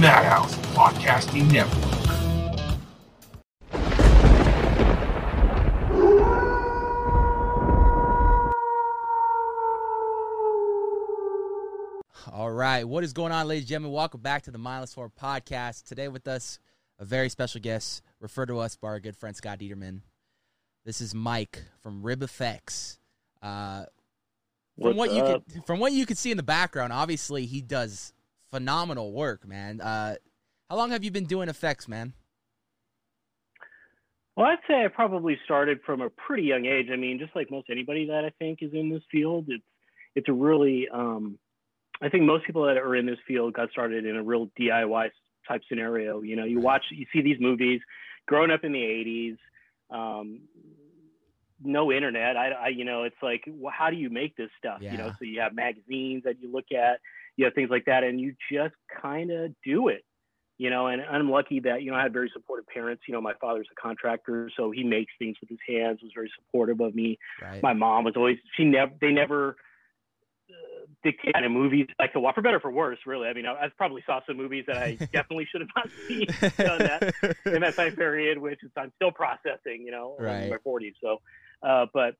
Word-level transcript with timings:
Madhouse 0.00 0.56
Podcasting 0.74 1.52
Network. 1.52 1.90
All 12.32 12.50
right, 12.50 12.84
what 12.84 13.04
is 13.04 13.12
going 13.12 13.32
on, 13.32 13.46
ladies 13.46 13.64
and 13.64 13.68
gentlemen? 13.68 13.92
Welcome 13.92 14.22
back 14.22 14.44
to 14.44 14.50
the 14.50 14.56
Mindless 14.56 14.94
Horror 14.94 15.10
Podcast. 15.10 15.84
Today 15.84 16.08
with 16.08 16.26
us, 16.26 16.58
a 16.98 17.04
very 17.04 17.28
special 17.28 17.60
guest, 17.60 18.00
referred 18.20 18.46
to 18.46 18.58
us 18.58 18.76
by 18.76 18.88
our 18.88 19.00
good 19.00 19.16
friend 19.16 19.36
Scott 19.36 19.58
Dieterman. 19.58 20.00
This 20.86 21.02
is 21.02 21.14
Mike 21.14 21.62
from 21.82 22.02
Rib 22.02 22.20
FX. 22.20 22.96
Uh, 23.42 23.84
from 24.80 24.96
What's 24.96 24.96
what 24.96 25.12
you 25.12 25.22
up? 25.22 25.44
could, 25.52 25.66
from 25.66 25.78
what 25.78 25.92
you 25.92 26.06
could 26.06 26.16
see 26.16 26.30
in 26.30 26.38
the 26.38 26.42
background, 26.42 26.90
obviously 26.90 27.44
he 27.44 27.60
does 27.60 28.14
phenomenal 28.50 29.12
work, 29.12 29.46
man. 29.46 29.80
Uh, 29.80 30.16
how 30.68 30.76
long 30.76 30.90
have 30.90 31.04
you 31.04 31.10
been 31.10 31.24
doing 31.24 31.48
effects, 31.48 31.88
man? 31.88 32.12
Well, 34.36 34.46
I'd 34.46 34.58
say 34.68 34.84
I 34.84 34.88
probably 34.88 35.38
started 35.44 35.80
from 35.84 36.00
a 36.00 36.08
pretty 36.10 36.44
young 36.44 36.64
age. 36.64 36.86
I 36.92 36.96
mean, 36.96 37.18
just 37.18 37.34
like 37.34 37.50
most 37.50 37.66
anybody 37.70 38.06
that 38.06 38.24
I 38.24 38.30
think 38.38 38.60
is 38.62 38.72
in 38.72 38.90
this 38.90 39.02
field, 39.10 39.46
it's 39.48 39.64
it's 40.14 40.28
a 40.28 40.32
really 40.32 40.88
um, 40.92 41.38
I 42.02 42.08
think 42.08 42.24
most 42.24 42.46
people 42.46 42.64
that 42.66 42.78
are 42.78 42.96
in 42.96 43.06
this 43.06 43.18
field 43.26 43.54
got 43.54 43.70
started 43.70 44.06
in 44.06 44.16
a 44.16 44.22
real 44.22 44.48
DIY 44.58 45.10
type 45.46 45.62
scenario. 45.68 46.22
You 46.22 46.36
know, 46.36 46.44
you 46.44 46.60
watch, 46.60 46.84
you 46.90 47.06
see 47.12 47.20
these 47.20 47.38
movies, 47.40 47.80
growing 48.26 48.50
up 48.50 48.64
in 48.64 48.72
the 48.72 48.78
'80s, 48.78 49.36
um, 49.90 50.40
no 51.62 51.92
internet. 51.92 52.36
I, 52.36 52.50
I, 52.50 52.68
you 52.68 52.84
know, 52.84 53.02
it's 53.04 53.16
like, 53.22 53.44
well, 53.46 53.74
how 53.76 53.90
do 53.90 53.96
you 53.96 54.08
make 54.08 54.36
this 54.36 54.50
stuff? 54.58 54.80
You 54.92 54.96
know, 54.96 55.08
so 55.18 55.24
you 55.24 55.40
have 55.40 55.54
magazines 55.54 56.22
that 56.24 56.40
you 56.40 56.50
look 56.50 56.72
at, 56.72 57.00
you 57.40 57.46
have 57.46 57.54
things 57.54 57.70
like 57.70 57.86
that, 57.86 58.04
and 58.04 58.20
you 58.20 58.34
just 58.52 58.74
kind 59.02 59.30
of 59.30 59.52
do 59.64 59.88
it. 59.88 60.04
You 60.58 60.68
know, 60.68 60.88
and 60.88 61.00
I'm 61.00 61.30
lucky 61.30 61.58
that 61.60 61.82
you 61.82 61.90
know 61.90 61.96
I 61.96 62.02
had 62.02 62.12
very 62.12 62.30
supportive 62.34 62.66
parents. 62.66 63.04
You 63.08 63.14
know, 63.14 63.20
my 63.20 63.32
father's 63.40 63.66
a 63.72 63.80
contractor, 63.80 64.50
so 64.56 64.70
he 64.70 64.84
makes 64.84 65.12
things 65.18 65.36
with 65.40 65.48
his 65.48 65.58
hands. 65.66 66.00
Was 66.02 66.12
very 66.14 66.30
supportive 66.38 66.80
of 66.80 66.94
me 66.94 67.18
Right. 67.42 67.62
my 67.62 67.72
mom 67.72 68.04
was 68.04 68.14
always 68.16 68.36
she 68.56 68.64
never 68.64 68.92
they 69.00 69.10
never 69.10 69.56
uh, 70.50 70.86
dictate 71.02 71.32
kind 71.32 71.44
of 71.46 71.52
movies 71.52 71.86
I 71.98 72.04
like 72.04 72.12
to 72.14 72.20
watch 72.20 72.34
for 72.34 72.42
better 72.42 72.56
or 72.56 72.60
for 72.60 72.70
worse 72.70 72.98
really 73.06 73.28
I 73.28 73.32
mean 73.32 73.46
I, 73.46 73.52
I 73.52 73.68
probably 73.76 74.02
saw 74.06 74.20
some 74.26 74.36
movies 74.36 74.64
that 74.66 74.76
I 74.76 74.98
definitely 75.12 75.46
should 75.50 75.60
have 75.62 75.70
not 75.76 75.88
seen 76.08 76.26
done 76.62 76.82
that 76.82 77.02
in 77.54 77.60
that 77.62 77.76
time 77.76 77.94
period 77.96 78.38
which 78.38 78.62
is 78.62 78.70
I'm 78.76 78.92
still 78.96 79.12
processing 79.12 79.82
you 79.84 79.92
know 79.92 80.16
Right. 80.18 80.42
in 80.44 80.50
my 80.50 80.58
40s 80.66 80.92
so 81.02 81.18
uh, 81.62 81.86
but 81.94 82.14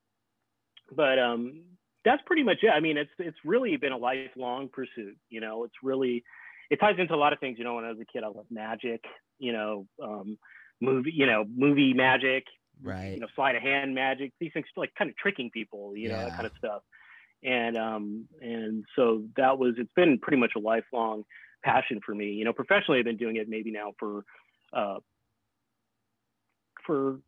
but 0.95 1.19
um 1.19 1.63
that's 2.05 2.23
pretty 2.27 2.43
much 2.43 2.59
it 2.63 2.69
I 2.71 2.81
mean 2.81 2.97
it's 2.97 3.11
it's 3.19 3.39
really 3.45 3.77
been 3.77 3.93
a 3.93 3.97
lifelong 3.99 4.69
pursuit 4.73 5.17
you 5.29 5.41
know 5.41 5.65
it's 5.65 5.75
really 5.83 6.25
it 6.71 6.77
ties 6.81 6.97
into 6.99 7.15
a 7.15 7.17
lot 7.17 7.33
of 7.33 7.41
things 7.41 7.59
you 7.59 7.65
know 7.65 7.75
when 7.75 7.85
I 7.85 7.91
was 7.91 7.99
a 8.01 8.05
kid 8.05 8.25
I 8.25 8.29
loved 8.29 8.51
magic 8.51 9.05
you 9.39 9.53
know 9.53 9.87
um 10.03 10.39
movie 10.81 11.13
you 11.15 11.27
know 11.27 11.45
movie 11.55 11.93
magic 11.95 12.45
right. 12.83 13.13
you 13.15 13.21
know, 13.21 13.27
sleight 13.35 13.57
of 13.57 13.63
hand 13.63 13.95
magic, 13.95 14.33
these 14.41 14.53
things 14.55 14.67
like 14.77 14.91
kind 14.97 15.11
of 15.11 15.17
tricking 15.17 15.51
people, 15.51 15.95
you 15.97 16.09
know, 16.09 16.17
Yeah. 16.17 16.25
that 16.25 16.33
kind 16.37 16.47
of 16.47 16.53
stuff. 16.57 16.83
And 17.43 17.77
um 17.77 18.27
and 18.41 18.85
so 18.97 19.25
that 19.37 19.59
was 19.59 19.75
it's 19.79 19.93
been 19.95 20.19
pretty 20.19 20.39
much 20.39 20.53
a 20.57 20.61
lifelong 20.61 21.25
passion 21.63 22.01
for 22.05 22.15
me. 22.15 22.33
You 22.33 22.45
know, 22.45 22.53
professionally 22.53 22.99
I've 22.99 23.05
been 23.05 23.17
doing 23.17 23.37
it 23.37 23.49
maybe 23.49 23.71
now 23.71 23.93
for 23.99 24.25
uh 24.73 24.99
for 26.87 27.21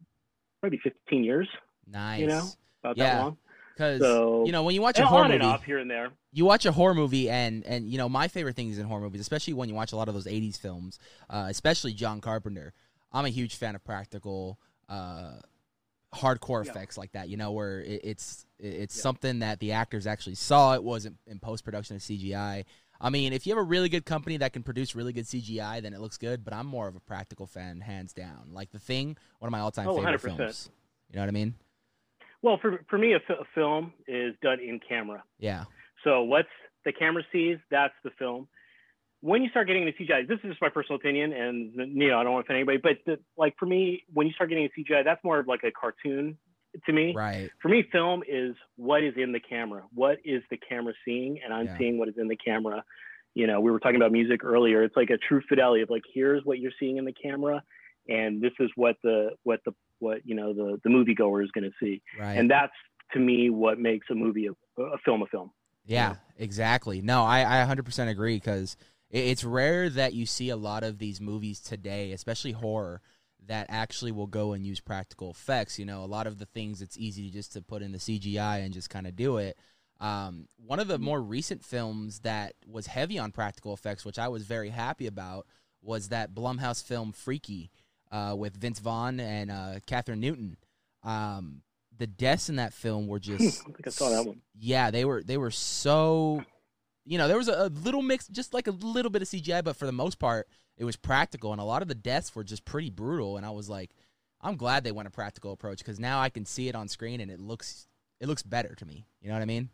maybe 0.62 0.78
15 0.82 1.24
years, 1.24 1.48
nice. 1.86 2.20
you 2.20 2.26
know, 2.26 2.50
about 2.82 2.96
Yeah. 2.96 3.16
that 3.16 3.22
long. 3.22 3.36
Because 3.74 4.00
So 4.00 4.44
you 4.46 4.52
know 4.52 4.62
when 4.62 4.74
you 4.74 4.82
watch 4.82 4.98
a 4.98 5.06
horror 5.06 5.28
movie, 5.28 5.44
off 5.44 5.64
here 5.64 5.78
and 5.78 5.90
there. 5.90 6.10
you 6.32 6.44
watch 6.44 6.66
a 6.66 6.72
horror 6.72 6.94
movie 6.94 7.28
and 7.30 7.64
and 7.64 7.88
you 7.88 7.98
know 7.98 8.08
my 8.08 8.28
favorite 8.28 8.56
things 8.56 8.78
in 8.78 8.86
horror 8.86 9.00
movies 9.02 9.20
especially 9.20 9.54
when 9.54 9.68
you 9.68 9.74
watch 9.74 9.92
a 9.92 9.96
lot 9.96 10.08
of 10.08 10.14
those 10.14 10.26
80s 10.26 10.58
films 10.58 10.98
uh, 11.30 11.46
especially 11.48 11.92
john 11.92 12.20
carpenter 12.20 12.72
i'm 13.12 13.24
a 13.24 13.28
huge 13.30 13.54
fan 13.56 13.74
of 13.74 13.84
practical 13.84 14.58
uh, 14.88 15.36
hardcore 16.14 16.64
Yeah. 16.64 16.70
effects 16.72 16.98
like 16.98 17.12
that 17.12 17.28
you 17.28 17.36
know 17.36 17.52
where 17.52 17.80
it, 17.80 18.00
it's 18.04 18.46
it- 18.58 18.74
it's 18.74 18.96
Yeah. 18.96 19.02
something 19.02 19.38
that 19.40 19.60
the 19.60 19.72
actors 19.72 20.06
actually 20.06 20.34
saw 20.34 20.74
it 20.74 20.82
wasn't 20.84 21.16
in 21.26 21.38
post-production 21.38 21.96
of 21.96 22.02
cgi 22.02 22.64
i 23.00 23.10
mean 23.10 23.32
if 23.32 23.46
you 23.46 23.54
have 23.54 23.58
a 23.60 23.66
really 23.66 23.88
good 23.88 24.04
company 24.04 24.36
that 24.36 24.52
can 24.52 24.62
produce 24.62 24.94
really 24.94 25.12
good 25.14 25.24
cgi 25.24 25.80
then 25.82 25.94
it 25.94 26.00
looks 26.00 26.18
good 26.18 26.44
but 26.44 26.52
i'm 26.52 26.66
more 26.66 26.86
of 26.88 26.96
a 26.96 27.00
practical 27.00 27.46
fan 27.46 27.80
hands 27.80 28.12
down 28.12 28.50
like 28.52 28.70
the 28.70 28.78
thing 28.78 29.16
one 29.38 29.46
of 29.48 29.52
my 29.52 29.60
all-time 29.60 29.88
Oh, 29.88 29.96
favorite 29.96 30.20
100%. 30.20 30.36
films 30.36 30.70
you 31.10 31.16
know 31.16 31.22
what 31.22 31.28
i 31.28 31.32
mean 31.32 31.54
Well, 32.42 32.58
for 32.60 32.84
for 32.90 32.98
me 32.98 33.14
a, 33.14 33.20
film 33.54 33.92
is 34.06 34.34
done 34.42 34.60
in 34.60 34.80
camera. 34.86 35.22
yeah 35.38 35.64
So 36.04 36.22
what's 36.22 36.48
the 36.84 36.92
camera 36.92 37.22
sees, 37.32 37.58
that's 37.70 37.94
the 38.04 38.10
film. 38.18 38.48
When 39.20 39.42
you 39.44 39.50
start 39.50 39.68
getting 39.68 39.86
into 39.86 39.96
CGI, 40.02 40.26
this 40.26 40.38
is 40.42 40.50
just 40.50 40.60
my 40.60 40.68
personal 40.68 40.96
opinion, 40.96 41.32
and 41.32 41.72
you 42.00 42.08
know 42.08 42.18
I 42.18 42.24
don't 42.24 42.32
want 42.32 42.44
to 42.46 42.52
offend 42.52 42.56
anybody, 42.68 42.78
but 42.78 42.98
the, 43.06 43.20
like 43.36 43.54
for 43.56 43.66
me, 43.66 44.02
when 44.12 44.26
you 44.26 44.32
start 44.32 44.50
getting 44.50 44.64
into 44.64 44.92
CGI, 44.92 45.04
that's 45.04 45.22
more 45.22 45.38
of 45.38 45.46
like 45.46 45.62
a 45.62 45.70
cartoon 45.70 46.36
to 46.86 46.92
me. 46.92 47.12
right 47.14 47.50
For 47.60 47.68
me, 47.68 47.84
film 47.92 48.24
is 48.28 48.56
what 48.76 49.04
is 49.04 49.14
in 49.16 49.30
the 49.30 49.38
camera. 49.38 49.84
What 49.94 50.18
is 50.24 50.42
the 50.50 50.56
camera 50.56 50.94
seeing, 51.04 51.40
and 51.44 51.54
I'm 51.54 51.66
Yeah. 51.66 51.78
seeing 51.78 51.98
what 51.98 52.08
is 52.08 52.14
in 52.18 52.26
the 52.26 52.36
camera. 52.36 52.82
You 53.34 53.46
know, 53.46 53.60
we 53.60 53.70
were 53.70 53.78
talking 53.78 53.96
about 53.96 54.10
music 54.10 54.42
earlier. 54.44 54.82
It's 54.82 54.96
like 54.96 55.10
a 55.10 55.18
true 55.18 55.40
fidelity 55.48 55.82
of 55.82 55.90
like 55.90 56.02
here's 56.12 56.44
what 56.44 56.58
you're 56.58 56.72
seeing 56.80 56.96
in 56.96 57.04
the 57.04 57.12
camera, 57.12 57.62
and 58.08 58.40
this 58.42 58.52
is 58.58 58.70
what 58.74 58.96
the 59.04 59.36
what 59.44 59.60
the 59.64 59.72
what 60.02 60.18
you 60.24 60.34
know 60.34 60.52
the 60.52 60.78
the 60.84 60.90
moviegoer 60.90 61.42
is 61.42 61.50
going 61.52 61.64
to 61.64 61.72
see, 61.80 62.02
right 62.18 62.36
and 62.36 62.50
that's 62.50 62.72
to 63.12 63.18
me 63.18 63.50
what 63.50 63.78
makes 63.78 64.08
a 64.10 64.14
movie 64.14 64.46
a, 64.46 64.82
a 64.82 64.98
film 65.04 65.22
a 65.22 65.26
film. 65.26 65.50
Yeah, 65.84 66.16
exactly. 66.38 67.00
No, 67.02 67.24
I, 67.24 67.62
I 67.62 67.66
100% 67.66 68.08
agree 68.08 68.36
because 68.36 68.76
it's 69.10 69.44
rare 69.44 69.90
that 69.90 70.14
you 70.14 70.26
see 70.26 70.48
a 70.50 70.56
lot 70.56 70.84
of 70.84 70.98
these 70.98 71.20
movies 71.20 71.60
today, 71.60 72.12
especially 72.12 72.52
horror, 72.52 73.00
that 73.46 73.66
actually 73.68 74.12
will 74.12 74.28
go 74.28 74.52
and 74.52 74.64
use 74.64 74.80
practical 74.80 75.30
effects. 75.30 75.78
You 75.78 75.84
know, 75.84 76.04
a 76.04 76.06
lot 76.06 76.26
of 76.26 76.38
the 76.38 76.46
things 76.46 76.82
it's 76.82 76.96
easy 76.96 77.30
just 77.30 77.52
to 77.54 77.62
put 77.62 77.82
in 77.82 77.92
the 77.92 77.98
CGI 77.98 78.64
and 78.64 78.72
just 78.72 78.90
kind 78.90 79.06
of 79.06 79.16
do 79.16 79.38
it. 79.38 79.58
Um, 80.00 80.48
one 80.56 80.80
of 80.80 80.88
the 80.88 80.98
more 80.98 81.20
recent 81.20 81.64
films 81.64 82.20
that 82.20 82.54
was 82.66 82.86
heavy 82.86 83.18
on 83.18 83.30
practical 83.30 83.74
effects, 83.74 84.04
which 84.04 84.18
I 84.18 84.28
was 84.28 84.44
very 84.44 84.70
happy 84.70 85.06
about, 85.06 85.46
was 85.80 86.08
that 86.08 86.34
Blumhouse 86.34 86.82
film 86.82 87.12
Freaky 87.12 87.70
uh, 88.12 88.34
with 88.38 88.56
Vince 88.56 88.78
Vaughn 88.78 89.18
and 89.18 89.50
uh, 89.50 89.74
Kathryn 89.88 90.18
Newton. 90.18 90.56
Um, 91.02 91.62
the 91.98 92.06
deaths 92.06 92.48
in 92.48 92.56
that 92.56 92.72
film 92.72 93.08
were 93.08 93.18
just. 93.18 93.60
I 93.68 93.72
think 93.72 93.86
I 93.86 93.90
saw 93.90 94.10
that 94.10 94.24
one. 94.24 94.40
yeah, 94.58 94.90
they 94.90 95.04
were 95.04 95.22
they 95.22 95.36
were 95.36 95.50
so 95.50 96.44
you 97.04 97.18
know, 97.18 97.26
there 97.26 97.36
was 97.36 97.48
a, 97.48 97.66
a 97.66 97.66
little 97.68 98.00
mix 98.02 98.28
just 98.28 98.54
like 98.54 98.68
a 98.68 98.70
little 98.70 99.10
bit 99.10 99.22
of 99.22 99.28
CGI, 99.28 99.64
but 99.64 99.74
for 99.76 99.86
the 99.86 99.92
most 99.92 100.18
part 100.20 100.46
it 100.78 100.84
was 100.84 100.96
practical 100.96 101.50
and 101.52 101.60
a 101.60 101.64
lot 101.64 101.82
of 101.82 101.88
the 101.88 101.94
deaths 101.96 102.34
were 102.34 102.44
just 102.44 102.64
pretty 102.64 102.90
brutal 102.90 103.36
and 103.36 103.44
I 103.44 103.50
was 103.50 103.68
like 103.68 103.90
I'm 104.40 104.56
glad 104.56 104.84
they 104.84 104.92
went 104.92 105.06
a 105.08 105.10
practical 105.10 105.52
approach 105.52 105.84
cuz 105.84 105.98
now 106.00 106.20
I 106.20 106.28
can 106.30 106.44
see 106.46 106.68
it 106.68 106.74
on 106.76 106.86
screen 106.88 107.20
and 107.20 107.30
it 107.30 107.40
looks 107.40 107.88
it 108.20 108.28
looks 108.28 108.42
better 108.44 108.74
to 108.76 108.86
me. 108.86 109.04
You 109.20 109.28
know 109.28 109.34
what 109.34 109.42
I 109.42 109.46
mean? 109.46 109.68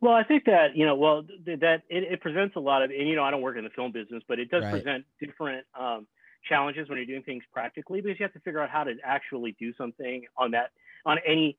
Well, 0.00 0.12
I 0.14 0.24
think 0.24 0.44
that 0.44 0.76
you 0.76 0.84
know, 0.84 0.94
well, 0.96 1.22
th- 1.44 1.60
that 1.60 1.82
it, 1.88 2.02
it 2.12 2.20
presents 2.20 2.54
a 2.56 2.60
lot 2.60 2.82
of, 2.82 2.90
and 2.90 3.08
you 3.08 3.16
know, 3.16 3.22
I 3.24 3.30
don't 3.30 3.40
work 3.40 3.56
in 3.56 3.64
the 3.64 3.70
film 3.70 3.92
business, 3.92 4.22
but 4.28 4.38
it 4.38 4.50
does 4.50 4.62
Right. 4.62 4.70
present 4.82 5.04
different 5.20 5.64
um, 5.78 6.06
challenges 6.48 6.88
when 6.88 6.98
you're 6.98 7.06
doing 7.06 7.22
things 7.22 7.44
practically 7.52 8.00
because 8.00 8.18
you 8.18 8.24
have 8.24 8.32
to 8.32 8.40
figure 8.40 8.60
out 8.60 8.70
how 8.70 8.84
to 8.84 8.94
actually 9.04 9.56
do 9.58 9.72
something 9.74 10.24
on 10.36 10.52
that 10.52 10.70
on 11.04 11.18
any 11.26 11.56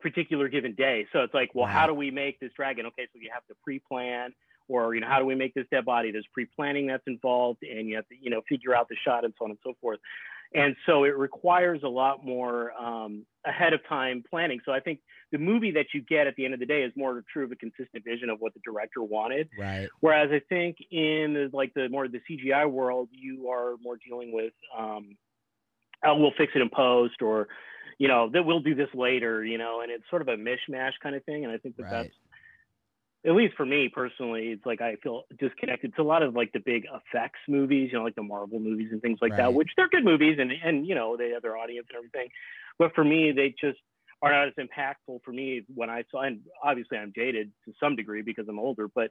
particular 0.00 0.48
given 0.48 0.74
day. 0.74 1.06
So 1.12 1.20
it's 1.20 1.34
like, 1.34 1.54
well, 1.54 1.66
how 1.66 1.86
do 1.86 1.94
we 1.94 2.10
make 2.10 2.38
this 2.40 2.52
dragon? 2.54 2.86
Okay, 2.86 3.08
so 3.12 3.18
you 3.20 3.30
have 3.32 3.46
to 3.46 3.54
pre-plan, 3.64 4.32
or 4.68 4.94
you 4.94 5.00
know, 5.00 5.08
how 5.08 5.18
do 5.18 5.24
we 5.24 5.34
make 5.34 5.54
this 5.54 5.66
dead 5.70 5.84
body? 5.84 6.12
There's 6.12 6.26
pre-planning 6.32 6.86
that's 6.86 7.02
involved, 7.06 7.62
and 7.62 7.88
you 7.88 7.96
have 7.96 8.06
to 8.08 8.14
you 8.20 8.30
know 8.30 8.42
figure 8.48 8.74
out 8.74 8.88
the 8.88 8.96
shot 9.04 9.24
and 9.24 9.34
so 9.38 9.44
on 9.44 9.50
and 9.50 9.58
so 9.64 9.74
forth. 9.80 9.98
And 10.54 10.76
so 10.86 11.04
it 11.04 11.16
requires 11.16 11.82
a 11.82 11.88
lot 11.88 12.24
more 12.24 12.72
um, 12.72 13.26
ahead 13.46 13.72
of 13.72 13.80
time 13.88 14.24
planning. 14.28 14.60
So 14.64 14.72
I 14.72 14.80
think 14.80 15.00
the 15.30 15.38
movie 15.38 15.72
that 15.72 15.86
you 15.92 16.00
get 16.00 16.26
at 16.26 16.36
the 16.36 16.44
end 16.44 16.54
of 16.54 16.60
the 16.60 16.66
day 16.66 16.82
is 16.82 16.92
more 16.96 17.22
true 17.32 17.44
of 17.44 17.52
a 17.52 17.56
consistent 17.56 18.04
vision 18.04 18.30
of 18.30 18.40
what 18.40 18.54
the 18.54 18.60
director 18.64 19.02
wanted. 19.02 19.48
Right. 19.58 19.88
Whereas 20.00 20.30
I 20.32 20.40
think 20.48 20.78
in 20.90 21.34
the, 21.34 21.50
like 21.52 21.74
the 21.74 21.88
more 21.90 22.08
the 22.08 22.20
CGI 22.30 22.70
world, 22.70 23.08
you 23.12 23.48
are 23.50 23.76
more 23.82 23.98
dealing 24.06 24.32
with, 24.32 24.54
um, 24.76 25.16
oh, 26.04 26.16
we'll 26.16 26.32
fix 26.38 26.52
it 26.54 26.62
in 26.62 26.70
post, 26.70 27.20
or 27.20 27.48
you 27.98 28.08
know 28.08 28.30
that 28.32 28.44
we'll 28.44 28.60
do 28.60 28.74
this 28.74 28.88
later, 28.94 29.44
you 29.44 29.58
know, 29.58 29.80
and 29.82 29.90
it's 29.90 30.04
sort 30.08 30.22
of 30.22 30.28
a 30.28 30.36
mishmash 30.36 30.92
kind 31.02 31.14
of 31.14 31.24
thing. 31.24 31.44
And 31.44 31.52
I 31.52 31.58
think 31.58 31.76
that 31.76 31.82
Right. 31.84 31.90
that's 31.90 32.14
at 33.28 33.34
least 33.34 33.54
for 33.56 33.66
me 33.66 33.90
personally, 33.92 34.48
it's 34.48 34.66
like 34.66 34.80
I 34.80 34.96
feel 35.02 35.24
disconnected 35.38 35.94
to 35.96 36.02
a 36.02 36.04
lot 36.04 36.22
of 36.22 36.34
like 36.34 36.52
the 36.52 36.60
big 36.60 36.84
effects 36.86 37.40
movies, 37.48 37.90
you 37.92 37.98
know, 37.98 38.04
like 38.04 38.14
the 38.16 38.22
Marvel 38.22 38.58
movies 38.60 38.88
and 38.92 39.02
things 39.02 39.18
like 39.22 39.34
Right. 39.34 39.36
that, 39.36 39.54
which 39.54 39.70
they're 39.76 39.88
good 39.88 40.04
movies 40.04 40.38
and 40.40 40.52
and 40.52 40.86
you 40.86 40.94
know 40.94 41.16
they 41.16 41.30
have 41.30 41.42
their 41.42 41.56
audience 41.56 41.86
and 41.90 41.98
everything, 41.98 42.30
but 42.78 42.94
for 42.94 43.04
me 43.04 43.32
they 43.32 43.54
just 43.60 43.78
are 44.22 44.32
not 44.32 44.48
as 44.48 44.54
impactful 44.54 45.20
for 45.24 45.32
me 45.32 45.62
when 45.74 45.90
I 45.90 46.04
saw. 46.10 46.22
And 46.22 46.40
obviously 46.64 46.98
I'm 46.98 47.12
jaded 47.14 47.52
to 47.66 47.72
some 47.80 47.96
degree 47.96 48.22
because 48.22 48.46
I'm 48.48 48.58
older, 48.58 48.88
but 48.88 49.10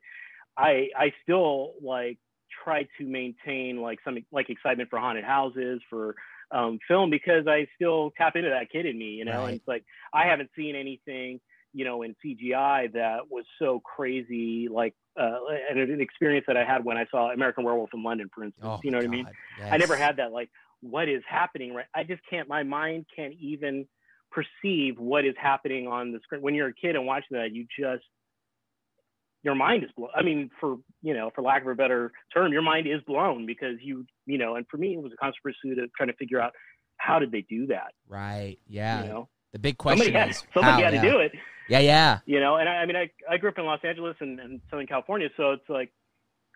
I 0.57 0.89
I 0.97 1.13
still 1.23 1.73
like 1.81 2.17
try 2.63 2.83
to 2.97 3.05
maintain 3.05 3.81
like 3.81 3.99
some 4.03 4.17
like 4.31 4.49
excitement 4.49 4.89
for 4.89 4.99
haunted 4.99 5.25
houses 5.25 5.81
for 5.89 6.15
um, 6.51 6.79
film 6.87 7.09
because 7.09 7.45
I 7.47 7.67
still 7.75 8.11
tap 8.17 8.35
into 8.35 8.49
that 8.49 8.71
kid 8.71 8.85
in 8.85 8.97
me, 8.97 9.11
you 9.11 9.25
know. 9.25 9.45
Right. 9.45 9.47
And 9.47 9.59
it's 9.59 9.67
like 9.67 9.83
I 10.13 10.25
haven't 10.27 10.49
seen 10.55 10.75
anything 10.75 11.39
you 11.77 11.85
know, 11.85 12.01
in 12.01 12.15
CGI 12.25 12.91
that 12.94 13.29
was 13.29 13.45
so 13.59 13.79
crazy, 13.81 14.68
like, 14.68 14.95
uh, 15.15 15.38
and 15.69 15.77
an 15.77 16.01
experience 16.01 16.45
that 16.47 16.57
I 16.57 16.65
had 16.65 16.83
when 16.83 16.97
I 16.97 17.06
saw 17.12 17.31
American 17.31 17.63
Werewolf 17.63 17.91
in 17.94 18.01
London, 18.01 18.31
for 18.33 18.44
instance. 18.44 18.65
Oh, 18.68 18.79
you 18.83 18.89
know 18.89 18.97
what 18.97 19.06
I 19.06 19.09
mean? 19.09 19.27
God, 19.59 19.74
I 19.74 19.77
never 19.77 19.95
had 19.95 20.18
that. 20.18 20.31
Like, 20.31 20.50
what 20.81 21.07
is 21.07 21.21
happening? 21.29 21.75
Right? 21.75 21.85
I 21.94 22.03
just 22.03 22.21
can't. 22.27 22.50
My 22.50 22.63
mind 22.63 23.06
can't 23.15 23.35
even 23.39 23.85
perceive 24.31 24.97
what 24.97 25.24
is 25.24 25.35
happening 25.39 25.88
on 25.88 26.12
the 26.12 26.19
screen. 26.24 26.41
When 26.41 26.56
you're 26.56 26.69
a 26.69 26.74
kid 26.74 26.95
and 26.95 27.06
watching 27.06 27.38
that, 27.38 27.51
you 27.51 27.68
just 27.80 28.03
your 29.44 29.53
mind 29.53 29.83
is 29.83 29.91
blown. 29.95 30.09
I 30.15 30.23
mean, 30.23 30.50
for 30.59 30.77
you 31.03 31.13
know, 31.13 31.30
for 31.35 31.44
lack 31.44 31.62
of 31.62 31.68
a 31.68 31.75
better 31.75 32.12
term, 32.33 32.51
your 32.51 32.63
mind 32.63 32.88
is 32.88 33.01
blown 33.06 33.45
because 33.45 33.75
you 33.83 34.03
you 34.25 34.39
know. 34.39 34.56
And 34.56 34.65
for 34.68 34.77
me, 34.77 34.95
it 34.95 35.01
was 35.01 35.13
a 35.13 35.18
constant 35.18 35.44
pursuit 35.44 35.77
of 35.77 35.94
trying 35.94 36.09
to 36.09 36.15
figure 36.15 36.41
out 36.41 36.53
how 36.97 37.19
did 37.19 37.31
they 37.31 37.45
do 37.47 37.68
that. 37.68 37.94
Right. 38.07 38.57
Yeah. 38.68 39.03
You 39.03 39.09
know, 39.09 39.30
The 39.53 39.59
big 39.59 39.77
question 39.77 40.05
somebody 40.05 40.19
had 40.19 40.29
is 40.29 40.44
somebody 40.53 40.83
how, 40.83 40.91
had 40.91 40.94
yeah. 40.94 41.01
to 41.01 41.09
do 41.09 41.19
it. 41.19 41.31
Yeah, 41.69 41.79
yeah. 41.79 42.19
You 42.25 42.39
know, 42.39 42.55
and 42.57 42.69
I, 42.69 42.73
I 42.77 42.85
mean, 42.85 42.95
I 42.95 43.09
I 43.29 43.38
grew 43.38 43.49
up 43.49 43.57
in 43.57 43.65
Los 43.65 43.79
Angeles 43.83 44.15
and, 44.19 44.39
and 44.39 44.61
Southern 44.69 44.88
California, 44.88 45.29
so 45.35 45.51
it's 45.51 45.69
like 45.69 45.91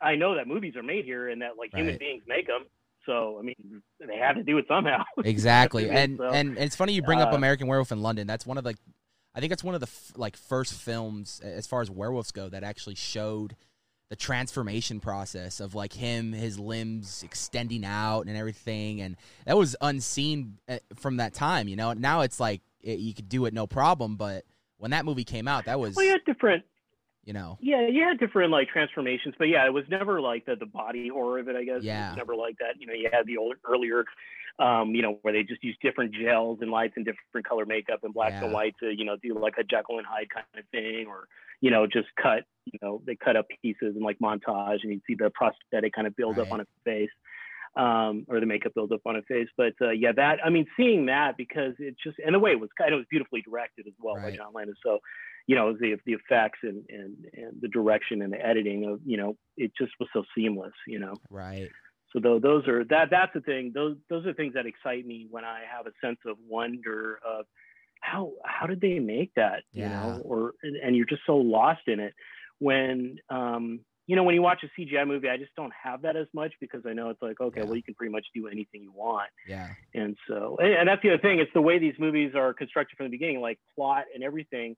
I 0.01 0.15
know 0.15 0.35
that 0.35 0.47
movies 0.47 0.75
are 0.75 0.83
made 0.83 1.05
here 1.05 1.29
and 1.29 1.41
that 1.41 1.51
like 1.57 1.71
human 1.73 1.93
Right. 1.93 1.99
beings 1.99 2.23
make 2.27 2.47
them. 2.47 2.65
So 3.05 3.38
I 3.39 3.43
mean, 3.43 3.81
they 3.99 4.17
had 4.17 4.33
to 4.33 4.43
do 4.43 4.57
it 4.57 4.65
somehow. 4.67 5.03
Exactly. 5.23 5.89
And 5.89 6.17
so, 6.17 6.29
and 6.29 6.57
it's 6.57 6.75
funny 6.75 6.93
you 6.93 7.01
bring 7.01 7.19
up 7.19 7.33
uh, 7.33 7.35
American 7.35 7.67
Werewolf 7.67 7.91
in 7.91 8.01
London. 8.01 8.27
That's 8.27 8.45
one 8.45 8.57
of 8.57 8.63
the 8.63 8.75
I 9.33 9.39
think 9.39 9.49
that's 9.51 9.63
one 9.63 9.75
of 9.75 9.81
the 9.81 9.88
f- 9.88 10.13
like 10.15 10.35
first 10.38 10.73
films 10.73 11.39
as 11.43 11.67
far 11.67 11.81
as 11.81 11.89
werewolves 11.89 12.31
go 12.31 12.49
that 12.49 12.63
actually 12.63 12.95
showed 12.95 13.55
the 14.09 14.15
transformation 14.15 14.99
process 14.99 15.59
of 15.59 15.73
like 15.73 15.93
him 15.93 16.33
his 16.33 16.59
limbs 16.59 17.23
extending 17.23 17.85
out 17.85 18.27
and 18.27 18.35
everything 18.35 19.01
and 19.01 19.15
that 19.45 19.57
was 19.57 19.75
unseen 19.81 20.57
uh, 20.67 20.77
from 20.95 21.17
that 21.17 21.33
time, 21.33 21.67
you 21.67 21.75
know. 21.75 21.93
Now 21.93 22.21
it's 22.21 22.39
like 22.39 22.61
it, 22.83 22.99
you 22.99 23.13
could 23.13 23.29
do 23.29 23.45
it 23.45 23.53
no 23.53 23.67
problem, 23.67 24.15
but 24.17 24.43
when 24.77 24.91
that 24.91 25.05
movie 25.05 25.23
came 25.23 25.47
out, 25.47 25.65
that 25.65 25.79
was 25.79 25.95
well, 25.95 26.05
had 26.07 26.23
different 26.25 26.63
you 27.23 27.33
know. 27.33 27.57
Yeah, 27.61 27.87
you 27.87 28.03
had 28.03 28.19
different 28.19 28.51
like 28.51 28.67
transformations, 28.69 29.35
but 29.37 29.45
yeah, 29.45 29.65
it 29.65 29.73
was 29.73 29.83
never 29.89 30.19
like 30.19 30.45
the 30.45 30.55
the 30.55 30.65
body 30.65 31.09
horror 31.09 31.39
of 31.39 31.47
it. 31.49 31.55
I 31.55 31.63
guess 31.63 31.77
it 31.77 31.85
Yeah. 31.85 32.09
was 32.09 32.17
never 32.17 32.35
like 32.35 32.57
that. 32.59 32.79
You 32.79 32.87
know, 32.87 32.93
you 32.93 33.09
had 33.11 33.27
the 33.27 33.37
old, 33.37 33.55
earlier, 33.63 34.05
um, 34.57 34.95
you 34.95 35.03
know, 35.03 35.19
where 35.21 35.31
they 35.31 35.43
just 35.43 35.63
used 35.63 35.79
different 35.81 36.13
gels 36.15 36.59
and 36.61 36.71
lights 36.71 36.93
and 36.95 37.05
different 37.05 37.47
color 37.47 37.65
makeup 37.65 37.99
and 38.03 38.13
blacks 38.13 38.37
and 38.41 38.49
Yeah. 38.49 38.55
whites 38.55 38.77
to 38.79 38.89
you 38.89 39.05
know 39.05 39.17
do 39.21 39.37
like 39.37 39.53
a 39.59 39.63
Jekyll 39.63 39.99
and 39.99 40.07
Hyde 40.07 40.29
kind 40.33 40.45
of 40.57 40.67
thing, 40.71 41.05
or 41.07 41.27
you 41.61 41.69
know 41.69 41.85
just 41.85 42.07
cut 42.21 42.45
you 42.65 42.79
know 42.81 43.03
they 43.05 43.15
cut 43.15 43.35
up 43.37 43.45
pieces 43.61 43.95
and 43.95 44.01
like 44.03 44.17
montage, 44.17 44.79
and 44.81 44.91
you'd 44.91 45.03
see 45.05 45.13
the 45.15 45.29
prosthetic 45.29 45.93
kind 45.93 46.07
of 46.07 46.15
build 46.15 46.39
up 46.39 46.51
on 46.51 46.61
a 46.61 46.65
face. 46.83 47.11
Um, 47.77 48.25
or 48.27 48.41
the 48.41 48.45
makeup 48.45 48.73
build 48.75 48.91
up 48.91 49.00
on 49.06 49.15
a 49.15 49.21
face, 49.21 49.47
but 49.56 49.71
uh, 49.81 49.91
yeah, 49.91 50.12
that 50.13 50.39
I 50.44 50.50
mean, 50.50 50.65
seeing 50.75 51.06
that 51.06 51.38
because 51.38 51.73
it 51.79 51.95
just 52.03 52.18
and 52.19 52.35
the 52.35 52.39
way 52.39 52.51
it 52.51 52.59
was 52.59 52.69
kind 52.77 52.94
of 52.94 52.97
was 52.97 53.06
beautifully 53.09 53.41
directed 53.41 53.88
as 53.88 53.94
well 53.97 54.15
by 54.21 54.31
John 54.31 54.51
Landis. 54.53 54.75
So 54.83 55.00
you 55.47 55.56
know 55.56 55.73
the 55.73 55.97
the 56.06 56.13
effects 56.13 56.59
and 56.63 56.83
and 56.89 57.15
and 57.33 57.62
the 57.62 57.68
direction 57.68 58.21
and 58.21 58.31
the 58.33 58.45
editing 58.45 58.85
of 58.85 59.00
you 59.06 59.18
know 59.18 59.35
it 59.57 59.71
just 59.77 59.91
was 60.00 60.09
so 60.13 60.23
seamless 60.35 60.73
you 60.88 61.00
know 61.00 61.13
Right. 61.29 61.69
so 62.13 62.19
though 62.19 62.39
those 62.39 62.68
are 62.68 62.83
that 62.85 63.09
that's 63.09 63.33
the 63.33 63.41
thing 63.41 63.71
those 63.74 63.97
those 64.09 64.25
are 64.25 64.33
things 64.33 64.53
that 64.53 64.65
excite 64.65 65.06
me 65.06 65.27
when 65.29 65.44
i 65.44 65.62
have 65.69 65.88
a 65.88 65.91
sense 66.06 66.19
of 66.25 66.38
wonder 66.47 67.19
of 67.25 67.45
how 68.01 68.31
how 68.45 68.67
did 68.67 68.81
they 68.81 69.00
make 69.00 69.33
that 69.35 69.63
you 69.74 69.83
Yeah. 69.83 69.89
know 69.89 70.21
or 70.24 70.53
and, 70.63 70.75
and 70.77 70.95
you're 70.95 71.06
just 71.06 71.24
so 71.25 71.38
lost 71.38 71.88
in 71.88 72.00
it 72.00 72.13
when 72.59 73.17
um 73.29 73.79
you 74.11 74.17
know 74.17 74.23
when 74.23 74.35
you 74.35 74.41
watch 74.41 74.61
a 74.67 74.69
cgi 74.81 75.07
movie 75.07 75.29
i 75.29 75.37
just 75.37 75.55
don't 75.55 75.71
have 75.87 76.01
that 76.01 76.15
as 76.17 76.27
much 76.33 76.51
because 76.59 76.81
i 76.85 76.91
know 76.91 77.09
it's 77.09 77.21
like 77.21 77.39
okay 77.39 77.61
Yeah. 77.61 77.65
well 77.67 77.77
you 77.77 77.83
can 77.89 77.93
pretty 77.93 78.11
much 78.11 78.25
do 78.35 78.47
anything 78.55 78.79
you 78.87 78.91
want 78.91 79.29
Yeah. 79.47 79.69
and 79.93 80.17
so, 80.27 80.57
and, 80.59 80.85
that's 80.89 81.01
the 81.01 81.11
other 81.13 81.21
thing. 81.21 81.39
It's 81.39 81.53
the 81.53 81.61
way 81.69 81.79
these 81.79 81.93
movies 82.05 82.31
are 82.35 82.53
constructed 82.53 82.97
from 82.97 83.05
the 83.07 83.11
beginning, 83.17 83.39
like 83.39 83.59
plot 83.75 84.03
and 84.13 84.21
everything. 84.29 84.75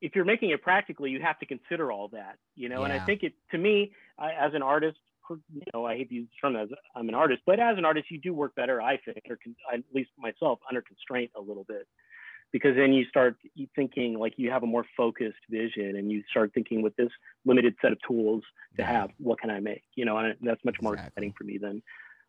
If 0.00 0.14
you're 0.14 0.24
making 0.34 0.50
it 0.50 0.60
practically, 0.62 1.10
you 1.10 1.20
have 1.22 1.38
to 1.40 1.46
consider 1.46 1.90
all 1.90 2.08
that, 2.08 2.36
you 2.54 2.68
know. 2.68 2.80
And 2.84 2.92
I 2.92 3.00
think 3.06 3.22
it, 3.22 3.32
to 3.52 3.58
me, 3.58 3.74
I, 4.18 4.28
as 4.46 4.52
an 4.54 4.62
artist, 4.62 4.98
you 5.30 5.62
know, 5.74 5.84
I 5.86 5.96
hate 5.96 6.08
to 6.10 6.14
use 6.20 6.28
the 6.30 6.36
term 6.48 6.54
as 6.62 6.68
I'm 6.94 7.08
an 7.08 7.14
artist, 7.14 7.40
but 7.46 7.58
as 7.58 7.78
an 7.78 7.84
artist, 7.84 8.06
you 8.10 8.18
do 8.20 8.32
work 8.42 8.54
better, 8.54 8.80
I 8.80 8.96
think, 8.98 9.22
or 9.30 9.38
con- 9.42 9.56
at 9.72 9.80
least 9.92 10.10
myself, 10.18 10.58
under 10.68 10.82
constraint 10.82 11.30
a 11.36 11.40
little 11.40 11.64
bit, 11.64 11.86
because 12.52 12.76
then 12.76 12.92
you 12.92 13.04
start 13.06 13.36
thinking 13.74 14.18
like 14.18 14.34
you 14.36 14.50
have 14.50 14.62
a 14.62 14.66
more 14.66 14.84
focused 14.96 15.38
vision, 15.50 15.96
and 15.96 16.10
you 16.10 16.22
start 16.30 16.52
thinking 16.54 16.82
with 16.82 16.94
this 16.96 17.10
limited 17.44 17.74
set 17.82 17.92
of 17.92 17.98
tools 18.06 18.42
to 18.76 18.82
Yeah. 18.82 18.92
have, 18.92 19.10
what 19.18 19.40
can 19.40 19.50
I 19.50 19.60
make, 19.60 19.82
you 19.94 20.04
know, 20.04 20.16
and 20.18 20.34
that's 20.42 20.64
much 20.64 20.76
more 20.80 20.94
exciting 20.94 21.32
for 21.36 21.44
me 21.44 21.58
than 21.58 21.82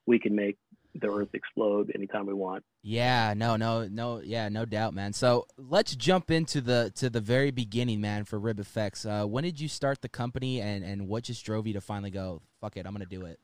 we 0.06 0.20
can 0.20 0.36
make 0.36 0.58
the 0.96 1.08
earth 1.12 1.30
explode 1.34 1.92
anytime 1.94 2.26
we 2.26 2.34
want. 2.34 2.64
Yeah, 2.82 3.34
no, 3.36 3.56
no, 3.56 3.88
no, 3.88 4.20
yeah, 4.22 4.50
no 4.50 4.66
doubt, 4.66 4.94
man. 4.96 5.14
So 5.14 5.46
let's 5.58 5.96
jump 5.96 6.32
into 6.32 6.60
the 6.62 6.92
to 6.96 7.10
the 7.10 7.22
very 7.22 7.52
beginning, 7.52 8.02
man, 8.02 8.24
for 8.24 8.40
Rib 8.40 8.58
FX. 8.60 9.06
Uh, 9.06 9.28
when 9.28 9.44
did 9.44 9.60
you 9.60 9.68
start 9.68 10.02
the 10.02 10.10
company, 10.10 10.60
and 10.62 10.84
and 10.84 11.08
what 11.08 11.26
just 11.26 11.46
drove 11.46 11.68
you 11.68 11.74
to 11.74 11.82
finally 11.82 12.10
go, 12.10 12.42
fuck 12.62 12.78
it, 12.78 12.88
I'm 12.88 12.94
gonna 12.94 13.06
do 13.06 13.26
it? 13.26 13.40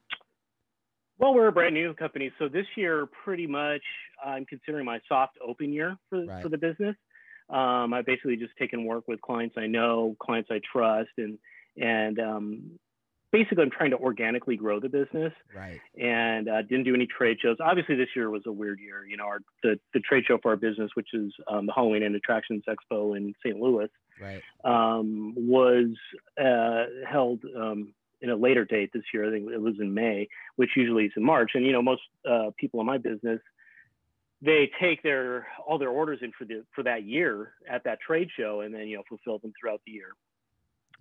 Well, 1.19 1.33
we're 1.33 1.47
a 1.47 1.51
brand 1.51 1.73
new 1.75 1.93
company, 1.93 2.31
so 2.39 2.47
this 2.49 2.65
year, 2.75 3.07
pretty 3.23 3.45
much, 3.47 3.81
I'm 4.23 4.45
considering 4.45 4.85
my 4.85 4.99
soft 5.07 5.37
open 5.45 5.71
year 5.71 5.97
for 6.09 6.25
Right. 6.25 6.41
for 6.43 6.49
the 6.49 6.57
business. 6.57 6.95
Um, 7.49 7.93
I've 7.93 8.05
basically 8.05 8.35
just 8.37 8.55
taken 8.57 8.85
work 8.85 9.07
with 9.07 9.21
clients 9.21 9.55
I 9.57 9.67
know, 9.67 10.15
clients 10.19 10.49
I 10.51 10.59
trust, 10.71 11.11
and 11.17 11.37
and 11.77 12.19
um, 12.19 12.79
basically, 13.31 13.63
I'm 13.63 13.69
trying 13.71 13.91
to 13.91 13.97
organically 13.97 14.55
grow 14.55 14.79
the 14.79 14.89
business. 14.89 15.33
Right. 15.55 15.79
And 16.01 16.49
uh, 16.49 16.61
didn't 16.63 16.83
do 16.85 16.95
any 16.95 17.05
trade 17.07 17.37
shows. 17.41 17.57
Obviously, 17.59 17.95
this 17.95 18.09
year 18.15 18.29
was 18.29 18.43
a 18.47 18.51
weird 18.51 18.79
year. 18.79 19.05
You 19.05 19.17
know, 19.17 19.25
our 19.25 19.39
the, 19.61 19.79
the 19.93 19.99
trade 19.99 20.23
show 20.27 20.39
for 20.41 20.51
our 20.51 20.57
business, 20.57 20.91
which 20.95 21.09
is 21.13 21.31
um, 21.47 21.67
the 21.67 21.73
Halloween 21.73 22.03
and 22.03 22.15
Attractions 22.15 22.63
Expo 22.67 23.15
in 23.15 23.33
St. 23.45 23.59
Louis, 23.59 23.89
Right. 24.19 24.41
um, 24.63 25.33
was 25.37 25.89
uh, 26.41 26.85
held 27.07 27.43
um, 27.55 27.93
in 28.23 28.29
a 28.29 28.35
later 28.35 28.65
date 28.65 28.89
this 28.93 29.03
year. 29.13 29.27
I 29.27 29.31
think 29.31 29.51
it 29.51 29.61
was 29.61 29.75
in 29.79 29.93
May, 29.93 30.27
which 30.55 30.71
usually 30.75 31.05
is 31.05 31.11
in 31.15 31.23
March. 31.23 31.51
And 31.53 31.65
you 31.65 31.73
know, 31.73 31.81
most 31.81 32.01
uh, 32.27 32.49
people 32.57 32.79
in 32.79 32.87
my 32.87 32.97
business, 32.97 33.41
they 34.41 34.71
take 34.81 35.03
their 35.03 35.45
all 35.67 35.77
their 35.77 35.89
orders 35.89 36.19
in 36.21 36.31
for 36.37 36.45
the 36.45 36.63
for 36.73 36.83
that 36.83 37.03
year 37.03 37.53
at 37.69 37.83
that 37.83 37.99
trade 37.99 38.29
show, 38.35 38.61
and 38.61 38.73
then 38.73 38.87
you 38.87 38.97
know 38.97 39.03
fulfill 39.07 39.37
them 39.39 39.53
throughout 39.59 39.81
the 39.85 39.91
year. 39.91 40.13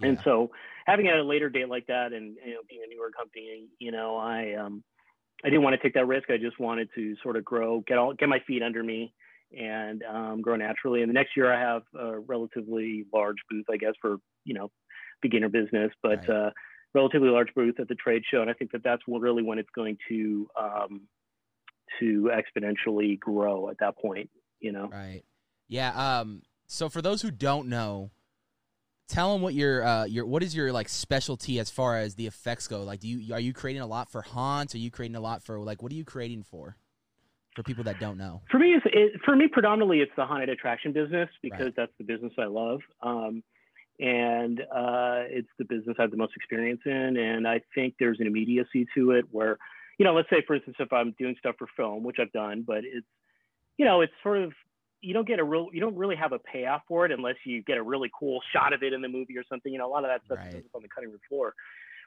And 0.00 0.18
so, 0.24 0.50
having 0.84 1.06
at 1.08 1.16
a 1.16 1.22
later 1.22 1.48
date 1.48 1.68
like 1.68 1.86
that, 1.86 2.12
and 2.12 2.36
you 2.44 2.54
know, 2.54 2.60
being 2.68 2.82
a 2.84 2.92
newer 2.92 3.10
company, 3.16 3.68
you 3.78 3.92
know, 3.92 4.16
I 4.16 4.54
um, 4.54 4.82
I 5.44 5.48
didn't 5.48 5.62
want 5.62 5.74
to 5.74 5.82
take 5.82 5.94
that 5.94 6.06
risk. 6.06 6.28
I 6.28 6.38
just 6.38 6.58
wanted 6.58 6.88
to 6.96 7.14
sort 7.22 7.36
of 7.36 7.44
grow, 7.44 7.84
get 7.86 7.98
all 7.98 8.14
get 8.14 8.28
my 8.28 8.40
feet 8.46 8.62
under 8.62 8.82
me, 8.82 9.14
and 9.56 10.02
um, 10.02 10.40
grow 10.42 10.56
naturally. 10.56 11.02
And 11.02 11.08
the 11.08 11.14
next 11.14 11.36
year, 11.36 11.52
I 11.52 11.60
have 11.60 11.82
a 11.96 12.18
relatively 12.18 13.06
large 13.14 13.36
booth, 13.48 13.66
I 13.70 13.76
guess, 13.76 13.94
for 14.00 14.16
you 14.44 14.54
know, 14.54 14.72
beginner 15.20 15.48
business, 15.48 15.92
but 16.02 16.26
Right. 16.28 16.30
uh, 16.30 16.50
relatively 16.94 17.28
large 17.28 17.54
booth 17.54 17.80
at 17.80 17.88
the 17.88 17.94
trade 17.94 18.22
show. 18.30 18.40
And 18.40 18.50
I 18.50 18.52
think 18.52 18.72
that 18.72 18.82
that's 18.82 19.02
really 19.08 19.42
when 19.42 19.58
it's 19.58 19.70
going 19.74 19.98
to 20.08 20.46
um, 20.60 21.02
to 22.00 22.30
exponentially 22.32 23.18
grow 23.18 23.68
at 23.70 23.78
that 23.80 23.96
point. 23.98 24.30
You 24.60 24.72
know. 24.72 24.88
Right. 24.88 25.22
Yeah. 25.68 26.20
Um. 26.20 26.42
So 26.66 26.88
for 26.88 27.02
those 27.02 27.22
who 27.22 27.30
don't 27.30 27.68
know, 27.68 28.10
tell 29.08 29.32
them 29.32 29.42
what 29.42 29.54
your 29.54 29.84
uh 29.84 30.04
your 30.04 30.24
what 30.24 30.42
is 30.42 30.54
your 30.54 30.72
like 30.72 30.88
specialty 30.88 31.58
as 31.58 31.70
far 31.70 31.98
as 31.98 32.14
the 32.14 32.26
effects 32.26 32.68
go. 32.68 32.82
Like, 32.82 33.00
do 33.00 33.08
you 33.08 33.34
are 33.34 33.40
you 33.40 33.52
creating 33.52 33.82
a 33.82 33.86
lot 33.86 34.10
for 34.10 34.22
haunts? 34.22 34.74
Are 34.74 34.78
you 34.78 34.90
creating 34.90 35.16
a 35.16 35.20
lot 35.20 35.42
for 35.42 35.58
like 35.60 35.82
what 35.82 35.92
are 35.92 35.96
you 35.96 36.04
creating 36.04 36.44
for? 36.44 36.76
For 37.54 37.62
people 37.62 37.84
that 37.84 38.00
don't 38.00 38.16
know. 38.16 38.40
For 38.50 38.58
me, 38.58 38.68
it's, 38.72 38.86
it, 38.86 39.20
for 39.26 39.36
me 39.36 39.46
predominantly 39.46 40.00
it's 40.00 40.12
the 40.16 40.24
haunted 40.24 40.48
attraction 40.48 40.92
business 40.92 41.28
because 41.42 41.60
Right. 41.60 41.76
that's 41.76 41.92
the 41.98 42.04
business 42.04 42.32
I 42.38 42.46
love, 42.46 42.80
um, 43.02 43.42
and 44.02 44.60
uh, 44.60 45.22
it's 45.30 45.48
the 45.58 45.64
business 45.64 45.96
I 45.98 46.02
have 46.02 46.10
the 46.10 46.16
most 46.16 46.32
experience 46.34 46.80
in. 46.84 47.16
And 47.16 47.46
I 47.46 47.60
think 47.74 47.94
there's 48.00 48.18
an 48.18 48.26
immediacy 48.26 48.86
to 48.96 49.12
it 49.12 49.26
where, 49.30 49.58
you 49.98 50.04
know, 50.04 50.12
let's 50.12 50.28
say 50.28 50.42
for 50.44 50.56
instance, 50.56 50.76
if 50.80 50.92
I'm 50.92 51.14
doing 51.18 51.36
stuff 51.38 51.54
for 51.58 51.68
film, 51.76 52.02
which 52.02 52.16
I've 52.20 52.32
done, 52.32 52.64
but 52.66 52.78
it's, 52.78 53.06
you 53.78 53.84
know, 53.84 54.00
it's 54.00 54.12
sort 54.22 54.38
of 54.38 54.52
you 55.00 55.14
don't 55.14 55.26
get 55.26 55.38
a 55.38 55.44
real, 55.44 55.68
you 55.72 55.80
don't 55.80 55.96
really 55.96 56.16
have 56.16 56.32
a 56.32 56.38
payoff 56.38 56.82
for 56.88 57.06
it 57.06 57.12
unless 57.12 57.36
you 57.44 57.62
get 57.62 57.76
a 57.78 57.82
really 57.82 58.10
cool 58.18 58.40
shot 58.52 58.72
of 58.72 58.82
it 58.82 58.92
in 58.92 59.02
the 59.02 59.08
movie 59.08 59.36
or 59.36 59.44
something. 59.48 59.72
You 59.72 59.78
know, 59.78 59.88
a 59.88 59.92
lot 59.92 60.04
of 60.04 60.10
that 60.10 60.22
stuff 60.24 60.38
Right. 60.38 60.56
is 60.56 60.64
on 60.74 60.82
the 60.82 60.88
cutting 60.88 61.10
room 61.10 61.20
floor. 61.28 61.54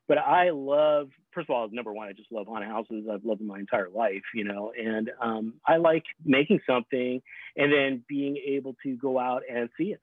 But 0.08 0.20
I 0.20 0.52
love, 0.52 1.10
first 1.34 1.50
of 1.50 1.56
all, 1.56 1.68
number 1.72 1.92
one, 1.92 2.08
I 2.08 2.14
just 2.14 2.32
love 2.32 2.48
haunted 2.48 2.70
houses. 2.70 3.06
I've 3.12 3.26
loved 3.26 3.40
them 3.40 3.48
my 3.48 3.60
entire 3.60 3.90
life, 3.90 4.22
you 4.36 4.44
know, 4.44 4.72
and 4.78 5.12
um, 5.20 5.56
I 5.66 5.78
like 5.78 6.04
making 6.24 6.60
something 6.68 7.22
and 7.58 7.74
then 7.74 8.04
being 8.08 8.38
able 8.38 8.76
to 8.84 8.96
go 8.98 9.18
out 9.18 9.42
and 9.52 9.68
see 9.78 9.86
it, 9.86 10.02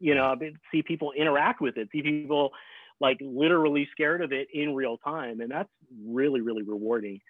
you 0.00 0.14
know, 0.14 0.34
see 0.72 0.82
people 0.82 1.12
interact 1.12 1.60
with 1.60 1.76
it, 1.76 1.88
see 1.92 2.02
people 2.02 2.50
like 3.00 3.18
literally 3.20 3.88
scared 3.92 4.22
of 4.22 4.32
it 4.32 4.48
in 4.52 4.74
real 4.74 4.98
time. 4.98 5.40
And 5.40 5.50
that's 5.50 5.70
really, 6.04 6.40
really 6.40 6.62
rewarding. 6.62 7.20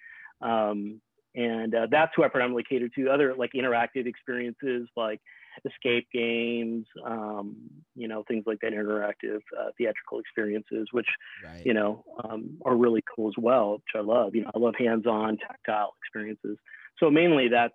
Um, 0.41 1.01
and 1.35 1.75
uh, 1.75 1.87
that's 1.91 2.13
who 2.17 2.25
I 2.25 2.29
predominantly 2.29 2.65
cater 2.69 2.89
to. 2.89 3.11
Other 3.11 3.35
like 3.35 3.53
interactive 3.53 4.07
experiences, 4.07 4.89
like 4.97 5.21
escape 5.65 6.09
games, 6.13 6.87
um, 7.05 7.57
you 7.95 8.09
know, 8.09 8.25
things 8.27 8.45
like 8.47 8.59
that, 8.63 8.73
interactive 8.73 9.41
uh, 9.59 9.71
theatrical 9.79 10.19
experiences, 10.19 10.89
which 10.91 11.07
Right. 11.45 11.65
you 11.65 11.75
know 11.75 12.05
um, 12.25 12.59
are 12.65 12.77
really 12.77 13.03
cool 13.15 13.29
as 13.29 13.35
well, 13.39 13.75
which 13.75 13.95
I 13.95 14.01
love. 14.01 14.35
You 14.35 14.43
know, 14.43 14.51
I 14.55 14.59
love 14.59 14.75
hands-on, 14.79 15.39
tactile 15.39 15.95
experiences. 16.03 16.59
So 16.99 17.11
mainly 17.11 17.49
that's 17.49 17.75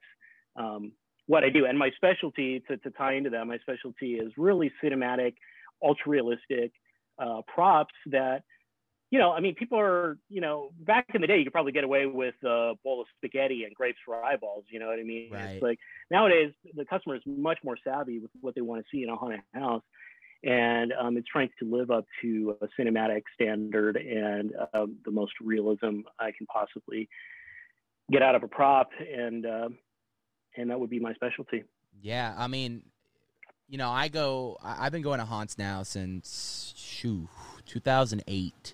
um, 0.58 0.92
what 1.28 1.44
I 1.44 1.50
do. 1.50 1.66
And 1.66 1.78
my 1.78 1.92
specialty 1.96 2.62
to, 2.68 2.78
to 2.78 2.90
tie 2.92 3.14
into 3.14 3.30
that, 3.32 3.46
my 3.46 3.58
specialty 3.60 4.16
is 4.16 4.32
really 4.38 4.72
cinematic, 4.84 5.36
ultra 5.84 6.10
realistic 6.10 6.72
uh, 7.18 7.42
props 7.48 7.94
that, 8.08 8.44
you 9.12 9.20
know, 9.20 9.32
I 9.32 9.40
mean, 9.40 9.56
people 9.56 9.80
are, 9.80 10.18
you 10.30 10.42
know, 10.42 10.72
back 10.80 11.06
in 11.14 11.22
the 11.22 11.28
day, 11.28 11.38
you 11.38 11.44
could 11.44 11.54
probably 11.54 11.72
get 11.72 11.84
away 11.84 12.06
with 12.06 12.36
a 12.44 12.74
bowl 12.84 13.02
of 13.02 13.08
spaghetti 13.18 13.64
and 13.64 13.74
grapes 13.74 14.00
for 14.04 14.24
eyeballs. 14.24 14.66
You 14.70 14.80
know 14.80 14.88
what 14.88 15.00
I 15.00 15.04
mean? 15.04 15.32
Right. 15.32 15.42
It's 15.52 15.64
like 15.64 15.80
nowadays, 16.12 16.52
the 16.74 16.86
customer 16.86 17.16
is 17.16 17.22
much 17.26 17.60
more 17.64 17.78
savvy 17.84 18.20
with 18.20 18.32
what 18.42 18.56
they 18.56 18.62
want 18.62 18.84
to 18.84 18.88
see 18.92 19.04
in 19.04 19.10
a 19.10 19.16
haunted 19.16 19.42
house. 19.54 19.84
And 20.44 20.92
um, 20.94 21.18
it's 21.18 21.28
trying 21.28 21.50
to 21.60 21.76
live 21.76 21.90
up 21.92 22.06
to 22.22 22.58
a 22.62 22.68
cinematic 22.80 23.24
standard 23.34 23.96
and 23.96 24.54
um, 24.74 24.98
the 25.06 25.12
most 25.12 25.34
realism 25.42 26.02
I 26.20 26.32
can 26.38 26.46
possibly 26.48 27.08
get 28.12 28.22
out 28.22 28.36
of 28.36 28.44
a 28.44 28.48
prop. 28.48 28.90
And, 29.00 29.46
uh, 29.46 29.70
and 30.58 30.70
that 30.70 30.80
would 30.80 30.90
be 30.90 31.00
my 31.00 31.14
specialty. 31.14 31.64
Yeah, 32.02 32.34
I 32.38 32.48
mean, 32.48 32.84
you 33.68 33.78
know, 33.78 33.90
I 33.90 34.08
go. 34.08 34.58
I've 34.64 34.92
been 34.92 35.02
going 35.02 35.20
to 35.20 35.26
haunts 35.26 35.58
now 35.58 35.84
since 35.84 36.74
shoo, 36.76 37.28
2008, 37.66 38.74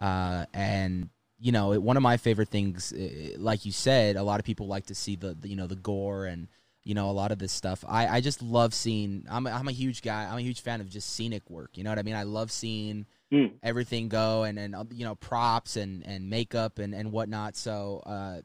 uh, 0.00 0.44
and 0.52 1.08
you 1.40 1.52
know, 1.52 1.72
it, 1.72 1.82
one 1.82 1.96
of 1.96 2.02
my 2.02 2.16
favorite 2.16 2.48
things, 2.48 2.92
like 3.36 3.64
you 3.64 3.72
said, 3.72 4.16
a 4.16 4.22
lot 4.22 4.40
of 4.40 4.44
people 4.44 4.66
like 4.66 4.86
to 4.86 4.94
see 4.94 5.16
the, 5.16 5.34
the 5.34 5.48
you 5.48 5.56
know 5.56 5.66
the 5.66 5.76
gore 5.76 6.26
and 6.26 6.48
you 6.84 6.94
know 6.94 7.08
a 7.10 7.12
lot 7.12 7.32
of 7.32 7.38
this 7.38 7.52
stuff. 7.52 7.84
I, 7.88 8.06
I 8.08 8.20
just 8.20 8.42
love 8.42 8.74
seeing. 8.74 9.24
I'm 9.30 9.46
a, 9.46 9.50
I'm 9.50 9.68
a 9.68 9.72
huge 9.72 10.02
guy. 10.02 10.24
I'm 10.24 10.38
a 10.38 10.42
huge 10.42 10.60
fan 10.60 10.80
of 10.80 10.88
just 10.88 11.14
scenic 11.14 11.48
work. 11.48 11.70
You 11.74 11.84
know 11.84 11.90
what 11.90 11.98
I 11.98 12.02
mean? 12.02 12.16
I 12.16 12.24
love 12.24 12.50
seeing 12.50 13.06
Mm. 13.30 13.52
everything 13.62 14.08
go 14.08 14.44
and 14.44 14.58
and 14.58 14.74
uh, 14.74 14.84
you 14.90 15.04
know 15.04 15.14
props 15.14 15.76
and 15.76 16.02
and 16.06 16.30
makeup 16.30 16.78
and 16.78 16.94
and 16.94 17.12
whatnot. 17.12 17.56
So 17.56 18.02
uh, 18.06 18.40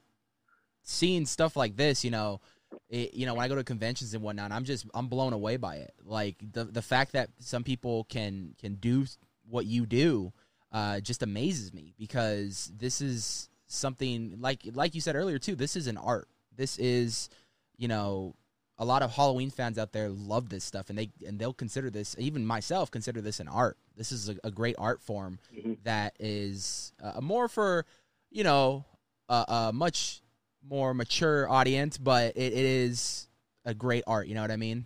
seeing 0.81 1.25
stuff 1.25 1.55
like 1.55 1.77
this, 1.77 2.03
you 2.03 2.11
know, 2.11 2.41
it, 2.89 3.13
you 3.13 3.25
know 3.25 3.33
when 3.35 3.43
I 3.45 3.47
go 3.47 3.55
to 3.55 3.63
conventions 3.63 4.13
and 4.13 4.23
whatnot, 4.23 4.51
I'm 4.51 4.63
just 4.65 4.85
I'm 4.93 5.07
blown 5.07 5.33
away 5.33 5.57
by 5.57 5.75
it. 5.77 5.93
Like 6.03 6.35
the 6.51 6.65
the 6.65 6.81
fact 6.81 7.13
that 7.13 7.29
some 7.39 7.63
people 7.63 8.03
can 8.05 8.55
can 8.59 8.75
do 8.75 9.05
what 9.49 9.65
you 9.65 9.85
do 9.85 10.31
uh, 10.71 10.99
just 10.99 11.21
amazes 11.23 11.73
me 11.73 11.93
because 11.97 12.71
this 12.77 13.01
is 13.01 13.49
something 13.67 14.37
like 14.39 14.61
like 14.73 14.95
you 14.95 15.01
said 15.01 15.15
earlier 15.15 15.39
too. 15.39 15.55
This 15.55 15.75
is 15.75 15.87
an 15.87 15.97
art. 15.97 16.27
This 16.55 16.77
is 16.77 17.29
you 17.77 17.87
know 17.87 18.35
a 18.79 18.85
lot 18.85 19.03
of 19.03 19.11
Halloween 19.11 19.51
fans 19.51 19.77
out 19.77 19.91
there 19.91 20.09
love 20.09 20.49
this 20.49 20.63
stuff 20.63 20.89
and 20.89 20.97
they 20.97 21.11
and 21.25 21.37
they'll 21.37 21.53
consider 21.53 21.91
this 21.91 22.15
even 22.17 22.43
myself 22.45 22.89
consider 22.89 23.21
this 23.21 23.39
an 23.39 23.47
art. 23.47 23.77
This 23.95 24.11
is 24.11 24.29
a, 24.29 24.35
a 24.43 24.49
great 24.51 24.75
art 24.79 25.01
form 25.01 25.37
Mhm. 25.55 25.77
that 25.83 26.15
is 26.19 26.91
uh, 27.01 27.21
more 27.21 27.47
for 27.47 27.85
you 28.31 28.43
know 28.43 28.83
a, 29.29 29.45
a 29.47 29.71
much 29.73 30.22
more 30.67 30.93
mature 30.93 31.49
audience, 31.49 31.97
but 31.97 32.35
it, 32.37 32.53
it 32.53 32.65
is 32.65 33.27
a 33.65 33.73
great 33.73 34.03
art. 34.07 34.27
You 34.27 34.35
know 34.35 34.41
what 34.41 34.51
I 34.51 34.57
mean? 34.57 34.85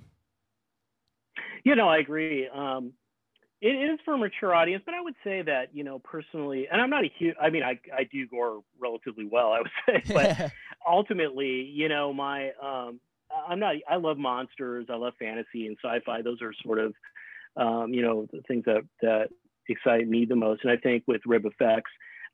You 1.63 1.75
know, 1.75 1.89
I 1.89 1.97
agree. 1.97 2.47
Um, 2.47 2.93
it 3.59 3.69
is 3.69 3.99
for 4.05 4.13
a 4.13 4.17
mature 4.17 4.53
audience, 4.53 4.83
but 4.85 4.93
I 4.93 5.01
would 5.01 5.15
say 5.23 5.41
that 5.41 5.73
you 5.73 5.83
know 5.83 5.99
personally, 5.99 6.67
and 6.71 6.79
I'm 6.79 6.89
not 6.89 7.03
a 7.03 7.09
huge. 7.17 7.35
I 7.41 7.49
mean, 7.49 7.63
I 7.63 7.79
I 7.95 8.03
do 8.11 8.27
gore 8.27 8.61
relatively 8.79 9.25
well, 9.25 9.51
I 9.51 9.59
would 9.59 9.71
say, 10.07 10.13
but 10.13 10.51
ultimately, 10.87 11.63
you 11.73 11.89
know, 11.89 12.13
my 12.13 12.51
um, 12.61 12.99
I'm 13.47 13.59
not. 13.59 13.75
I 13.89 13.95
love 13.95 14.17
monsters. 14.17 14.87
I 14.89 14.95
love 14.95 15.13
fantasy 15.19 15.67
and 15.67 15.77
sci-fi. 15.83 16.21
Those 16.21 16.41
are 16.41 16.53
sort 16.63 16.79
of, 16.79 16.93
um, 17.55 17.93
you 17.93 18.01
know, 18.01 18.27
the 18.31 18.41
things 18.47 18.65
that 18.65 18.83
that 19.01 19.29
excite 19.67 20.07
me 20.07 20.25
the 20.25 20.35
most. 20.35 20.63
And 20.63 20.71
I 20.71 20.77
think 20.77 21.03
with 21.07 21.21
Rib 21.25 21.43
FX, 21.59 21.81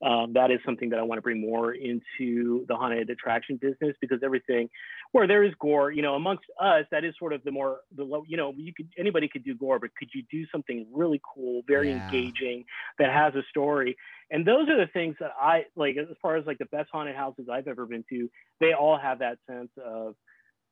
um, 0.04 0.34
that 0.34 0.52
is 0.52 0.60
something 0.66 0.90
that 0.90 1.00
I 1.00 1.04
want 1.04 1.18
to 1.18 1.22
bring 1.22 1.40
more 1.40 1.74
into 1.74 2.66
the 2.68 2.76
haunted 2.76 3.10
attraction 3.10 3.58
business 3.58 3.96
because 4.02 4.20
everything 4.24 4.70
where 5.12 5.28
there 5.28 5.44
is 5.44 5.54
gore, 5.60 5.92
you 5.92 6.02
know, 6.02 6.16
amongst 6.16 6.46
us, 6.60 6.86
that 6.92 7.06
is 7.06 7.14
sort 7.18 7.34
of 7.34 7.44
the 7.44 7.52
more 7.52 7.80
the 7.96 8.04
low. 8.04 8.24
You 8.28 8.38
know, 8.38 8.54
you 8.58 8.74
could 8.74 8.90
anybody 8.98 9.28
could 9.28 9.44
do 9.44 9.56
gore, 9.56 9.80
but 9.80 9.96
could 9.96 10.10
you 10.14 10.24
do 10.30 10.46
something 10.52 10.88
really 10.92 11.22
cool, 11.34 11.62
very 11.68 11.90
Yeah. 11.90 12.04
engaging 12.04 12.66
that 13.00 13.12
has 13.12 13.34
a 13.36 13.44
story? 13.50 13.96
And 14.30 14.46
those 14.46 14.68
are 14.70 14.78
the 14.78 14.92
things 14.92 15.16
that 15.20 15.32
I 15.40 15.66
like 15.76 15.96
as 15.98 16.08
far 16.22 16.36
as 16.36 16.46
like 16.46 16.58
the 16.58 16.66
best 16.66 16.90
haunted 16.92 17.16
houses 17.16 17.48
I've 17.52 17.68
ever 17.68 17.86
been 17.86 18.04
to. 18.10 18.30
They 18.60 18.74
all 18.74 18.98
have 18.98 19.20
that 19.20 19.38
sense 19.48 19.72
of 19.84 20.16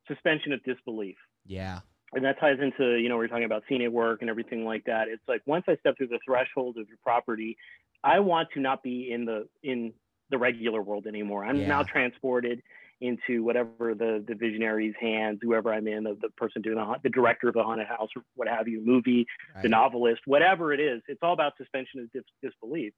suspension 0.08 0.52
of 0.52 0.64
disbelief 0.64 1.18
yeah, 1.46 1.80
and 2.14 2.26
that 2.26 2.40
ties 2.40 2.58
into 2.62 2.98
you 2.98 3.10
know 3.10 3.18
we're 3.18 3.28
talking 3.28 3.46
about 3.46 3.64
scenic 3.70 3.90
work 3.90 4.22
and 4.22 4.30
everything 4.30 4.66
like 4.66 4.84
that. 4.86 5.08
It's 5.08 5.24
like 5.28 5.42
once 5.46 5.66
i 5.68 5.76
step 5.78 5.96
through 5.98 6.08
the 6.08 6.20
threshold 6.26 6.78
of 6.78 6.88
your 6.88 6.98
property 7.04 7.58
i 8.04 8.20
want 8.20 8.50
to 8.54 8.60
not 8.60 8.84
be 8.84 9.12
in 9.12 9.26
the 9.26 9.48
in 9.64 9.94
the 10.30 10.38
regular 10.38 10.82
world 10.82 11.08
anymore. 11.08 11.44
I'm 11.46 11.58
Yeah. 11.58 11.68
now 11.68 11.84
transported 11.84 12.62
into 13.02 13.44
whatever 13.44 13.96
the 13.96 14.24
the 14.28 14.36
visionary's 14.36 14.94
hands 15.02 15.40
whoever 15.42 15.74
i'm 15.74 15.88
in 15.88 16.04
the, 16.04 16.16
the 16.22 16.30
person 16.38 16.62
doing 16.62 16.76
the 16.78 16.96
the 17.02 17.10
director 17.10 17.48
of 17.48 17.56
the 17.56 17.64
haunted 17.64 17.88
house 17.88 18.10
or 18.16 18.22
what 18.36 18.48
have 18.48 18.68
you 18.68 18.80
movie 18.86 19.26
the 19.64 19.70
novelist 19.70 20.22
whatever 20.26 20.72
it 20.72 20.80
is 20.80 21.02
it's 21.08 21.20
all 21.24 21.34
about 21.34 21.54
suspension 21.58 22.00
of 22.02 22.12
dis- 22.12 22.24
disbelief. 22.44 22.94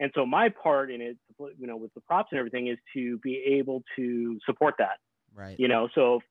And 0.00 0.10
so 0.14 0.26
my 0.26 0.48
part 0.48 0.90
in 0.90 1.00
it 1.00 1.16
you 1.58 1.66
know 1.66 1.76
with 1.76 1.92
the 1.94 2.00
props 2.00 2.28
and 2.32 2.38
everything 2.38 2.68
is 2.68 2.78
to 2.94 3.18
be 3.18 3.36
able 3.58 3.82
to 3.96 4.38
support 4.46 4.74
that. 4.78 4.96
Right. 5.36 5.58
you 5.60 5.68
know 5.68 5.88
so 5.94 6.16
if 6.16 6.22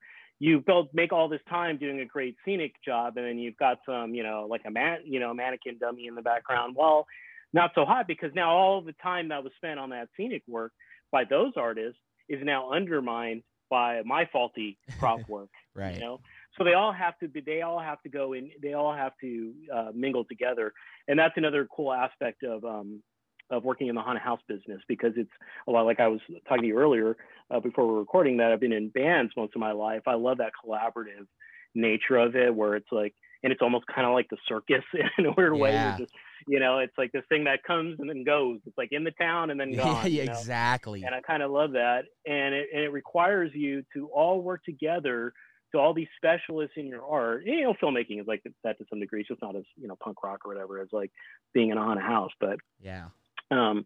you 0.44 0.60
build 0.60 0.90
make 0.94 1.14
all 1.14 1.30
this 1.30 1.40
time 1.50 1.78
doing 1.78 2.02
a 2.02 2.06
great 2.06 2.36
scenic 2.44 2.74
job 2.84 3.16
and 3.16 3.26
then 3.26 3.38
you've 3.38 3.56
got 3.56 3.78
some 3.86 4.14
you 4.14 4.24
know 4.24 4.46
like 4.50 4.60
a 4.68 4.72
man 4.72 5.00
you 5.06 5.18
know 5.18 5.34
mannequin 5.34 5.78
dummy 5.80 6.06
in 6.08 6.16
the 6.16 6.22
background. 6.22 6.76
Well 6.78 7.08
not 7.54 7.72
so 7.76 7.86
hot 7.86 8.08
because 8.08 8.32
now 8.36 8.52
all 8.52 8.82
the 8.82 8.96
time 9.02 9.30
that 9.30 9.42
was 9.42 9.54
spent 9.56 9.80
on 9.80 9.92
that 9.92 10.10
scenic 10.18 10.44
work 10.46 10.74
by 11.14 11.24
those 11.24 11.54
artists 11.56 12.00
is 12.28 12.40
now 12.44 12.74
undermined 12.74 13.44
by 13.70 14.02
my 14.04 14.28
faulty 14.34 14.78
prop 15.00 15.22
work 15.30 15.50
right. 15.76 15.96
you 15.96 16.02
know? 16.02 16.20
So 16.58 16.66
they 16.66 16.74
all 16.74 16.92
have 16.92 17.18
to 17.20 17.30
be 17.30 17.40
they 17.40 17.62
all 17.62 17.80
have 17.80 18.02
to 18.02 18.10
go 18.10 18.34
in 18.34 18.52
they 18.62 18.74
all 18.74 18.94
have 18.94 19.14
to 19.22 19.54
uh, 19.74 19.92
mingle 19.96 20.26
together. 20.26 20.74
And 21.08 21.18
that's 21.18 21.38
another 21.38 21.70
cool 21.74 21.94
aspect 21.94 22.44
of 22.44 22.66
um 22.66 23.02
of 23.50 23.64
working 23.64 23.88
in 23.88 23.96
the 23.96 24.02
haunted 24.02 24.24
house 24.24 24.40
business 24.48 24.82
because 24.88 25.14
it's 25.18 25.32
a 25.68 25.72
lot 25.72 25.84
like 25.84 26.00
i 26.00 26.08
was 26.08 26.20
talking 26.48 26.64
to 26.64 26.68
you 26.68 26.78
earlier 26.78 27.16
uh, 27.52 27.60
before 27.60 27.86
we 27.86 27.94
we're 27.94 28.00
recording 28.00 28.38
that 28.38 28.52
i've 28.52 28.60
been 28.60 28.74
in 28.74 28.90
bands 28.90 29.32
most 29.38 29.54
of 29.56 29.60
my 29.60 29.72
life 29.72 30.02
i 30.08 30.14
love 30.14 30.38
that 30.38 30.52
collaborative 30.66 31.28
nature 31.76 32.18
of 32.18 32.36
it 32.36 32.54
where 32.54 32.76
it's 32.76 32.92
like 32.92 33.14
and 33.44 33.52
it's 33.52 33.62
almost 33.62 33.86
kind 33.88 34.08
of 34.08 34.14
like 34.14 34.30
the 34.30 34.38
circus 34.48 34.84
in 35.18 35.26
a 35.26 35.32
weird 35.38 35.54
way 35.54 35.72
Yeah. 35.72 35.98
You're 35.98 36.06
just 36.06 36.14
you 36.48 36.60
know 36.60 36.80
it's 36.80 36.98
like 36.98 37.12
this 37.12 37.24
thing 37.30 37.46
that 37.46 37.64
comes 37.64 38.00
and 38.00 38.10
then 38.10 38.24
goes 38.24 38.60
it's 38.66 38.78
like 38.78 38.90
in 38.92 39.04
the 39.04 39.12
town 39.12 39.50
and 39.50 39.60
then 39.60 39.70
Yeah, 39.74 39.84
gone 39.84 40.12
you 40.12 40.26
know? 40.26 40.32
exactly. 40.34 41.04
and 41.04 41.16
I 41.16 41.22
kind 41.22 41.42
of 41.42 41.52
love 41.52 41.72
that. 41.72 42.04
And 42.26 42.54
it, 42.54 42.68
and 42.74 42.84
it 42.84 42.92
requires 42.92 43.52
you 43.54 43.84
to 43.94 44.08
all 44.08 44.42
work 44.42 44.64
together. 44.64 45.34
To 45.72 45.80
all 45.80 45.96
these 45.96 46.08
specialists 46.18 46.76
in 46.78 46.86
your 46.86 47.04
art, 47.04 47.48
you 47.48 47.64
know, 47.64 47.74
filmmaking 47.82 48.22
is 48.22 48.28
like 48.28 48.44
that 48.64 48.78
to 48.78 48.86
some 48.92 49.00
degree. 49.00 49.22
It's 49.22 49.30
just 49.30 49.42
not 49.42 49.56
as 49.56 49.64
you 49.76 49.88
know 49.88 49.96
punk 49.96 50.22
rock 50.22 50.42
or 50.46 50.54
whatever 50.54 50.80
as 50.80 50.90
like 50.92 51.10
being 51.52 51.70
in 51.72 51.80
a 51.80 51.82
haunted 51.82 52.06
house, 52.06 52.30
but 52.40 52.58
yeah, 52.80 53.06
um, 53.53 53.86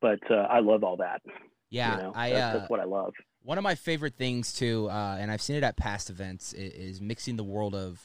but 0.00 0.18
uh, 0.30 0.34
I 0.34 0.60
love 0.60 0.84
all 0.84 0.96
that. 0.98 1.22
yeah. 1.70 1.96
you 1.96 2.02
know, 2.02 2.12
I 2.14 2.30
that's, 2.30 2.42
uh, 2.54 2.58
that's 2.58 2.70
what 2.70 2.80
I 2.80 2.84
love. 2.84 3.12
One 3.42 3.58
of 3.58 3.64
my 3.64 3.74
favorite 3.74 4.14
things 4.16 4.52
too, 4.52 4.88
uh, 4.90 5.16
and 5.18 5.30
I've 5.30 5.42
seen 5.42 5.56
it 5.56 5.62
at 5.64 5.76
past 5.76 6.10
events, 6.10 6.52
is, 6.52 6.72
is 6.72 7.00
mixing 7.00 7.36
the 7.36 7.44
world 7.44 7.74
of 7.74 8.00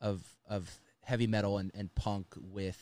of 0.00 0.22
of 0.48 0.78
heavy 1.02 1.26
metal 1.26 1.58
and, 1.58 1.70
and 1.74 1.94
punk 1.94 2.26
with 2.36 2.78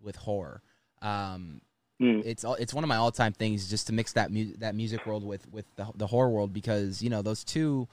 with 0.00 0.16
horror. 0.16 0.62
Um, 1.02 1.60
Mm. 2.02 2.22
it's 2.24 2.42
all, 2.44 2.56
it's 2.56 2.74
one 2.74 2.82
of 2.82 2.88
my 2.88 2.96
all 2.96 3.12
time 3.12 3.32
things 3.32 3.70
just 3.70 3.86
to 3.86 3.92
mix 3.92 4.14
that 4.14 4.32
mu- 4.32 4.56
that 4.58 4.74
music 4.74 5.06
world 5.06 5.24
with 5.24 5.48
with 5.52 5.64
the, 5.76 5.86
the 5.94 6.08
horror 6.08 6.28
world 6.28 6.52
because 6.52 7.00
you 7.00 7.08
know 7.08 7.22
those 7.22 7.44
two. 7.44 7.86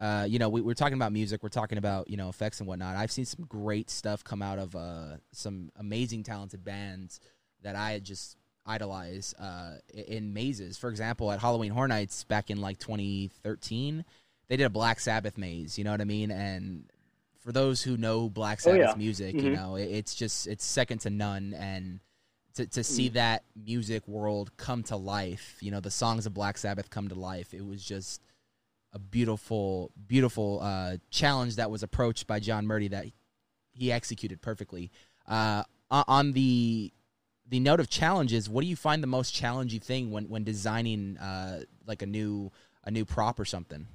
Uh, 0.00 0.24
you 0.28 0.38
know, 0.38 0.48
we, 0.48 0.60
we're 0.60 0.74
talking 0.74 0.94
about 0.94 1.12
music. 1.12 1.42
We're 1.42 1.48
talking 1.48 1.76
about 1.76 2.08
you 2.08 2.16
know 2.16 2.28
effects 2.28 2.60
and 2.60 2.68
whatnot. 2.68 2.94
I've 2.96 3.10
seen 3.10 3.24
some 3.24 3.44
great 3.46 3.90
stuff 3.90 4.22
come 4.22 4.42
out 4.42 4.60
of 4.60 4.76
uh, 4.76 5.16
some 5.32 5.70
amazing, 5.76 6.22
talented 6.22 6.64
bands 6.64 7.18
that 7.62 7.76
I 7.76 7.98
just 7.98 8.36
idolize 8.66 9.34
uh, 9.38 9.78
in 9.92 10.32
mazes. 10.32 10.78
For 10.78 10.88
example, 10.88 11.30
at 11.32 11.40
Halloween 11.40 11.72
Horror 11.72 11.88
Nights 11.88 12.24
back 12.24 12.50
in 12.50 12.60
like 12.60 12.78
2013, 12.78 14.04
they 14.48 14.56
did 14.56 14.64
a 14.64 14.70
Black 14.70 15.00
Sabbath 15.00 15.36
maze. 15.38 15.78
You 15.78 15.84
know 15.84 15.90
what 15.90 16.00
I 16.00 16.04
mean? 16.04 16.30
And 16.30 16.84
for 17.40 17.52
those 17.52 17.82
who 17.82 17.96
know 17.96 18.28
Black 18.28 18.58
Oh, 18.62 18.70
Sabbath 18.70 18.78
yeah. 18.78 18.94
music, 18.96 19.34
you 19.36 19.50
Mhm. 19.50 19.52
know 19.54 19.76
it, 19.76 19.84
it's 19.90 20.14
just 20.14 20.46
it's 20.46 20.64
second 20.64 20.98
to 21.00 21.10
none. 21.10 21.54
And 21.54 22.00
to 22.54 22.66
to 22.66 22.84
see 22.84 23.08
Mm. 23.10 23.14
that 23.14 23.44
music 23.56 24.06
world 24.06 24.56
come 24.56 24.82
to 24.84 24.96
life, 24.96 25.56
you 25.60 25.70
know, 25.70 25.80
the 25.80 25.90
songs 25.90 26.26
of 26.26 26.34
Black 26.34 26.58
Sabbath 26.58 26.90
come 26.90 27.08
to 27.08 27.14
life. 27.14 27.54
It 27.54 27.64
was 27.66 27.82
just 27.84 28.20
a 28.92 28.98
beautiful, 28.98 29.90
beautiful 30.06 30.60
uh, 30.60 30.98
challenge 31.10 31.56
that 31.56 31.70
was 31.70 31.82
approached 31.82 32.26
by 32.26 32.38
John 32.40 32.66
Murdy 32.66 32.88
that 32.88 33.06
he 33.72 33.90
executed 33.90 34.42
perfectly. 34.42 34.90
Uh, 35.26 35.64
on 35.90 36.32
the 36.32 36.92
the 37.52 37.60
note 37.60 37.80
of 37.80 37.90
challenges, 37.90 38.48
what 38.48 38.62
do 38.62 38.66
you 38.66 38.76
find 38.76 39.02
the 39.02 39.06
most 39.06 39.34
challenging 39.34 39.80
thing 39.80 40.10
when 40.10 40.24
when 40.30 40.42
designing 40.42 41.18
uh, 41.18 41.60
like 41.86 42.00
a 42.00 42.06
new 42.06 42.50
a 42.82 42.90
new 42.90 43.04
prop 43.04 43.38
or 43.38 43.44
something? 43.44 43.86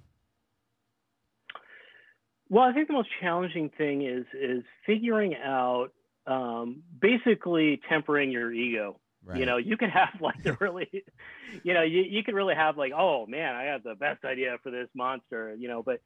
Well, 2.50 2.64
I 2.64 2.72
think 2.72 2.88
the 2.88 2.94
most 2.94 3.10
challenging 3.20 3.72
thing 3.76 4.04
is 4.06 4.26
is 4.40 4.64
figuring 4.86 5.36
out 5.44 5.88
um, 6.28 6.84
basically 7.02 7.82
tempering 7.90 8.30
your 8.30 8.54
ego. 8.54 9.00
Right. 9.26 9.40
You 9.40 9.48
know, 9.48 9.58
you 9.58 9.76
can 9.76 9.90
have 9.90 10.22
like 10.22 10.44
the 10.44 10.56
really, 10.60 10.88
you 11.64 11.74
know, 11.74 11.82
you, 11.82 12.04
you 12.08 12.24
can 12.24 12.36
really 12.36 12.54
have 12.54 12.78
like, 12.78 12.92
oh 12.96 13.26
man, 13.26 13.56
I 13.56 13.64
have 13.64 13.82
the 13.82 13.96
best 13.96 14.24
idea 14.24 14.58
for 14.62 14.70
this 14.70 14.88
monster, 14.94 15.56
you 15.58 15.68
know, 15.68 15.82
but 15.82 16.00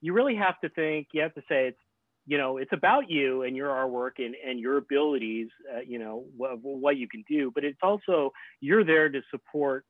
you 0.00 0.12
really 0.14 0.34
have 0.34 0.60
to 0.62 0.68
think. 0.68 1.08
You 1.12 1.22
have 1.22 1.34
to 1.34 1.42
say 1.42 1.68
it's 1.68 1.78
you 2.28 2.36
know 2.36 2.58
it's 2.58 2.72
about 2.72 3.10
you 3.10 3.42
and 3.42 3.56
your 3.56 3.70
artwork 3.70 4.18
and 4.24 4.34
and 4.46 4.60
your 4.60 4.76
abilities. 4.76 5.48
Uh, 5.74 5.80
you 5.80 5.98
know 5.98 6.26
what, 6.36 6.58
what 6.62 6.96
you 6.98 7.08
can 7.08 7.24
do, 7.28 7.50
but 7.54 7.64
it's 7.64 7.78
also 7.82 8.32
you're 8.60 8.84
there 8.84 9.08
to 9.08 9.20
support 9.30 9.84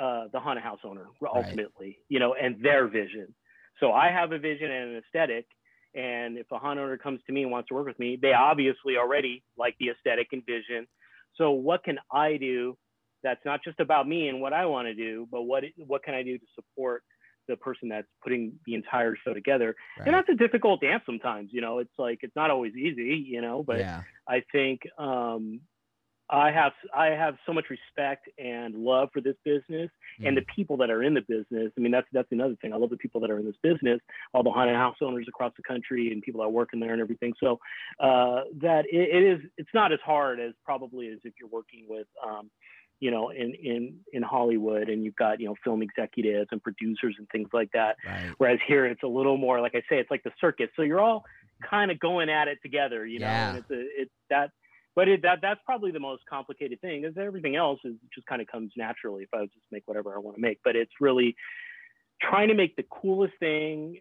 uh, 0.00 0.24
the 0.32 0.40
haunted 0.40 0.64
house 0.64 0.80
owner 0.82 1.06
ultimately. 1.22 1.86
Right. 1.86 1.96
You 2.08 2.18
know, 2.20 2.34
and 2.34 2.62
their 2.62 2.88
vision. 2.88 3.34
So 3.80 3.92
I 3.92 4.10
have 4.10 4.32
a 4.32 4.38
vision 4.38 4.70
and 4.70 4.90
an 4.90 5.02
aesthetic. 5.04 5.46
And 5.94 6.38
if 6.38 6.46
a 6.50 6.58
haunted 6.58 6.84
owner 6.84 6.96
comes 6.96 7.20
to 7.26 7.32
me 7.34 7.42
and 7.42 7.50
wants 7.50 7.68
to 7.68 7.74
work 7.74 7.86
with 7.86 7.98
me, 7.98 8.18
they 8.20 8.32
obviously 8.32 8.96
already 8.96 9.44
like 9.58 9.76
the 9.78 9.90
aesthetic 9.90 10.28
and 10.32 10.42
vision. 10.46 10.86
So 11.36 11.50
what 11.50 11.84
can 11.84 11.98
I 12.10 12.38
do 12.38 12.78
that's 13.22 13.44
not 13.44 13.62
just 13.62 13.78
about 13.78 14.08
me 14.08 14.28
and 14.28 14.40
what 14.40 14.52
I 14.52 14.64
want 14.66 14.88
to 14.88 14.94
do, 14.94 15.28
but 15.30 15.42
what 15.42 15.64
what 15.76 16.02
can 16.02 16.14
I 16.14 16.22
do 16.22 16.38
to 16.38 16.44
support 16.54 17.02
the 17.48 17.56
person 17.56 17.88
that's 17.88 18.06
putting 18.22 18.52
the 18.66 18.74
entire 18.74 19.16
show 19.24 19.34
together? 19.34 19.74
Right. 19.98 20.06
And 20.06 20.14
that's 20.14 20.28
a 20.28 20.34
difficult 20.34 20.80
dance 20.80 21.02
sometimes. 21.06 21.50
You 21.52 21.60
know, 21.60 21.78
it's 21.78 21.92
like 21.98 22.20
it's 22.22 22.36
not 22.36 22.50
always 22.50 22.74
easy. 22.74 23.24
You 23.26 23.40
know, 23.40 23.62
but 23.62 23.78
yeah. 23.78 24.02
I 24.28 24.42
think 24.52 24.80
um, 24.98 25.60
I 26.32 26.50
have 26.50 26.72
I 26.96 27.08
have 27.08 27.36
so 27.44 27.52
much 27.52 27.66
respect 27.68 28.28
and 28.38 28.74
love 28.74 29.10
for 29.12 29.20
this 29.20 29.36
business 29.44 29.90
mm. 30.18 30.26
and 30.26 30.34
the 30.34 30.44
people 30.56 30.78
that 30.78 30.90
are 30.90 31.02
in 31.02 31.12
the 31.12 31.20
business. 31.20 31.70
I 31.76 31.80
mean, 31.80 31.92
that's 31.92 32.06
that's 32.12 32.32
another 32.32 32.56
thing. 32.62 32.72
I 32.72 32.76
love 32.76 32.88
the 32.88 32.96
people 32.96 33.20
that 33.20 33.30
are 33.30 33.38
in 33.38 33.44
this 33.44 33.56
business, 33.62 34.00
all 34.32 34.42
the 34.42 34.50
haunted 34.50 34.76
house 34.76 34.96
owners 35.02 35.26
across 35.28 35.52
the 35.56 35.62
country 35.62 36.10
and 36.10 36.22
people 36.22 36.40
that 36.40 36.48
work 36.48 36.70
in 36.72 36.80
there 36.80 36.92
and 36.92 37.02
everything. 37.02 37.34
So 37.38 37.58
uh, 38.00 38.44
that 38.62 38.86
it, 38.90 39.14
it 39.14 39.22
is 39.22 39.40
it's 39.58 39.68
not 39.74 39.92
as 39.92 39.98
hard 40.04 40.40
as 40.40 40.52
probably 40.64 41.08
as 41.08 41.18
if 41.24 41.34
you're 41.38 41.50
working 41.50 41.84
with 41.86 42.06
um, 42.26 42.50
you 43.02 43.10
know, 43.10 43.30
in 43.30 43.52
in 43.54 43.96
in 44.12 44.22
Hollywood, 44.22 44.88
and 44.88 45.04
you've 45.04 45.16
got 45.16 45.40
you 45.40 45.46
know 45.46 45.56
film 45.64 45.82
executives 45.82 46.46
and 46.52 46.62
producers 46.62 47.16
and 47.18 47.28
things 47.32 47.48
like 47.52 47.68
that. 47.74 47.96
Right. 48.06 48.30
Whereas 48.38 48.60
here, 48.64 48.86
it's 48.86 49.02
a 49.02 49.08
little 49.08 49.36
more 49.36 49.60
like 49.60 49.74
I 49.74 49.80
say, 49.90 49.98
it's 49.98 50.10
like 50.10 50.22
the 50.22 50.30
circus. 50.40 50.68
So 50.76 50.82
you're 50.82 51.00
all 51.00 51.24
kind 51.68 51.90
of 51.90 51.98
going 51.98 52.30
at 52.30 52.46
it 52.46 52.58
together, 52.62 53.04
you 53.04 53.18
know. 53.18 53.26
Yeah. 53.26 53.48
And 53.48 53.58
it's 53.58 53.70
a 53.72 54.02
it's 54.02 54.10
that, 54.30 54.50
but 54.94 55.08
it, 55.08 55.22
that 55.22 55.40
that's 55.42 55.58
probably 55.66 55.90
the 55.90 55.98
most 55.98 56.22
complicated 56.30 56.80
thing. 56.80 57.04
Is 57.04 57.18
everything 57.18 57.56
else 57.56 57.80
is 57.82 57.94
just 58.14 58.28
kind 58.28 58.40
of 58.40 58.46
comes 58.46 58.70
naturally 58.76 59.24
if 59.24 59.34
I 59.34 59.46
just 59.46 59.66
make 59.72 59.82
whatever 59.88 60.14
I 60.14 60.20
want 60.20 60.36
to 60.36 60.40
make. 60.40 60.60
But 60.62 60.76
it's 60.76 60.92
really 61.00 61.34
trying 62.20 62.48
to 62.48 62.54
make 62.54 62.76
the 62.76 62.84
coolest 62.84 63.34
thing 63.40 63.98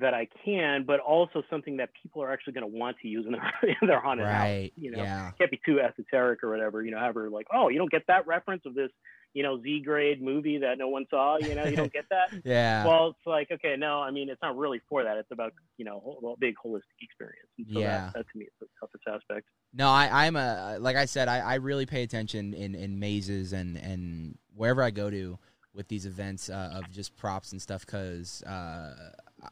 that 0.00 0.14
I 0.14 0.28
can, 0.44 0.84
but 0.84 1.00
also 1.00 1.42
something 1.48 1.76
that 1.76 1.90
people 2.02 2.22
are 2.22 2.32
actually 2.32 2.54
going 2.54 2.70
to 2.70 2.78
want 2.78 2.96
to 3.02 3.08
use 3.08 3.26
in 3.26 3.32
their, 3.32 3.52
in 3.82 3.88
their 3.88 4.00
haunted 4.00 4.26
right. 4.26 4.62
house. 4.62 4.70
You 4.76 4.90
know, 4.90 5.02
yeah. 5.02 5.30
can't 5.38 5.50
be 5.50 5.60
too 5.64 5.80
esoteric 5.80 6.42
or 6.42 6.50
whatever. 6.50 6.82
You 6.82 6.90
know, 6.90 7.04
ever 7.04 7.30
like, 7.30 7.46
oh, 7.52 7.68
you 7.68 7.78
don't 7.78 7.90
get 7.90 8.06
that 8.08 8.26
reference 8.26 8.62
of 8.66 8.74
this, 8.74 8.90
you 9.32 9.42
know, 9.42 9.60
Z 9.62 9.82
grade 9.84 10.22
movie 10.22 10.58
that 10.58 10.78
no 10.78 10.88
one 10.88 11.06
saw. 11.10 11.38
You 11.38 11.54
know, 11.54 11.64
you 11.64 11.76
don't 11.76 11.92
get 11.92 12.06
that. 12.10 12.28
yeah. 12.44 12.86
Well, 12.86 13.10
it's 13.10 13.26
like, 13.26 13.50
okay, 13.52 13.76
no, 13.76 14.00
I 14.00 14.10
mean, 14.10 14.28
it's 14.28 14.42
not 14.42 14.56
really 14.56 14.80
for 14.88 15.04
that. 15.04 15.16
It's 15.16 15.30
about 15.30 15.52
you 15.76 15.84
know, 15.84 16.34
a 16.34 16.38
big 16.38 16.54
holistic 16.64 16.82
experience. 17.00 17.48
And 17.58 17.66
so 17.72 17.80
yeah. 17.80 18.06
That, 18.06 18.14
that 18.14 18.26
to 18.32 18.38
me 18.38 18.44
is 18.46 18.52
the 18.60 18.66
toughest 18.80 19.04
aspect. 19.08 19.46
No, 19.72 19.88
I, 19.88 20.26
I'm 20.26 20.36
a 20.36 20.78
like 20.80 20.96
I 20.96 21.04
said, 21.04 21.28
I, 21.28 21.38
I 21.38 21.54
really 21.56 21.86
pay 21.86 22.02
attention 22.02 22.54
in 22.54 22.74
in 22.74 22.98
mazes 22.98 23.52
and 23.52 23.76
and 23.76 24.38
wherever 24.54 24.82
I 24.82 24.90
go 24.90 25.10
to 25.10 25.38
with 25.74 25.88
these 25.88 26.06
events 26.06 26.48
uh, 26.48 26.70
of 26.74 26.90
just 26.90 27.16
props 27.16 27.52
and 27.52 27.60
stuff 27.60 27.84
because 27.84 28.42
uh, 28.44 28.94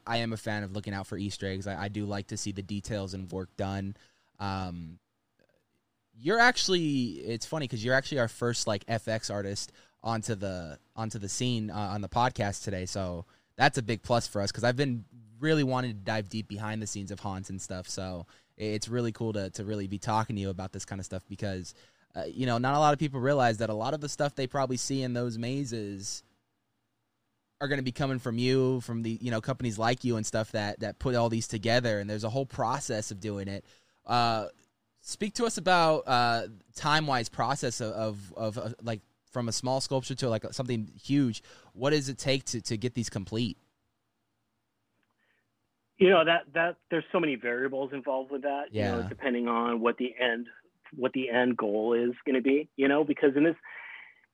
I 0.07 0.19
am 0.19 0.33
a 0.33 0.37
fan 0.37 0.63
of 0.63 0.73
looking 0.73 0.95
out 0.95 1.07
for 1.07 1.17
Easter 1.17 1.47
eggs. 1.47 1.67
I, 1.67 1.85
I 1.85 1.89
do 1.89 2.05
like 2.05 2.29
to 2.29 2.37
see 2.37 2.53
the 2.53 2.63
details 2.63 3.15
and 3.15 3.31
work 3.31 3.49
done. 3.57 3.97
Um, 4.39 4.99
you're 6.15 6.39
actually 6.39 7.23
it's 7.25 7.47
funny 7.47 7.65
because 7.65 7.85
you're 7.85 7.95
actually 7.95 8.19
our 8.19 8.29
first 8.29 8.67
like 8.67 8.85
FX 8.87 9.33
artist 9.33 9.73
onto 10.03 10.35
the 10.35 10.79
onto 10.95 11.19
the 11.19 11.29
scene 11.29 11.71
uh, 11.71 11.77
on 11.77 12.01
the 12.01 12.09
podcast 12.09 12.65
today. 12.65 12.87
So 12.87 13.25
that's 13.57 13.79
a 13.79 13.83
big 13.83 14.03
plus 14.03 14.27
for 14.27 14.43
us 14.43 14.51
because 14.51 14.65
I've 14.65 14.77
been 14.77 15.05
really 15.41 15.65
wanting 15.65 15.93
to 15.93 15.97
dive 15.97 16.29
deep 16.29 16.49
behind 16.49 16.83
the 16.83 16.87
scenes 16.87 17.11
of 17.11 17.21
haunts 17.21 17.51
and 17.51 17.61
stuff. 17.61 17.89
So 17.89 18.27
it's 18.57 18.89
really 18.89 19.13
cool 19.13 19.33
to 19.33 19.51
to 19.51 19.65
really 19.65 19.87
be 19.87 19.99
talking 19.99 20.37
to 20.37 20.43
you 20.43 20.51
about 20.51 20.73
this 20.73 20.85
kind 20.85 21.01
of 21.01 21.05
stuff 21.05 21.23
because 21.29 21.75
uh, 22.15 22.25
you 22.27 22.47
know 22.47 22.59
not 22.59 22.75
a 22.75 22.79
lot 22.79 22.93
of 22.93 22.99
people 22.99 23.21
realize 23.21 23.59
that 23.59 23.71
a 23.71 23.75
lot 23.75 23.95
of 23.95 24.01
the 24.01 24.09
stuff 24.09 24.35
they 24.35 24.47
probably 24.47 24.77
see 24.77 25.03
in 25.03 25.15
those 25.15 25.39
mazes 25.39 26.23
are 27.63 27.69
going 27.69 27.79
to 27.79 27.85
be 27.85 27.93
coming 27.93 28.19
from 28.19 28.39
you, 28.39 28.81
from 28.81 29.03
the 29.03 29.17
you 29.23 29.31
know 29.31 29.41
companies 29.41 29.79
like 29.79 30.03
you 30.03 30.17
and 30.17 30.27
stuff 30.27 30.51
that 30.51 30.81
that 30.81 30.99
put 30.99 31.15
all 31.15 31.29
these 31.29 31.47
together, 31.47 32.01
and 32.01 32.11
there's 32.11 32.25
a 32.25 32.29
whole 32.29 32.45
process 32.45 33.13
of 33.13 33.21
doing 33.21 33.47
it. 33.47 33.65
Uh, 34.05 34.47
speak 35.01 35.35
to 35.35 35.45
us 35.45 35.59
about 35.59 36.03
uh, 36.09 36.43
time 36.75 37.07
wise 37.07 37.29
process 37.29 37.81
of 37.81 37.93
of, 37.93 38.35
of 38.37 38.59
uh, 38.59 38.71
like 38.83 39.01
from 39.31 39.49
a 39.49 39.53
small 39.53 39.81
sculpture 39.81 40.17
to 40.17 40.29
like 40.29 40.45
something 40.51 40.91
huge. 41.01 41.43
What 41.73 41.91
does 41.91 42.09
it 42.09 42.19
take 42.19 42.45
to 42.47 42.61
to 42.63 42.77
get 42.77 42.95
these 42.95 43.09
complete? 43.09 43.57
You 45.99 46.11
know 46.11 46.25
that 46.25 46.43
that 46.55 46.77
there's 46.91 47.05
so 47.13 47.21
many 47.21 47.37
variables 47.37 47.93
involved 47.93 48.33
with 48.33 48.43
that. 48.43 48.65
Yeah. 48.73 48.97
You 48.97 49.03
know, 49.03 49.09
depending 49.09 49.47
on 49.47 49.81
what 49.81 49.99
the 49.99 50.13
end 50.21 50.49
what 50.97 51.13
the 51.13 51.31
end 51.31 51.57
goal 51.57 51.95
is 51.95 52.13
going 52.27 52.35
to 52.35 52.43
be. 52.43 52.69
You 52.75 52.89
know, 52.89 53.05
because 53.05 53.37
in 53.37 53.45
this 53.45 53.55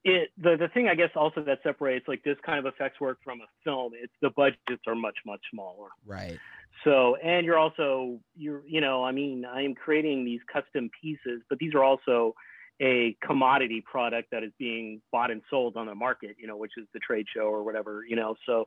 it 0.04 0.30
the 0.38 0.56
the 0.56 0.68
thing 0.68 0.88
I 0.88 0.94
guess 0.94 1.10
also 1.16 1.42
that 1.42 1.58
separates 1.62 2.06
like 2.08 2.22
this 2.22 2.36
kind 2.44 2.58
of 2.58 2.72
effects 2.72 3.00
work 3.00 3.18
from 3.24 3.40
a 3.40 3.46
film, 3.64 3.92
it's 3.94 4.12
the 4.22 4.30
budgets 4.30 4.82
are 4.86 4.94
much 4.94 5.16
much 5.26 5.40
smaller. 5.52 5.88
Right. 6.06 6.38
So 6.84 7.16
and 7.16 7.44
you're 7.44 7.58
also 7.58 8.20
you're 8.36 8.62
you 8.66 8.80
know 8.80 9.04
I 9.04 9.12
mean 9.12 9.44
I 9.44 9.62
am 9.62 9.74
creating 9.74 10.24
these 10.24 10.40
custom 10.52 10.90
pieces, 11.00 11.42
but 11.48 11.58
these 11.58 11.74
are 11.74 11.82
also 11.82 12.34
a 12.80 13.16
commodity 13.26 13.82
product 13.84 14.30
that 14.30 14.44
is 14.44 14.52
being 14.58 15.02
bought 15.10 15.32
and 15.32 15.42
sold 15.50 15.76
on 15.76 15.86
the 15.86 15.94
market, 15.94 16.36
you 16.38 16.46
know, 16.46 16.56
which 16.56 16.72
is 16.76 16.86
the 16.94 17.00
trade 17.00 17.26
show 17.34 17.42
or 17.42 17.64
whatever, 17.64 18.04
you 18.08 18.14
know. 18.14 18.36
So 18.46 18.66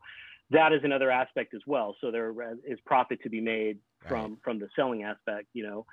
that 0.49 0.73
is 0.73 0.81
another 0.83 1.09
aspect 1.09 1.53
as 1.53 1.61
well. 1.65 1.95
So 2.01 2.11
there 2.11 2.33
is 2.67 2.77
profit 2.85 3.23
to 3.23 3.29
be 3.29 3.39
made 3.39 3.77
from 4.05 4.31
right. 4.31 4.39
from 4.43 4.59
the 4.59 4.67
selling 4.75 5.03
aspect, 5.03 5.47
you 5.53 5.63
know. 5.63 5.85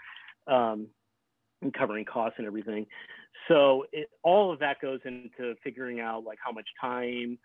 Um, 0.52 0.88
and 1.62 1.72
covering 1.72 2.04
costs 2.04 2.36
and 2.38 2.46
everything. 2.46 2.86
So 3.48 3.84
it, 3.92 4.08
all 4.22 4.52
of 4.52 4.58
that 4.60 4.80
goes 4.80 5.00
into 5.04 5.54
figuring 5.64 6.00
out 6.00 6.24
like 6.24 6.38
how 6.44 6.52
much 6.52 6.66
time, 6.80 7.38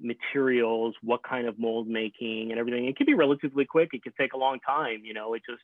materials, 0.00 0.94
what 1.02 1.22
kind 1.22 1.46
of 1.46 1.58
mold 1.58 1.86
making, 1.86 2.50
and 2.50 2.58
everything. 2.58 2.86
It 2.86 2.96
can 2.96 3.06
be 3.06 3.14
relatively 3.14 3.64
quick. 3.64 3.90
It 3.92 4.02
can 4.02 4.12
take 4.18 4.32
a 4.32 4.38
long 4.38 4.58
time. 4.60 5.02
You 5.04 5.14
know, 5.14 5.34
it 5.34 5.42
just 5.48 5.62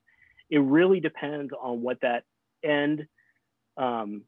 it 0.50 0.58
really 0.58 1.00
depends 1.00 1.52
on 1.60 1.82
what 1.82 2.00
that 2.02 2.24
end, 2.64 3.06
um, 3.76 4.22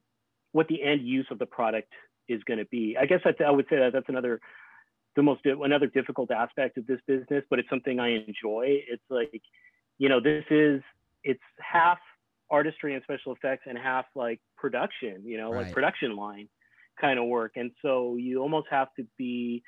what 0.51 0.67
the 0.67 0.83
end 0.83 1.07
use 1.07 1.27
of 1.31 1.39
the 1.39 1.45
product 1.45 1.91
is 2.27 2.43
going 2.43 2.59
to 2.59 2.65
be. 2.65 2.95
I 2.99 3.05
guess 3.05 3.21
I 3.25 3.51
would 3.51 3.65
say 3.69 3.77
that 3.77 3.93
that's 3.93 4.09
another 4.09 4.39
the 5.15 5.23
most 5.23 5.41
another 5.45 5.87
difficult 5.87 6.31
aspect 6.31 6.77
of 6.77 6.87
this 6.87 6.99
business, 7.07 7.43
but 7.49 7.59
it's 7.59 7.69
something 7.69 7.99
I 7.99 8.09
enjoy. 8.09 8.81
It's 8.87 9.03
like, 9.09 9.41
you 9.97 10.09
know, 10.09 10.19
this 10.19 10.45
is 10.49 10.81
it's 11.23 11.41
half 11.59 11.99
artistry 12.51 12.93
and 12.93 13.03
special 13.03 13.33
effects 13.33 13.63
and 13.67 13.77
half 13.77 14.05
like 14.15 14.39
production, 14.57 15.23
you 15.25 15.37
know, 15.37 15.51
right. 15.51 15.65
like 15.65 15.73
production 15.73 16.15
line 16.15 16.49
kind 16.99 17.19
of 17.19 17.25
work. 17.25 17.53
And 17.55 17.71
so 17.81 18.15
you 18.17 18.41
almost 18.41 18.67
have 18.69 18.89
to 18.97 19.05
be, 19.17 19.63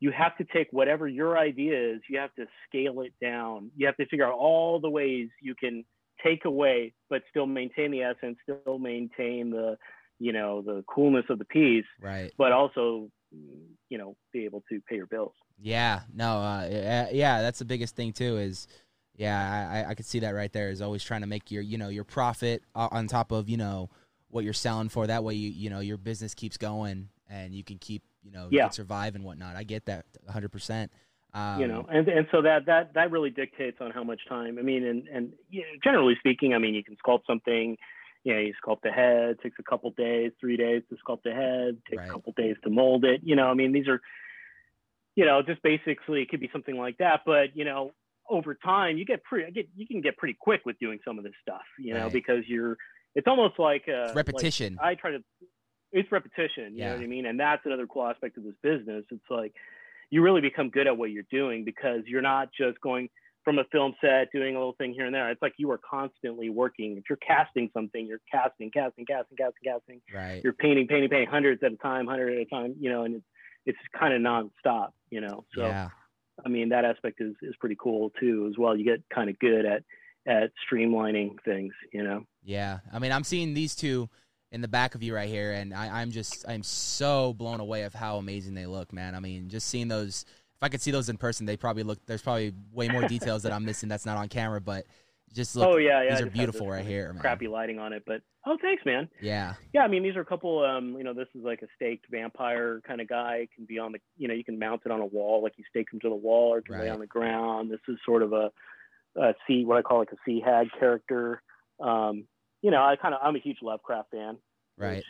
you 0.00 0.12
have 0.12 0.36
to 0.38 0.44
take 0.44 0.68
whatever 0.70 1.08
your 1.08 1.36
idea 1.36 1.94
is, 1.94 2.00
you 2.08 2.18
have 2.18 2.34
to 2.36 2.46
scale 2.68 3.00
it 3.00 3.12
down. 3.20 3.70
You 3.76 3.86
have 3.86 3.96
to 3.96 4.06
figure 4.06 4.26
out 4.26 4.38
all 4.38 4.80
the 4.80 4.90
ways 4.90 5.28
you 5.42 5.54
can 5.54 5.84
take 6.24 6.44
away, 6.44 6.94
but 7.10 7.22
still 7.30 7.46
maintain 7.46 7.90
the 7.90 8.02
essence, 8.02 8.38
still 8.42 8.78
maintain 8.78 9.50
the, 9.50 9.76
you 10.18 10.32
know, 10.32 10.62
the 10.62 10.84
coolness 10.92 11.24
of 11.30 11.38
the 11.38 11.44
piece, 11.44 11.84
right? 12.00 12.32
But 12.36 12.52
also, 12.52 13.08
you 13.88 13.98
know, 13.98 14.16
be 14.32 14.44
able 14.44 14.62
to 14.70 14.80
pay 14.88 14.96
your 14.96 15.06
bills. 15.06 15.34
Yeah, 15.60 16.00
no, 16.14 16.38
uh, 16.38 17.08
yeah, 17.12 17.42
that's 17.42 17.58
the 17.58 17.64
biggest 17.64 17.96
thing 17.96 18.12
too. 18.12 18.36
Is 18.38 18.68
yeah, 19.18 19.84
I, 19.86 19.90
I 19.90 19.94
could 19.94 20.06
see 20.06 20.20
that 20.20 20.30
right 20.30 20.52
there. 20.52 20.70
Is 20.70 20.80
always 20.80 21.04
trying 21.04 21.20
to 21.20 21.26
make 21.26 21.50
your 21.50 21.60
you 21.60 21.76
know 21.76 21.88
your 21.88 22.04
profit 22.04 22.62
on 22.74 23.06
top 23.08 23.32
of 23.32 23.50
you 23.50 23.58
know 23.58 23.90
what 24.28 24.44
you're 24.44 24.54
selling 24.54 24.88
for. 24.88 25.06
That 25.06 25.24
way 25.24 25.34
you 25.34 25.50
you 25.50 25.68
know 25.68 25.80
your 25.80 25.98
business 25.98 26.34
keeps 26.34 26.56
going 26.56 27.10
and 27.28 27.54
you 27.54 27.64
can 27.64 27.78
keep 27.78 28.02
you 28.22 28.30
know 28.30 28.48
yeah. 28.50 28.70
survive 28.70 29.14
and 29.14 29.24
whatnot. 29.24 29.56
I 29.56 29.64
get 29.64 29.86
that 29.86 30.06
100. 30.24 30.50
percent 30.50 30.92
um, 31.34 31.60
you 31.60 31.68
know, 31.68 31.86
and 31.90 32.08
and 32.08 32.26
so 32.32 32.40
that 32.42 32.66
that 32.66 32.94
that 32.94 33.10
really 33.10 33.30
dictates 33.30 33.78
on 33.80 33.90
how 33.90 34.02
much 34.02 34.20
time. 34.28 34.58
I 34.58 34.62
mean, 34.62 34.84
and 34.84 35.06
and 35.08 35.32
you 35.50 35.60
know, 35.60 35.68
generally 35.84 36.14
speaking, 36.18 36.54
I 36.54 36.58
mean, 36.58 36.74
you 36.74 36.82
can 36.82 36.96
sculpt 37.04 37.26
something. 37.26 37.76
You 38.24 38.34
know, 38.34 38.40
you 38.40 38.54
sculpt 38.64 38.80
the 38.82 38.90
head. 38.90 39.36
Takes 39.42 39.58
a 39.58 39.62
couple 39.62 39.90
days, 39.90 40.32
three 40.40 40.56
days 40.56 40.82
to 40.88 40.96
sculpt 40.96 41.24
the 41.24 41.32
head. 41.32 41.78
Takes 41.88 42.00
right. 42.00 42.08
a 42.08 42.12
couple 42.12 42.32
days 42.34 42.56
to 42.64 42.70
mold 42.70 43.04
it. 43.04 43.20
You 43.22 43.36
know, 43.36 43.48
I 43.48 43.54
mean, 43.54 43.72
these 43.72 43.88
are, 43.88 44.00
you 45.16 45.26
know, 45.26 45.42
just 45.42 45.62
basically 45.62 46.22
it 46.22 46.30
could 46.30 46.40
be 46.40 46.48
something 46.50 46.76
like 46.76 46.96
that. 46.98 47.20
But 47.26 47.54
you 47.54 47.66
know, 47.66 47.92
over 48.30 48.54
time 48.54 48.98
you 48.98 49.04
get 49.04 49.22
pretty 49.24 49.50
get 49.52 49.66
you 49.76 49.86
can 49.86 50.00
get 50.00 50.16
pretty 50.16 50.36
quick 50.38 50.60
with 50.64 50.78
doing 50.78 50.98
some 51.06 51.18
of 51.18 51.24
this 51.24 51.32
stuff 51.42 51.62
you 51.78 51.94
know 51.94 52.04
right. 52.04 52.12
because 52.12 52.44
you're 52.46 52.76
it's 53.14 53.26
almost 53.26 53.58
like 53.58 53.84
uh 53.88 54.12
repetition 54.14 54.76
like 54.80 54.98
I 54.98 55.00
try 55.00 55.10
to 55.12 55.22
it's 55.92 56.10
repetition 56.12 56.74
you 56.74 56.80
yeah. 56.80 56.90
know 56.90 56.96
what 56.96 57.04
I 57.04 57.06
mean? 57.06 57.26
And 57.26 57.38
that's 57.38 57.62
another 57.64 57.86
cool 57.86 58.06
aspect 58.06 58.36
of 58.36 58.44
this 58.44 58.54
business. 58.62 59.04
It's 59.10 59.30
like 59.30 59.54
you 60.10 60.22
really 60.22 60.40
become 60.40 60.70
good 60.70 60.86
at 60.86 60.96
what 60.96 61.10
you're 61.10 61.24
doing 61.30 61.64
because 61.64 62.02
you're 62.06 62.22
not 62.22 62.48
just 62.56 62.80
going 62.80 63.08
from 63.44 63.58
a 63.58 63.64
film 63.72 63.94
set 64.00 64.30
doing 64.32 64.56
a 64.56 64.58
little 64.58 64.74
thing 64.74 64.92
here 64.92 65.06
and 65.06 65.14
there. 65.14 65.30
It's 65.30 65.40
like 65.40 65.54
you 65.56 65.70
are 65.70 65.80
constantly 65.88 66.50
working. 66.50 66.96
If 66.98 67.04
you're 67.08 67.18
casting 67.18 67.70
something 67.72 68.06
you're 68.06 68.20
casting 68.30 68.70
casting 68.70 69.06
casting 69.06 69.36
casting 69.36 69.62
casting. 69.64 70.00
Right. 70.14 70.42
You're 70.44 70.52
painting 70.52 70.86
painting 70.86 71.08
painting 71.08 71.28
hundreds 71.28 71.62
at 71.62 71.72
a 71.72 71.76
time 71.76 72.06
hundred 72.06 72.34
at 72.34 72.40
a 72.40 72.44
time 72.46 72.74
you 72.78 72.90
know 72.90 73.04
and 73.04 73.16
it's 73.16 73.24
it's 73.66 73.78
kind 73.98 74.14
of 74.14 74.20
nonstop 74.20 74.90
you 75.10 75.20
know 75.20 75.44
so 75.54 75.66
yeah 75.66 75.88
I 76.44 76.48
mean, 76.48 76.70
that 76.70 76.84
aspect 76.84 77.20
is 77.20 77.34
is 77.42 77.56
pretty 77.56 77.76
cool 77.78 78.10
too 78.20 78.46
as 78.50 78.58
well. 78.58 78.76
You 78.76 78.84
get 78.84 79.02
kind 79.14 79.30
of 79.30 79.38
good 79.38 79.64
at 79.64 79.82
at 80.26 80.50
streamlining 80.70 81.42
things, 81.44 81.72
you 81.92 82.02
know. 82.02 82.24
Yeah, 82.44 82.78
I 82.92 82.98
mean, 82.98 83.12
I'm 83.12 83.24
seeing 83.24 83.54
these 83.54 83.74
two 83.74 84.08
in 84.50 84.60
the 84.60 84.68
back 84.68 84.94
of 84.94 85.02
you 85.02 85.14
right 85.14 85.28
here, 85.28 85.52
and 85.52 85.74
I, 85.74 86.00
I'm 86.00 86.10
just 86.10 86.44
I'm 86.48 86.62
so 86.62 87.32
blown 87.34 87.60
away 87.60 87.82
of 87.82 87.94
how 87.94 88.16
amazing 88.16 88.54
they 88.54 88.66
look, 88.66 88.92
man. 88.92 89.14
I 89.14 89.20
mean, 89.20 89.48
just 89.48 89.68
seeing 89.68 89.88
those. 89.88 90.24
If 90.28 90.62
I 90.62 90.68
could 90.68 90.80
see 90.82 90.90
those 90.90 91.08
in 91.08 91.16
person, 91.16 91.46
they 91.46 91.56
probably 91.56 91.84
look. 91.84 92.04
There's 92.06 92.22
probably 92.22 92.52
way 92.72 92.88
more 92.88 93.06
details 93.06 93.44
that 93.44 93.52
I'm 93.52 93.64
missing 93.64 93.88
that's 93.88 94.06
not 94.06 94.16
on 94.16 94.28
camera, 94.28 94.60
but 94.60 94.86
just 95.34 95.56
look. 95.56 95.68
oh 95.68 95.76
yeah, 95.76 96.02
yeah. 96.02 96.10
these 96.10 96.22
are 96.22 96.30
beautiful 96.30 96.68
right 96.68 96.84
here, 96.84 97.12
man. 97.12 97.20
Crappy 97.20 97.48
lighting 97.48 97.78
on 97.78 97.92
it, 97.92 98.02
but 98.06 98.22
oh, 98.46 98.56
thanks, 98.60 98.84
man. 98.84 99.08
Yeah, 99.20 99.54
Yeah, 99.72 99.82
I 99.82 99.88
mean, 99.88 100.02
these 100.02 100.16
are 100.16 100.20
a 100.20 100.26
couple. 100.26 100.64
Um, 100.64 100.94
you 100.96 101.04
know, 101.04 101.14
this 101.14 101.28
is 101.34 101.44
like 101.44 101.62
a 101.62 101.66
staked 101.76 102.06
vampire 102.10 102.80
kind 102.86 103.00
of 103.00 103.08
guy. 103.08 103.40
It 103.42 103.50
can 103.54 103.64
be 103.64 103.78
on 103.78 103.92
the, 103.92 103.98
you 104.16 104.28
know, 104.28 104.34
you 104.34 104.44
can 104.44 104.58
mount 104.58 104.82
it 104.84 104.92
on 104.92 105.00
a 105.00 105.06
wall, 105.06 105.42
like 105.42 105.54
you 105.56 105.64
stake 105.70 105.88
him 105.92 106.00
to 106.00 106.08
the 106.08 106.14
wall, 106.14 106.54
or 106.54 106.58
it 106.58 106.66
can 106.66 106.78
lay 106.78 106.88
on 106.88 107.00
the 107.00 107.06
ground. 107.06 107.70
This 107.70 107.80
is 107.88 107.98
sort 108.04 108.22
of 108.22 108.32
a, 108.32 108.50
a 109.16 109.34
sea, 109.46 109.64
what 109.64 109.78
I 109.78 109.82
call 109.82 109.98
like 109.98 110.12
a 110.12 110.16
sea 110.24 110.42
hag 110.44 110.68
character. 110.78 111.42
Um, 111.80 112.24
you 112.62 112.70
know, 112.70 112.82
I 112.82 112.96
kind 112.96 113.14
of, 113.14 113.20
I'm 113.22 113.36
a 113.36 113.40
huge 113.40 113.58
Lovecraft 113.62 114.10
fan. 114.10 114.38
right. 114.76 114.96
which, 114.96 115.04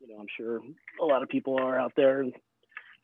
you 0.00 0.08
know, 0.08 0.20
I'm 0.20 0.26
sure 0.36 0.60
a 1.00 1.04
lot 1.04 1.22
of 1.22 1.28
people 1.28 1.58
are 1.58 1.78
out 1.78 1.92
there 1.96 2.24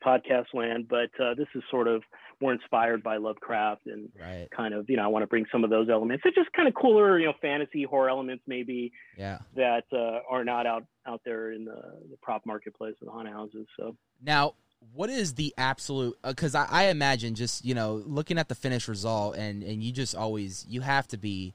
podcast 0.05 0.45
land, 0.53 0.87
but 0.89 1.09
uh, 1.23 1.33
this 1.35 1.47
is 1.55 1.63
sort 1.69 1.87
of 1.87 2.03
more 2.41 2.51
inspired 2.53 3.03
by 3.03 3.17
Lovecraft 3.17 3.85
and 3.85 4.09
Right. 4.19 4.47
kind 4.55 4.73
of, 4.73 4.89
you 4.89 4.97
know, 4.97 5.03
I 5.03 5.07
want 5.07 5.23
to 5.23 5.27
bring 5.27 5.45
some 5.51 5.63
of 5.63 5.69
those 5.69 5.89
elements. 5.89 6.23
It's 6.25 6.35
just 6.35 6.51
kind 6.53 6.67
of 6.67 6.73
cooler, 6.73 7.19
you 7.19 7.27
know, 7.27 7.33
fantasy 7.41 7.83
horror 7.83 8.09
elements 8.09 8.43
maybe 8.47 8.91
Yeah. 9.17 9.39
that 9.55 9.83
uh, 9.93 10.19
are 10.29 10.43
not 10.43 10.65
out 10.65 10.85
out 11.05 11.21
there 11.25 11.51
in 11.51 11.65
the, 11.65 11.81
the 12.09 12.17
prop 12.21 12.45
marketplace 12.45 12.95
of 13.01 13.05
the 13.05 13.11
haunted 13.11 13.33
houses. 13.33 13.67
So 13.79 13.95
Now, 14.23 14.55
what 14.93 15.09
is 15.11 15.35
the 15.35 15.53
absolute? 15.57 16.17
Because 16.23 16.55
I, 16.55 16.65
I 16.69 16.83
imagine 16.85 17.35
just 17.35 17.63
you 17.63 17.75
know 17.75 18.01
looking 18.05 18.39
at 18.39 18.49
the 18.49 18.55
finished 18.55 18.87
result, 18.87 19.35
and 19.37 19.61
and 19.61 19.83
you 19.83 19.91
just 19.91 20.15
always 20.15 20.65
you 20.67 20.81
have 20.81 21.07
to 21.09 21.17
be 21.17 21.53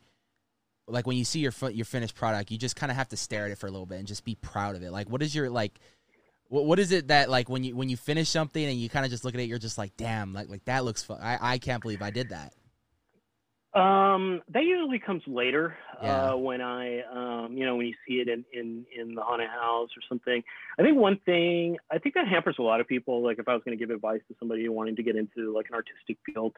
like 0.89 1.05
when 1.09 1.17
you 1.17 1.25
see 1.25 1.41
your 1.41 1.53
your 1.73 1.85
finished 1.85 2.15
product, 2.15 2.53
you 2.53 2.59
just 2.59 2.77
kind 2.77 2.93
of 2.93 2.97
have 2.97 3.09
to 3.09 3.17
stare 3.17 3.47
at 3.47 3.51
it 3.51 3.59
for 3.59 3.67
a 3.67 3.71
little 3.73 3.87
bit 3.87 3.99
and 3.99 4.07
just 4.07 4.25
be 4.25 4.37
proud 4.37 4.77
of 4.77 4.83
it. 4.85 4.93
Like, 4.93 5.11
what 5.11 5.23
is 5.23 5.35
your 5.35 5.51
like? 5.51 5.81
What, 6.49 6.65
what 6.67 6.79
is 6.79 6.93
it 6.93 7.09
that 7.09 7.29
like 7.31 7.49
when 7.49 7.65
you 7.65 7.75
when 7.77 7.89
you 7.89 7.97
finish 7.97 8.29
something 8.29 8.65
and 8.65 8.79
you 8.79 8.89
kind 8.89 9.05
of 9.05 9.11
just 9.11 9.25
look 9.25 9.35
at 9.35 9.41
it, 9.41 9.45
you're 9.49 9.59
just 9.59 9.79
like, 9.79 9.97
damn, 9.97 10.33
like 10.33 10.49
like 10.49 10.65
that 10.67 10.85
looks 10.85 11.03
fun. 11.03 11.19
I 11.21 11.39
I 11.41 11.59
can't 11.59 11.83
believe 11.83 12.03
I 12.03 12.11
did 12.11 12.29
that. 12.31 12.53
um, 13.75 14.41
that 14.55 14.65
usually 14.65 14.99
comes 14.99 15.23
later 15.27 15.77
Yeah. 16.03 16.33
uh, 16.33 16.37
when 16.37 16.63
I, 16.63 17.01
um, 17.13 17.53
you 17.57 17.67
know, 17.67 17.77
when 17.77 17.87
you 17.87 17.95
see 18.09 18.15
it 18.15 18.29
in, 18.29 18.45
in 18.53 18.87
in 18.97 19.15
the 19.15 19.23
haunted 19.23 19.51
house 19.51 19.91
or 19.97 20.03
something. 20.09 20.43
I 20.79 20.83
think 20.83 20.97
one 20.97 21.19
thing 21.27 21.77
I 21.91 21.99
think 21.99 22.15
that 22.15 22.27
hampers 22.27 22.57
a 22.59 22.63
lot 22.63 22.81
of 22.81 22.87
people. 22.89 23.23
Like 23.23 23.39
if 23.39 23.49
I 23.49 23.53
was 23.55 23.63
going 23.65 23.77
to 23.77 23.83
give 23.85 23.95
advice 23.95 24.21
to 24.29 24.35
somebody 24.39 24.67
wanting 24.69 24.97
to 24.97 25.03
get 25.03 25.17
into 25.17 25.53
like 25.55 25.67
an 25.69 25.75
artistic 25.75 26.17
field, 26.25 26.55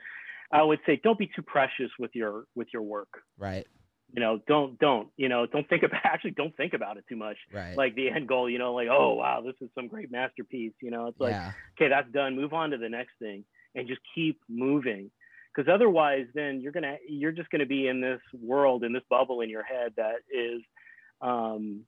I 0.53 0.63
would 0.63 0.79
say 0.87 1.01
don't 1.03 1.19
be 1.19 1.31
too 1.35 1.43
precious 1.43 1.91
with 1.99 2.13
your 2.15 2.45
with 2.55 2.69
your 2.73 2.83
work. 2.83 3.23
Right. 3.37 3.67
You 4.13 4.21
know, 4.21 4.41
don't 4.49 4.79
don't 4.79 5.09
you 5.17 5.29
know 5.29 5.47
don't 5.47 5.69
think 5.69 5.83
about 5.85 6.01
actually 6.05 6.33
don't 6.33 6.57
think 6.57 6.73
about 6.75 6.97
it 6.97 7.05
too 7.09 7.17
much. 7.17 7.37
Right. 7.53 7.77
Like 7.77 7.95
the 7.95 8.11
end 8.11 8.27
goal, 8.29 8.49
you 8.49 8.59
know, 8.59 8.75
like 8.75 8.89
oh 8.91 9.15
wow, 9.15 9.43
this 9.45 9.55
is 9.61 9.69
some 9.75 9.89
great 9.89 10.11
masterpiece. 10.11 10.73
You 10.81 10.91
know, 10.91 11.07
it's 11.07 11.21
like 11.21 11.33
yeah. 11.33 11.53
okay, 11.77 11.89
that's 11.89 12.11
done. 12.13 12.37
Move 12.37 12.53
on 12.53 12.71
to 12.71 12.79
the 12.79 12.89
next 12.89 13.13
thing 13.19 13.45
and 13.75 13.87
just 13.89 14.01
keep 14.15 14.41
moving. 14.49 15.11
Because 15.55 15.73
otherwise, 15.73 16.27
then 16.35 16.61
you're 16.61 16.73
gonna 16.73 16.97
you're 17.09 17.33
just 17.33 17.51
gonna 17.51 17.67
be 17.67 17.89
in 17.89 18.01
this 18.01 18.21
world 18.41 18.85
in 18.85 18.93
this 18.93 19.03
bubble 19.11 19.41
in 19.41 19.51
your 19.51 19.65
head 19.65 19.93
that 19.97 20.17
is, 20.31 20.63
um, 21.21 21.81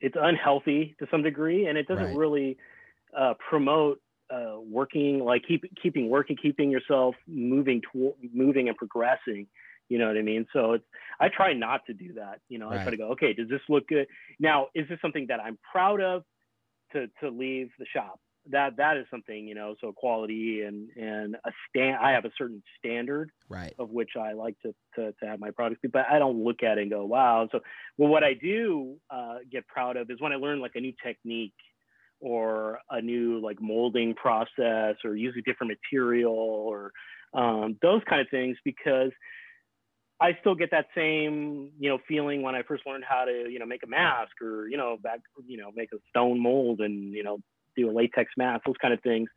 it's 0.00 0.16
unhealthy 0.18 0.96
to 0.98 1.06
some 1.10 1.22
degree, 1.22 1.66
and 1.66 1.76
it 1.76 1.86
doesn't 1.86 2.04
Right. 2.06 2.16
really 2.16 2.58
uh, 3.16 3.34
promote 3.48 4.00
uh, 4.30 4.56
working 4.60 5.18
like 5.20 5.42
keep 5.46 5.64
keeping 5.82 6.08
working, 6.08 6.36
keeping 6.40 6.70
yourself 6.70 7.16
moving 7.26 7.82
toward 7.92 8.14
moving 8.32 8.68
and 8.68 8.76
progressing. 8.76 9.46
You 9.90 9.98
know 9.98 10.06
what 10.06 10.16
I 10.16 10.22
mean? 10.22 10.46
So 10.54 10.72
it's 10.74 10.84
I 11.20 11.28
try 11.28 11.52
not 11.52 11.84
to 11.86 11.92
do 11.92 12.14
that. 12.14 12.40
You 12.48 12.58
know, 12.58 12.70
I 12.70 12.78
try 12.82 12.92
to 12.92 12.96
go, 12.96 13.08
okay, 13.08 13.34
does 13.34 13.48
this 13.50 13.60
look 13.68 13.86
good? 13.88 14.06
Now, 14.38 14.68
is 14.74 14.88
this 14.88 14.98
something 15.02 15.26
that 15.28 15.40
I'm 15.40 15.58
proud 15.70 16.00
of 16.00 16.22
to 16.92 17.08
to 17.20 17.28
leave 17.28 17.68
the 17.78 17.86
shop? 17.92 18.20
That 18.50 18.76
that 18.78 18.96
is 18.96 19.06
something, 19.10 19.46
you 19.46 19.54
know, 19.54 19.74
so 19.80 19.92
quality 19.92 20.62
and 20.62 20.88
and 20.96 21.34
a 21.44 21.50
stand 21.68 21.96
I 22.00 22.12
have 22.12 22.24
a 22.24 22.30
certain 22.38 22.62
standard 22.78 23.32
Right. 23.50 23.74
of 23.80 23.90
which 23.90 24.10
I 24.16 24.32
like 24.32 24.56
to, 24.62 24.72
to, 24.94 25.12
to 25.12 25.26
have 25.26 25.40
my 25.40 25.50
products 25.50 25.80
be, 25.82 25.88
but 25.88 26.06
I 26.08 26.20
don't 26.20 26.44
look 26.44 26.62
at 26.62 26.78
it 26.78 26.82
and 26.82 26.90
go, 26.90 27.04
wow. 27.04 27.48
So, 27.50 27.58
well, 27.98 28.08
what 28.08 28.22
I 28.22 28.34
do 28.34 28.96
uh, 29.10 29.38
get 29.50 29.66
proud 29.66 29.96
of 29.96 30.08
is 30.08 30.20
when 30.20 30.32
I 30.32 30.36
learn 30.36 30.60
like 30.60 30.76
a 30.76 30.80
new 30.80 30.92
technique 31.04 31.52
or 32.20 32.78
a 32.90 33.02
new 33.02 33.40
like 33.40 33.60
molding 33.60 34.14
process 34.14 34.96
or 35.04 35.16
use 35.16 35.34
a 35.36 35.42
different 35.42 35.72
material 35.72 36.32
or 36.32 36.92
um, 37.34 37.76
those 37.82 38.02
kind 38.08 38.20
of 38.20 38.28
things 38.30 38.56
because 38.64 39.10
I 40.20 40.36
still 40.40 40.54
get 40.54 40.70
that 40.72 40.86
same, 40.94 41.70
you 41.78 41.88
know, 41.88 41.98
feeling 42.06 42.42
when 42.42 42.54
I 42.54 42.62
first 42.62 42.86
learned 42.86 43.04
how 43.08 43.24
to, 43.24 43.48
you 43.48 43.58
know, 43.58 43.66
make 43.66 43.82
a 43.82 43.86
mask 43.86 44.32
or, 44.42 44.68
you 44.68 44.76
know, 44.76 44.98
back, 45.02 45.20
you 45.46 45.56
know, 45.56 45.70
make 45.74 45.90
a 45.92 45.98
stone 46.10 46.42
mold 46.42 46.80
and, 46.80 47.12
you 47.12 47.22
know, 47.22 47.38
do 47.76 47.90
a 47.90 47.92
latex 47.92 48.30
mask, 48.36 48.64
those 48.66 48.76
kind 48.80 48.92
of 48.92 49.00
things 49.02 49.28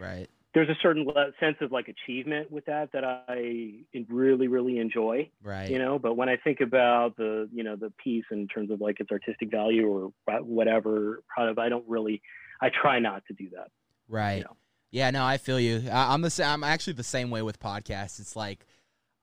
Right. 0.00 0.28
there's 0.54 0.68
a 0.68 0.74
certain 0.82 1.06
sense 1.38 1.56
of 1.60 1.70
like 1.72 1.88
achievement 1.88 2.50
with 2.50 2.64
that 2.66 2.92
that 2.92 3.04
I 3.04 3.74
really 4.08 4.48
really 4.48 4.78
enjoy 4.78 5.30
Right. 5.42 5.70
you 5.70 5.78
know 5.78 5.98
but 5.98 6.16
when 6.16 6.28
I 6.28 6.36
think 6.36 6.60
about 6.60 7.16
the 7.16 7.48
you 7.52 7.62
know 7.62 7.76
the 7.76 7.92
piece 8.02 8.24
in 8.30 8.48
terms 8.48 8.70
of 8.70 8.80
like 8.80 8.98
its 9.00 9.10
artistic 9.12 9.50
value 9.50 9.86
or 9.86 10.12
whatever 10.42 11.22
product 11.28 11.58
I 11.58 11.68
don't 11.68 11.84
really 11.88 12.22
I 12.60 12.70
try 12.70 12.98
not 12.98 13.22
to 13.26 13.34
do 13.34 13.50
that 13.50 13.68
Right. 14.08 14.42
know. 14.42 14.56
Yeah, 14.90 15.10
no, 15.10 15.24
I 15.24 15.38
feel 15.38 15.58
you. 15.58 15.88
I, 15.90 16.14
I'm 16.14 16.22
the 16.22 16.30
sa- 16.30 16.52
I'm 16.52 16.62
actually 16.62 16.92
the 16.92 17.02
same 17.02 17.28
way 17.30 17.42
with 17.42 17.58
podcasts. 17.58 18.20
It's 18.20 18.36
like 18.36 18.64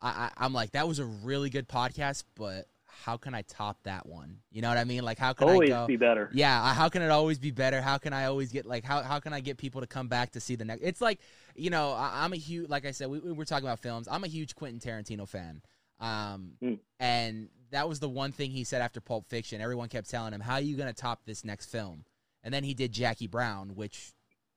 I, 0.01 0.09
I 0.09 0.31
I'm 0.37 0.53
like 0.53 0.71
that 0.71 0.87
was 0.87 0.99
a 0.99 1.05
really 1.05 1.49
good 1.49 1.67
podcast, 1.67 2.23
but 2.35 2.67
how 2.85 3.17
can 3.17 3.33
I 3.33 3.41
top 3.43 3.77
that 3.83 4.05
one? 4.05 4.37
You 4.51 4.61
know 4.61 4.69
what 4.69 4.77
I 4.77 4.83
mean? 4.83 5.03
Like 5.03 5.17
how 5.17 5.33
can 5.33 5.49
always 5.49 5.71
I 5.71 5.75
always 5.75 5.87
be 5.87 5.97
better 5.97 6.29
yeah, 6.33 6.73
how 6.73 6.89
can 6.89 7.01
it 7.01 7.09
always 7.09 7.39
be 7.39 7.51
better? 7.51 7.81
How 7.81 7.97
can 7.97 8.13
I 8.13 8.25
always 8.25 8.51
get 8.51 8.65
like 8.65 8.83
how 8.83 9.01
how 9.01 9.19
can 9.19 9.33
I 9.33 9.39
get 9.39 9.57
people 9.57 9.81
to 9.81 9.87
come 9.87 10.07
back 10.07 10.31
to 10.31 10.39
see 10.39 10.55
the 10.55 10.65
next? 10.65 10.83
It's 10.83 11.01
like 11.01 11.19
you 11.55 11.69
know 11.69 11.91
I, 11.91 12.23
I'm 12.23 12.33
a 12.33 12.37
huge 12.37 12.69
like 12.69 12.85
I 12.85 12.91
said 12.91 13.09
we, 13.09 13.19
we 13.19 13.31
were 13.31 13.45
talking 13.45 13.65
about 13.65 13.79
films. 13.79 14.07
I'm 14.11 14.23
a 14.23 14.27
huge 14.27 14.55
Quentin 14.55 14.79
Tarantino 14.79 15.27
fan, 15.27 15.61
um, 15.99 16.53
Mm. 16.61 16.79
and 16.99 17.49
that 17.71 17.87
was 17.87 17.99
the 17.99 18.09
one 18.09 18.31
thing 18.33 18.51
he 18.51 18.63
said 18.65 18.81
after 18.81 18.99
Pulp 18.99 19.25
Fiction. 19.29 19.61
Everyone 19.61 19.87
kept 19.87 20.09
telling 20.09 20.33
him, 20.33 20.41
"How 20.41 20.55
are 20.55 20.61
you 20.61 20.75
going 20.75 20.89
to 20.89 20.93
top 20.93 21.21
this 21.25 21.45
next 21.45 21.67
film?" 21.67 22.03
And 22.43 22.53
then 22.53 22.63
he 22.63 22.73
did 22.73 22.91
Jackie 22.91 23.27
Brown, 23.27 23.75
which, 23.75 24.11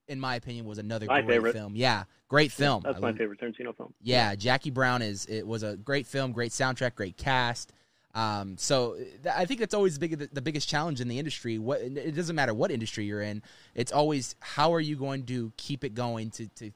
in 0.08 0.20
my 0.20 0.36
opinion, 0.36 0.64
was 0.66 0.78
another 0.78 1.06
My 1.06 1.20
great 1.22 1.34
favorite. 1.36 1.52
film. 1.54 1.74
Yeah, 1.76 2.04
great 2.28 2.52
film. 2.52 2.82
that's 2.84 2.96
I 2.96 3.00
my 3.00 3.08
love- 3.08 3.16
favorite 3.18 3.40
Tarantino 3.40 3.76
film 3.76 3.94
yeah, 4.02 4.34
Jackie 4.34 4.70
Brown 4.70 5.02
is 5.02 5.26
it 5.26 5.46
was 5.46 5.62
a 5.62 5.76
great 5.76 6.06
film, 6.06 6.32
great 6.32 6.52
soundtrack, 6.52 6.94
great 6.94 7.16
cast. 7.16 7.72
Um, 8.14 8.56
so 8.58 8.94
th- 8.96 9.34
I 9.34 9.44
think 9.44 9.58
that's 9.58 9.74
always 9.74 9.98
the, 9.98 10.06
big, 10.06 10.32
the 10.32 10.40
biggest 10.40 10.68
challenge 10.68 11.00
in 11.00 11.08
the 11.08 11.18
industry. 11.18 11.58
What 11.58 11.80
it 11.80 12.14
doesn't 12.14 12.36
matter 12.36 12.54
what 12.54 12.70
industry 12.70 13.06
you're 13.06 13.22
in, 13.22 13.42
it's 13.74 13.90
always 13.90 14.36
how 14.40 14.72
are 14.74 14.80
you 14.80 14.94
going 14.96 15.24
to 15.26 15.52
keep 15.56 15.82
it 15.82 15.94
going 15.94 16.30
to 16.32 16.46
to 16.56 16.70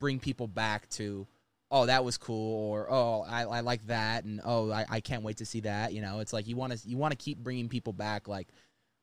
bring 0.00 0.18
people 0.18 0.46
back 0.46 0.88
to 0.90 1.26
oh 1.70 1.84
that 1.84 2.02
was 2.04 2.16
cool 2.16 2.70
or 2.70 2.86
oh 2.90 3.22
I, 3.28 3.42
I 3.42 3.60
like 3.60 3.86
that 3.88 4.24
and 4.24 4.40
oh 4.44 4.70
I, 4.70 4.86
I 4.88 5.00
can't 5.00 5.22
wait 5.22 5.36
to 5.38 5.44
see 5.44 5.60
that. 5.60 5.92
You 5.92 6.00
know, 6.00 6.20
it's 6.20 6.32
like 6.32 6.46
you 6.48 6.56
want 6.56 6.72
to 6.72 6.88
you 6.88 6.96
want 6.96 7.12
to 7.12 7.18
keep 7.18 7.36
bringing 7.38 7.68
people 7.68 7.92
back. 7.92 8.26
Like 8.28 8.48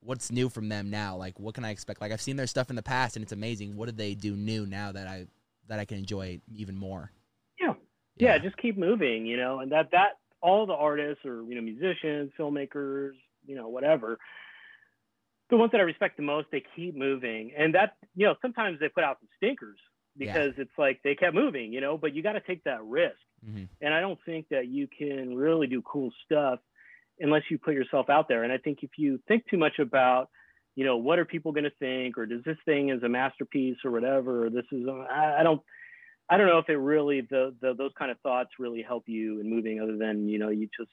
what's 0.06 0.32
new 0.32 0.50
from 0.50 0.70
them 0.70 0.90
now? 0.90 1.16
Like 1.16 1.40
what 1.40 1.56
can 1.56 1.66
I 1.66 1.72
expect? 1.72 2.02
Like 2.02 2.12
I've 2.12 2.22
seen 2.22 2.36
their 2.36 2.48
stuff 2.48 2.70
in 2.70 2.76
the 2.76 2.84
past 2.84 3.16
and 3.16 3.24
it's 3.24 3.32
amazing. 3.34 3.76
What 3.76 3.88
did 3.88 3.98
they 3.98 4.14
do 4.14 4.36
new 4.36 4.66
now 4.66 4.92
that 4.92 5.08
I 5.08 5.28
that 5.68 5.80
I 5.80 5.86
can 5.86 5.98
enjoy 5.98 6.40
even 6.54 6.76
more? 6.78 7.12
yeah 7.60 7.74
yeah 8.18 8.38
just 8.38 8.58
keep 8.58 8.78
moving 8.78 9.26
you 9.26 9.38
know 9.38 9.60
and 9.60 9.72
that 9.72 9.90
that 9.92 10.20
all 10.42 10.66
the 10.66 10.74
artists 10.74 11.26
or 11.26 11.44
you 11.44 11.56
know 11.56 11.62
musicians 11.62 12.32
filmmakers 12.38 13.12
you 13.46 13.56
know 13.56 13.68
whatever 13.70 14.20
the 15.50 15.58
ones 15.58 15.72
that 15.72 15.80
I 15.80 15.84
respect 15.84 16.18
the 16.18 16.24
most, 16.24 16.48
they 16.52 16.64
keep 16.76 16.96
moving. 16.96 17.52
And 17.56 17.76
that, 17.76 17.98
you 18.16 18.26
know, 18.26 18.34
sometimes 18.42 18.80
they 18.80 18.90
put 18.90 19.04
out 19.04 19.20
some 19.20 19.30
stinkers 19.38 19.78
Yeah. 20.16 20.34
because 20.34 20.54
it's 20.58 20.76
like 20.76 21.02
they 21.04 21.14
kept 21.14 21.36
moving, 21.36 21.72
you 21.72 21.82
know, 21.82 22.00
but 22.00 22.16
you 22.16 22.24
got 22.24 22.34
to 22.34 22.40
take 22.42 22.64
that 22.64 22.84
risk. 22.84 23.20
Mhm. 23.48 23.70
And 23.80 23.94
I 23.94 24.02
don't 24.02 24.20
think 24.26 24.48
that 24.50 24.68
you 24.70 24.88
can 24.88 25.36
really 25.36 25.68
do 25.68 25.84
cool 25.84 26.12
stuff 26.26 26.62
unless 27.20 27.44
you 27.50 27.58
put 27.58 27.74
yourself 27.74 28.10
out 28.10 28.28
there. 28.28 28.44
And 28.44 28.52
I 28.52 28.58
think 28.58 28.80
if 28.82 28.92
you 28.98 29.20
think 29.28 29.46
too 29.50 29.58
much 29.58 29.80
about, 29.80 30.30
you 30.76 30.84
know, 30.86 30.98
what 30.98 31.20
are 31.20 31.26
people 31.26 31.52
going 31.54 31.64
to 31.64 31.72
think, 31.80 32.18
or 32.18 32.26
does 32.26 32.44
this 32.44 32.58
thing 32.66 32.90
is 32.90 33.02
a 33.04 33.10
masterpiece 33.10 33.78
or 33.86 33.92
whatever, 33.92 34.46
or 34.46 34.50
this 34.50 34.66
is, 34.72 34.86
a, 34.88 35.06
I, 35.10 35.40
I 35.40 35.44
don't, 35.44 35.62
I 36.30 36.38
don't 36.38 36.48
know 36.48 36.58
if 36.58 36.68
it 36.70 36.78
really, 36.78 37.22
the, 37.22 37.56
the, 37.62 37.74
those 37.74 37.92
kind 37.98 38.12
of 38.12 38.20
thoughts 38.22 38.50
really 38.60 38.82
help 38.82 39.04
you 39.08 39.40
in 39.40 39.50
moving 39.50 39.80
other 39.80 39.96
than, 39.98 40.28
you 40.28 40.40
know, 40.40 40.50
you 40.50 40.68
just, 40.78 40.90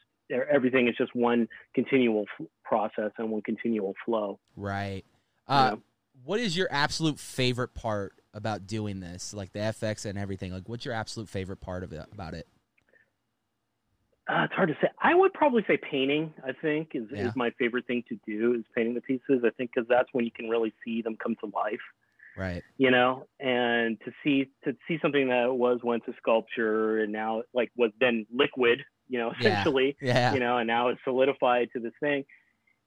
everything 0.50 0.88
is 0.88 0.94
just 0.96 1.14
one 1.14 1.48
continual 1.74 2.26
f- 2.40 2.46
process 2.64 3.10
and 3.18 3.30
one 3.30 3.42
continual 3.42 3.94
flow. 4.04 4.38
Right. 4.56 5.04
you 5.48 5.54
Uh, 5.54 5.70
know? 5.70 5.82
what 6.24 6.38
is 6.38 6.56
your 6.56 6.68
absolute 6.70 7.18
favorite 7.18 7.74
part 7.74 8.12
about 8.34 8.66
doing 8.66 9.00
this, 9.00 9.34
like 9.34 9.52
the 9.52 9.58
FX 9.58 10.06
and 10.06 10.18
everything? 10.18 10.52
Like, 10.52 10.68
what's 10.68 10.84
your 10.84 10.94
absolute 10.94 11.28
favorite 11.28 11.60
part 11.60 11.82
of 11.82 11.92
it 11.92 12.06
about 12.12 12.34
it? 12.34 12.46
Uh, 14.30 14.44
it's 14.44 14.54
hard 14.54 14.68
to 14.68 14.76
say. 14.80 14.88
I 15.02 15.14
would 15.14 15.32
probably 15.34 15.64
say 15.66 15.76
painting. 15.78 16.32
I 16.46 16.52
think 16.52 16.90
is, 16.94 17.04
Yeah. 17.12 17.28
is 17.28 17.32
my 17.36 17.50
favorite 17.58 17.86
thing 17.86 18.04
to 18.08 18.18
do 18.26 18.54
is 18.54 18.64
painting 18.74 18.94
the 18.94 19.00
pieces. 19.00 19.42
I 19.44 19.50
think 19.50 19.72
because 19.74 19.88
that's 19.88 20.08
when 20.12 20.24
you 20.24 20.30
can 20.30 20.48
really 20.48 20.72
see 20.84 21.02
them 21.02 21.16
come 21.16 21.34
to 21.40 21.50
life. 21.54 21.80
Right. 22.34 22.64
you 22.78 22.90
know, 22.90 23.26
and 23.40 24.00
to 24.06 24.12
see 24.24 24.48
to 24.64 24.74
see 24.88 24.98
something 25.02 25.28
that 25.28 25.52
was 25.54 25.80
once 25.82 26.02
a 26.08 26.14
sculpture 26.16 27.00
and 27.00 27.12
now 27.12 27.42
like 27.52 27.70
was 27.76 27.90
then 28.00 28.26
liquid, 28.32 28.82
you 29.08 29.18
know, 29.18 29.32
essentially, 29.38 29.98
Yeah. 30.00 30.32
you 30.32 30.40
know, 30.40 30.56
and 30.56 30.66
now 30.66 30.88
it's 30.88 31.00
solidified 31.04 31.68
to 31.74 31.80
this 31.80 31.92
thing. 32.00 32.24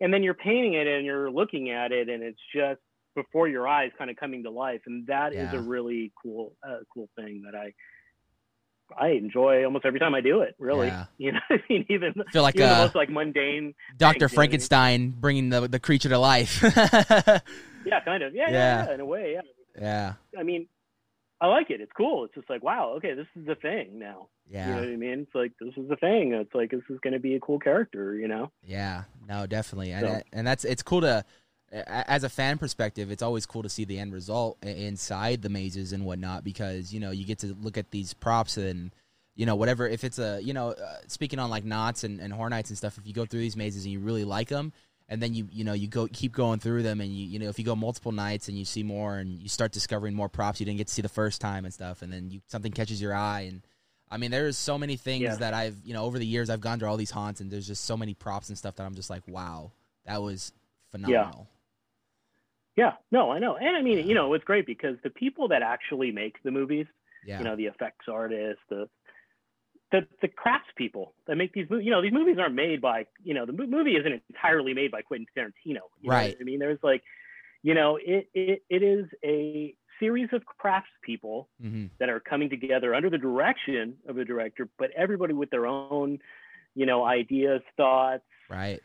And 0.02 0.12
then 0.12 0.24
you're 0.24 0.34
painting 0.34 0.74
it 0.74 0.88
and 0.88 1.06
you're 1.06 1.30
looking 1.30 1.69
at 1.69 1.91
it 1.91 2.10
and 2.10 2.24
it's 2.24 2.41
just 2.56 2.82
before 3.15 3.48
your 3.48 3.67
eyes 3.67 3.91
kind 4.00 4.10
of 4.10 4.15
coming 4.17 4.41
to 4.43 4.50
life. 4.50 4.82
And 4.88 5.06
that 5.08 5.32
is 5.32 5.50
Yeah. 5.54 5.60
a 5.60 5.62
really 5.62 6.12
cool, 6.24 6.56
uh, 6.67 6.80
cool 6.91 7.08
thing 7.15 7.43
that 7.45 7.56
I, 7.56 7.71
I 8.98 9.10
enjoy 9.10 9.65
almost 9.65 9.86
every 9.86 10.00
time 10.00 10.13
I 10.15 10.21
do 10.21 10.41
it, 10.41 10.56
really. 10.60 10.88
Yeah. 10.88 11.06
You 11.17 11.32
know, 11.34 11.39
I 11.50 11.60
mean, 11.69 11.86
even, 11.89 12.13
I 12.28 12.32
feel 12.32 12.43
like 12.43 12.56
even 12.56 12.67
the 12.69 12.76
uh, 12.76 12.84
most 12.86 12.95
like 12.95 13.10
mundane. 13.10 13.74
Dr. 13.98 13.98
things, 13.98 13.98
you 13.98 14.10
know 14.10 14.15
what 14.15 14.19
I 14.19 14.24
mean? 14.24 14.30
Frankenstein 14.36 15.10
bringing 15.19 15.50
the 15.50 15.67
the 15.67 15.80
creature 15.80 16.10
to 16.10 16.17
life. 16.19 16.63
Yeah, 17.86 18.00
kind 18.04 18.24
of. 18.24 18.34
Yeah, 18.34 18.45
yeah, 18.50 18.52
Yeah. 18.54 18.86
yeah, 18.88 18.93
in 18.95 19.00
a 19.00 19.06
way. 19.06 19.34
Yeah. 19.36 19.41
yeah. 19.80 20.13
I 20.39 20.43
mean, 20.43 20.67
I 21.39 21.45
like 21.48 21.69
it. 21.69 21.82
It's 21.82 21.91
cool. 21.95 22.26
It's 22.26 22.34
just 22.34 22.50
like, 22.50 22.63
wow, 22.63 22.93
okay, 22.98 23.13
this 23.13 23.28
is 23.36 23.45
the 23.45 23.54
thing 23.56 24.00
now. 24.00 24.30
Yeah. 24.50 24.67
You 24.67 24.74
know 24.74 24.80
what 24.80 24.89
I 24.89 24.95
mean? 24.95 25.19
It's 25.19 25.36
like 25.36 25.52
this 25.60 25.74
is 25.78 25.88
the 25.89 25.95
thing. 25.98 26.34
It's 26.34 26.54
like 26.56 26.71
this 26.71 26.82
is 26.89 27.00
going 27.02 27.13
to 27.13 27.19
be 27.19 27.36
a 27.36 27.39
cool 27.39 27.60
character. 27.60 28.15
You 28.15 28.28
know? 28.28 28.52
Yeah. 28.63 29.04
No, 29.28 29.45
definitely. 29.45 29.91
And 29.91 30.08
So- 30.08 30.21
and 30.34 30.48
that's 30.48 30.65
it's 30.65 30.82
cool 30.82 31.02
to 31.02 31.24
as 31.71 32.23
a 32.23 32.30
fan 32.30 32.58
perspective, 32.58 33.12
it's 33.12 33.21
always 33.23 33.45
cool 33.45 33.63
to 33.63 33.69
see 33.69 33.86
the 33.86 33.99
end 33.99 34.13
result 34.13 34.58
inside 34.63 35.41
the 35.41 35.49
mazes 35.49 35.93
and 35.93 36.06
whatnot 36.06 36.43
because 36.43 36.93
you 36.93 36.99
know 36.99 37.12
you 37.12 37.25
get 37.25 37.39
to 37.39 37.56
look 37.62 37.78
at 37.78 37.91
these 37.91 38.13
props 38.13 38.58
and 38.58 38.91
you 39.36 39.45
know 39.45 39.56
whatever 39.56 39.88
if 39.88 40.04
it's 40.04 40.19
a 40.19 40.39
you 40.41 40.54
know 40.54 40.69
uh, 40.69 40.97
speaking 41.08 41.39
on 41.39 41.49
like 41.49 41.65
Knott's 41.65 42.04
and, 42.04 42.19
and 42.21 42.32
Horror 42.32 42.49
Nights 42.49 42.69
and 42.69 42.78
stuff 42.78 42.97
if 42.97 43.06
you 43.06 43.13
go 43.13 43.25
through 43.25 43.41
these 43.41 43.58
mazes 43.58 43.84
and 43.84 43.91
you 43.91 43.99
really 43.99 44.23
like 44.23 44.47
them 44.47 44.71
and 45.10 45.21
then 45.21 45.34
you 45.34 45.47
you 45.51 45.63
know 45.65 45.73
you 45.73 45.88
go 45.88 46.08
keep 46.08 46.32
going 46.32 46.60
through 46.60 46.84
them 46.84 47.01
and 47.01 47.12
you 47.12 47.25
you 47.25 47.39
know 47.39 47.49
if 47.49 47.60
you 47.60 47.65
go 47.65 47.75
multiple 47.75 48.12
nights 48.13 48.47
and 48.47 48.58
you 48.58 48.63
see 48.63 48.82
more 48.84 49.17
and 49.17 49.41
you 49.41 49.49
start 49.49 49.71
discovering 49.73 50.13
more 50.13 50.30
props 50.30 50.60
you 50.60 50.65
didn't 50.65 50.78
get 50.78 50.88
to 50.88 50.93
see 50.93 51.01
the 51.01 51.10
first 51.10 51.41
time 51.41 51.65
and 51.65 51.73
stuff 51.73 52.01
and 52.01 52.13
then 52.13 52.30
you 52.32 52.39
something 52.47 52.71
catches 52.71 53.01
your 53.01 53.13
eye 53.13 53.41
and 53.41 53.62
I 54.10 54.17
mean 54.17 54.32
there's 54.32 54.56
so 54.58 54.78
many 54.78 54.95
things 54.95 55.23
Yeah. 55.23 55.36
that 55.36 55.54
I've 55.54 55.75
you 55.84 55.93
know 55.93 56.06
over 56.06 56.17
the 56.17 56.25
years 56.25 56.49
I've 56.49 56.62
gone 56.62 56.80
to 56.80 56.86
all 56.86 56.95
these 56.95 57.12
haunts 57.12 57.41
and 57.41 57.51
there's 57.51 57.67
just 57.67 57.84
so 57.84 57.97
many 57.97 58.13
props 58.13 58.47
and 58.49 58.58
stuff 58.58 58.75
that 58.78 58.84
I'm 58.86 58.95
just 58.95 59.10
like 59.10 59.23
wow 59.28 59.71
that 60.06 60.21
was 60.21 60.54
phenomenal 60.91 61.47
Yeah. 61.49 61.55
Yeah, 62.75 62.93
no, 63.11 63.31
I 63.31 63.39
know. 63.39 63.55
And 63.57 63.75
I 63.77 63.81
mean, 63.81 64.05
you 64.07 64.15
know, 64.15 64.33
it's 64.33 64.43
great 64.43 64.65
because 64.65 64.97
the 65.03 65.09
people 65.09 65.47
that 65.49 65.61
actually 65.61 66.11
make 66.11 66.35
the 66.43 66.51
movies, 66.51 66.88
yeah 67.23 67.39
you 67.39 67.45
know, 67.45 67.55
the 67.55 67.65
effects 67.65 68.05
artists, 68.09 68.61
the 68.69 68.89
the 69.91 70.07
the 70.21 70.27
crafts 70.27 70.69
people 70.75 71.13
that 71.27 71.35
make 71.35 71.53
these 71.53 71.69
movies. 71.69 71.85
You 71.85 71.91
know, 71.91 72.01
these 72.01 72.13
movies 72.13 72.38
aren't 72.39 72.55
made 72.55 72.81
by. 72.81 73.05
You 73.23 73.33
know, 73.33 73.45
the 73.45 73.53
movie 73.53 73.95
isn't 73.95 74.21
entirely 74.29 74.73
made 74.73 74.91
by 74.91 75.01
Quentin 75.01 75.27
Tarantino. 75.38 75.81
You 76.01 76.09
Right. 76.09 76.38
I 76.39 76.43
mean, 76.43 76.59
there's 76.59 76.79
like, 76.83 77.03
you 77.63 77.73
know, 77.73 77.97
it 77.97 78.27
it, 78.33 78.63
it 78.69 78.83
is 78.83 79.05
a 79.23 79.75
series 79.99 80.29
of 80.33 80.45
crafts 80.45 80.89
people 81.03 81.49
hmm 81.59 81.85
that 81.99 82.09
are 82.09 82.19
coming 82.19 82.49
together 82.49 82.93
under 82.93 83.09
the 83.09 83.17
direction 83.17 83.95
of 84.07 84.17
a 84.17 84.25
director, 84.25 84.67
but 84.77 84.91
everybody 84.97 85.33
with 85.33 85.49
their 85.49 85.65
own, 85.65 86.19
you 86.75 86.85
know, 86.85 87.05
ideas, 87.05 87.61
thoughts, 87.77 88.23
right 88.49 88.81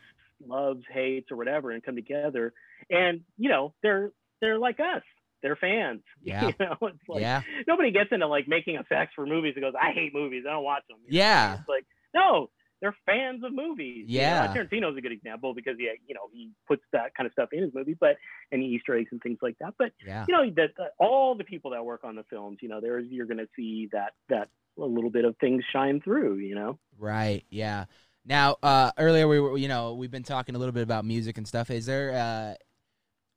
loves, 0.47 0.83
hates, 0.91 1.31
or 1.31 1.37
whatever, 1.37 1.71
and 1.71 1.83
come 1.83 1.95
together. 1.95 2.53
And 2.89 3.21
you 3.37 3.49
know, 3.49 3.73
they're 3.83 4.11
they're 4.41 4.59
like 4.59 4.79
us. 4.79 5.03
They're 5.41 5.55
fans. 5.55 6.01
Yeah. 6.23 6.47
You 6.47 6.53
know, 6.59 6.77
it's 6.81 7.09
like 7.09 7.21
yeah 7.21 7.41
nobody 7.67 7.91
gets 7.91 8.11
into 8.11 8.27
like 8.27 8.47
making 8.47 8.75
effects 8.75 9.13
for 9.15 9.25
movies 9.25 9.53
and 9.55 9.63
goes, 9.63 9.73
I 9.79 9.91
hate 9.91 10.13
movies. 10.13 10.43
I 10.47 10.53
don't 10.53 10.63
watch 10.63 10.83
them. 10.89 10.99
You 11.07 11.11
know? 11.19 11.25
Yeah. 11.25 11.53
It's 11.55 11.67
like, 11.67 11.85
no, 12.13 12.49
they're 12.79 12.95
fans 13.05 13.43
of 13.43 13.53
movies. 13.53 14.05
You 14.07 14.21
know, 14.21 14.23
Yeah. 14.23 14.53
Tarantino's 14.53 14.97
a 14.97 15.01
good 15.01 15.11
example 15.11 15.53
because 15.53 15.77
he, 15.77 15.89
you 16.07 16.15
know, 16.15 16.29
he 16.31 16.51
puts 16.67 16.83
that 16.93 17.15
kind 17.15 17.25
of 17.25 17.33
stuff 17.33 17.49
in 17.53 17.63
his 17.63 17.71
movie, 17.73 17.95
but 17.99 18.17
and 18.51 18.61
Easter 18.61 18.95
eggs 18.95 19.09
and 19.11 19.21
things 19.21 19.39
like 19.41 19.55
that. 19.59 19.73
But 19.77 19.91
yeah 20.05 20.25
you 20.27 20.35
know 20.35 20.45
that 20.57 20.71
that 20.77 20.91
all 20.99 21.35
the 21.35 21.43
people 21.43 21.71
that 21.71 21.83
work 21.85 22.01
on 22.03 22.15
the 22.15 22.23
films, 22.29 22.59
you 22.61 22.69
know, 22.69 22.81
there's 22.81 23.07
you're 23.09 23.25
going 23.27 23.37
to 23.37 23.49
see 23.55 23.89
that 23.93 24.13
that 24.29 24.49
a 24.79 24.85
little 24.85 25.09
bit 25.09 25.25
of 25.25 25.35
things 25.37 25.63
shine 25.71 26.01
through. 26.01 26.37
You 26.37 26.55
know. 26.55 26.79
Right. 26.99 27.45
Yeah. 27.49 27.85
Now, 28.25 28.57
uh, 28.61 28.91
earlier 28.97 29.27
we 29.27 29.39
were, 29.39 29.57
you 29.57 29.67
know, 29.67 29.93
we've 29.93 30.11
been 30.11 30.23
talking 30.23 30.55
a 30.55 30.59
little 30.59 30.73
bit 30.73 30.83
about 30.83 31.05
music 31.05 31.37
and 31.37 31.47
stuff. 31.47 31.71
Is 31.71 31.87
there, 31.87 32.13
uh, 32.13 32.53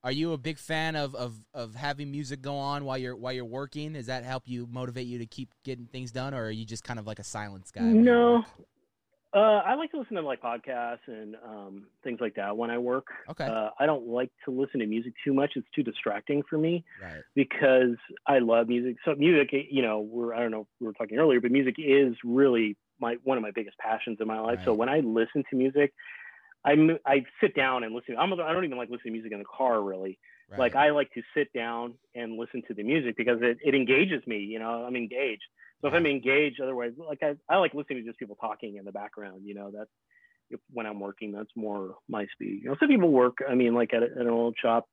are 0.02 0.12
you 0.12 0.32
a 0.32 0.38
big 0.38 0.58
fan 0.58 0.96
of, 0.96 1.14
of, 1.14 1.40
of 1.54 1.74
having 1.74 2.10
music 2.10 2.42
go 2.42 2.56
on 2.56 2.84
while 2.84 2.98
you're 2.98 3.16
while 3.16 3.32
you're 3.32 3.46
working? 3.46 3.94
Does 3.94 4.06
that 4.06 4.24
help 4.24 4.42
you 4.46 4.68
motivate 4.70 5.06
you 5.06 5.18
to 5.18 5.26
keep 5.26 5.48
getting 5.64 5.86
things 5.86 6.12
done, 6.12 6.34
or 6.34 6.44
are 6.44 6.50
you 6.50 6.66
just 6.66 6.84
kind 6.84 6.98
of 6.98 7.06
like 7.06 7.18
a 7.18 7.24
silence 7.24 7.70
guy? 7.70 7.80
No. 7.80 8.44
Uh, 9.34 9.62
I 9.66 9.74
like 9.74 9.90
to 9.90 9.98
listen 9.98 10.14
to 10.14 10.22
like 10.22 10.40
podcasts 10.40 11.08
and 11.08 11.34
um, 11.44 11.86
things 12.04 12.20
like 12.20 12.36
that 12.36 12.56
when 12.56 12.70
I 12.70 12.78
work. 12.78 13.08
Okay. 13.30 13.46
Uh, 13.46 13.70
I 13.80 13.86
don't 13.86 14.06
like 14.06 14.30
to 14.44 14.52
listen 14.52 14.78
to 14.78 14.86
music 14.86 15.14
too 15.24 15.34
much. 15.34 15.52
It's 15.56 15.66
too 15.74 15.82
distracting 15.82 16.44
for 16.48 16.56
me 16.56 16.84
right. 17.02 17.22
because 17.34 17.96
I 18.28 18.38
love 18.38 18.68
music. 18.68 18.96
So 19.04 19.14
music, 19.16 19.48
you 19.70 19.82
know, 19.82 20.00
we're 20.00 20.34
I 20.34 20.40
don't 20.40 20.52
know, 20.52 20.68
we 20.78 20.86
were 20.86 20.92
talking 20.92 21.18
earlier, 21.18 21.40
but 21.40 21.50
music 21.50 21.76
is 21.78 22.14
really 22.22 22.76
my 23.00 23.16
one 23.24 23.38
of 23.38 23.42
my 23.42 23.50
biggest 23.50 23.78
passions 23.78 24.18
in 24.20 24.26
my 24.26 24.40
life. 24.40 24.60
So 24.64 24.72
when 24.74 24.88
I 24.88 25.00
listen 25.00 25.44
to 25.50 25.56
music, 25.56 25.92
I 26.64 26.74
I 27.06 27.24
sit 27.40 27.54
down 27.54 27.84
and 27.84 27.94
listen. 27.94 28.16
I'm 28.18 28.32
I 28.32 28.52
don't 28.52 28.64
even 28.64 28.78
like 28.78 28.90
listening 28.90 29.12
to 29.12 29.18
music 29.18 29.32
in 29.32 29.38
the 29.38 29.44
car 29.44 29.82
really. 29.82 30.18
Right. 30.50 30.58
Like 30.58 30.76
I 30.76 30.90
like 30.90 31.12
to 31.14 31.22
sit 31.34 31.52
down 31.52 31.94
and 32.14 32.38
listen 32.38 32.62
to 32.68 32.74
the 32.74 32.82
music 32.82 33.16
because 33.16 33.38
it, 33.40 33.58
it 33.64 33.74
engages 33.74 34.26
me. 34.26 34.38
You 34.38 34.58
know, 34.58 34.84
I'm 34.84 34.96
engaged. 34.96 35.44
So 35.80 35.88
if 35.88 35.94
I'm 35.94 36.06
engaged, 36.06 36.60
otherwise, 36.62 36.92
like 36.96 37.22
I, 37.22 37.34
I 37.48 37.58
like 37.58 37.74
listening 37.74 38.02
to 38.02 38.08
just 38.08 38.18
people 38.18 38.36
talking 38.40 38.76
in 38.76 38.84
the 38.84 38.92
background. 38.92 39.42
You 39.44 39.54
know, 39.54 39.70
that's 39.70 39.90
if, 40.50 40.60
when 40.72 40.86
I'm 40.86 41.00
working, 41.00 41.32
that's 41.32 41.50
more 41.56 41.96
my 42.08 42.26
speed. 42.32 42.60
You 42.62 42.70
know, 42.70 42.76
some 42.78 42.88
people 42.88 43.10
work. 43.10 43.38
I 43.48 43.54
mean, 43.54 43.74
like 43.74 43.92
at, 43.92 44.02
a, 44.02 44.06
at 44.06 44.22
an 44.22 44.28
old 44.28 44.56
shop 44.60 44.86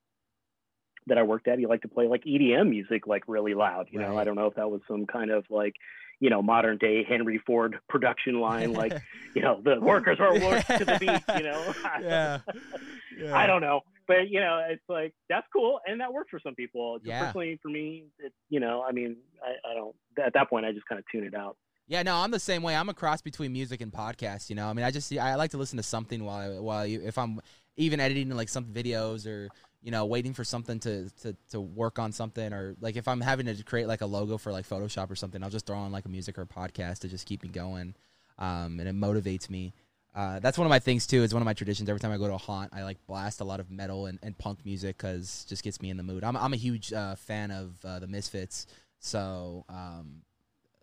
that 1.08 1.18
I 1.18 1.24
worked 1.24 1.48
at, 1.48 1.60
he 1.60 1.66
liked 1.66 1.84
to 1.84 1.90
play 1.90 2.08
like 2.08 2.24
EDM 2.24 2.70
music 2.70 3.08
like 3.08 3.24
really 3.28 3.54
loud. 3.54 3.88
You 3.92 4.00
know, 4.00 4.18
I 4.18 4.24
don't 4.24 4.36
know 4.36 4.48
if 4.48 4.56
that 4.56 4.70
was 4.70 4.82
some 4.88 5.06
kind 5.06 5.32
of 5.32 5.46
like 5.50 5.74
you 6.22 6.30
know 6.30 6.42
modern 6.42 6.78
day 6.78 7.04
Henry 7.04 7.42
Ford 7.46 7.78
production 7.90 8.40
line, 8.40 8.72
like 8.72 8.94
you 9.36 9.42
know 9.42 9.60
the 9.62 9.80
workers 9.82 10.20
are 10.22 10.34
work 10.40 10.66
to 10.68 10.86
the 10.86 10.98
beat. 11.00 11.38
You 11.38 11.44
know, 11.44 11.74
yeah. 12.02 12.40
yeah. 13.20 13.36
I 13.36 13.48
don't 13.48 13.60
know, 13.60 13.82
but 14.08 14.30
you 14.30 14.40
know, 14.40 14.64
it's 14.70 14.84
like 14.88 15.14
that's 15.28 15.48
cool, 15.52 15.80
and 15.86 16.00
that 16.00 16.14
works 16.14 16.30
for 16.30 16.40
some 16.40 16.56
people. 16.56 17.00
Yeah. 17.04 17.26
Personally, 17.26 17.60
for 17.62 17.70
me, 17.70 18.06
it, 18.20 18.32
you 18.50 18.60
know, 18.60 18.86
I 18.88 18.94
mean, 18.94 19.18
I, 19.44 19.72
I 19.72 19.74
don't. 19.74 19.96
At 20.24 20.34
that 20.36 20.50
point, 20.50 20.66
I 20.66 20.72
just 20.72 20.86
kind 20.88 21.00
of 21.00 21.06
tune 21.12 21.26
it 21.26 21.34
out. 21.34 21.58
Yeah, 21.88 22.04
no, 22.04 22.16
I'm 22.16 22.32
the 22.32 22.40
same 22.40 22.62
way. 22.62 22.76
I'm 22.76 22.88
a 22.88 22.94
cross 22.94 23.22
between 23.22 23.52
music 23.52 23.82
and 23.82 23.92
podcast. 23.92 24.50
You 24.50 24.56
know, 24.56 24.68
I 24.68 24.74
mean, 24.74 24.86
I 24.86 24.92
just 24.92 25.12
I 25.18 25.36
like 25.36 25.52
to 25.52 25.58
listen 25.58 25.78
to 25.78 25.84
something 25.84 26.24
while 26.24 26.62
while 26.62 26.86
you, 26.86 27.02
if 27.04 27.18
I'm 27.18 27.42
even 27.78 28.00
editing 28.00 28.30
like 28.30 28.48
some 28.48 28.66
videos 28.66 29.28
or 29.28 29.50
you 29.82 29.91
know 29.91 30.06
waiting 30.06 30.34
for 30.34 30.44
something 30.44 30.80
to, 30.80 31.10
to 31.22 31.36
to 31.50 31.60
work 31.60 31.98
on 32.00 32.12
something 32.12 32.54
or 32.54 32.76
like 32.82 32.96
if 32.96 33.08
I'm 33.08 33.22
having 33.22 33.48
to 33.48 33.63
create 33.63 33.88
like 33.88 34.02
a 34.02 34.06
logo 34.06 34.38
for 34.38 34.52
like 34.52 34.67
Photoshop 34.67 35.10
or 35.10 35.15
something, 35.15 35.44
I'll 35.44 35.50
just 35.50 35.65
throw 35.65 35.78
on 35.78 35.91
like 35.91 36.06
a 36.06 36.10
music 36.10 36.38
or 36.38 36.44
a 36.44 36.46
podcast 36.46 37.00
to 37.00 37.08
just 37.08 37.26
keep 37.26 37.41
me 37.44 37.50
going, 37.50 37.96
um, 38.38 38.80
and 38.80 38.88
it 38.88 38.96
motivates 38.96 39.50
me. 39.50 39.74
Uh, 40.13 40.39
that's 40.39 40.58
one 40.58 40.65
of 40.67 40.70
my 40.70 40.80
things 40.80 41.08
too. 41.08 41.24
It's 41.24 41.34
one 41.34 41.41
of 41.41 41.46
my 41.46 41.54
traditions. 41.54 41.88
Every 41.89 42.00
time 42.02 42.12
I 42.12 42.17
go 42.17 42.28
to 42.28 42.34
a 42.34 42.38
haunt, 42.38 42.72
I 42.74 42.84
like 42.84 42.98
blast 43.08 43.39
a 43.39 43.46
lot 43.46 43.60
of 43.62 43.72
metal 43.72 44.08
and, 44.08 44.20
and 44.22 44.38
punk 44.38 44.60
music 44.65 44.98
because 44.98 45.46
just 45.48 45.63
gets 45.63 45.82
me 45.82 45.89
in 45.89 45.96
the 45.98 46.04
mood. 46.04 46.24
I'm 46.24 46.36
I'm 46.36 46.52
a 46.54 46.58
huge 46.58 46.91
uh, 46.91 47.15
fan 47.15 47.50
of 47.50 47.74
uh, 47.86 48.00
the 48.00 48.08
Misfits, 48.08 48.67
so 49.00 49.63
um, 49.70 50.22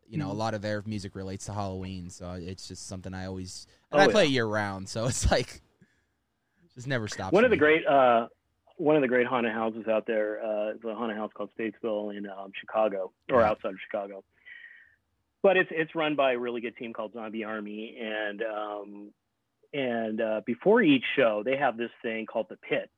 you 0.08 0.16
know, 0.16 0.30
a 0.30 0.34
Mhm. 0.34 0.38
lot 0.38 0.54
of 0.54 0.62
their 0.62 0.82
music 0.86 1.14
relates 1.14 1.44
to 1.44 1.52
Halloween, 1.52 2.08
so 2.08 2.32
it's 2.32 2.66
just 2.66 2.86
something 2.86 3.12
I 3.12 3.26
always 3.26 3.66
and 3.92 4.00
Oh, 4.00 4.04
I 4.04 4.08
play 4.10 4.24
yeah. 4.24 4.30
year 4.30 4.46
round, 4.46 4.88
so 4.88 5.04
it's 5.08 5.30
like 5.30 5.60
just 6.74 6.86
never 6.86 7.06
stops. 7.06 7.32
One 7.32 7.44
of 7.44 7.50
me. 7.50 7.56
the 7.56 7.60
great, 7.60 7.86
uh, 7.86 8.26
one 8.78 8.96
of 8.96 9.02
the 9.02 9.08
great 9.08 9.26
haunted 9.26 9.52
houses 9.52 9.86
out 9.88 10.06
there 10.06 10.42
uh, 10.42 10.70
is 10.70 10.80
a 10.84 10.94
haunted 10.94 11.16
house 11.16 11.30
called 11.34 11.50
Statesville 11.58 12.16
in 12.16 12.26
um, 12.26 12.52
Chicago, 12.58 13.12
or 13.30 13.40
Right. 13.40 13.50
outside 13.50 13.70
of 13.70 13.78
Chicago. 13.90 14.24
But 15.42 15.56
it's 15.56 15.68
it's 15.70 15.94
run 15.94 16.16
by 16.16 16.32
a 16.32 16.38
really 16.38 16.60
good 16.60 16.76
team 16.76 16.92
called 16.92 17.12
Zombie 17.12 17.44
Army, 17.44 17.96
and 18.00 18.42
um, 18.42 19.10
and 19.72 20.20
uh, 20.20 20.40
before 20.46 20.82
each 20.82 21.04
show, 21.16 21.42
they 21.44 21.56
have 21.56 21.76
this 21.76 21.90
thing 22.02 22.26
called 22.26 22.46
the 22.48 22.56
pit. 22.56 22.90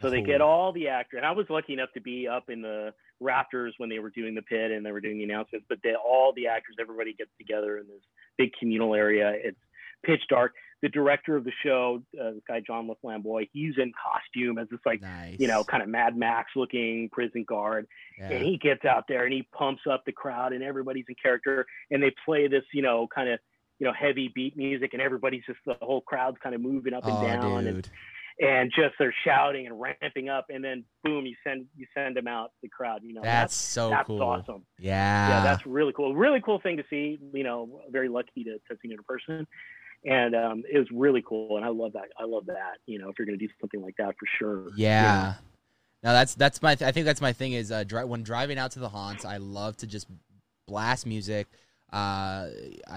So 0.00 0.08
they 0.08 0.22
get 0.22 0.40
all 0.40 0.72
the 0.72 0.88
actors, 0.88 1.18
and 1.18 1.26
I 1.26 1.32
was 1.32 1.44
lucky 1.50 1.74
enough 1.74 1.92
to 1.92 2.00
be 2.00 2.26
up 2.26 2.48
in 2.48 2.62
the 2.62 2.94
rafters 3.20 3.74
when 3.76 3.90
they 3.90 3.98
were 3.98 4.08
doing 4.08 4.34
the 4.34 4.40
pit 4.40 4.70
and 4.70 4.84
they 4.84 4.92
were 4.92 5.00
doing 5.00 5.18
the 5.18 5.24
announcements. 5.24 5.66
But 5.68 5.78
they, 5.84 5.92
all 5.94 6.32
the 6.34 6.46
actors, 6.46 6.76
everybody 6.80 7.12
gets 7.12 7.30
together 7.36 7.76
in 7.76 7.86
this 7.86 8.00
big 8.38 8.50
communal 8.58 8.94
area. 8.94 9.32
It's 9.34 9.58
pitch 10.02 10.22
dark. 10.30 10.54
The 10.82 10.88
director 10.88 11.36
of 11.36 11.44
the 11.44 11.52
show, 11.62 12.02
uh, 12.18 12.30
this 12.30 12.42
guy 12.48 12.60
John 12.66 12.88
LaFlamboy, 12.88 13.50
he's 13.52 13.74
in 13.76 13.92
costume 13.92 14.58
as 14.58 14.68
this 14.70 14.80
like 14.86 15.02
nice, 15.02 15.36
you 15.38 15.46
know 15.46 15.62
kind 15.62 15.82
of 15.82 15.88
Mad 15.88 16.16
Max 16.16 16.52
looking 16.56 17.08
prison 17.12 17.44
guard, 17.46 17.86
yeah. 18.18 18.30
and 18.30 18.44
he 18.44 18.56
gets 18.56 18.84
out 18.84 19.04
there 19.08 19.24
and 19.24 19.32
he 19.32 19.46
pumps 19.56 19.82
up 19.90 20.04
the 20.06 20.12
crowd 20.12 20.52
and 20.52 20.62
everybody's 20.62 21.04
in 21.08 21.14
character 21.22 21.66
and 21.90 22.02
they 22.02 22.12
play 22.24 22.48
this 22.48 22.64
you 22.72 22.82
know 22.82 23.06
kind 23.14 23.28
of 23.28 23.38
you 23.80 23.86
know 23.86 23.92
heavy 23.92 24.30
beat 24.32 24.56
music 24.56 24.90
and 24.92 25.02
everybody's 25.02 25.42
just 25.46 25.58
the 25.66 25.74
whole 25.80 26.02
crowd's 26.02 26.36
kind 26.42 26.54
of 26.54 26.60
moving 26.60 26.94
up 26.94 27.04
and 27.04 27.16
oh, 27.16 27.22
down 27.22 27.66
and 27.66 27.82
dude. 27.82 27.90
and 28.46 28.70
just 28.70 28.94
they're 28.98 29.14
shouting 29.24 29.66
and 29.66 29.80
ramping 29.80 30.28
up 30.28 30.46
and 30.50 30.62
then 30.62 30.84
boom 31.02 31.26
you 31.26 31.34
send 31.42 31.66
you 31.76 31.86
send 31.94 32.16
them 32.16 32.28
out 32.28 32.52
the 32.62 32.68
crowd 32.68 33.00
you 33.02 33.14
know 33.14 33.22
that's 33.22 33.54
so 33.54 33.88
that's 33.88 34.06
cool. 34.06 34.22
awesome 34.22 34.64
Yeah, 34.78 35.28
yeah 35.28 35.42
that's 35.42 35.66
really 35.66 35.92
cool 35.94 36.14
really 36.14 36.40
cool 36.42 36.60
thing 36.60 36.76
to 36.76 36.84
see 36.90 37.18
you 37.32 37.42
know 37.42 37.80
very 37.90 38.08
lucky 38.08 38.44
to, 38.44 38.52
to 38.52 38.78
see 38.82 38.88
it 38.88 38.92
in 38.92 39.02
person 39.08 39.46
and 40.04 40.34
um, 40.34 40.62
it 40.70 40.78
was 40.78 40.88
really 40.92 41.22
cool 41.26 41.56
and 41.56 41.64
i 41.64 41.68
love 41.68 41.92
that 41.92 42.08
i 42.18 42.24
love 42.24 42.46
that 42.46 42.78
you 42.86 42.98
know 42.98 43.08
if 43.08 43.18
you're 43.18 43.26
going 43.26 43.38
to 43.38 43.46
do 43.46 43.52
something 43.60 43.82
like 43.82 43.94
that 43.98 44.14
for 44.18 44.26
sure 44.38 44.70
Yeah. 44.76 45.34
No, 46.02 46.12
that's 46.14 46.34
that's 46.34 46.62
my. 46.62 46.72
I 46.72 46.92
think 46.92 47.04
that's 47.04 47.20
my 47.20 47.34
thing. 47.34 47.52
Is 47.52 47.70
uh, 47.70 47.84
dri- 47.84 48.04
when 48.06 48.22
driving 48.22 48.58
out 48.58 48.70
to 48.72 48.78
the 48.78 48.88
haunts, 48.88 49.26
I 49.26 49.36
love 49.36 49.76
to 49.78 49.86
just 49.86 50.06
blast 50.66 51.04
music. 51.04 51.46
Uh, 51.92 52.46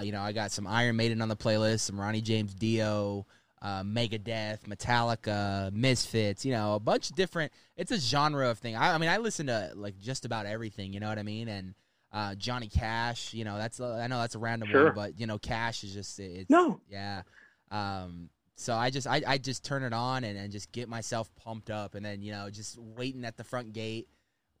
you 0.02 0.10
know, 0.10 0.22
I 0.22 0.32
got 0.32 0.52
some 0.52 0.66
Iron 0.66 0.96
Maiden 0.96 1.20
on 1.20 1.28
the 1.28 1.36
playlist, 1.36 1.80
some 1.80 2.00
Ronnie 2.00 2.22
James 2.22 2.54
Dio, 2.54 3.26
uh, 3.60 3.82
Megadeth, 3.82 4.60
Metallica, 4.62 5.70
Misfits. 5.70 6.46
You 6.46 6.52
know, 6.52 6.76
a 6.76 6.80
bunch 6.80 7.10
of 7.10 7.16
different. 7.16 7.52
It's 7.76 7.90
a 7.90 7.98
genre 7.98 8.48
of 8.48 8.58
thing. 8.58 8.74
I, 8.74 8.94
I 8.94 8.98
mean, 8.98 9.10
I 9.10 9.18
listen 9.18 9.48
to 9.48 9.72
like 9.74 9.98
just 10.00 10.24
about 10.24 10.46
everything. 10.46 10.94
You 10.94 11.00
know 11.00 11.08
what 11.10 11.18
I 11.18 11.24
mean? 11.24 11.48
And 11.48 11.74
uh, 12.14 12.34
Johnny 12.36 12.68
Cash. 12.68 13.34
You 13.34 13.44
know, 13.44 13.58
that's 13.58 13.78
uh, 13.80 13.96
I 14.02 14.06
know 14.06 14.20
that's 14.20 14.34
a 14.36 14.38
random 14.38 14.70
Sure. 14.70 14.86
one, 14.86 14.94
but 14.94 15.20
you 15.20 15.26
know, 15.26 15.36
Cash 15.36 15.84
is 15.84 15.92
just 15.92 16.18
it's 16.20 16.48
No. 16.48 16.80
yeah. 16.88 17.22
Um, 17.70 18.30
so 18.56 18.74
I 18.74 18.90
just 18.90 19.06
I, 19.06 19.20
I 19.26 19.38
just 19.38 19.64
turn 19.64 19.82
it 19.82 19.92
on 19.92 20.22
and, 20.24 20.38
and 20.38 20.52
just 20.52 20.70
get 20.72 20.88
myself 20.88 21.28
pumped 21.34 21.70
up, 21.70 21.94
and 21.94 22.04
then 22.06 22.22
you 22.22 22.32
know 22.32 22.48
just 22.50 22.78
waiting 22.78 23.24
at 23.24 23.36
the 23.36 23.44
front 23.44 23.72
gate 23.72 24.08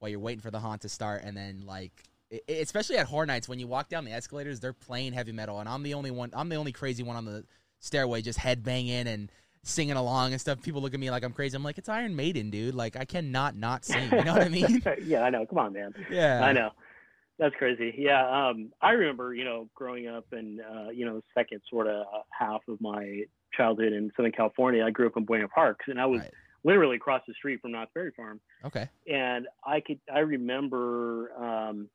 while 0.00 0.08
you're 0.10 0.18
waiting 0.20 0.40
for 0.40 0.50
the 0.50 0.58
haunt 0.58 0.82
to 0.82 0.88
start, 0.88 1.22
and 1.24 1.36
then 1.36 1.62
like 1.64 1.92
i 2.32 2.40
i- 2.48 2.52
especially 2.54 2.96
at 2.98 3.06
horror 3.06 3.26
nights 3.26 3.48
when 3.48 3.58
you 3.60 3.66
walk 3.68 3.88
down 3.88 4.04
the 4.04 4.12
escalators, 4.12 4.58
they're 4.58 4.72
playing 4.72 5.12
heavy 5.12 5.30
metal, 5.32 5.60
and 5.60 5.68
I'm 5.68 5.82
the 5.84 5.94
only 5.94 6.10
one. 6.10 6.30
I'm 6.34 6.48
the 6.48 6.56
only 6.56 6.72
crazy 6.72 7.02
one 7.04 7.14
on 7.16 7.24
the 7.24 7.44
stairway, 7.78 8.20
just 8.20 8.38
headbanging 8.38 9.06
and 9.06 9.30
singing 9.62 9.96
along 9.96 10.32
and 10.32 10.40
stuff. 10.40 10.60
People 10.60 10.82
look 10.82 10.92
at 10.92 10.98
me 11.00 11.10
like 11.10 11.22
I'm 11.22 11.32
crazy. 11.32 11.54
I'm 11.56 11.62
like, 11.62 11.78
it's 11.78 11.88
Iron 11.88 12.16
Maiden, 12.16 12.50
dude. 12.50 12.74
Like 12.74 12.96
I 12.96 13.04
cannot 13.04 13.54
not 13.56 13.84
sing. 13.84 14.10
You 14.10 14.24
know 14.24 14.32
what 14.32 14.42
I 14.42 14.48
mean? 14.50 14.82
yeah, 15.04 15.22
I 15.22 15.30
know. 15.30 15.46
Come 15.46 15.58
on, 15.58 15.72
man. 15.72 15.94
Yeah, 16.10 16.44
I 16.44 16.50
know. 16.52 16.70
That's 17.38 17.54
crazy. 17.56 17.94
Yeah. 17.98 18.48
Um, 18.48 18.72
I 18.80 18.92
remember, 18.92 19.34
you 19.34 19.44
know, 19.44 19.68
growing 19.74 20.06
up 20.06 20.26
and, 20.32 20.60
uh, 20.60 20.90
you 20.90 21.04
know, 21.04 21.20
second 21.36 21.60
sort 21.68 21.88
of 21.88 22.06
half 22.30 22.60
of 22.68 22.80
my 22.80 23.22
childhood 23.52 23.92
in 23.92 24.10
Southern 24.16 24.32
California, 24.32 24.84
I 24.84 24.90
grew 24.90 25.06
up 25.06 25.16
in 25.16 25.24
Buena 25.24 25.48
Parks 25.48 25.86
and 25.88 26.00
I 26.00 26.06
was 26.06 26.20
Right. 26.20 26.30
literally 26.62 26.96
across 26.96 27.22
the 27.26 27.34
street 27.34 27.60
from 27.60 27.72
Knott's 27.72 27.90
Berry 27.92 28.12
Farm. 28.16 28.40
Okay. 28.64 28.88
And 29.10 29.48
I 29.66 29.80
could, 29.80 29.98
I 30.12 30.20
remember, 30.20 31.32
um, 31.36 31.90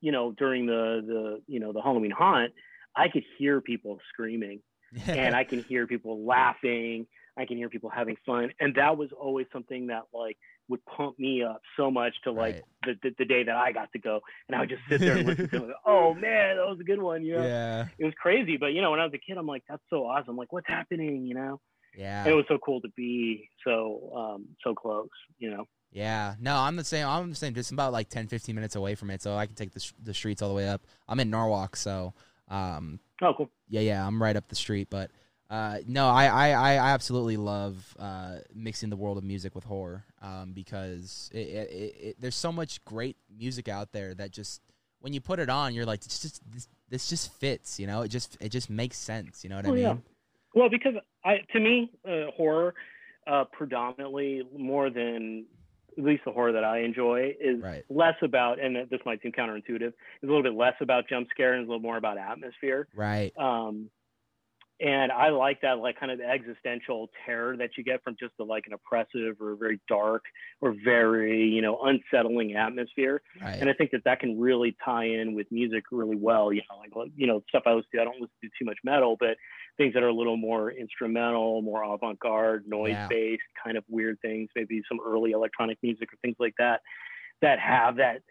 you 0.00 0.12
know, 0.12 0.32
during 0.32 0.66
the, 0.66 1.02
the, 1.06 1.42
you 1.46 1.60
know, 1.60 1.72
the 1.72 1.82
Halloween 1.82 2.10
haunt, 2.10 2.52
I 2.96 3.08
could 3.08 3.24
hear 3.38 3.60
people 3.60 3.98
screaming 4.12 4.60
and 5.06 5.34
I 5.34 5.44
can 5.44 5.62
hear 5.62 5.86
people 5.86 6.24
laughing. 6.24 7.06
I 7.36 7.46
can 7.46 7.56
hear 7.56 7.68
people 7.68 7.90
having 7.90 8.16
fun, 8.24 8.52
and 8.60 8.76
that 8.76 8.96
was 8.96 9.10
always 9.10 9.48
something 9.52 9.88
that 9.88 10.02
like 10.12 10.38
would 10.68 10.84
pump 10.86 11.18
me 11.18 11.42
up 11.42 11.60
so 11.76 11.90
much 11.90 12.14
to 12.24 12.32
like 12.32 12.54
Right. 12.54 12.96
the, 13.02 13.08
the 13.10 13.14
the 13.18 13.24
day 13.24 13.42
that 13.44 13.54
I 13.54 13.72
got 13.72 13.92
to 13.92 13.98
go, 13.98 14.20
and 14.48 14.56
I 14.56 14.60
would 14.60 14.68
just 14.70 14.82
sit 14.88 15.00
there 15.00 15.16
and 15.18 15.26
listen 15.28 15.48
to 15.50 15.64
it. 15.70 15.76
Oh 15.86 16.14
man, 16.14 16.56
that 16.56 16.66
was 16.66 16.78
a 16.80 16.84
good 16.84 17.00
one. 17.02 17.22
You 17.24 17.36
know, 17.36 17.44
yeah, 17.44 17.86
it 17.98 18.04
was 18.04 18.14
crazy. 18.20 18.56
But 18.56 18.68
you 18.68 18.80
know, 18.82 18.90
when 18.90 19.00
I 19.00 19.04
was 19.04 19.12
a 19.14 19.18
kid, 19.18 19.36
I'm 19.38 19.46
like, 19.46 19.62
that's 19.68 19.82
so 19.90 20.06
awesome. 20.06 20.36
Like, 20.36 20.52
what's 20.52 20.66
happening? 20.68 21.26
You 21.26 21.34
know, 21.34 21.60
yeah. 21.96 22.22
and 22.24 22.32
it 22.32 22.34
was 22.34 22.46
so 22.48 22.58
cool 22.58 22.80
to 22.80 22.88
be 22.96 23.48
so 23.64 24.10
um 24.16 24.46
so 24.62 24.74
close. 24.74 25.08
You 25.38 25.50
know, 25.50 25.64
Yeah, 25.92 26.34
no, 26.40 26.56
I'm 26.56 26.76
the 26.76 26.84
same. 26.84 27.06
I'm 27.06 27.28
the 27.30 27.36
same. 27.36 27.54
Just 27.54 27.70
about 27.72 27.92
like 27.92 28.08
10, 28.08 28.28
15 28.28 28.54
minutes 28.54 28.74
away 28.76 28.94
from 28.94 29.10
it, 29.10 29.20
so 29.22 29.36
I 29.36 29.46
can 29.46 29.54
take 29.54 29.72
the 29.72 29.80
sh- 29.80 29.92
the 30.02 30.14
streets 30.14 30.40
all 30.42 30.48
the 30.48 30.54
way 30.54 30.68
up. 30.68 30.82
I'm 31.08 31.20
in 31.20 31.28
Norwalk, 31.30 31.76
so 31.76 32.14
um, 32.48 33.00
oh 33.22 33.32
cool. 33.36 33.50
yeah, 33.68 33.80
yeah, 33.80 34.06
I'm 34.06 34.22
right 34.22 34.36
up 34.36 34.48
the 34.48 34.54
street. 34.56 34.88
But 34.90 35.10
uh, 35.54 35.78
no, 35.86 36.08
I, 36.08 36.24
I, 36.26 36.48
I 36.50 36.72
I 36.74 36.90
absolutely 36.90 37.36
love 37.36 37.94
uh, 37.98 38.38
mixing 38.52 38.90
the 38.90 38.96
world 38.96 39.18
of 39.18 39.24
music 39.24 39.54
with 39.54 39.62
horror 39.62 40.04
um, 40.20 40.52
because 40.52 41.30
it, 41.32 41.38
it, 41.38 41.70
it, 41.70 41.96
it, 42.06 42.16
there's 42.20 42.34
so 42.34 42.50
much 42.50 42.84
great 42.84 43.16
music 43.38 43.68
out 43.68 43.92
there 43.92 44.14
that 44.14 44.32
just 44.32 44.60
when 44.98 45.12
you 45.12 45.20
put 45.20 45.38
it 45.38 45.48
on, 45.48 45.72
you're 45.74 45.86
like, 45.86 46.00
this 46.00 46.18
just 46.18 46.40
this, 46.52 46.66
this 46.88 47.08
just 47.08 47.32
fits, 47.34 47.78
you 47.78 47.86
know. 47.86 48.02
It 48.02 48.08
just 48.08 48.36
it 48.40 48.48
just 48.48 48.68
makes 48.68 48.96
sense, 48.96 49.44
you 49.44 49.50
know 49.50 49.56
what 49.56 49.66
I 49.66 49.70
Oh, 49.70 49.74
mean? 49.74 49.82
yeah. 49.84 49.94
Well, 50.56 50.68
because 50.70 50.94
I 51.24 51.36
to 51.52 51.60
me, 51.60 51.92
uh, 52.04 52.32
horror 52.36 52.74
uh, 53.28 53.44
predominantly 53.52 54.42
more 54.58 54.90
than 54.90 55.46
at 55.96 56.02
least 56.02 56.22
the 56.24 56.32
horror 56.32 56.52
that 56.52 56.64
I 56.64 56.80
enjoy 56.80 57.36
is 57.40 57.62
Right. 57.62 57.84
less 57.88 58.16
about, 58.22 58.58
and 58.58 58.88
this 58.90 59.00
might 59.06 59.22
seem 59.22 59.30
counterintuitive, 59.30 59.88
is 59.88 59.94
a 60.24 60.26
little 60.26 60.42
bit 60.42 60.54
less 60.54 60.74
about 60.80 61.08
jump 61.08 61.28
scare 61.30 61.52
and 61.54 61.64
a 61.64 61.68
little 61.68 61.80
more 61.80 61.96
about 61.96 62.18
atmosphere. 62.18 62.88
Right. 62.92 63.32
Um, 63.38 63.88
and 64.80 65.12
I 65.12 65.28
like 65.30 65.60
that, 65.62 65.78
like 65.78 65.98
kind 65.98 66.10
of 66.10 66.20
existential 66.20 67.08
terror 67.24 67.56
that 67.56 67.70
you 67.76 67.84
get 67.84 68.02
from 68.02 68.16
just 68.18 68.32
the, 68.38 68.44
like 68.44 68.64
an 68.66 68.72
oppressive 68.72 69.40
or 69.40 69.54
very 69.56 69.80
dark 69.88 70.24
or 70.60 70.74
very, 70.84 71.46
you 71.48 71.62
know, 71.62 71.80
unsettling 71.82 72.56
atmosphere. 72.56 73.22
Right. 73.40 73.58
And 73.60 73.70
I 73.70 73.72
think 73.72 73.92
that 73.92 74.02
that 74.04 74.18
can 74.20 74.38
really 74.38 74.76
tie 74.84 75.04
in 75.04 75.34
with 75.34 75.46
music 75.52 75.84
really 75.92 76.16
well. 76.16 76.52
You 76.52 76.62
know, 76.68 76.78
like 76.78 77.10
you 77.16 77.26
know 77.26 77.42
stuff 77.48 77.62
I 77.66 77.72
listen 77.72 77.88
to. 77.94 78.00
I 78.00 78.04
don't 78.04 78.20
listen 78.20 78.34
to 78.42 78.48
too 78.58 78.64
much 78.64 78.78
metal, 78.82 79.16
but 79.18 79.36
things 79.76 79.94
that 79.94 80.02
are 80.02 80.08
a 80.08 80.14
little 80.14 80.36
more 80.36 80.70
instrumental, 80.72 81.62
more 81.62 81.82
avant-garde, 81.84 82.64
noise-based, 82.66 83.42
kind 83.62 83.76
of 83.76 83.84
weird 83.88 84.18
things. 84.22 84.48
Maybe 84.56 84.82
some 84.88 84.98
early 85.04 85.32
electronic 85.32 85.78
music 85.82 86.12
or 86.12 86.16
things 86.22 86.36
like 86.38 86.54
that 86.58 86.80
that 87.42 87.58
have 87.60 87.96
that 87.96 88.22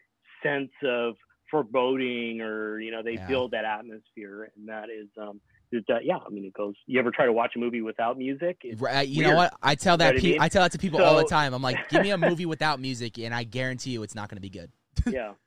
sense 0.42 0.72
of 0.84 1.16
foreboding, 1.50 2.42
or 2.42 2.80
you 2.80 2.92
know, 2.92 3.02
they 3.04 3.14
Yeah. 3.14 3.28
build 3.28 3.52
that 3.52 3.66
atmosphere, 3.66 4.52
and 4.58 4.68
that 4.68 4.90
is. 4.90 5.08
um 5.18 5.40
it, 5.74 5.86
uh, 5.90 6.00
yeah, 6.04 6.18
I 6.26 6.30
mean, 6.30 6.46
it 6.46 6.54
goes. 6.54 6.76
You 6.86 7.00
ever 7.00 7.12
try 7.12 7.26
to 7.26 7.34
watch 7.34 7.54
a 7.56 7.60
movie 7.60 7.82
without 7.82 8.18
music? 8.18 8.58
It's 8.64 8.80
Right, 8.82 9.08
you 9.08 9.24
know 9.24 9.36
what? 9.36 9.54
I 9.62 9.76
tell 9.76 9.94
You 9.96 9.98
know 10.00 10.06
that 10.06 10.16
I 10.18 10.22
mean? 10.22 10.38
I 10.42 10.50
tell 10.50 10.62
that 10.64 10.72
to 10.74 10.78
people 10.78 11.02
all 11.02 11.18
the 11.18 11.26
time. 11.26 11.54
I'm 11.54 11.62
like, 11.62 11.90
give 11.90 12.02
me 12.02 12.12
a 12.12 12.18
movie 12.30 12.46
without 12.46 12.80
music, 12.80 13.18
and 13.20 13.34
I 13.34 13.44
guarantee 13.44 13.92
you, 13.92 14.04
it's 14.04 14.16
not 14.16 14.30
going 14.30 14.38
to 14.38 14.42
be 14.42 14.50
good. 14.50 14.72
yeah. 15.08 15.34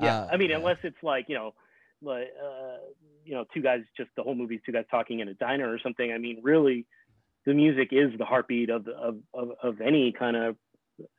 Yeah, 0.00 0.20
Uh, 0.20 0.28
I 0.32 0.36
mean, 0.36 0.50
yeah. 0.50 0.58
unless 0.58 0.76
it's 0.84 1.02
like 1.02 1.26
you 1.28 1.34
know, 1.34 1.54
like 2.02 2.28
uh, 2.40 2.76
you 3.24 3.34
know, 3.34 3.44
two 3.52 3.60
guys 3.62 3.80
just 3.96 4.10
the 4.16 4.22
whole 4.22 4.34
movie's 4.36 4.60
two 4.64 4.70
guys 4.70 4.84
talking 4.90 5.18
in 5.20 5.26
a 5.28 5.34
diner 5.34 5.68
or 5.72 5.80
something. 5.82 6.12
I 6.12 6.18
mean, 6.18 6.38
really, 6.42 6.86
the 7.46 7.52
music 7.54 7.88
is 7.90 8.16
the 8.16 8.24
heartbeat 8.24 8.70
of 8.70 8.84
the, 8.84 8.92
of, 8.92 9.16
of 9.34 9.48
of 9.60 9.80
any 9.80 10.12
kind 10.16 10.36
of 10.36 10.56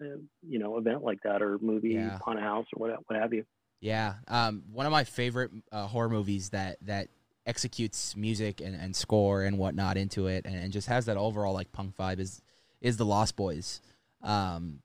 uh, 0.02 0.06
you 0.48 0.60
know 0.60 0.78
event 0.78 1.04
like 1.04 1.20
that 1.24 1.42
or 1.42 1.58
movie 1.60 1.90
Yeah. 1.90 2.20
on 2.26 2.38
a 2.38 2.42
house 2.42 2.66
or 2.74 2.88
what 2.88 3.00
what 3.08 3.20
have 3.20 3.34
you. 3.34 3.44
Yeah, 3.82 4.14
um, 4.30 4.64
one 4.72 4.86
of 4.86 4.94
my 4.94 5.04
favorite 5.04 5.52
uh, 5.74 5.86
horror 5.88 6.08
movies 6.08 6.52
that 6.52 6.78
that 6.84 7.10
executes 7.46 8.16
music 8.16 8.62
and, 8.62 8.76
and 8.76 8.96
score 8.96 9.44
and 9.44 9.58
whatnot 9.58 9.98
into 9.98 10.28
it, 10.28 10.46
and, 10.46 10.56
and 10.56 10.72
just 10.74 10.88
has 10.88 11.06
that 11.06 11.18
overall 11.18 11.54
like 11.54 11.72
punk 11.72 11.96
vibe 11.98 12.20
is 12.20 12.42
is 12.82 12.98
the 12.98 13.06
Lost 13.06 13.36
Boys. 13.36 13.82
Um, 14.22 14.80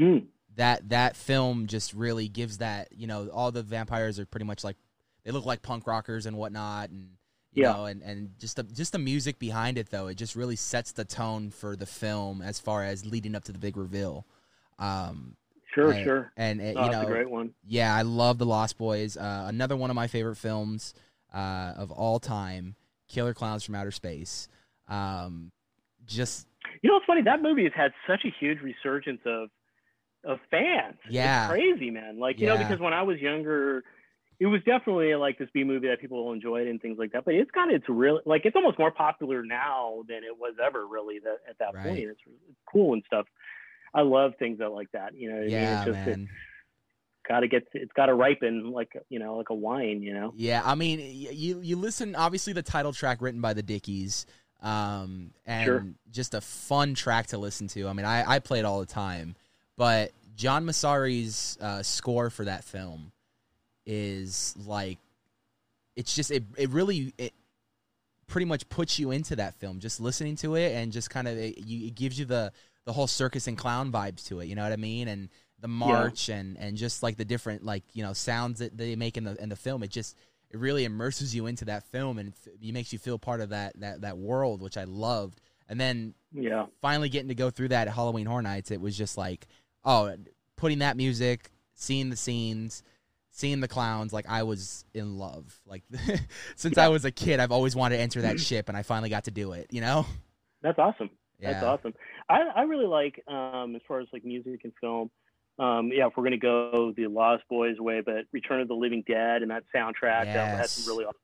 Mm. 0.00 0.26
that 0.56 0.88
that 0.88 1.16
film 1.16 1.66
just 1.66 1.92
really 1.94 2.26
gives 2.28 2.58
that 2.58 2.88
you 2.92 3.06
know 3.06 3.28
all 3.28 3.52
the 3.52 3.62
vampires 3.62 4.18
are 4.18 4.26
pretty 4.26 4.46
much 4.46 4.64
like 4.64 4.76
they 5.24 5.30
look 5.30 5.44
like 5.44 5.62
punk 5.62 5.86
rockers 5.86 6.24
and 6.26 6.36
whatnot 6.36 6.88
and 6.90 7.10
you 7.52 7.62
Yeah. 7.62 7.72
know 7.72 7.84
and 7.84 8.02
and 8.02 8.30
just 8.38 8.56
the 8.56 8.62
just 8.64 8.92
the 8.92 8.98
music 8.98 9.38
behind 9.38 9.76
it 9.78 9.90
though 9.90 10.06
it 10.08 10.14
just 10.16 10.34
really 10.34 10.56
sets 10.56 10.92
the 10.92 11.04
tone 11.04 11.50
for 11.50 11.76
the 11.76 11.86
film 11.86 12.40
as 12.42 12.58
far 12.58 12.84
as 12.84 13.04
leading 13.04 13.34
up 13.34 13.44
to 13.44 13.52
the 13.52 13.58
big 13.58 13.76
reveal 13.76 14.26
um 14.78 15.36
Sure, 15.74 15.90
and, 15.92 16.04
sure. 16.04 16.32
and 16.36 16.60
uh, 16.60 16.64
Oh, 16.64 16.68
you 16.68 16.76
that's 16.76 16.92
know 16.92 17.02
a 17.02 17.06
great 17.06 17.30
one. 17.30 17.54
yeah 17.66 17.94
i 17.94 18.02
love 18.02 18.38
the 18.38 18.46
lost 18.46 18.76
boys 18.78 19.16
uh 19.18 19.44
another 19.46 19.76
one 19.76 19.90
of 19.90 19.96
my 19.96 20.06
favorite 20.06 20.36
films 20.36 20.94
uh 21.32 21.72
of 21.76 21.90
all 21.90 22.18
time 22.20 22.74
killer 23.08 23.34
clowns 23.34 23.62
from 23.64 23.74
outer 23.74 23.90
space 23.90 24.48
um 24.88 25.50
just 26.06 26.46
You 26.82 26.90
know, 26.90 26.96
it's 26.96 27.06
funny 27.06 27.22
that 27.22 27.42
movie 27.42 27.64
has 27.64 27.72
had 27.74 27.92
such 28.06 28.24
a 28.24 28.30
huge 28.40 28.58
resurgence 28.60 29.20
of 29.26 29.48
of 30.24 30.38
fans. 30.50 30.96
Yeah. 31.08 31.44
it's 31.44 31.50
crazy, 31.50 31.90
man. 31.90 32.18
Like 32.18 32.40
you 32.40 32.46
know, 32.46 32.56
because 32.56 32.78
when 32.80 32.92
I 32.92 33.02
was 33.02 33.18
younger, 33.18 33.82
it 34.40 34.46
was 34.46 34.60
definitely 34.64 35.14
like 35.14 35.38
this 35.38 35.48
B 35.52 35.64
movie 35.64 35.88
that 35.88 36.00
people 36.00 36.32
enjoyed 36.32 36.66
and 36.68 36.80
things 36.80 36.98
like 36.98 37.12
that. 37.12 37.24
But 37.24 37.34
it's 37.34 37.50
got 37.50 37.72
its 37.72 37.84
real 37.88 38.20
like 38.24 38.42
it's 38.44 38.56
almost 38.56 38.78
more 38.78 38.90
popular 38.90 39.44
now 39.44 40.02
than 40.08 40.18
it 40.24 40.36
was 40.38 40.54
ever 40.64 40.86
really 40.86 41.18
that 41.20 41.38
at 41.48 41.58
that 41.58 41.74
Right. 41.74 41.86
point. 41.86 41.98
It's, 42.00 42.20
it's 42.26 42.58
cool 42.70 42.92
and 42.94 43.02
stuff. 43.06 43.26
I 43.94 44.00
love 44.02 44.32
things 44.38 44.58
that 44.58 44.70
like 44.70 44.90
that. 44.92 45.14
You 45.14 45.28
know, 45.30 45.36
what 45.36 45.42
I 45.42 45.46
mean? 45.46 45.52
yeah 45.52 45.74
it's 45.76 45.84
just 45.84 46.06
man 46.06 46.08
it's 46.08 46.30
got 47.28 47.40
to 47.40 47.48
get 47.48 47.66
it's 47.72 47.92
got 47.92 48.06
to 48.06 48.14
ripen 48.14 48.72
like 48.72 48.92
you 49.08 49.18
know 49.18 49.36
like 49.36 49.50
a 49.50 49.54
wine. 49.54 50.02
You 50.02 50.14
know. 50.14 50.32
Yeah, 50.36 50.62
I 50.64 50.74
mean, 50.74 51.00
you 51.00 51.60
you 51.60 51.76
listen. 51.76 52.14
Obviously, 52.16 52.52
the 52.52 52.62
title 52.62 52.92
track 52.92 53.20
written 53.20 53.40
by 53.40 53.54
the 53.54 53.62
Dickies, 53.62 54.26
um, 54.62 55.32
and 55.46 55.64
Sure. 55.64 55.86
just 56.10 56.34
a 56.34 56.40
fun 56.40 56.94
track 56.94 57.28
to 57.28 57.38
listen 57.38 57.68
to. 57.68 57.88
I 57.88 57.92
mean, 57.92 58.06
I 58.06 58.24
I 58.28 58.38
play 58.38 58.58
it 58.58 58.64
all 58.64 58.80
the 58.80 58.86
time, 58.86 59.34
but 59.76 60.12
John 60.36 60.64
Massari's 60.64 61.58
uh, 61.60 61.82
score 61.82 62.30
for 62.30 62.44
that 62.44 62.64
film 62.64 63.12
is 63.86 64.54
like, 64.66 64.98
it's 65.96 66.14
just 66.14 66.30
it 66.30 66.44
it 66.56 66.70
really 66.70 67.12
it 67.18 67.32
pretty 68.26 68.44
much 68.46 68.68
puts 68.68 68.98
you 68.98 69.10
into 69.10 69.36
that 69.36 69.54
film 69.56 69.78
just 69.78 70.00
listening 70.00 70.36
to 70.36 70.54
it 70.54 70.72
and 70.72 70.90
just 70.90 71.10
kind 71.10 71.28
of 71.28 71.36
it, 71.36 71.58
you, 71.58 71.88
it 71.88 71.94
gives 71.94 72.18
you 72.18 72.24
the 72.24 72.50
the 72.84 72.92
whole 72.92 73.06
circus 73.06 73.46
and 73.46 73.58
clown 73.58 73.92
vibes 73.92 74.26
to 74.26 74.40
it. 74.40 74.46
You 74.46 74.54
know 74.54 74.62
what 74.62 74.72
I 74.72 74.76
mean? 74.76 75.06
And 75.08 75.28
the 75.62 75.68
march 75.68 76.28
and 76.28 76.58
and 76.58 76.76
just 76.76 77.02
like 77.02 77.16
the 77.16 77.24
different 77.24 77.64
like 77.64 77.84
you 77.94 78.02
know 78.02 78.12
sounds 78.12 78.58
that 78.58 78.76
they 78.76 78.94
make 78.96 79.16
in 79.16 79.24
the 79.24 79.40
in 79.42 79.48
the 79.48 79.56
film. 79.56 79.82
It 79.82 79.90
just 79.90 80.18
it 80.50 80.58
really 80.58 80.84
immerses 80.84 81.34
you 81.34 81.46
into 81.46 81.64
that 81.66 81.84
film 81.84 82.18
and 82.18 82.34
it 82.60 82.74
makes 82.74 82.92
you 82.92 82.98
feel 82.98 83.18
part 83.18 83.40
of 83.40 83.48
that 83.50 83.80
that 83.80 84.02
that 84.02 84.18
world, 84.18 84.60
which 84.60 84.76
I 84.76 84.84
loved. 84.84 85.40
And 85.68 85.80
then 85.80 86.14
Yeah. 86.32 86.66
finally 86.82 87.08
getting 87.08 87.28
to 87.28 87.34
go 87.34 87.48
through 87.48 87.68
that 87.68 87.88
at 87.88 87.94
Halloween 87.94 88.26
Horror 88.26 88.42
Nights, 88.42 88.70
it 88.70 88.80
was 88.80 88.98
just 88.98 89.16
like, 89.16 89.46
oh, 89.84 90.14
putting 90.56 90.80
that 90.80 90.96
music, 90.96 91.50
seeing 91.74 92.10
the 92.10 92.16
scenes, 92.16 92.82
seeing 93.30 93.60
the 93.60 93.68
clowns, 93.68 94.12
like 94.12 94.26
I 94.28 94.42
was 94.42 94.84
in 94.92 95.16
love. 95.16 95.60
Like 95.64 95.84
since 96.56 96.76
I 96.76 96.88
was 96.88 97.04
a 97.04 97.12
kid, 97.12 97.38
I've 97.40 97.52
always 97.52 97.76
wanted 97.76 97.96
to 97.96 98.02
enter 98.02 98.22
that 98.22 98.40
ship, 98.48 98.68
and 98.68 98.76
I 98.76 98.82
finally 98.82 99.10
got 99.10 99.24
to 99.24 99.30
do 99.30 99.52
it. 99.52 99.68
You 99.70 99.80
know? 99.80 100.06
That's 100.60 100.78
awesome. 100.78 101.10
That's 101.40 101.62
awesome. 101.64 101.94
I, 102.28 102.40
I 102.54 102.62
really 102.62 102.86
like 102.86 103.22
um, 103.26 103.74
as 103.74 103.82
far 103.88 104.00
as 104.00 104.06
like 104.12 104.24
music 104.24 104.60
and 104.64 104.72
film. 104.80 105.10
Um, 105.58 105.90
yeah, 105.92 106.06
if 106.06 106.14
we're 106.16 106.24
gonna 106.24 106.38
go 106.38 106.92
the 106.96 107.06
Lost 107.06 107.44
Boys 107.48 107.78
way, 107.78 108.00
but 108.00 108.24
Return 108.32 108.60
of 108.60 108.68
the 108.68 108.74
Living 108.74 109.04
Dead 109.06 109.42
and 109.42 109.50
that 109.50 109.64
soundtrack 109.74 110.24
that 110.24 110.58
had 110.58 110.68
some 110.68 110.92
really 110.92 111.04
awesome, 111.04 111.18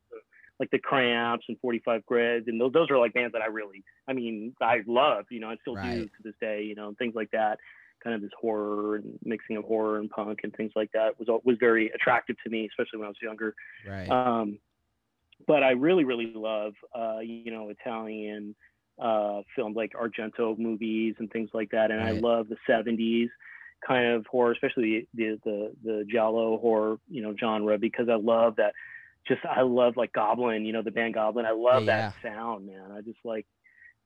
like 0.60 0.70
the 0.70 0.78
Cramps 0.78 1.46
and 1.48 1.58
45 1.60 2.04
Grave, 2.06 2.44
and 2.46 2.60
those 2.60 2.72
those 2.72 2.90
are 2.90 2.98
like 2.98 3.14
bands 3.14 3.32
that 3.32 3.42
I 3.42 3.46
really, 3.46 3.84
I 4.06 4.12
mean, 4.12 4.54
I 4.60 4.82
love. 4.86 5.24
You 5.30 5.40
know, 5.40 5.48
I 5.48 5.56
still 5.62 5.74
do 5.74 6.04
to 6.04 6.22
this 6.22 6.34
day. 6.40 6.62
You 6.62 6.74
know, 6.74 6.88
and 6.88 6.98
things 6.98 7.14
like 7.14 7.30
that. 7.32 7.58
Kind 8.04 8.14
of 8.14 8.22
this 8.22 8.30
horror 8.40 8.96
and 8.96 9.18
mixing 9.24 9.56
of 9.56 9.64
horror 9.64 9.98
and 9.98 10.08
punk 10.08 10.40
and 10.44 10.54
things 10.54 10.70
like 10.76 10.92
that 10.92 11.18
was 11.18 11.28
was 11.44 11.56
very 11.58 11.90
attractive 11.90 12.36
to 12.44 12.50
me, 12.50 12.68
especially 12.70 13.00
when 13.00 13.06
I 13.06 13.08
was 13.08 13.16
younger. 13.20 13.54
Right. 13.84 14.08
Um, 14.08 14.60
but 15.46 15.62
I 15.62 15.70
really, 15.70 16.04
really 16.04 16.32
love, 16.34 16.74
uh, 16.94 17.18
you 17.20 17.50
know, 17.50 17.70
Italian 17.70 18.54
uh, 18.98 19.42
films 19.54 19.76
like 19.76 19.92
Argento 19.92 20.58
movies 20.58 21.14
and 21.18 21.30
things 21.30 21.50
like 21.52 21.70
that. 21.70 21.90
And 21.90 22.00
I 22.00 22.12
love 22.12 22.48
the 22.48 22.56
70s 22.68 23.28
kind 23.86 24.12
of 24.12 24.26
horror, 24.26 24.52
especially 24.52 25.08
the, 25.14 25.38
the, 25.44 25.72
the 25.84 26.04
Giallo 26.10 26.58
horror, 26.58 26.98
you 27.08 27.22
know, 27.22 27.34
genre, 27.38 27.78
because 27.78 28.08
I 28.08 28.16
love 28.16 28.56
that. 28.56 28.74
Just, 29.26 29.40
I 29.44 29.62
love 29.62 29.96
like 29.96 30.12
Goblin, 30.12 30.64
you 30.64 30.72
know, 30.72 30.82
the 30.82 30.90
band 30.90 31.14
Goblin. 31.14 31.44
I 31.46 31.50
love 31.52 31.84
Yeah, 31.84 32.12
that 32.12 32.14
sound, 32.22 32.66
man. 32.66 32.92
I 32.92 33.02
just 33.02 33.18
like, 33.24 33.46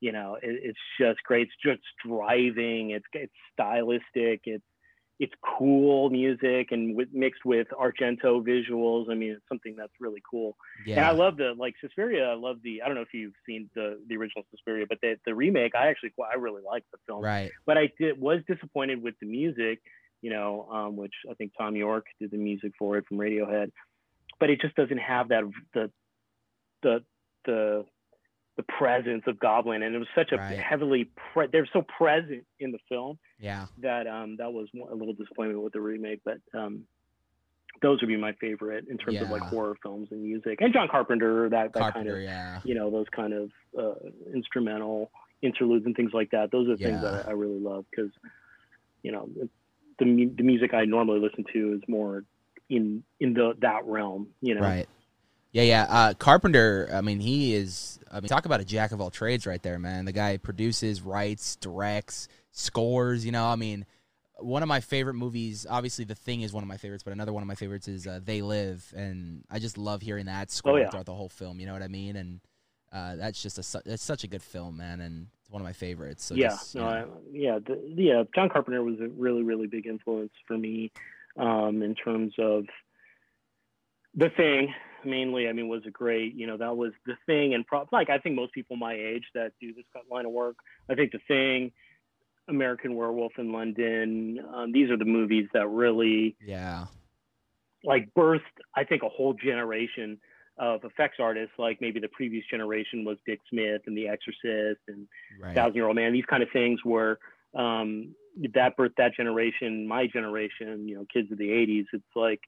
you 0.00 0.10
know, 0.10 0.34
it, 0.42 0.60
it's 0.62 0.78
just 0.98 1.22
great. 1.22 1.48
It's 1.48 1.56
just 1.64 1.82
driving. 2.04 2.90
It's, 2.90 3.06
it's 3.12 3.32
stylistic. 3.52 4.40
It's, 4.46 4.64
it's 5.18 5.32
cool 5.58 6.10
music 6.10 6.72
and 6.72 6.96
with, 6.96 7.08
mixed 7.12 7.44
with 7.44 7.68
Argento 7.70 8.42
visuals. 8.44 9.10
I 9.10 9.14
mean, 9.14 9.32
it's 9.32 9.48
something 9.48 9.76
that's 9.76 9.92
really 10.00 10.22
cool. 10.28 10.56
Yeah. 10.86 10.96
And. 10.96 11.06
I 11.06 11.10
love 11.10 11.36
the 11.36 11.54
like 11.56 11.74
Suspiria. 11.80 12.30
I 12.30 12.34
love 12.34 12.58
the. 12.62 12.82
I 12.82 12.86
don't 12.86 12.94
know 12.94 13.02
if 13.02 13.14
you've 13.14 13.34
seen 13.46 13.70
the 13.74 14.00
the 14.08 14.16
original 14.16 14.44
Suspiria, 14.50 14.86
but 14.88 14.98
the 15.00 15.16
the 15.24 15.34
remake. 15.34 15.74
I 15.74 15.88
actually. 15.88 16.12
I 16.20 16.36
really 16.36 16.62
like 16.62 16.84
the 16.92 16.98
film. 17.06 17.22
right. 17.22 17.50
But 17.66 17.78
I 17.78 17.90
did 17.98 18.20
was 18.20 18.40
disappointed 18.48 19.02
with 19.02 19.14
the 19.20 19.26
music. 19.26 19.80
You 20.22 20.30
know, 20.30 20.68
um, 20.72 20.96
which 20.96 21.14
I 21.28 21.34
think 21.34 21.52
Thom 21.58 21.74
Yorke 21.74 22.06
did 22.20 22.30
the 22.30 22.36
music 22.36 22.72
for 22.78 22.96
it 22.96 23.06
from 23.08 23.18
Radiohead. 23.18 23.72
But 24.38 24.50
it 24.50 24.60
just 24.60 24.74
doesn't 24.76 24.98
have 24.98 25.28
that 25.28 25.42
the 25.74 25.90
the 26.82 27.04
the 27.44 27.84
the 28.56 28.62
presence 28.64 29.22
of 29.26 29.38
Goblin, 29.38 29.82
and 29.82 29.94
it 29.94 29.98
was 29.98 30.08
such 30.14 30.30
a 30.32 30.36
Right. 30.36 30.58
heavily 30.58 31.04
pre- 31.32 31.46
they're 31.50 31.68
so 31.72 31.82
present 31.82 32.44
in 32.60 32.70
the 32.70 32.78
film 32.88 33.18
Yeah. 33.40 33.66
that 33.78 34.06
um 34.06 34.36
that 34.36 34.52
was 34.52 34.68
a 34.74 34.94
little 34.94 35.14
disappointment 35.14 35.62
with 35.62 35.72
the 35.72 35.80
remake, 35.80 36.20
but 36.24 36.38
um 36.54 36.86
those 37.80 38.00
would 38.00 38.08
be 38.08 38.16
my 38.16 38.32
favorite 38.34 38.86
in 38.88 38.98
terms 38.98 39.20
of 39.20 39.30
like 39.30 39.42
horror 39.42 39.76
films 39.82 40.08
and 40.12 40.22
music. 40.22 40.60
And 40.60 40.72
John 40.72 40.86
Carpenter, 40.88 41.48
that 41.48 41.72
that 41.72 41.78
Carpenter. 41.80 42.10
kind 42.12 42.18
of 42.18 42.22
yeah. 42.22 42.60
you 42.64 42.74
know 42.74 42.90
those 42.90 43.06
kind 43.10 43.32
of 43.32 43.50
uh, 43.76 43.94
instrumental 44.34 45.10
interludes 45.40 45.86
and 45.86 45.96
things 45.96 46.12
like 46.12 46.30
that. 46.30 46.50
Those 46.52 46.68
are 46.68 46.76
things 46.76 47.00
Yeah. 47.02 47.10
that 47.10 47.26
I, 47.26 47.30
I 47.30 47.32
really 47.32 47.58
love 47.58 47.86
because 47.90 48.12
you 49.02 49.12
know 49.12 49.28
the 49.34 49.48
the 49.98 50.42
music 50.42 50.74
I 50.74 50.84
normally 50.84 51.20
listen 51.20 51.44
to 51.52 51.72
is 51.74 51.80
more 51.88 52.24
in 52.68 53.02
in 53.18 53.32
the 53.34 53.54
that 53.60 53.86
realm. 53.86 54.28
You 54.42 54.56
know, 54.56 54.60
Right. 54.60 54.86
Yeah, 55.52 55.62
yeah. 55.62 55.86
Uh, 55.88 56.14
Carpenter. 56.14 56.88
I 56.92 57.00
mean, 57.02 57.20
he 57.20 57.54
is. 57.54 57.98
I 58.10 58.20
mean, 58.20 58.28
talk 58.28 58.44
about 58.46 58.60
a 58.60 58.64
jack 58.64 58.92
of 58.92 59.00
all 59.00 59.10
trades, 59.10 59.46
right 59.46 59.62
there, 59.62 59.78
man. 59.78 60.04
The 60.04 60.12
guy 60.12 60.36
produces, 60.36 61.00
writes, 61.02 61.56
directs, 61.56 62.28
scores. 62.50 63.24
You 63.24 63.32
know, 63.32 63.46
I 63.46 63.56
mean, 63.56 63.86
one 64.38 64.62
of 64.62 64.68
my 64.68 64.80
favorite 64.80 65.14
movies. 65.14 65.66
Obviously, 65.68 66.04
The 66.04 66.14
Thing 66.14 66.42
is 66.42 66.52
one 66.52 66.62
of 66.62 66.68
my 66.68 66.76
favorites, 66.76 67.04
but 67.04 67.12
another 67.12 67.32
one 67.32 67.42
of 67.42 67.46
my 67.46 67.54
favorites 67.54 67.88
is 67.88 68.06
uh, 68.06 68.20
They 68.22 68.42
Live, 68.42 68.92
and 68.96 69.44
I 69.50 69.58
just 69.58 69.78
love 69.78 70.02
hearing 70.02 70.26
that 70.26 70.50
score 70.50 70.72
Oh, 70.72 70.76
yeah. 70.76 70.90
throughout 70.90 71.06
the 71.06 71.14
whole 71.14 71.28
film. 71.28 71.60
You 71.60 71.66
know 71.66 71.72
what 71.74 71.82
I 71.82 71.88
mean? 71.88 72.16
And 72.16 72.40
uh, 72.92 73.16
that's 73.16 73.42
just 73.42 73.58
a 73.58 73.82
it's 73.86 74.02
such 74.02 74.24
a 74.24 74.26
good 74.26 74.42
film, 74.42 74.76
man, 74.78 75.00
and 75.00 75.26
it's 75.40 75.50
one 75.50 75.62
of 75.62 75.66
my 75.66 75.72
favorites. 75.72 76.24
So 76.24 76.34
yeah, 76.34 76.48
just, 76.48 76.74
no, 76.74 76.84
I, 76.84 77.04
yeah, 77.30 77.58
the, 77.58 77.80
yeah. 77.94 78.24
John 78.34 78.48
Carpenter 78.48 78.82
was 78.82 79.00
a 79.00 79.08
really, 79.08 79.42
really 79.42 79.66
big 79.66 79.86
influence 79.86 80.32
for 80.46 80.58
me 80.58 80.92
um, 81.38 81.82
in 81.82 81.94
terms 81.94 82.34
of 82.38 82.66
the 84.14 84.28
thing. 84.30 84.74
Mainly, 85.04 85.48
I 85.48 85.52
mean, 85.52 85.68
was 85.68 85.82
a 85.86 85.90
great. 85.90 86.34
You 86.34 86.46
know, 86.46 86.56
that 86.56 86.76
was 86.76 86.92
the 87.06 87.14
thing, 87.26 87.54
and 87.54 87.66
pro- 87.66 87.88
like 87.92 88.10
I 88.10 88.18
think 88.18 88.36
most 88.36 88.52
people 88.52 88.76
my 88.76 88.94
age 88.94 89.24
that 89.34 89.52
do 89.60 89.72
this 89.74 89.84
line 90.10 90.26
of 90.26 90.32
work. 90.32 90.56
I 90.88 90.94
think 90.94 91.12
the 91.12 91.20
thing, 91.28 91.72
American 92.48 92.94
Werewolf 92.94 93.32
in 93.38 93.52
London. 93.52 94.38
Um, 94.54 94.72
these 94.72 94.90
are 94.90 94.96
the 94.96 95.04
movies 95.04 95.46
that 95.54 95.68
really 95.68 96.36
yeah, 96.44 96.86
like 97.84 98.08
birthed. 98.16 98.40
I 98.76 98.84
think 98.84 99.02
a 99.02 99.08
whole 99.08 99.34
generation 99.34 100.18
of 100.58 100.84
effects 100.84 101.16
artists. 101.20 101.54
Like 101.58 101.80
maybe 101.80 102.00
the 102.00 102.08
previous 102.08 102.44
generation 102.50 103.04
was 103.04 103.18
Dick 103.26 103.40
Smith 103.50 103.82
and 103.86 103.96
The 103.96 104.08
Exorcist 104.08 104.80
and 104.88 105.06
right. 105.40 105.54
Thousand 105.54 105.74
Year 105.74 105.86
Old 105.86 105.96
Man. 105.96 106.12
These 106.12 106.26
kind 106.26 106.42
of 106.42 106.48
things 106.52 106.80
were 106.84 107.18
um, 107.54 108.14
that 108.54 108.76
birthed 108.76 108.96
that 108.98 109.14
generation, 109.14 109.86
my 109.86 110.06
generation. 110.06 110.88
You 110.88 110.96
know, 110.96 111.06
kids 111.12 111.30
of 111.32 111.38
the 111.38 111.48
'80s. 111.48 111.86
It's 111.92 112.04
like, 112.16 112.40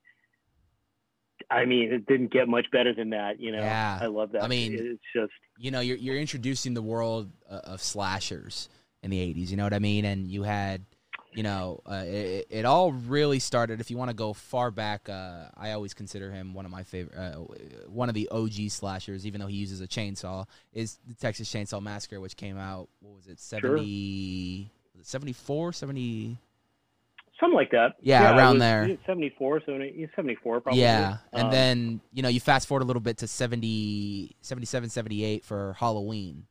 I 1.51 1.64
mean, 1.64 1.92
it 1.92 2.07
didn't 2.07 2.32
get 2.32 2.49
much 2.49 2.66
better 2.70 2.95
than 2.95 3.11
that. 3.11 3.40
You 3.40 3.53
know, 3.53 3.61
Yeah. 3.61 3.99
I 4.01 4.07
love 4.07 4.32
that. 4.32 4.42
I 4.42 4.49
mean, 4.49 4.74
it's 4.74 5.03
just 5.14 5.32
you 5.59 5.70
know 5.70 5.80
you're 5.80 5.97
you're 5.97 6.16
introducing 6.16 6.74
the 6.74 6.82
world 6.82 7.30
uh, 7.51 7.61
of 7.64 7.80
slashers 7.82 8.68
in 9.03 9.11
the 9.11 9.18
80s 9.18 9.51
you 9.51 9.57
know 9.57 9.64
what 9.64 9.74
i 9.74 9.78
mean 9.78 10.05
and 10.05 10.30
you 10.30 10.42
had 10.42 10.84
you 11.32 11.42
know 11.42 11.80
uh, 11.86 12.05
it, 12.07 12.47
it 12.51 12.64
all 12.64 12.92
really 12.92 13.38
started 13.38 13.80
if 13.80 13.90
you 13.90 13.97
want 13.97 14.09
to 14.11 14.14
go 14.14 14.32
far 14.32 14.70
back 14.70 15.09
uh, 15.09 15.47
i 15.57 15.72
always 15.72 15.95
consider 15.95 16.30
him 16.30 16.55
one 16.55 16.64
of 16.64 16.70
my 16.70 16.82
favorite 16.82 17.16
uh, 17.16 17.34
one 17.88 18.09
of 18.09 18.14
the 18.14 18.28
og 18.30 18.53
slashers 18.68 19.26
even 19.26 19.40
though 19.40 19.47
he 19.47 19.57
uses 19.57 19.80
a 19.80 19.86
chainsaw 19.86 20.47
is 20.72 20.99
the 21.07 21.14
texas 21.14 21.53
chainsaw 21.53 21.82
massacre 21.82 22.20
which 22.20 22.36
came 22.36 22.59
out 22.59 22.88
what 23.01 23.14
was 23.14 23.26
it 23.26 23.38
70 23.38 24.70
was 24.95 25.01
it 25.01 25.07
74 25.07 25.72
70 25.72 26.38
something 27.41 27.57
like 27.57 27.70
that. 27.72 27.95
Yeah, 28.01 28.30
it 28.32 28.37
around 28.37 28.55
was- 28.55 28.61
there. 28.61 28.89
yeah, 28.89 28.97
74, 29.07 29.62
70, 29.66 30.09
74 30.14 30.61
probably. 30.61 30.80
yeah 30.80 31.18
and 31.32 31.45
Um, 31.45 31.51
then 31.51 32.01
you 32.12 32.22
know 32.22 32.28
you 32.28 32.41
fast 32.41 32.66
forward 32.68 32.82
a 32.82 32.87
little 32.87 33.03
bit 33.03 33.18
to 33.18 33.26
70 33.26 34.37
77 34.41 34.89
78 34.91 35.45
for 35.45 35.74
halloween 35.78 36.47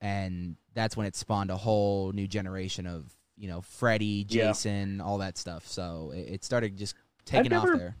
and 0.00 0.56
that's 0.74 0.96
when 0.96 1.06
it 1.06 1.16
spawned 1.16 1.50
a 1.50 1.56
whole 1.56 2.12
new 2.12 2.26
generation 2.28 2.86
of 2.86 3.12
you 3.36 3.48
know 3.48 3.60
freddy 3.60 4.24
Yeah. 4.28 4.48
jason 4.48 5.00
all 5.00 5.18
that 5.18 5.36
stuff 5.38 5.66
so 5.66 6.12
it, 6.14 6.34
it 6.34 6.44
started 6.44 6.76
just 6.76 6.94
taking 7.24 7.50
never- 7.50 7.72
off 7.74 7.78
there 7.78 7.96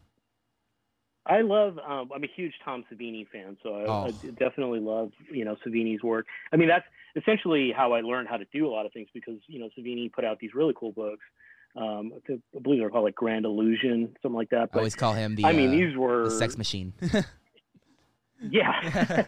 I 1.28 1.42
love. 1.42 1.78
Um, 1.78 2.10
I'm 2.14 2.24
a 2.24 2.28
huge 2.34 2.54
Tom 2.64 2.84
Savini 2.92 3.26
fan, 3.28 3.56
so 3.62 3.74
I, 3.74 3.84
Oh. 3.84 4.06
I 4.06 4.30
definitely 4.30 4.80
love 4.80 5.12
you 5.30 5.44
know 5.44 5.56
Savini's 5.66 6.02
work. 6.02 6.26
I 6.52 6.56
mean, 6.56 6.68
that's 6.68 6.86
essentially 7.16 7.72
how 7.76 7.92
I 7.92 8.00
learned 8.00 8.28
how 8.28 8.36
to 8.36 8.46
do 8.52 8.66
a 8.66 8.70
lot 8.70 8.86
of 8.86 8.92
things 8.92 9.08
because 9.12 9.38
you 9.46 9.58
know 9.60 9.68
Savini 9.78 10.12
put 10.12 10.24
out 10.24 10.38
these 10.40 10.54
really 10.54 10.74
cool 10.78 10.92
books. 10.92 11.24
Um, 11.76 12.12
I 12.28 12.58
believe 12.60 12.80
they're 12.80 12.90
called 12.90 13.04
like 13.04 13.14
Grand 13.14 13.44
Illusion, 13.44 14.16
something 14.22 14.36
like 14.36 14.50
that. 14.50 14.70
i 14.72 14.78
always 14.78 14.94
call 14.96 15.12
him 15.12 15.36
the 15.36 15.44
I 15.44 15.52
mean, 15.52 15.68
uh, 15.68 15.72
these 15.72 15.96
were 15.96 16.24
the 16.24 16.30
sex 16.30 16.56
machine 16.56 16.92
Yeah, 18.40 18.70
I 18.72 19.24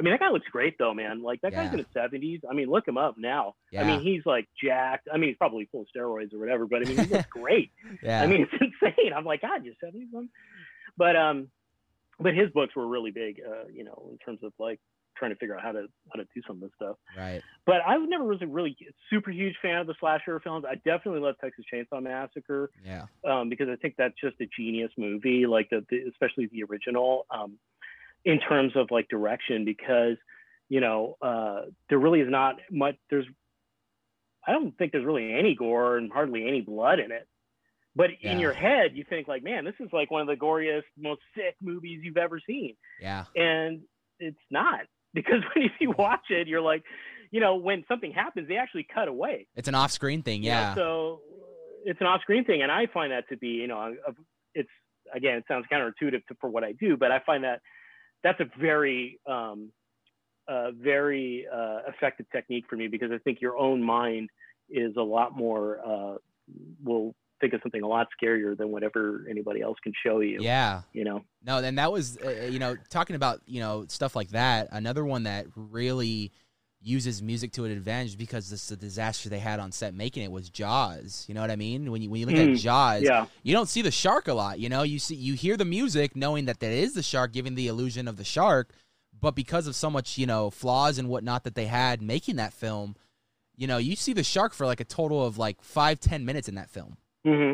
mean 0.00 0.12
that 0.12 0.20
guy 0.20 0.30
looks 0.30 0.46
great 0.50 0.78
though, 0.78 0.94
man. 0.94 1.22
Like 1.24 1.40
that 1.40 1.52
guy's 1.52 1.72
in 1.72 1.78
his 1.78 1.88
seventies. 1.92 2.40
I 2.48 2.54
mean, 2.54 2.68
look 2.70 2.86
him 2.86 2.96
up 2.96 3.16
now. 3.18 3.56
yeah 3.72 3.82
I 3.82 3.84
mean, 3.84 4.00
he's 4.00 4.24
like 4.24 4.46
jacked. 4.62 5.08
I 5.12 5.16
mean, 5.16 5.30
he's 5.30 5.36
probably 5.36 5.68
full 5.72 5.80
of 5.82 5.86
steroids 5.94 6.32
or 6.32 6.38
whatever, 6.38 6.64
but 6.66 6.82
I 6.82 6.84
mean, 6.88 6.98
he 6.98 7.06
looks 7.06 7.26
great. 7.30 7.72
yeah 8.00 8.22
I 8.22 8.28
mean, 8.28 8.42
it's 8.42 8.52
insane. 8.52 9.12
I'm 9.12 9.24
like, 9.24 9.42
God, 9.42 9.64
you're 9.64 9.74
70 9.80 10.06
something. 10.12 10.28
But 10.96 11.16
um, 11.16 11.48
but 12.20 12.34
his 12.34 12.50
books 12.50 12.74
were 12.76 12.86
really 12.86 13.10
big, 13.10 13.40
uh, 13.46 13.68
you 13.72 13.84
know, 13.84 14.08
in 14.10 14.18
terms 14.18 14.40
of 14.42 14.52
like 14.58 14.80
trying 15.16 15.30
to 15.30 15.36
figure 15.36 15.56
out 15.56 15.62
how 15.62 15.72
to 15.72 15.86
how 16.12 16.20
to 16.20 16.26
do 16.34 16.42
some 16.46 16.56
of 16.56 16.62
this 16.62 16.70
stuff. 16.76 16.96
right 17.16 17.42
But 17.66 17.76
I 17.86 17.96
was 17.96 18.08
never 18.08 18.24
really 18.24 18.46
really 18.46 18.76
super 19.10 19.30
huge 19.30 19.54
fan 19.62 19.78
of 19.78 19.86
the 19.86 19.94
slasher 20.00 20.40
films. 20.40 20.64
I 20.68 20.74
definitely 20.76 21.20
love 21.20 21.36
Texas 21.40 21.64
Chainsaw 21.72 22.02
Massacre 22.02 22.70
yeah 22.84 23.06
um, 23.28 23.48
because 23.48 23.68
I 23.68 23.76
think 23.76 23.94
that's 23.96 24.14
just 24.20 24.36
a 24.40 24.46
genius 24.56 24.90
movie, 24.96 25.46
like 25.46 25.70
the, 25.70 25.84
the 25.90 26.02
especially 26.10 26.46
the 26.46 26.64
original, 26.64 27.26
um, 27.30 27.58
in 28.24 28.40
terms 28.40 28.72
of 28.76 28.88
like 28.90 29.08
direction, 29.08 29.64
because 29.64 30.16
you 30.68 30.80
know 30.80 31.16
uh, 31.22 31.62
there 31.88 31.98
really 31.98 32.20
is 32.20 32.30
not 32.30 32.56
much. 32.70 32.96
There's 33.10 33.26
I 34.46 34.52
don't 34.52 34.76
think 34.76 34.92
there's 34.92 35.06
really 35.06 35.32
any 35.32 35.54
gore 35.54 35.96
and 35.96 36.12
hardly 36.12 36.46
any 36.46 36.60
blood 36.60 36.98
in 36.98 37.12
it. 37.12 37.26
But 37.96 38.10
Yeah. 38.20 38.32
in 38.32 38.40
your 38.40 38.52
head, 38.52 38.96
you 38.96 39.04
think 39.08 39.28
like, 39.28 39.42
man, 39.44 39.64
this 39.64 39.74
is 39.80 39.88
like 39.92 40.10
one 40.10 40.20
of 40.20 40.26
the 40.26 40.36
goriest, 40.36 40.82
most 40.98 41.20
sick 41.36 41.54
movies 41.62 42.00
you've 42.02 42.16
ever 42.16 42.40
seen, 42.46 42.76
yeah. 43.00 43.24
And 43.36 43.82
it's 44.18 44.38
not. 44.50 44.80
Because 45.14 45.42
when 45.54 45.70
you 45.78 45.92
watch 45.96 46.28
it, 46.30 46.48
you're 46.48 46.60
like, 46.60 46.82
you 47.30 47.38
know, 47.38 47.54
when 47.54 47.84
something 47.86 48.10
happens, 48.10 48.48
they 48.48 48.56
actually 48.56 48.82
cut 48.92 49.06
away. 49.06 49.46
it's 49.54 49.68
an 49.68 49.76
off-screen 49.76 50.24
thing 50.24 50.42
You 50.42 50.50
know, 50.50 50.56
yeah. 50.56 50.74
so 50.74 51.20
it's 51.84 52.00
an 52.00 52.08
off-screen 52.08 52.44
thing, 52.44 52.62
and 52.62 52.72
I 52.72 52.86
find 52.86 53.12
that 53.12 53.28
to 53.28 53.36
be, 53.36 53.48
you 53.48 53.68
know, 53.68 53.94
it's 54.54 54.68
again, 55.14 55.36
it 55.36 55.44
sounds 55.46 55.66
counterintuitive 55.72 56.26
to, 56.26 56.34
for 56.40 56.50
what 56.50 56.64
I 56.64 56.72
do, 56.72 56.96
but 56.96 57.12
I 57.12 57.20
find 57.24 57.44
that 57.44 57.60
that's 58.24 58.40
a 58.40 58.46
very, 58.58 59.20
um, 59.26 59.70
uh, 60.48 60.72
very 60.72 61.46
uh, 61.52 61.78
effective 61.88 62.26
technique 62.32 62.64
for 62.68 62.74
me 62.76 62.88
because 62.88 63.10
I 63.12 63.18
think 63.18 63.40
your 63.40 63.56
own 63.56 63.82
mind 63.82 64.30
is 64.68 64.96
a 64.96 65.02
lot 65.02 65.36
more 65.36 65.78
uh, 65.86 66.16
will 66.82 67.14
think 67.44 67.54
of 67.54 67.60
something 67.62 67.82
a 67.82 67.86
lot 67.86 68.08
scarier 68.20 68.56
than 68.56 68.70
whatever 68.70 69.26
anybody 69.28 69.60
else 69.60 69.76
can 69.82 69.92
show 70.04 70.20
you. 70.20 70.38
yeah 70.40 70.82
You 70.92 71.04
know. 71.04 71.22
No, 71.44 71.58
and 71.58 71.76
that 71.78 71.92
was 71.92 72.16
uh, 72.24 72.48
you 72.50 72.58
know 72.58 72.76
talking 72.88 73.16
about 73.16 73.42
you 73.46 73.60
know 73.60 73.84
stuff 73.88 74.16
like 74.16 74.30
that. 74.30 74.68
Another 74.72 75.04
one 75.04 75.24
that 75.24 75.46
really 75.54 76.32
uses 76.80 77.22
music 77.22 77.50
to 77.52 77.64
an 77.64 77.70
advantage 77.70 78.16
because 78.18 78.50
this 78.50 78.68
the 78.68 78.76
disaster 78.76 79.28
they 79.28 79.38
had 79.38 79.58
on 79.58 79.72
set 79.72 79.94
making 79.94 80.22
it 80.22 80.30
was 80.30 80.48
Jaws. 80.50 81.24
You 81.28 81.34
know 81.34 81.40
what 81.40 81.50
I 81.50 81.56
mean? 81.56 81.90
When 81.90 82.00
you 82.02 82.10
when 82.10 82.20
you 82.20 82.26
look 82.26 82.36
Mm, 82.36 82.52
at 82.54 82.58
Jaws, 82.58 83.02
yeah. 83.02 83.26
you 83.42 83.52
don't 83.54 83.68
see 83.68 83.82
the 83.82 83.90
shark 83.90 84.28
a 84.28 84.34
lot. 84.34 84.58
You 84.58 84.68
know, 84.70 84.82
you 84.82 84.98
see 84.98 85.14
you 85.14 85.34
hear 85.34 85.56
the 85.56 85.64
music, 85.64 86.16
knowing 86.16 86.46
that 86.46 86.60
that 86.60 86.72
is 86.72 86.94
the 86.94 87.02
shark, 87.02 87.32
giving 87.32 87.54
the 87.56 87.68
illusion 87.68 88.08
of 88.08 88.16
the 88.16 88.24
shark. 88.24 88.72
But 89.20 89.34
because 89.34 89.66
of 89.66 89.74
so 89.76 89.88
much, 89.90 90.18
you 90.18 90.26
know, 90.26 90.50
flaws 90.50 90.98
and 90.98 91.08
whatnot 91.08 91.44
that 91.44 91.54
they 91.54 91.66
had 91.66 92.02
making 92.02 92.36
that 92.36 92.52
film, 92.52 92.96
you 93.56 93.66
know, 93.66 93.78
you 93.78 93.96
see 93.96 94.12
the 94.12 94.24
shark 94.24 94.52
for 94.52 94.66
like 94.66 94.80
a 94.80 94.84
total 94.84 95.24
of 95.24 95.38
like 95.38 95.62
five 95.62 96.00
ten 96.00 96.24
minutes 96.24 96.48
in 96.48 96.54
that 96.56 96.68
film. 96.68 96.96
Hmm 97.24 97.52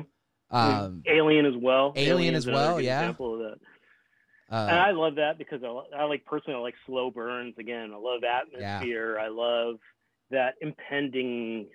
Um, 0.50 1.02
Alien 1.06 1.46
as 1.46 1.54
well. 1.56 1.92
Alien 1.96 2.16
Alien's 2.18 2.46
as 2.48 2.52
well, 2.52 2.80
yeah. 2.80 3.00
Example 3.00 3.34
of 3.34 3.40
that. 3.40 4.54
uh, 4.54 4.66
and 4.68 4.78
I 4.78 4.90
love 4.90 5.14
that 5.16 5.38
because 5.38 5.62
I, 5.62 5.68
I 5.96 6.04
like 6.04 6.24
personally 6.24 6.58
I 6.58 6.60
like 6.62 6.74
slow 6.86 7.10
burns. 7.10 7.54
Again, 7.58 7.92
I 7.94 7.98
love 7.98 8.22
atmosphere. 8.24 9.18
I 9.18 9.28
love 9.28 9.76
that 10.30 10.54
impending 10.60 11.66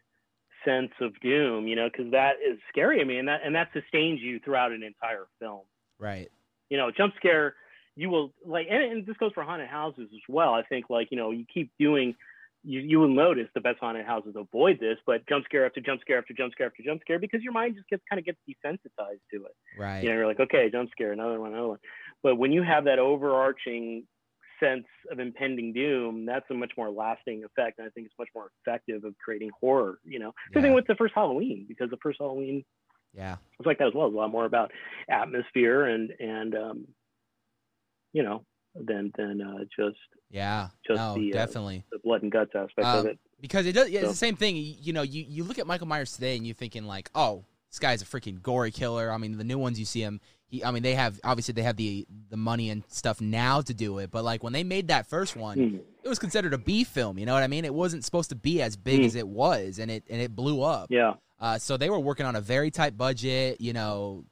sense 0.65 0.91
of 1.01 1.17
doom. 1.21 1.67
You 1.67 1.75
know, 1.75 1.89
because 1.89 2.11
that 2.11 2.33
is 2.45 2.57
scary. 2.69 2.99
I 3.01 3.05
mean, 3.05 3.19
and 3.19 3.27
that 3.27 3.41
and 3.45 3.55
that 3.55 3.69
sustains 3.73 4.19
you 4.21 4.39
throughout 4.39 4.71
an 4.71 4.83
entire 4.83 5.25
film. 5.39 5.61
right. 5.99 6.29
You 6.69 6.77
know, 6.77 6.89
jump 6.91 7.13
scare. 7.17 7.55
You 7.95 8.09
will 8.09 8.33
like, 8.45 8.67
and, 8.69 8.83
and 8.83 9.05
this 9.05 9.15
goes 9.17 9.31
for 9.33 9.43
haunted 9.43 9.69
houses 9.69 10.09
as 10.11 10.21
well. 10.27 10.53
I 10.53 10.63
think 10.63 10.89
like 10.89 11.09
you 11.11 11.17
know 11.17 11.31
you 11.31 11.45
keep 11.51 11.71
doing. 11.79 12.15
You, 12.67 12.79
you 12.79 12.99
will 12.99 13.13
notice 13.13 13.47
the 13.53 13.61
best 13.61 13.77
haunted 13.79 14.05
houses 14.05 14.33
avoid 14.35 14.79
this, 14.79 14.97
but 15.05 15.27
jump 15.27 15.45
scare 15.45 15.65
after 15.65 15.81
jump 15.81 16.01
scare 16.01 16.17
after 16.17 16.33
jump 16.33 16.51
scare 16.53 16.67
after 16.67 16.83
jump 16.83 17.01
scare 17.01 17.19
because 17.19 17.41
your 17.43 17.53
mind 17.53 17.75
just 17.75 17.87
gets 17.89 18.01
kind 18.09 18.19
of 18.19 18.25
gets 18.25 18.39
desensitized 18.49 19.21
to 19.31 19.45
it 19.45 19.55
Right. 19.77 20.03
you 20.03 20.09
know, 20.09 20.15
you're 20.15 20.27
like, 20.27 20.39
okay, 20.39 20.69
jump 20.71 20.89
scare, 20.91 21.11
another 21.11 21.39
one, 21.39 21.53
another 21.53 21.67
one. 21.67 21.79
But 22.23 22.37
when 22.37 22.51
you 22.51 22.63
have 22.63 22.85
that 22.85 22.97
overarching 22.97 24.07
sense 24.59 24.85
of 25.11 25.19
impending 25.19 25.73
doom, 25.73 26.25
that's 26.25 26.45
a 26.49 26.53
much 26.53 26.71
more 26.77 26.89
lasting 26.89 27.43
effect. 27.43 27.77
And 27.77 27.87
I 27.87 27.91
think 27.91 28.07
it's 28.07 28.15
much 28.17 28.29
more 28.33 28.49
effective 28.65 29.03
of 29.03 29.13
creating 29.23 29.51
horror, 29.59 29.99
you 30.03 30.19
know. 30.19 30.33
Same 30.53 30.63
thing 30.63 30.73
with 30.73 30.87
the 30.87 30.95
first 30.95 31.13
Halloween, 31.13 31.65
because 31.67 31.89
the 31.89 31.97
first 32.01 32.17
Halloween 32.19 32.63
yeah. 33.13 33.35
was 33.59 33.65
like 33.65 33.77
that 33.79 33.87
as 33.87 33.93
well. 33.93 34.07
It's 34.07 34.15
a 34.15 34.17
lot 34.17 34.31
more 34.31 34.45
about 34.45 34.71
atmosphere 35.09 35.85
and 35.85 36.11
and 36.19 36.55
um 36.55 36.87
you 38.13 38.23
know, 38.23 38.45
than 38.75 39.11
than 39.17 39.41
uh 39.41 39.59
just 39.77 39.97
Yeah. 40.29 40.69
Just 40.85 40.97
no, 40.97 41.15
the, 41.15 41.31
uh, 41.31 41.37
definitely. 41.45 41.83
the 41.91 41.99
blood 41.99 42.23
and 42.23 42.31
guts 42.31 42.51
aspect 42.55 42.85
of 42.87 43.05
Um, 43.05 43.07
it. 43.11 43.19
because 43.41 43.65
it 43.65 43.73
does. 43.73 43.89
Yeah, 43.89 43.99
it's 44.01 44.07
So- 44.09 44.11
the 44.13 44.17
same 44.17 44.35
thing. 44.35 44.55
You, 44.57 44.93
know, 44.93 45.01
you, 45.01 45.23
you 45.27 45.43
look 45.43 45.59
at 45.59 45.67
Michael 45.67 45.87
Myers 45.87 46.13
today 46.13 46.35
and 46.35 46.45
you're 46.45 46.55
thinking 46.55 46.85
like, 46.85 47.09
oh, 47.15 47.45
this 47.69 47.79
guy's 47.79 48.01
a 48.01 48.05
freaking 48.05 48.41
gory 48.41 48.71
killer. 48.71 49.11
I 49.11 49.17
mean, 49.17 49.37
the 49.37 49.43
new 49.43 49.57
ones 49.57 49.79
you 49.79 49.85
see 49.85 50.01
him. 50.01 50.19
He, 50.47 50.63
I 50.63 50.71
mean, 50.71 50.83
they 50.83 50.93
have 50.95 51.19
obviously 51.23 51.53
they 51.53 51.63
have 51.63 51.75
the 51.75 52.05
the 52.29 52.37
money 52.37 52.69
and 52.69 52.83
stuff 52.89 53.19
now 53.19 53.61
to 53.61 53.73
do 53.73 53.97
it, 53.97 54.11
but 54.11 54.23
like 54.23 54.43
when 54.43 54.53
they 54.53 54.63
made 54.63 54.89
that 54.89 55.07
first 55.07 55.35
one, 55.35 55.57
Hmm. 55.57 55.75
it 56.03 56.07
was 56.07 56.19
considered 56.19 56.53
a 56.53 56.57
B 56.59 56.83
film. 56.83 57.17
You 57.17 57.25
know 57.25 57.33
what 57.33 57.41
I 57.43 57.47
mean? 57.47 57.65
It 57.65 57.73
wasn't 57.73 58.03
supposed 58.05 58.29
to 58.29 58.35
be 58.35 58.61
as 58.61 58.75
big 58.77 58.99
Mm. 59.01 59.05
as 59.05 59.15
it 59.15 59.27
was, 59.27 59.79
and 59.79 59.89
it 59.89 60.03
and 60.09 60.21
it 60.21 60.35
blew 60.35 60.61
up. 60.61 60.91
Yeah. 60.91 61.13
Uh, 61.39 61.57
so 61.57 61.77
they 61.77 61.89
were 61.89 61.99
working 61.99 62.25
on 62.27 62.35
a 62.35 62.41
very 62.41 62.69
tight 62.71 62.95
budget. 62.95 63.59
You 63.59 63.73
know, 63.73 64.23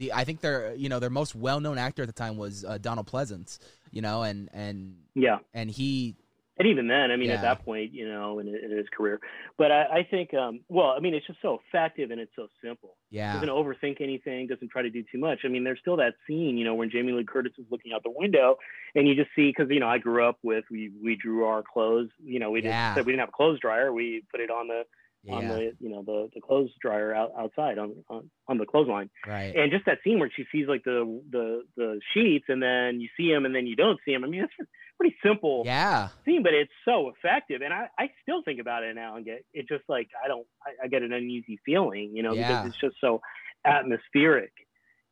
the 0.00 0.12
I 0.12 0.24
think 0.24 0.40
their 0.40 0.74
you 0.74 0.88
know 0.88 0.98
their 0.98 1.10
most 1.10 1.34
well 1.36 1.60
known 1.60 1.78
actor 1.78 2.02
at 2.02 2.08
the 2.08 2.12
time 2.12 2.36
was 2.36 2.64
uh, 2.64 2.78
Donald 2.78 3.06
Pleasence. 3.06 3.58
You 3.92 4.02
know, 4.02 4.22
and 4.22 4.48
and 4.52 4.96
Yeah. 5.14 5.38
and 5.54 5.70
he 5.70 6.16
and 6.58 6.68
even 6.68 6.88
then, 6.88 7.10
I 7.10 7.16
mean, 7.16 7.28
Yeah. 7.30 7.36
at 7.36 7.42
that 7.42 7.64
point, 7.64 7.92
you 7.94 8.06
know, 8.06 8.38
in, 8.38 8.46
in 8.48 8.76
his 8.76 8.86
career, 8.94 9.18
but 9.56 9.72
I, 9.72 10.00
I 10.00 10.06
think, 10.10 10.34
um, 10.34 10.60
well, 10.68 10.88
I 10.88 11.00
mean, 11.00 11.14
it's 11.14 11.26
just 11.26 11.40
so 11.40 11.58
effective 11.66 12.10
and 12.10 12.20
it's 12.20 12.32
so 12.36 12.48
simple. 12.62 12.96
yeah 13.08 13.32
Doesn't 13.32 13.48
overthink 13.48 14.02
anything. 14.02 14.46
Doesn't 14.46 14.70
try 14.70 14.82
to 14.82 14.90
do 14.90 15.02
too 15.10 15.16
much. 15.18 15.38
I 15.44 15.48
mean, 15.48 15.64
there's 15.64 15.78
still 15.80 15.96
that 15.96 16.14
scene, 16.26 16.58
you 16.58 16.64
know, 16.66 16.74
when 16.74 16.90
Jamie 16.90 17.12
Lee 17.12 17.24
Curtis 17.24 17.52
is 17.58 17.64
looking 17.70 17.92
out 17.94 18.02
the 18.02 18.12
window, 18.14 18.56
and 18.94 19.08
you 19.08 19.14
just 19.14 19.30
see 19.34 19.48
because 19.48 19.70
you 19.70 19.80
know 19.80 19.88
I 19.88 19.96
grew 19.98 20.22
up 20.28 20.38
with 20.42 20.64
we 20.70 20.90
we 21.02 21.16
drew 21.16 21.44
our 21.46 21.62
clothes. 21.62 22.10
You 22.22 22.38
know, 22.40 22.50
we 22.50 22.60
Yeah. 22.60 22.94
didn't 22.94 23.06
we 23.06 23.12
didn't 23.12 23.20
have 23.20 23.30
a 23.30 23.32
clothes 23.32 23.58
dryer. 23.60 23.90
We 23.92 24.22
put 24.30 24.40
it 24.40 24.50
on 24.50 24.68
the 24.68 24.82
on 25.28 25.48
the 25.48 25.72
you 25.80 25.90
know 25.90 26.02
the 26.02 26.30
the 26.34 26.40
clothes 26.40 26.70
dryer 26.80 27.14
out, 27.14 27.32
outside 27.38 27.78
on, 27.78 27.94
on 28.08 28.30
on 28.48 28.56
the 28.58 28.64
clothesline. 28.66 29.10
right 29.26 29.54
And 29.54 29.70
just 29.70 29.84
that 29.86 29.98
scene 30.02 30.18
where 30.18 30.30
she 30.34 30.44
sees 30.50 30.66
like 30.66 30.82
the 30.84 31.20
the 31.30 31.62
the 31.76 32.00
sheets, 32.14 32.46
and 32.48 32.62
then 32.62 33.00
you 33.00 33.08
see 33.16 33.28
him, 33.30 33.44
and 33.44 33.54
then 33.54 33.66
you 33.66 33.76
don't 33.76 33.98
see 34.04 34.12
him. 34.12 34.24
I 34.24 34.28
mean, 34.28 34.42
it's 34.42 34.68
pretty 34.98 35.16
simple 35.24 35.62
yeah 35.66 36.08
scene, 36.24 36.42
but 36.42 36.54
it's 36.54 36.72
so 36.84 37.10
effective. 37.10 37.60
And 37.62 37.72
I, 37.72 37.88
I 37.98 38.10
still 38.22 38.42
think 38.42 38.60
about 38.60 38.82
it 38.82 38.94
now 38.94 39.16
and 39.16 39.24
get 39.24 39.44
it 39.52 39.68
just 39.68 39.84
like 39.88 40.08
I 40.24 40.28
don't 40.28 40.46
I, 40.64 40.84
I 40.84 40.88
get 40.88 41.02
an 41.02 41.12
uneasy 41.12 41.58
feeling, 41.66 42.12
you 42.14 42.22
know, 42.22 42.34
Yeah. 42.34 42.48
because 42.62 42.66
it's 42.68 42.80
just 42.80 42.96
so 43.00 43.20
atmospheric 43.64 44.52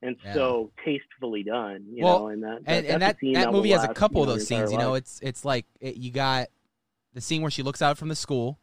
and 0.03 0.17
Yeah. 0.25 0.35
so 0.35 0.73
tastefully 0.85 1.43
done, 1.43 1.87
you 1.93 2.05
Well, 2.05 2.19
know, 2.21 2.29
and 2.29 2.43
that, 2.45 2.59
and, 2.67 2.87
and 2.87 3.03
that's 3.03 3.15
that, 3.17 3.21
scene 3.21 3.33
that 3.35 3.53
will 3.53 3.59
movie 3.61 3.71
has 3.71 3.85
a 3.85 3.89
couple 3.95 4.23
of 4.23 4.29
those 4.29 4.47
scenes. 4.47 4.71
You 4.73 4.79
know, 4.79 4.93
life. 4.93 5.03
it's 5.03 5.21
it's 5.23 5.45
like 5.45 5.67
it, 5.81 5.97
you 5.97 6.11
got 6.11 6.49
the 7.15 7.21
scene 7.21 7.43
where 7.43 7.51
she 7.51 7.63
looks 7.63 7.83
out 7.83 7.99
from 7.99 8.09
the 8.09 8.15
school, 8.17 8.59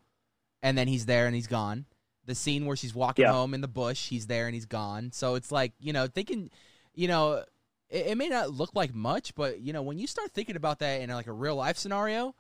and 0.66 0.76
then 0.76 0.88
he's 0.88 1.06
there 1.06 1.28
and 1.28 1.36
he's 1.36 1.48
gone. 1.48 1.86
The 2.26 2.34
scene 2.34 2.66
where 2.66 2.76
she's 2.76 2.96
walking 2.96 3.24
Yeah. 3.24 3.34
home 3.34 3.54
in 3.54 3.62
the 3.62 3.68
bush, 3.68 4.10
he's 4.10 4.26
there 4.26 4.48
and 4.48 4.56
he's 4.56 4.66
gone. 4.66 5.12
So 5.12 5.36
it's 5.36 5.52
like 5.52 5.74
you 5.80 5.94
know, 5.94 6.08
thinking, 6.08 6.50
you 6.96 7.08
know, 7.08 7.44
it, 7.90 8.08
it 8.08 8.18
may 8.18 8.30
not 8.30 8.50
look 8.50 8.72
like 8.74 8.94
much, 8.94 9.36
but 9.36 9.60
you 9.62 9.72
know, 9.74 9.84
when 9.84 10.00
you 10.00 10.08
start 10.08 10.32
thinking 10.32 10.56
about 10.56 10.80
that 10.80 11.02
in 11.02 11.10
like 11.12 11.28
a 11.28 11.32
real 11.34 11.56
life 11.56 11.78
scenario, 11.78 12.34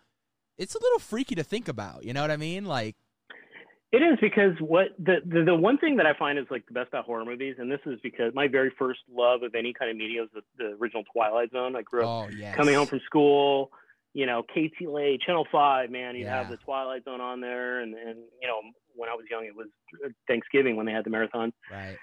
it's 0.58 0.74
a 0.74 0.80
little 0.82 1.00
freaky 1.00 1.36
to 1.36 1.44
think 1.44 1.68
about. 1.68 2.04
You 2.04 2.14
know 2.14 2.22
what 2.22 2.32
I 2.32 2.38
mean? 2.38 2.66
Like, 2.66 2.96
It 3.92 4.02
is 4.02 4.18
because 4.20 4.56
what 4.60 4.88
the, 4.98 5.18
the 5.24 5.44
the 5.44 5.56
one 5.56 5.78
thing 5.78 5.98
that 5.98 6.08
I 6.08 6.14
find 6.18 6.40
is 6.40 6.46
like 6.50 6.66
the 6.66 6.74
best 6.74 6.90
about 6.90 7.06
horror 7.06 7.24
movies, 7.26 7.56
and 7.60 7.72
this 7.72 7.82
is 7.86 8.00
because 8.02 8.34
my 8.34 8.48
very 8.48 8.72
first 8.80 9.02
love 9.14 9.44
of 9.44 9.54
any 9.54 9.72
kind 9.74 9.92
of 9.92 9.98
media 9.98 10.22
was 10.22 10.32
the, 10.34 10.42
the 10.58 10.70
original 10.82 11.04
Twilight 11.14 11.52
Zone. 11.52 11.76
I 11.76 11.84
grew 11.84 12.02
up 12.02 12.10
oh 12.10 12.30
yes, 12.36 12.56
coming 12.56 12.74
home 12.74 12.88
from 12.88 13.02
school, 13.06 13.72
you 14.16 14.26
know, 14.26 14.43
KTLA, 14.55 15.20
Channel 15.22 15.45
Five, 15.51 15.91
man, 15.91 16.16
you'd 16.16 16.28
have 16.30 16.49
the 16.49 16.57
Twilight 16.66 17.03
Zone 17.03 17.20
on 17.22 17.41
there, 17.41 17.82
and 17.82 17.93
and 17.93 18.18
you 18.41 18.47
know, 18.47 18.61
when 18.95 19.09
I 19.09 19.13
was 19.13 19.26
young, 19.30 19.45
it 19.45 19.55
was 19.55 19.68
Thanksgiving 20.28 20.78
when 20.78 20.86
they 20.86 20.93
had 20.93 21.03
the 21.05 21.09
marathon. 21.09 21.51
right, 21.70 21.97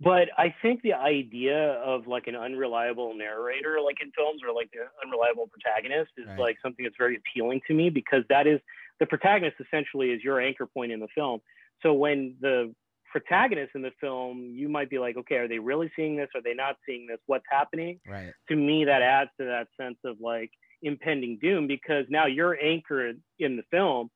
But 0.00 0.28
I 0.38 0.54
think 0.62 0.82
the 0.82 0.94
idea 0.94 1.72
of 1.84 2.06
like 2.06 2.28
an 2.28 2.36
unreliable 2.36 3.12
narrator, 3.14 3.78
like 3.84 3.96
in 4.00 4.12
films, 4.16 4.40
or 4.46 4.54
like 4.54 4.70
the 4.72 4.86
unreliable 5.04 5.48
protagonist, 5.48 6.12
is 6.16 6.26
Right. 6.28 6.38
like 6.38 6.56
something 6.62 6.84
that's 6.84 6.96
very 6.96 7.16
appealing 7.16 7.60
to 7.66 7.74
me 7.74 7.90
because 7.90 8.22
that 8.28 8.46
is 8.46 8.60
the 9.00 9.06
protagonist 9.06 9.56
essentially 9.60 10.10
is 10.12 10.22
your 10.22 10.40
anchor 10.40 10.66
point 10.66 10.92
in 10.92 11.00
the 11.00 11.08
film. 11.14 11.40
So 11.82 11.92
when 11.92 12.36
the 12.40 12.72
protagonist 13.10 13.72
in 13.74 13.82
the 13.82 13.90
film, 14.00 14.52
you 14.54 14.68
might 14.68 14.88
be 14.88 14.98
like, 15.00 15.16
okay, 15.16 15.36
are 15.36 15.48
they 15.48 15.58
really 15.58 15.90
seeing 15.96 16.16
this? 16.16 16.28
Are 16.36 16.40
they 16.40 16.54
not 16.54 16.76
seeing 16.86 17.06
this? 17.08 17.18
What's 17.26 17.44
happening? 17.50 18.00
right, 18.06 18.32
to 18.48 18.54
me 18.56 18.84
that 18.84 19.02
adds 19.02 19.30
to 19.40 19.44
that 19.46 19.66
sense 19.78 19.98
of 20.04 20.20
like 20.20 20.50
impending 20.82 21.38
doom 21.40 21.66
because 21.66 22.04
now 22.08 22.26
your 22.26 22.58
anchor 22.62 23.12
in 23.38 23.56
the 23.56 23.62
film 23.70 24.10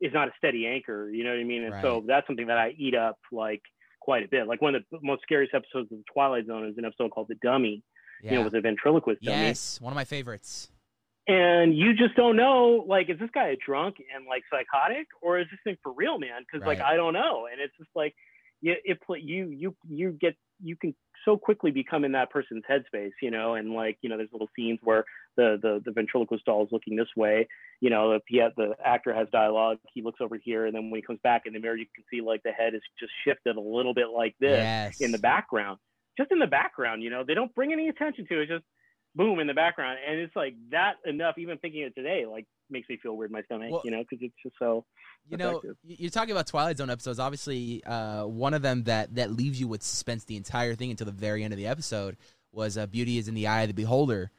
is 0.00 0.12
not 0.12 0.28
a 0.28 0.32
steady 0.38 0.66
anchor 0.66 1.10
you 1.10 1.24
know 1.24 1.30
what 1.30 1.40
i 1.40 1.44
mean? 1.44 1.64
And 1.64 1.74
so 1.82 2.04
that's 2.06 2.26
something 2.26 2.46
that 2.46 2.58
i 2.58 2.74
eat 2.76 2.94
up 2.94 3.18
like 3.32 3.62
quite 4.00 4.24
a 4.24 4.28
bit. 4.28 4.46
Like 4.46 4.60
one 4.62 4.74
of 4.74 4.82
the 4.90 4.98
most 5.02 5.22
scariest 5.22 5.54
episodes 5.54 5.92
of 5.92 5.98
the 5.98 6.04
twilight 6.12 6.46
zone 6.46 6.66
is 6.66 6.78
an 6.78 6.84
episode 6.84 7.10
called 7.10 7.28
the 7.28 7.36
dummy 7.42 7.82
yeah, 8.22 8.32
you 8.32 8.38
know 8.38 8.44
with 8.44 8.52
the 8.52 8.60
ventriloquist 8.60 9.22
dummy. 9.22 9.38
Yes, 9.38 9.80
one 9.80 9.92
of 9.92 9.96
my 9.96 10.04
favorites. 10.04 10.70
and 11.28 11.76
you 11.76 11.94
just 11.94 12.16
don't 12.16 12.36
know 12.36 12.84
like 12.88 13.08
is 13.08 13.18
this 13.18 13.30
guy 13.32 13.48
a 13.48 13.56
drunk 13.56 13.96
and 14.14 14.26
like 14.26 14.42
psychotic 14.50 15.06
or 15.22 15.38
is 15.38 15.46
this 15.50 15.60
thing 15.64 15.76
for 15.82 15.92
real 15.92 16.18
man? 16.18 16.42
Because 16.50 16.66
like 16.66 16.80
i 16.80 16.96
don't 16.96 17.12
know. 17.12 17.46
And 17.50 17.60
it's 17.60 17.76
just 17.78 17.90
like 17.94 18.14
you 18.60 18.74
it 18.84 18.98
you 19.22 19.48
you 19.50 19.76
you 19.88 20.12
get 20.12 20.34
you 20.62 20.76
can 20.76 20.94
so 21.24 21.36
quickly 21.36 21.70
become 21.70 22.04
in 22.04 22.12
that 22.12 22.30
person's 22.30 22.64
headspace 22.70 23.12
you 23.22 23.30
know 23.30 23.54
and 23.54 23.72
like 23.72 23.98
you 24.02 24.08
know 24.08 24.16
there's 24.16 24.32
little 24.32 24.48
scenes 24.56 24.78
where 24.82 25.04
the 25.36 25.58
the, 25.62 25.80
the 25.84 25.92
ventriloquist 25.92 26.44
doll 26.44 26.64
is 26.64 26.68
looking 26.72 26.96
this 26.96 27.08
way 27.16 27.46
you 27.80 27.90
know 27.90 28.12
if 28.12 28.22
he 28.26 28.38
has, 28.38 28.52
the 28.56 28.74
actor 28.84 29.14
has 29.14 29.26
dialogue 29.32 29.78
he 29.92 30.02
looks 30.02 30.20
over 30.20 30.36
here 30.36 30.66
and 30.66 30.74
then 30.74 30.90
when 30.90 30.98
he 30.98 31.06
comes 31.06 31.20
back 31.22 31.42
in 31.46 31.52
the 31.52 31.58
mirror 31.58 31.76
you 31.76 31.86
can 31.94 32.04
see 32.10 32.20
like 32.20 32.42
the 32.42 32.52
head 32.52 32.74
is 32.74 32.82
just 32.98 33.12
shifted 33.24 33.56
a 33.56 33.60
little 33.60 33.94
bit 33.94 34.08
like 34.14 34.34
this 34.40 34.58
yes, 34.58 35.00
in 35.00 35.12
the 35.12 35.18
background, 35.18 35.78
just 36.16 36.32
in 36.32 36.38
the 36.38 36.46
background. 36.46 37.02
You 37.02 37.10
know, 37.10 37.24
they 37.26 37.34
don't 37.34 37.54
bring 37.54 37.72
any 37.72 37.88
attention 37.88 38.26
to 38.28 38.40
it. 38.40 38.48
Just 38.48 38.64
boom 39.14 39.40
in 39.40 39.46
the 39.46 39.54
background, 39.54 39.98
and 40.06 40.18
it's 40.20 40.36
like 40.36 40.54
that 40.70 40.94
enough. 41.04 41.38
Even 41.38 41.58
thinking 41.58 41.82
it 41.82 41.94
today, 41.94 42.26
like 42.26 42.46
makes 42.70 42.88
me 42.88 42.96
feel 42.96 43.16
weird 43.16 43.30
in 43.30 43.34
my 43.34 43.42
stomach. 43.42 43.70
Well- 43.70 43.82
you 43.84 43.90
know, 43.90 44.02
because 44.08 44.18
it's 44.22 44.34
just 44.42 44.56
so. 44.58 44.84
you 45.28 45.36
know, 45.36 45.50
effective. 45.50 45.76
y- 45.88 45.96
you're 45.98 46.10
talking 46.10 46.32
about 46.32 46.46
Twilight 46.46 46.78
Zone 46.78 46.90
episodes. 46.90 47.18
Obviously, 47.18 47.82
uh, 47.84 48.24
one 48.26 48.54
of 48.54 48.62
them 48.62 48.84
that 48.84 49.14
that 49.16 49.30
leaves 49.32 49.60
you 49.60 49.68
with 49.68 49.82
suspense 49.82 50.24
the 50.24 50.36
entire 50.36 50.74
thing 50.74 50.90
until 50.90 51.04
the 51.06 51.12
very 51.12 51.44
end 51.44 51.52
of 51.52 51.56
the 51.58 51.66
episode 51.66 52.16
was 52.52 52.76
uh, 52.78 52.86
"Beauty 52.86 53.18
is 53.18 53.28
in 53.28 53.34
the 53.34 53.46
Eye 53.46 53.62
of 53.62 53.68
the 53.68 53.74
Beholder," 53.74 54.30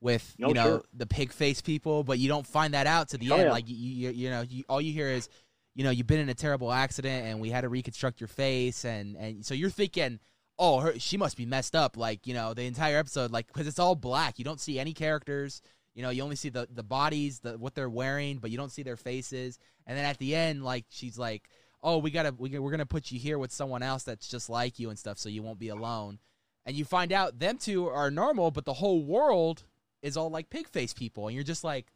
with 0.00 0.36
Oh, 0.42 0.48
you 0.48 0.54
know 0.54 0.64
sure. 0.64 0.82
the 0.92 1.06
pig 1.06 1.32
face 1.32 1.60
people, 1.62 2.04
but 2.04 2.18
you 2.18 2.28
don't 2.28 2.46
find 2.46 2.74
that 2.74 2.86
out 2.86 3.08
to 3.10 3.18
the 3.18 3.30
Oh, 3.30 3.36
end. 3.36 3.44
yeah. 3.46 3.52
Like 3.52 3.68
you, 3.68 3.76
you, 3.76 4.10
you 4.10 4.30
know, 4.30 4.42
you, 4.42 4.64
all 4.68 4.80
you 4.80 4.92
hear 4.92 5.08
is, 5.08 5.28
you 5.74 5.82
know, 5.84 5.90
you've 5.90 6.06
been 6.06 6.20
in 6.20 6.28
a 6.28 6.34
terrible 6.34 6.70
accident 6.72 7.26
and 7.26 7.40
we 7.40 7.50
had 7.50 7.62
to 7.62 7.68
reconstruct 7.68 8.20
your 8.20 8.28
face, 8.28 8.84
and 8.84 9.16
and 9.16 9.44
so 9.44 9.54
you're 9.54 9.70
thinking. 9.70 10.20
Oh, 10.56 10.78
her, 10.78 10.96
she 11.00 11.16
must 11.16 11.36
be 11.36 11.46
messed 11.46 11.74
up. 11.74 11.96
Like 11.96 12.28
you 12.28 12.32
know, 12.34 12.54
the 12.54 12.62
entire 12.62 12.96
episode, 12.96 13.32
like 13.32 13.48
because 13.48 13.66
it's 13.66 13.80
all 13.80 13.96
black. 13.96 14.38
You 14.38 14.44
don't 14.44 14.60
see 14.60 14.78
any 14.78 14.92
characters. 14.92 15.60
You 15.94 16.02
know, 16.02 16.10
you 16.10 16.22
only 16.22 16.36
see 16.36 16.48
the 16.48 16.68
the 16.72 16.82
bodies, 16.82 17.40
the 17.40 17.56
what 17.58 17.74
they're 17.74 17.88
wearing, 17.88 18.38
but 18.38 18.50
you 18.50 18.56
don't 18.56 18.72
see 18.72 18.82
their 18.82 18.96
faces. 18.96 19.58
And 19.86 19.96
then 19.96 20.04
at 20.04 20.18
the 20.18 20.34
end, 20.34 20.64
like 20.64 20.86
she's 20.88 21.18
like, 21.18 21.48
"Oh, 21.82 21.98
we 21.98 22.10
gotta, 22.10 22.34
we, 22.36 22.58
we're 22.58 22.70
gonna 22.70 22.86
put 22.86 23.12
you 23.12 23.18
here 23.18 23.38
with 23.38 23.52
someone 23.52 23.82
else 23.82 24.02
that's 24.02 24.28
just 24.28 24.50
like 24.50 24.78
you 24.78 24.90
and 24.90 24.98
stuff, 24.98 25.18
so 25.18 25.28
you 25.28 25.42
won't 25.42 25.58
be 25.58 25.68
alone." 25.68 26.18
And 26.66 26.74
you 26.74 26.84
find 26.84 27.12
out 27.12 27.38
them 27.38 27.58
two 27.58 27.88
are 27.88 28.10
normal, 28.10 28.50
but 28.50 28.64
the 28.64 28.72
whole 28.72 29.04
world 29.04 29.64
is 30.02 30.16
all 30.16 30.30
like 30.30 30.50
pig 30.50 30.68
face 30.68 30.92
people, 30.92 31.28
and 31.28 31.34
you're 31.34 31.44
just 31.44 31.62
like, 31.62 31.86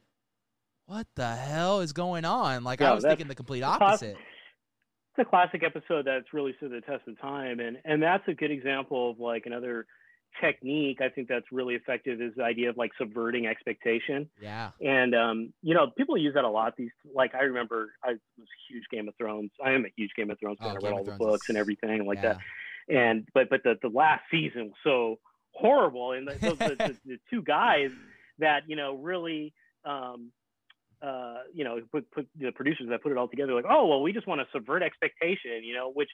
what 0.88 1.06
the 1.16 1.34
hell 1.36 1.80
is 1.80 1.92
going 1.92 2.24
on? 2.24 2.64
Like 2.64 2.80
I 2.80 2.92
was 2.92 3.04
thinking 3.04 3.28
the 3.28 3.34
complete 3.34 3.60
class- 3.60 3.80
opposite. 3.80 4.16
It's 5.16 5.26
a 5.26 5.28
classic 5.28 5.62
episode 5.64 6.06
that's 6.06 6.32
really 6.32 6.54
stood 6.56 6.70
the 6.70 6.80
test 6.80 7.06
of 7.08 7.20
time, 7.20 7.60
and 7.60 7.78
and 7.84 8.02
that's 8.02 8.26
a 8.28 8.34
good 8.34 8.50
example 8.50 9.10
of 9.10 9.20
like 9.20 9.46
another 9.46 9.86
technique. 10.40 11.00
I 11.00 11.08
think 11.08 11.28
that's 11.28 11.46
really 11.50 11.74
effective 11.74 12.20
is 12.20 12.32
the 12.36 12.44
idea 12.44 12.70
of 12.70 12.76
like 12.76 12.90
subverting 12.98 13.46
expectation. 13.46 14.28
Yeah. 14.40 14.70
And 14.80 15.14
um, 15.14 15.52
you 15.62 15.74
know, 15.74 15.90
people 15.96 16.16
use 16.16 16.34
that 16.34 16.44
a 16.44 16.48
lot. 16.48 16.76
These 16.76 16.90
like 17.14 17.34
I 17.34 17.42
remember 17.42 17.92
I 18.02 18.10
was 18.10 18.18
a 18.40 18.72
huge 18.72 18.84
Game 18.90 19.08
of 19.08 19.14
Thrones. 19.16 19.50
I 19.64 19.72
am 19.72 19.84
a 19.84 19.92
huge 19.96 20.10
Game 20.16 20.30
of 20.30 20.38
Thrones 20.38 20.58
fan. 20.60 20.68
Oh, 20.68 20.70
I 20.70 20.74
read 20.74 20.82
Game 20.82 20.92
all 20.94 21.04
the 21.04 21.12
books 21.12 21.44
is- 21.44 21.48
and 21.50 21.58
everything 21.58 22.06
like 22.06 22.18
yeah. 22.18 22.34
that. 22.34 22.94
And 22.94 23.28
but 23.34 23.50
but 23.50 23.62
the 23.64 23.76
the 23.82 23.88
last 23.88 24.22
season 24.30 24.66
was 24.66 24.74
so 24.82 25.18
horrible, 25.52 26.12
and 26.12 26.28
the, 26.28 26.34
those, 26.34 26.58
the, 26.58 26.76
the, 26.78 26.96
the 27.04 27.18
two 27.30 27.42
guys 27.42 27.90
that 28.38 28.62
you 28.66 28.76
know 28.76 28.94
really. 28.96 29.52
Um, 29.84 30.32
uh, 31.00 31.36
you 31.54 31.62
know, 31.62 31.80
put, 31.92 32.10
put 32.10 32.26
the 32.36 32.50
producers 32.50 32.88
that 32.90 33.00
put 33.02 33.12
it 33.12 33.18
all 33.18 33.28
together, 33.28 33.54
like, 33.54 33.64
oh, 33.70 33.86
well, 33.86 34.02
we 34.02 34.12
just 34.12 34.26
want 34.26 34.40
to 34.40 34.46
subvert 34.52 34.82
expectation, 34.82 35.62
you 35.62 35.72
know, 35.72 35.92
which 35.92 36.08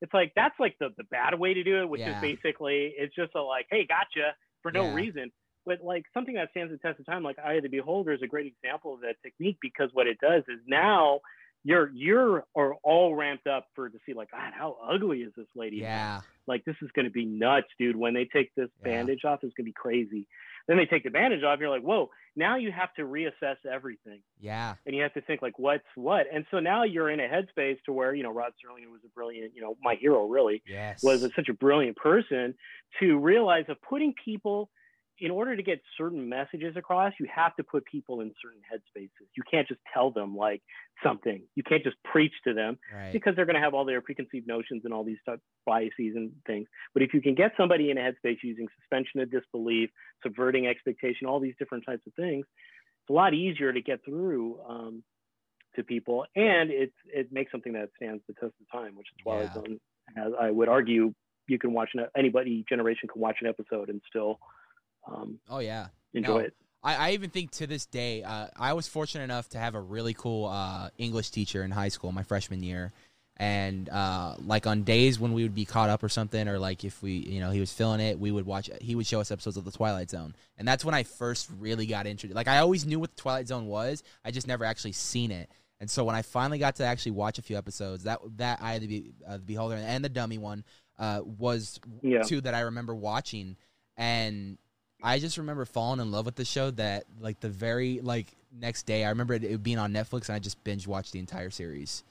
it's 0.00 0.14
like 0.14 0.32
that's 0.34 0.54
like 0.58 0.76
the 0.80 0.88
the 0.96 1.04
bad 1.04 1.38
way 1.38 1.54
to 1.54 1.62
do 1.62 1.82
it, 1.82 1.88
which 1.88 2.00
Yeah. 2.00 2.12
is 2.12 2.16
basically 2.20 2.94
it's 2.96 3.14
just 3.14 3.34
a 3.34 3.42
like, 3.42 3.66
hey, 3.70 3.86
gotcha 3.86 4.34
for 4.62 4.72
no 4.72 4.86
Yeah. 4.88 4.94
reason. 4.94 5.32
But 5.66 5.82
like 5.82 6.04
something 6.14 6.34
that 6.34 6.50
stands 6.50 6.72
the 6.72 6.78
test 6.78 7.00
of 7.00 7.06
time, 7.06 7.22
like 7.22 7.38
Eye 7.38 7.54
of 7.54 7.62
the 7.62 7.68
Beholder, 7.68 8.12
is 8.12 8.22
a 8.22 8.26
great 8.26 8.46
example 8.46 8.94
of 8.94 9.00
that 9.02 9.16
technique 9.22 9.58
because 9.60 9.90
what 9.92 10.06
it 10.06 10.18
does 10.20 10.42
is 10.48 10.58
now 10.66 11.20
you're 11.64 11.90
you're 11.94 12.44
are 12.56 12.74
all 12.82 13.14
ramped 13.14 13.46
up 13.46 13.66
for 13.74 13.88
to 13.90 13.98
see 14.06 14.14
like, 14.14 14.30
God, 14.30 14.52
how 14.54 14.78
ugly 14.82 15.18
is 15.20 15.32
this 15.36 15.46
lady? 15.54 15.76
Yeah. 15.76 16.22
Like 16.46 16.64
this 16.64 16.76
is 16.80 16.90
going 16.94 17.04
to 17.04 17.10
be 17.12 17.26
nuts, 17.26 17.68
dude. 17.78 17.94
When 17.96 18.14
they 18.14 18.24
take 18.24 18.54
this 18.54 18.70
Yeah. 18.80 18.90
bandage 18.90 19.24
off, 19.24 19.40
it's 19.44 19.52
going 19.54 19.66
to 19.66 19.70
be 19.70 19.72
crazy. 19.74 20.26
Then 20.70 20.76
they 20.78 20.86
take 20.86 21.04
advantage 21.04 21.42
of. 21.42 21.60
you're 21.60 21.68
like, 21.68 21.82
whoa. 21.82 22.10
Now 22.36 22.54
you 22.56 22.70
have 22.70 22.94
to 22.94 23.02
reassess 23.02 23.56
everything 23.70 24.20
Yeah. 24.38 24.74
and 24.86 24.94
you 24.94 25.02
have 25.02 25.12
to 25.14 25.20
think 25.20 25.42
like 25.42 25.58
what's 25.58 25.82
what 25.96 26.26
and 26.32 26.46
so 26.52 26.60
now 26.60 26.84
you're 26.84 27.10
in 27.10 27.18
a 27.18 27.24
headspace 27.26 27.78
to 27.86 27.92
where 27.92 28.14
you 28.14 28.22
know 28.22 28.30
rod 28.30 28.52
serling 28.64 28.88
was 28.92 29.00
a 29.04 29.08
brilliant 29.08 29.52
you 29.56 29.60
know 29.60 29.76
my 29.82 29.96
hero 29.96 30.26
really 30.28 30.62
Yes. 30.64 31.02
was 31.02 31.24
a, 31.24 31.30
such 31.34 31.48
a 31.48 31.52
brilliant 31.54 31.96
person 31.96 32.54
to 33.00 33.18
realize 33.18 33.64
of 33.68 33.82
putting 33.82 34.14
people 34.24 34.70
in 35.20 35.30
order 35.30 35.54
to 35.54 35.62
get 35.62 35.80
certain 35.96 36.28
messages 36.28 36.76
across 36.76 37.12
you 37.20 37.26
have 37.34 37.54
to 37.56 37.62
put 37.62 37.84
people 37.84 38.20
in 38.20 38.32
certain 38.42 38.60
headspaces 38.72 39.26
you 39.36 39.42
can't 39.50 39.68
just 39.68 39.80
tell 39.92 40.10
them 40.10 40.36
like 40.36 40.62
something 41.02 41.42
you 41.54 41.62
can't 41.62 41.84
just 41.84 41.96
preach 42.04 42.32
to 42.44 42.54
them 42.54 42.78
right. 42.94 43.12
because 43.12 43.34
they're 43.36 43.46
going 43.46 43.54
to 43.56 43.60
have 43.60 43.74
all 43.74 43.84
their 43.84 44.00
preconceived 44.00 44.46
notions 44.46 44.82
and 44.84 44.92
all 44.92 45.04
these 45.04 45.18
type 45.26 45.40
biases 45.66 46.16
and 46.16 46.32
things. 46.46 46.66
But 46.94 47.02
if 47.02 47.14
you 47.14 47.20
can 47.20 47.34
get 47.34 47.52
somebody 47.56 47.90
in 47.90 47.98
a 47.98 48.00
headspace 48.00 48.38
using 48.42 48.66
suspension 48.80 49.20
of 49.20 49.30
disbelief, 49.30 49.90
subverting 50.22 50.66
expectation, 50.66 51.26
all 51.26 51.40
these 51.40 51.54
different 51.58 51.84
types 51.86 52.02
of 52.06 52.14
things, 52.14 52.46
it's 53.02 53.10
a 53.10 53.12
lot 53.12 53.34
easier 53.34 53.72
to 53.72 53.80
get 53.80 54.04
through 54.04 54.58
um, 54.68 55.02
to 55.76 55.84
people, 55.84 56.26
and 56.34 56.70
it 56.70 56.92
it 57.06 57.32
makes 57.32 57.52
something 57.52 57.72
that 57.74 57.90
stands 57.96 58.22
the 58.26 58.34
test 58.34 58.54
of 58.60 58.80
time, 58.80 58.96
which 58.96 59.06
is 59.06 59.22
Twilight 59.22 59.50
Yeah. 59.54 59.54
Zone. 59.54 59.80
Has, 60.16 60.32
I 60.40 60.50
would 60.50 60.68
argue 60.68 61.14
you 61.46 61.58
can 61.58 61.72
watch 61.72 61.90
an, 61.94 62.06
anybody 62.16 62.64
generation 62.68 63.08
can 63.12 63.20
watch 63.22 63.36
an 63.40 63.46
episode 63.46 63.88
and 63.88 64.00
still 64.08 64.38
um, 65.06 65.38
Oh 65.48 65.58
yeah. 65.58 65.88
enjoy 66.14 66.28
No. 66.32 66.38
it. 66.38 66.54
I, 66.82 66.94
I 66.94 67.10
even 67.12 67.28
think 67.30 67.50
to 67.52 67.66
this 67.66 67.84
day, 67.86 68.22
uh, 68.22 68.48
I 68.56 68.72
was 68.72 68.88
fortunate 68.88 69.24
enough 69.24 69.48
to 69.50 69.58
have 69.58 69.74
a 69.74 69.80
really 69.80 70.14
cool 70.14 70.46
uh, 70.46 70.88
English 70.96 71.30
teacher 71.30 71.62
in 71.62 71.70
high 71.70 71.88
school, 71.90 72.10
my 72.10 72.22
freshman 72.22 72.62
year, 72.62 72.90
and 73.36 73.88
uh, 73.90 74.34
like 74.46 74.66
on 74.66 74.82
days 74.82 75.20
when 75.20 75.34
we 75.34 75.42
would 75.42 75.54
be 75.54 75.66
caught 75.66 75.90
up 75.90 76.02
or 76.02 76.08
something, 76.08 76.48
or 76.48 76.58
like 76.58 76.82
if 76.84 77.02
we, 77.02 77.12
you 77.12 77.40
know, 77.40 77.50
he 77.50 77.60
was 77.60 77.70
feeling 77.72 78.00
it, 78.00 78.18
we 78.18 78.30
would 78.30 78.46
watch. 78.46 78.70
He 78.80 78.94
would 78.94 79.06
show 79.06 79.20
us 79.20 79.30
episodes 79.30 79.58
of 79.58 79.64
the 79.66 79.70
Twilight 79.70 80.08
Zone, 80.10 80.34
and 80.56 80.66
that's 80.66 80.82
when 80.84 80.94
I 80.94 81.02
first 81.02 81.50
really 81.58 81.84
got 81.86 82.06
introduced. 82.06 82.34
Like 82.36 82.48
I 82.48 82.58
always 82.58 82.86
knew 82.86 82.98
what 82.98 83.14
the 83.14 83.20
Twilight 83.20 83.48
Zone 83.48 83.66
was, 83.66 84.02
I 84.24 84.30
just 84.30 84.46
never 84.46 84.64
actually 84.64 84.92
seen 84.92 85.30
it. 85.30 85.50
And 85.80 85.90
so 85.90 86.04
when 86.04 86.14
I 86.14 86.20
finally 86.22 86.58
got 86.58 86.76
to 86.76 86.84
actually 86.84 87.12
watch 87.12 87.38
a 87.38 87.42
few 87.42 87.56
episodes, 87.58 88.04
that 88.04 88.20
that 88.38 88.60
I 88.62 88.78
the, 88.78 89.12
uh, 89.26 89.32
the 89.36 89.42
Beholder 89.42 89.76
and 89.76 90.02
the 90.02 90.08
Dummy 90.10 90.38
one 90.38 90.64
uh, 90.98 91.20
was 91.24 91.78
Yeah. 92.02 92.22
two 92.22 92.40
that 92.42 92.54
I 92.54 92.60
remember 92.60 92.94
watching, 92.94 93.56
and 93.98 94.56
I 95.02 95.18
just 95.18 95.38
remember 95.38 95.64
falling 95.64 96.00
in 96.00 96.10
love 96.12 96.26
with 96.26 96.36
the 96.36 96.44
show. 96.44 96.70
That 96.72 97.04
like 97.20 97.40
the 97.40 97.48
very 97.48 98.00
like 98.00 98.28
next 98.52 98.84
day, 98.84 99.04
I 99.04 99.10
remember 99.10 99.34
it, 99.34 99.44
it 99.44 99.62
being 99.62 99.78
on 99.78 99.92
Netflix, 99.92 100.28
and 100.28 100.36
I 100.36 100.38
just 100.38 100.62
binge 100.64 100.86
watched 100.86 101.12
the 101.12 101.18
entire 101.18 101.50
series, 101.50 102.04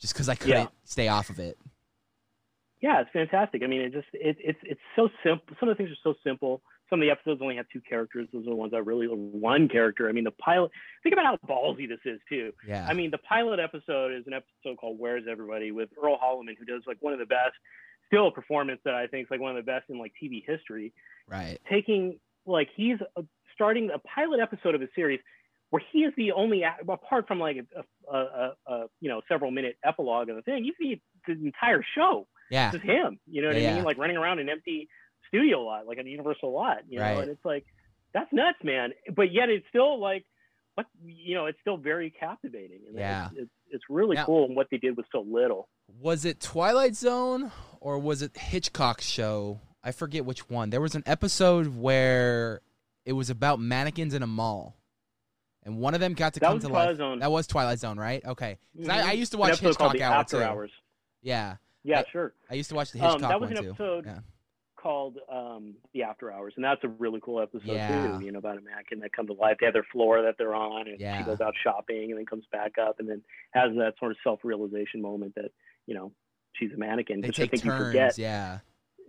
just 0.00 0.12
because 0.14 0.28
I 0.28 0.34
couldn't 0.34 0.56
Yeah. 0.62 0.66
stay 0.84 1.08
off 1.08 1.30
of 1.30 1.38
it. 1.38 1.58
Yeah, 2.80 3.00
it's 3.00 3.10
fantastic. 3.12 3.62
I 3.64 3.66
mean, 3.66 3.80
it 3.80 3.92
just 3.92 4.06
it, 4.12 4.36
it's 4.40 4.58
it's 4.62 4.80
so 4.94 5.08
simple. 5.24 5.56
Some 5.58 5.68
of 5.68 5.76
the 5.76 5.82
things 5.82 5.90
are 5.90 6.00
so 6.12 6.14
simple. 6.22 6.62
Some 6.88 7.00
of 7.00 7.06
the 7.06 7.10
episodes 7.10 7.42
only 7.42 7.56
have 7.56 7.66
two 7.72 7.80
characters. 7.86 8.28
Those 8.32 8.46
are 8.46 8.50
the 8.50 8.54
ones 8.56 8.70
that 8.72 8.82
really 8.84 9.06
one 9.08 9.68
character. 9.68 10.08
I 10.08 10.12
mean, 10.12 10.24
the 10.24 10.30
pilot. 10.30 10.70
Think 11.02 11.12
about 11.12 11.24
how 11.26 11.36
ballsy 11.48 11.88
this 11.88 11.98
is 12.04 12.20
too. 12.28 12.52
Yeah, 12.66 12.86
I 12.88 12.94
mean, 12.94 13.10
the 13.10 13.18
pilot 13.18 13.58
episode 13.58 14.12
is 14.12 14.24
an 14.28 14.32
episode 14.32 14.78
called 14.78 14.98
"Where's 14.98 15.24
Everybody" 15.28 15.72
with 15.72 15.88
Earl 16.02 16.18
Holliman, 16.22 16.56
who 16.58 16.64
does 16.64 16.82
like 16.86 16.98
one 17.00 17.12
of 17.12 17.18
the 17.18 17.26
best, 17.26 17.52
still 18.06 18.28
a 18.28 18.30
performance 18.30 18.80
that 18.84 18.94
I 18.94 19.06
think 19.08 19.26
is 19.26 19.30
like 19.30 19.40
one 19.40 19.50
of 19.50 19.56
the 19.56 19.68
best 19.70 19.90
in 19.90 19.98
like 19.98 20.12
TV 20.22 20.44
history. 20.46 20.92
right. 21.26 21.58
Taking 21.68 22.20
like 22.46 22.68
he's 22.76 22.96
uh, 23.16 23.22
starting 23.54 23.90
a 23.94 23.98
pilot 23.98 24.40
episode 24.40 24.74
of 24.74 24.82
a 24.82 24.88
series 24.94 25.20
where 25.70 25.82
he 25.92 26.00
is 26.00 26.14
the 26.16 26.32
only 26.32 26.62
apart 26.88 27.26
from 27.28 27.38
like 27.38 27.56
a, 27.58 28.10
a, 28.10 28.18
a, 28.18 28.52
a 28.72 28.86
you 29.00 29.08
know 29.08 29.20
several 29.28 29.50
minute 29.50 29.76
epilogue 29.84 30.28
of 30.30 30.36
the 30.36 30.42
thing. 30.42 30.64
He's 30.64 30.74
the, 31.26 31.32
the 31.34 31.46
entire 31.46 31.84
show 31.94 32.26
Yeah, 32.50 32.70
just 32.70 32.84
him. 32.84 33.18
You 33.30 33.42
know 33.42 33.48
what 33.48 33.60
Yeah. 33.60 33.72
I 33.72 33.74
mean? 33.74 33.84
Like 33.84 33.98
running 33.98 34.16
around 34.16 34.38
an 34.38 34.48
empty 34.48 34.88
studio 35.28 35.60
lot, 35.62 35.86
like 35.86 35.98
a 35.98 36.04
Universal 36.08 36.52
lot. 36.52 36.78
You 36.88 36.98
know, 36.98 37.04
and 37.20 37.30
it's 37.30 37.44
like 37.44 37.66
that's 38.14 38.32
nuts, 38.32 38.58
man. 38.64 38.92
But 39.14 39.32
yet 39.32 39.50
it's 39.50 39.66
still 39.68 40.00
like, 40.00 40.24
what 40.74 40.86
you 41.04 41.34
know, 41.34 41.44
it's 41.46 41.58
still 41.60 41.76
very 41.76 42.10
captivating. 42.18 42.80
And 42.88 42.96
Yeah. 42.96 43.26
it's, 43.32 43.40
it's, 43.42 43.50
it's 43.72 43.84
really 43.90 44.16
Now- 44.16 44.24
cool. 44.24 44.46
And 44.46 44.56
what 44.56 44.68
they 44.70 44.78
did 44.78 44.96
was 44.96 45.04
so 45.12 45.20
little. 45.28 45.68
was 46.00 46.24
it 46.24 46.40
Twilight 46.40 46.94
Zone 46.96 47.52
or 47.80 47.98
was 47.98 48.22
it 48.22 48.34
Hitchcock's 48.38 49.04
show? 49.06 49.60
I 49.82 49.92
forget 49.92 50.24
which 50.24 50.48
one. 50.50 50.70
There 50.70 50.80
was 50.80 50.94
an 50.94 51.02
episode 51.06 51.76
where 51.76 52.60
it 53.04 53.12
was 53.12 53.30
about 53.30 53.60
mannequins 53.60 54.14
in 54.14 54.22
a 54.22 54.26
mall. 54.26 54.76
And 55.64 55.78
one 55.78 55.94
of 55.94 56.00
them 56.00 56.14
got 56.14 56.34
to 56.34 56.40
That 56.40 56.46
come 56.46 56.54
was 56.56 56.64
to 56.64 56.68
Twilight 56.70 56.88
life. 56.88 56.96
Zone. 56.96 57.18
That 57.20 57.30
was 57.30 57.46
Twilight 57.46 57.78
Zone, 57.78 57.98
right? 57.98 58.24
Okay. 58.24 58.58
'Cause 58.76 58.88
I, 58.88 59.08
I 59.10 59.12
used 59.12 59.32
to 59.32 59.38
watch 59.38 59.58
Hitchcock 59.58 60.00
Hour 60.00 60.14
After 60.14 60.38
too. 60.38 60.42
Hours. 60.42 60.70
Yeah, 61.22 61.56
Yeah, 61.84 62.00
I- 62.00 62.04
sure. 62.10 62.32
I 62.50 62.54
used 62.54 62.68
to 62.70 62.74
watch 62.76 62.92
the 62.92 62.98
Hitchcock 62.98 63.14
Um, 63.16 63.20
Hitchcock 63.20 63.30
that 63.30 63.40
was 63.40 63.50
an 63.58 63.66
episode 63.66 64.06
Yeah. 64.06 64.18
called 64.76 65.18
um, 65.28 65.74
The 65.92 66.04
After 66.04 66.32
Hours, 66.32 66.54
and 66.56 66.64
that's 66.64 66.82
a 66.84 66.88
really 66.88 67.20
cool 67.20 67.40
episode 67.40 67.66
Yeah. 67.66 68.18
too. 68.18 68.24
You 68.24 68.32
know, 68.32 68.38
about 68.38 68.56
a 68.58 68.60
mannequin 68.60 69.00
that 69.00 69.12
comes 69.12 69.28
to 69.28 69.34
life. 69.34 69.56
They 69.60 69.66
have 69.66 69.72
their 69.74 69.86
floor 69.92 70.22
that 70.22 70.36
they're 70.38 70.54
on, 70.54 70.88
and 70.88 70.98
Yeah. 71.00 71.18
she 71.18 71.24
goes 71.24 71.40
out 71.40 71.54
shopping, 71.62 72.10
and 72.10 72.18
then 72.18 72.24
comes 72.26 72.44
back 72.52 72.78
up, 72.78 72.98
and 73.00 73.08
then 73.08 73.22
has 73.52 73.72
that 73.76 73.94
sort 73.98 74.12
of 74.12 74.18
self-realization 74.22 75.02
moment 75.02 75.34
that 75.34 75.50
you 75.86 75.94
know 75.94 76.12
she's 76.54 76.72
a 76.72 76.76
mannequin, 76.76 77.20
They 77.20 77.28
take 77.30 77.48
I 77.48 77.50
think 77.50 77.64
you 77.64 77.70
turns. 77.70 77.84
forget. 77.88 78.18
Yeah. 78.18 78.58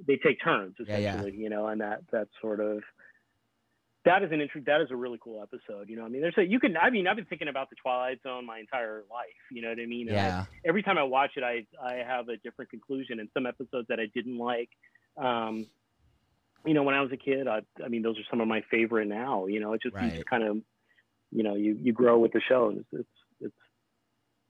They 0.06 0.18
take 0.18 0.42
turns 0.44 0.76
Yeah, 0.80 0.98
yeah. 0.98 1.10
essentially, 1.16 1.38
you 1.38 1.50
know, 1.50 1.68
and 1.68 1.82
that 1.82 2.02
that 2.12 2.28
sort 2.42 2.60
of 2.60 2.82
that 4.06 4.24
is 4.24 4.32
an 4.32 4.40
intro. 4.40 4.62
That 4.66 4.80
is 4.82 4.92
a 4.92 4.96
really 4.96 5.20
cool 5.22 5.42
episode. 5.44 5.90
You 5.90 5.98
know, 5.98 6.06
I 6.06 6.10
mean, 6.10 6.22
there's 6.22 6.38
a 6.38 6.44
you 6.44 6.60
can. 6.60 6.78
I 6.78 6.90
mean, 6.90 7.06
I've 7.06 7.18
been 7.18 7.26
thinking 7.26 7.50
about 7.50 7.70
the 7.70 7.76
Twilight 7.76 8.22
Zone 8.24 8.46
my 8.46 8.60
entire 8.60 9.04
life. 9.12 9.28
You 9.52 9.62
know 9.62 9.70
what 9.70 9.80
I 9.80 9.86
mean? 9.86 10.08
And 10.10 10.18
I- 10.18 10.22
Yeah. 10.24 10.46
every 10.66 10.84
time 10.84 10.98
I 10.98 11.04
watch 11.04 11.32
it, 11.36 11.44
I 11.44 11.66
I 11.84 11.96
have 11.96 12.30
a 12.30 12.38
different 12.38 12.72
conclusion. 12.72 13.20
And 13.20 13.30
some 13.34 13.46
episodes 13.46 13.88
that 13.90 14.00
I 14.00 14.06
didn't 14.08 14.38
like, 14.38 14.70
um, 15.18 15.66
you 16.66 16.74
know, 16.74 16.84
when 16.84 16.96
I 16.96 17.02
was 17.02 17.12
a 17.12 17.18
kid, 17.18 17.48
I 17.48 17.62
I 17.84 17.90
mean, 17.90 18.02
those 18.02 18.18
are 18.18 18.24
some 18.30 18.40
of 18.42 18.48
my 18.48 18.62
favorite 18.72 19.08
now. 19.08 19.48
You 19.48 19.60
know, 19.60 19.74
it's 19.74 19.84
just 19.84 19.96
Right. 19.96 20.14
just 20.14 20.26
kind 20.28 20.44
of, 20.44 20.58
you 21.32 21.44
know, 21.44 21.56
you 21.56 21.74
you 21.82 21.92
grow 21.92 22.20
with 22.20 22.32
the 22.32 22.40
show, 22.42 22.70
and 22.70 22.78
it's 22.80 22.88
it's, 22.94 23.10
it's 23.42 23.56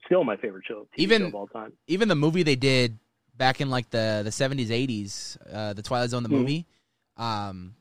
still 0.05 0.23
my 0.23 0.37
favorite 0.37 0.65
show, 0.67 0.83
TV 0.95 0.99
Even- 1.03 1.21
show 1.23 1.27
of 1.29 1.35
all 1.35 1.47
time. 1.47 1.73
Even 1.87 2.07
the 2.07 2.15
movie 2.15 2.43
they 2.43 2.55
did 2.55 2.99
back 3.39 3.61
in 3.61 3.71
like 3.71 3.89
the 3.89 4.21
the 4.23 4.31
seventies, 4.31 4.69
eighties, 4.69 5.35
uh, 5.51 5.73
the 5.73 5.81
Twilight 5.81 6.11
Zone, 6.11 6.21
the 6.21 6.29
Mhm. 6.29 6.33
movie. 6.33 6.67
Um, 7.17 7.73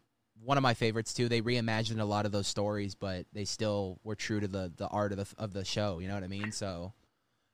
one 0.43 0.57
of 0.57 0.63
my 0.63 0.73
favorites 0.73 1.13
too. 1.13 1.29
They 1.29 1.43
reimagined 1.43 2.01
a 2.01 2.05
lot 2.05 2.25
of 2.25 2.33
those 2.33 2.47
stories, 2.47 2.95
but 2.95 3.27
they 3.35 3.45
still 3.45 3.99
were 4.05 4.15
true 4.15 4.41
to 4.41 4.49
the 4.49 4.73
the 4.75 4.87
art 4.89 5.13
of 5.13 5.19
the 5.19 5.35
of 5.37 5.53
the 5.53 5.67
show. 5.67 5.99
You 5.99 6.09
know 6.09 6.15
what 6.15 6.25
I 6.25 6.29
mean? 6.29 6.51
So 6.53 6.95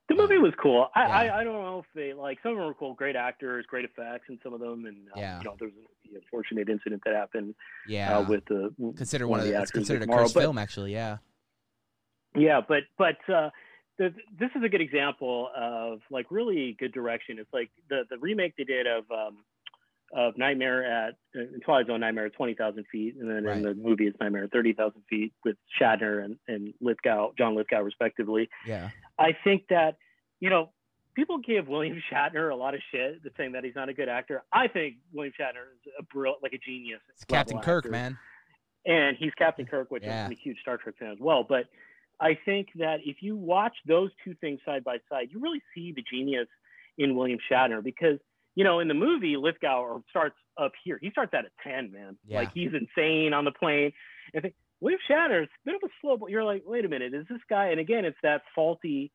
The 0.08 0.14
movie 0.14 0.36
was 0.38 0.52
cool. 0.62 0.88
I, 0.94 1.00
Yeah. 1.00 1.16
I, 1.16 1.40
I 1.40 1.44
don't 1.44 1.54
know 1.54 1.78
if 1.78 1.86
they 1.94 2.12
like 2.12 2.38
some 2.42 2.52
of 2.52 2.58
them 2.58 2.66
were 2.66 2.74
cool, 2.74 2.92
great 2.94 3.16
actors, 3.16 3.64
great 3.66 3.86
effects, 3.86 4.28
and 4.28 4.38
some 4.44 4.52
of 4.52 4.60
them, 4.60 4.84
and 4.84 5.08
uh, 5.08 5.18
Yeah. 5.18 5.38
you 5.38 5.44
know 5.46 5.56
there 5.58 5.68
was 5.68 5.74
the 6.04 6.16
unfortunate 6.16 6.68
incident 6.68 7.02
that 7.06 7.14
happened 7.14 7.54
yeah, 7.88 8.18
uh, 8.18 8.22
with 8.28 8.44
the 8.44 8.72
considered 8.96 9.26
one 9.28 9.40
of 9.40 9.46
the, 9.46 9.52
the 9.52 9.58
it's 9.60 9.70
actors, 9.70 9.78
considered 9.88 10.02
a 10.08 10.12
cursed 10.12 10.34
film 10.34 10.58
actually. 10.58 10.92
Yeah, 10.92 11.16
Yeah, 12.36 12.60
but 12.66 12.82
but 12.98 13.16
uh, 13.32 13.48
the, 13.98 14.12
this 14.38 14.50
is 14.56 14.62
a 14.64 14.68
good 14.68 14.80
example 14.80 15.48
of 15.56 16.00
like 16.10 16.26
really 16.30 16.76
good 16.78 16.92
direction. 16.92 17.38
It's 17.38 17.52
like 17.52 17.70
the 17.88 18.02
the 18.10 18.18
remake 18.18 18.54
they 18.56 18.64
did 18.64 18.86
of 18.86 19.04
um, 19.10 19.38
of 20.12 20.36
Nightmare 20.36 20.84
at 20.84 21.14
in 21.34 21.60
Twilight 21.64 21.86
Zone 21.86 22.00
Nightmare 22.00 22.26
at 22.26 22.34
twenty 22.34 22.54
thousand 22.54 22.84
feet, 22.90 23.14
and 23.18 23.28
then 23.30 23.44
Right. 23.44 23.56
in 23.56 23.62
the 23.62 23.74
movie 23.74 24.06
it's 24.06 24.16
Nightmare 24.20 24.44
at 24.44 24.52
thirty 24.52 24.72
thousand 24.72 25.02
feet 25.08 25.32
with 25.44 25.56
Shatner 25.80 26.24
and 26.24 26.36
and 26.48 26.74
Lithgow, 26.80 27.32
John 27.38 27.54
Lithgow 27.54 27.80
respectively. 27.82 28.48
yeah, 28.66 28.90
I 29.18 29.36
think 29.44 29.64
that 29.70 29.96
you 30.40 30.50
know 30.50 30.70
people 31.14 31.38
give 31.38 31.68
William 31.68 32.00
Shatner 32.12 32.50
a 32.52 32.56
lot 32.56 32.74
of 32.74 32.80
shit, 32.92 33.20
saying 33.36 33.52
that 33.52 33.62
he's 33.64 33.74
not 33.76 33.88
a 33.88 33.94
good 33.94 34.08
actor. 34.08 34.42
I 34.52 34.68
think 34.68 34.96
William 35.12 35.32
Shatner 35.40 35.62
is 35.86 35.92
a 35.98 36.02
brilliant, 36.02 36.42
like 36.42 36.52
a 36.52 36.58
genius. 36.58 37.00
it's 37.10 37.24
Captain 37.24 37.58
Kirk, 37.60 37.84
actor 37.84 37.90
man. 37.92 38.18
and 38.86 39.16
he's 39.16 39.32
Captain 39.34 39.66
Kirk, 39.66 39.90
which 39.90 40.02
Yeah. 40.02 40.26
I'm 40.26 40.32
a 40.32 40.34
huge 40.34 40.58
Star 40.60 40.76
Trek 40.78 40.96
fan 40.98 41.12
as 41.12 41.18
well. 41.20 41.44
But 41.48 41.66
I 42.20 42.38
think 42.44 42.68
that 42.76 43.00
if 43.04 43.16
you 43.20 43.36
watch 43.36 43.74
those 43.86 44.10
two 44.24 44.34
things 44.40 44.60
side 44.64 44.84
by 44.84 44.98
side, 45.10 45.28
you 45.30 45.40
really 45.40 45.62
see 45.74 45.92
the 45.94 46.02
genius 46.10 46.48
in 46.98 47.16
William 47.16 47.38
Shatner 47.50 47.82
because 47.82 48.18
you 48.54 48.62
know 48.64 48.78
in 48.80 48.88
the 48.88 48.94
movie 48.94 49.36
Lithgow 49.36 50.00
starts 50.10 50.36
up 50.58 50.72
here. 50.84 50.98
He 51.02 51.10
starts 51.10 51.32
at 51.34 51.44
a 51.44 51.50
ten, 51.62 51.90
man. 51.92 52.16
Yeah. 52.26 52.38
Like 52.40 52.52
he's 52.54 52.70
insane 52.72 53.32
on 53.34 53.44
the 53.44 53.52
plane. 53.52 53.92
And 54.32 54.38
I 54.38 54.40
think 54.40 54.54
William 54.80 55.00
Shatner's 55.10 55.48
a 55.48 55.64
bit 55.64 55.74
of 55.74 55.80
a 55.84 55.88
slow, 56.00 56.16
but 56.16 56.30
you're 56.30 56.44
like, 56.44 56.62
wait 56.64 56.84
a 56.84 56.88
minute, 56.88 57.14
is 57.14 57.26
this 57.28 57.40
guy? 57.50 57.68
And 57.68 57.80
again, 57.80 58.04
it's 58.04 58.18
that 58.22 58.42
faulty, 58.54 59.10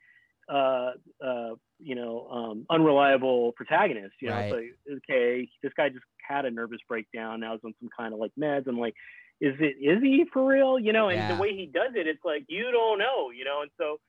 uh, 0.52 0.92
uh, 1.24 1.52
you 1.80 1.96
know, 1.96 2.28
um, 2.30 2.66
unreliable 2.70 3.54
protagonist. 3.54 4.16
You 4.22 4.30
know, 4.30 4.36
Right. 4.36 4.54
it's 4.54 4.78
like, 4.88 4.98
okay, 5.10 5.50
this 5.64 5.72
guy 5.78 5.90
just 5.90 6.04
had 6.28 6.46
a 6.46 6.52
nervous 6.52 6.80
breakdown. 6.88 7.40
Now 7.40 7.54
he's 7.54 7.62
on 7.64 7.74
some 7.80 7.90
kind 7.98 8.14
of 8.14 8.20
like 8.20 8.32
meds. 8.40 8.68
I'm 8.68 8.80
like, 8.80 8.96
is 9.42 9.56
it 9.60 9.76
is 9.82 10.02
he 10.02 10.26
for 10.34 10.46
real? 10.46 10.78
You 10.80 10.94
know, 10.94 11.10
and 11.10 11.18
Yeah. 11.18 11.36
the 11.36 11.42
way 11.42 11.56
he 11.56 11.66
does 11.66 11.92
it, 11.96 12.08
it's 12.08 12.24
like 12.26 12.46
you 12.48 12.72
don't 12.72 13.00
know. 13.00 13.32
You 13.32 13.46
know, 13.46 13.62
and 13.62 13.72
so 13.78 14.00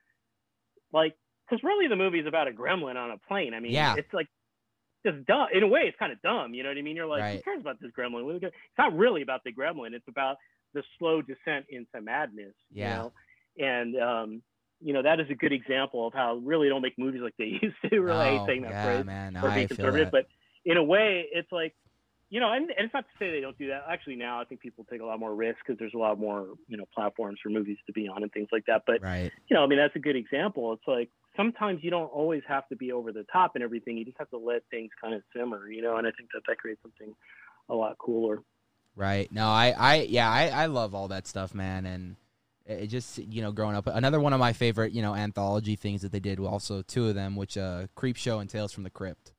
like, 0.93 1.15
because 1.49 1.63
really 1.63 1.87
the 1.87 1.95
movie 1.95 2.19
is 2.19 2.27
about 2.27 2.47
a 2.47 2.51
gremlin 2.51 2.95
on 2.95 3.11
a 3.11 3.17
plane. 3.17 3.53
I 3.53 3.59
mean, 3.59 3.71
Yeah. 3.71 3.95
it's 3.97 4.13
like 4.13 4.27
just 5.05 5.25
dumb. 5.25 5.47
In 5.53 5.63
a 5.63 5.67
way, 5.67 5.81
it's 5.87 5.97
kind 5.97 6.11
of 6.11 6.21
dumb. 6.21 6.53
You 6.53 6.63
know 6.63 6.69
what 6.69 6.77
I 6.77 6.81
mean? 6.81 6.95
You're 6.95 7.05
like, 7.07 7.35
who 7.37 7.41
cares 7.41 7.61
about 7.61 7.79
this 7.79 7.91
gremlin? 7.97 8.23
What 8.23 8.31
are 8.31 8.33
we 8.33 8.39
gonna- 8.39 8.47
It's 8.53 8.77
not 8.77 8.95
really 8.95 9.21
about 9.21 9.43
the 9.43 9.51
gremlin. 9.53 9.93
It's 9.93 10.07
about 10.07 10.37
the 10.73 10.83
slow 10.99 11.21
descent 11.21 11.65
into 11.69 12.01
madness. 12.01 12.53
Yeah. 12.71 12.89
You 12.89 13.03
know? 13.03 13.13
And 13.67 14.01
um, 14.01 14.41
you 14.83 14.93
know 14.93 15.01
that 15.03 15.19
is 15.19 15.29
a 15.29 15.35
good 15.35 15.51
example 15.53 16.07
of 16.07 16.13
how 16.13 16.35
really 16.35 16.67
don't 16.69 16.81
make 16.81 16.97
movies 16.97 17.21
like 17.21 17.35
they 17.37 17.45
used 17.61 17.75
to. 17.89 17.99
Really, 17.99 18.17
I 18.17 18.37
hate 18.37 18.45
saying 18.47 18.61
that 18.63 18.71
yeah, 18.71 18.85
phrase 18.85 19.05
man. 19.05 19.33
No, 19.33 19.41
or 19.43 19.51
being 19.51 19.67
conservative, 19.67 20.11
that. 20.11 20.25
but 20.25 20.27
in 20.65 20.77
a 20.77 20.83
way, 20.83 21.27
it's 21.31 21.51
like, 21.51 21.75
you 22.31 22.39
know, 22.39 22.53
and, 22.53 22.71
and 22.71 22.85
it's 22.85 22.93
not 22.93 23.01
to 23.01 23.09
say 23.19 23.29
they 23.29 23.41
don't 23.41 23.57
do 23.57 23.67
that. 23.67 23.83
Actually, 23.89 24.15
now 24.15 24.39
I 24.39 24.45
think 24.45 24.61
people 24.61 24.85
take 24.89 25.01
a 25.01 25.05
lot 25.05 25.19
more 25.19 25.35
risk 25.35 25.57
because 25.67 25.77
there's 25.77 25.93
a 25.93 25.97
lot 25.97 26.17
more, 26.17 26.47
you 26.69 26.77
know, 26.77 26.85
platforms 26.95 27.39
for 27.43 27.49
movies 27.49 27.77
to 27.85 27.91
be 27.91 28.07
on 28.07 28.23
and 28.23 28.31
things 28.31 28.47
like 28.53 28.65
that. 28.67 28.83
But 28.87 29.03
right. 29.03 29.29
you 29.49 29.55
know, 29.55 29.63
I 29.63 29.67
mean, 29.67 29.77
that's 29.77 29.95
a 29.97 29.99
good 29.99 30.15
example. 30.15 30.71
It's 30.71 30.87
like 30.87 31.09
sometimes 31.35 31.83
you 31.83 31.91
don't 31.91 32.07
always 32.07 32.41
have 32.47 32.67
to 32.69 32.77
be 32.77 32.93
over 32.93 33.11
the 33.11 33.25
top 33.31 33.51
and 33.55 33.63
everything. 33.63 33.97
You 33.97 34.05
just 34.05 34.17
have 34.17 34.29
to 34.29 34.37
let 34.37 34.63
things 34.71 34.91
kind 35.01 35.13
of 35.13 35.21
simmer, 35.35 35.69
you 35.69 35.81
know. 35.81 35.97
And 35.97 36.07
I 36.07 36.11
think 36.11 36.29
that 36.33 36.43
that 36.47 36.57
creates 36.57 36.81
something 36.81 37.13
a 37.67 37.75
lot 37.75 37.97
cooler. 37.97 38.39
Right. 38.95 39.29
No, 39.31 39.47
I, 39.47 39.73
I, 39.77 39.95
yeah, 40.01 40.29
I, 40.29 40.47
I 40.47 40.65
love 40.67 40.95
all 40.95 41.09
that 41.09 41.27
stuff, 41.27 41.53
man. 41.53 41.85
And 41.85 42.15
it 42.65 42.87
just, 42.87 43.17
you 43.17 43.41
know, 43.41 43.51
growing 43.51 43.75
up, 43.75 43.87
another 43.87 44.21
one 44.21 44.31
of 44.31 44.39
my 44.39 44.53
favorite, 44.53 44.93
you 44.93 45.01
know, 45.01 45.15
anthology 45.15 45.75
things 45.75 46.01
that 46.01 46.13
they 46.13 46.19
did, 46.19 46.39
also 46.39 46.81
two 46.81 47.07
of 47.07 47.15
them, 47.15 47.35
which, 47.35 47.57
uh, 47.57 47.87
Creep 47.95 48.15
Show 48.15 48.39
and 48.39 48.49
Tales 48.49 48.71
from 48.71 48.83
the 48.83 48.89
Crypt. 48.89 49.30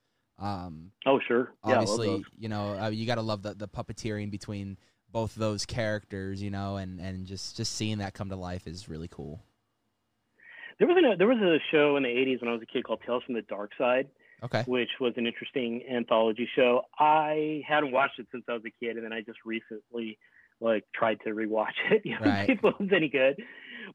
Um, 0.43 0.91
Oh, 1.07 1.19
sure. 1.27 1.53
Yeah, 1.67 1.75
obviously, 1.75 2.25
you 2.39 2.49
know, 2.49 2.79
uh, 2.79 2.91
you 2.91 3.07
got 3.07 3.15
to 3.17 3.23
love 3.23 3.43
the, 3.43 3.55
the 3.55 3.69
puppeteering 3.69 4.31
between 4.31 4.77
both 5.11 5.35
those 5.35 5.65
characters, 5.67 6.43
you 6.43 6.51
know, 6.51 6.77
and, 6.77 7.01
and 7.01 7.27
just, 7.27 7.57
just 7.57 7.75
seeing 7.75 7.99
that 7.99 8.15
come 8.15 8.29
to 8.31 8.37
life 8.37 8.67
is 8.67 8.89
really 8.89 9.09
cool. 9.09 9.43
There 10.79 10.89
was 10.89 10.97
a 10.97 11.17
there 11.17 11.29
was 11.29 11.39
a 11.39 11.59
show 11.71 11.97
in 11.97 12.03
the 12.03 12.09
'80s 12.09 12.41
when 12.41 12.49
I 12.49 12.55
was 12.55 12.63
a 12.63 12.67
kid 12.67 12.85
called 12.85 13.01
Tales 13.07 13.23
from 13.25 13.35
the 13.35 13.43
Dark 13.43 13.71
Side, 13.79 14.09
Okay. 14.43 14.65
which 14.67 14.89
was 15.01 15.13
an 15.17 15.27
interesting 15.27 15.83
anthology 15.89 16.49
show. 16.57 16.83
I 16.99 17.63
hadn't 17.69 17.93
watched 17.93 18.19
it 18.19 18.27
since 18.33 18.45
I 18.49 18.55
was 18.55 18.63
a 18.67 18.85
kid, 18.85 18.97
and 18.97 19.05
then 19.05 19.13
I 19.13 19.21
just 19.21 19.39
recently 19.45 20.19
like 20.61 20.85
tried 20.95 21.19
to 21.25 21.31
rewatch 21.31 21.77
it. 21.91 22.03
You 22.05 22.19
know, 22.19 22.27
Right. 22.27 22.47
see 22.47 22.53
if 22.55 22.59
it 22.65 22.75
was 22.81 22.89
any 22.95 23.09
good. 23.09 23.37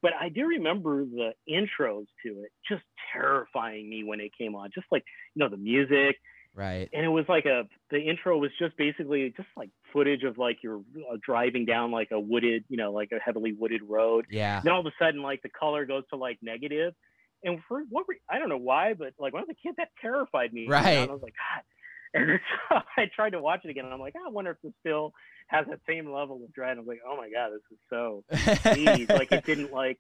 But 0.02 0.12
I 0.20 0.30
do 0.30 0.46
remember 0.46 1.04
the 1.04 1.32
intros 1.50 2.06
to 2.24 2.44
it 2.44 2.52
just 2.70 2.84
terrifying 3.12 3.90
me 3.90 4.04
when 4.04 4.20
it 4.20 4.32
came 4.38 4.56
on. 4.56 4.70
Just 4.74 4.88
like 4.92 5.04
you 5.34 5.40
know 5.44 5.50
the 5.50 5.58
music, 5.58 6.18
Right. 6.56 6.90
and 6.94 7.06
it 7.06 7.10
was 7.10 7.26
like 7.30 7.46
a 7.46 7.64
the 7.92 8.00
intro 8.00 8.38
was 8.38 8.52
just 8.60 8.76
basically 8.78 9.34
just 9.38 9.48
like 9.56 9.70
footage 9.94 10.24
of 10.24 10.38
like 10.38 10.58
you're 10.64 10.80
uh, 11.12 11.18
driving 11.24 11.66
down 11.66 11.92
like 11.92 12.10
a 12.12 12.20
wooded, 12.20 12.64
you 12.70 12.78
know, 12.78 12.92
like 12.92 13.12
a 13.12 13.20
heavily 13.20 13.54
wooded 13.54 13.82
road. 13.88 14.26
Yeah. 14.30 14.62
then 14.64 14.74
all 14.74 14.80
of 14.80 14.86
a 14.86 14.92
sudden 15.00 15.22
like 15.22 15.42
the 15.44 15.50
color 15.50 15.86
goes 15.86 16.04
to 16.10 16.16
like 16.18 16.40
negative. 16.42 16.94
And 17.44 17.60
for 17.68 17.82
what 17.90 18.06
re- 18.08 18.18
i 18.30 18.40
don't 18.40 18.50
know 18.50 18.58
why 18.58 18.94
but 18.94 19.14
like 19.20 19.34
when 19.34 19.42
i 19.44 19.46
was 19.46 19.56
a 19.56 19.68
kid 19.68 19.76
that 19.78 19.90
terrified 20.02 20.52
me 20.52 20.62
you 20.62 20.68
know, 20.70 20.74
Right. 20.74 20.98
and 20.98 21.12
i 21.12 21.14
was 21.14 21.22
like 21.22 21.36
god. 21.36 21.64
And 22.14 22.40
so 22.70 22.78
i 22.98 23.06
tried 23.16 23.32
to 23.32 23.40
watch 23.42 23.62
it 23.64 23.70
again. 23.70 23.86
And 23.86 23.94
i'm 23.94 24.00
like 24.00 24.16
"Ah, 24.18 24.26
i 24.28 24.30
wonder 24.32 24.52
if 24.52 24.58
this 24.64 24.74
still 24.80 25.14
has 25.48 25.66
that 25.70 25.80
same 25.88 26.12
level 26.12 26.42
of 26.44 26.52
dread. 26.54 26.78
I 26.78 26.80
was 26.80 26.88
like 26.88 27.02
oh 27.08 27.16
my 27.16 27.30
god 27.30 27.52
this 27.52 27.62
is 27.72 27.78
so 27.90 28.24
80s 28.32 29.10
like 29.16 29.32
it 29.32 29.46
didn't 29.46 29.72
like 29.72 30.00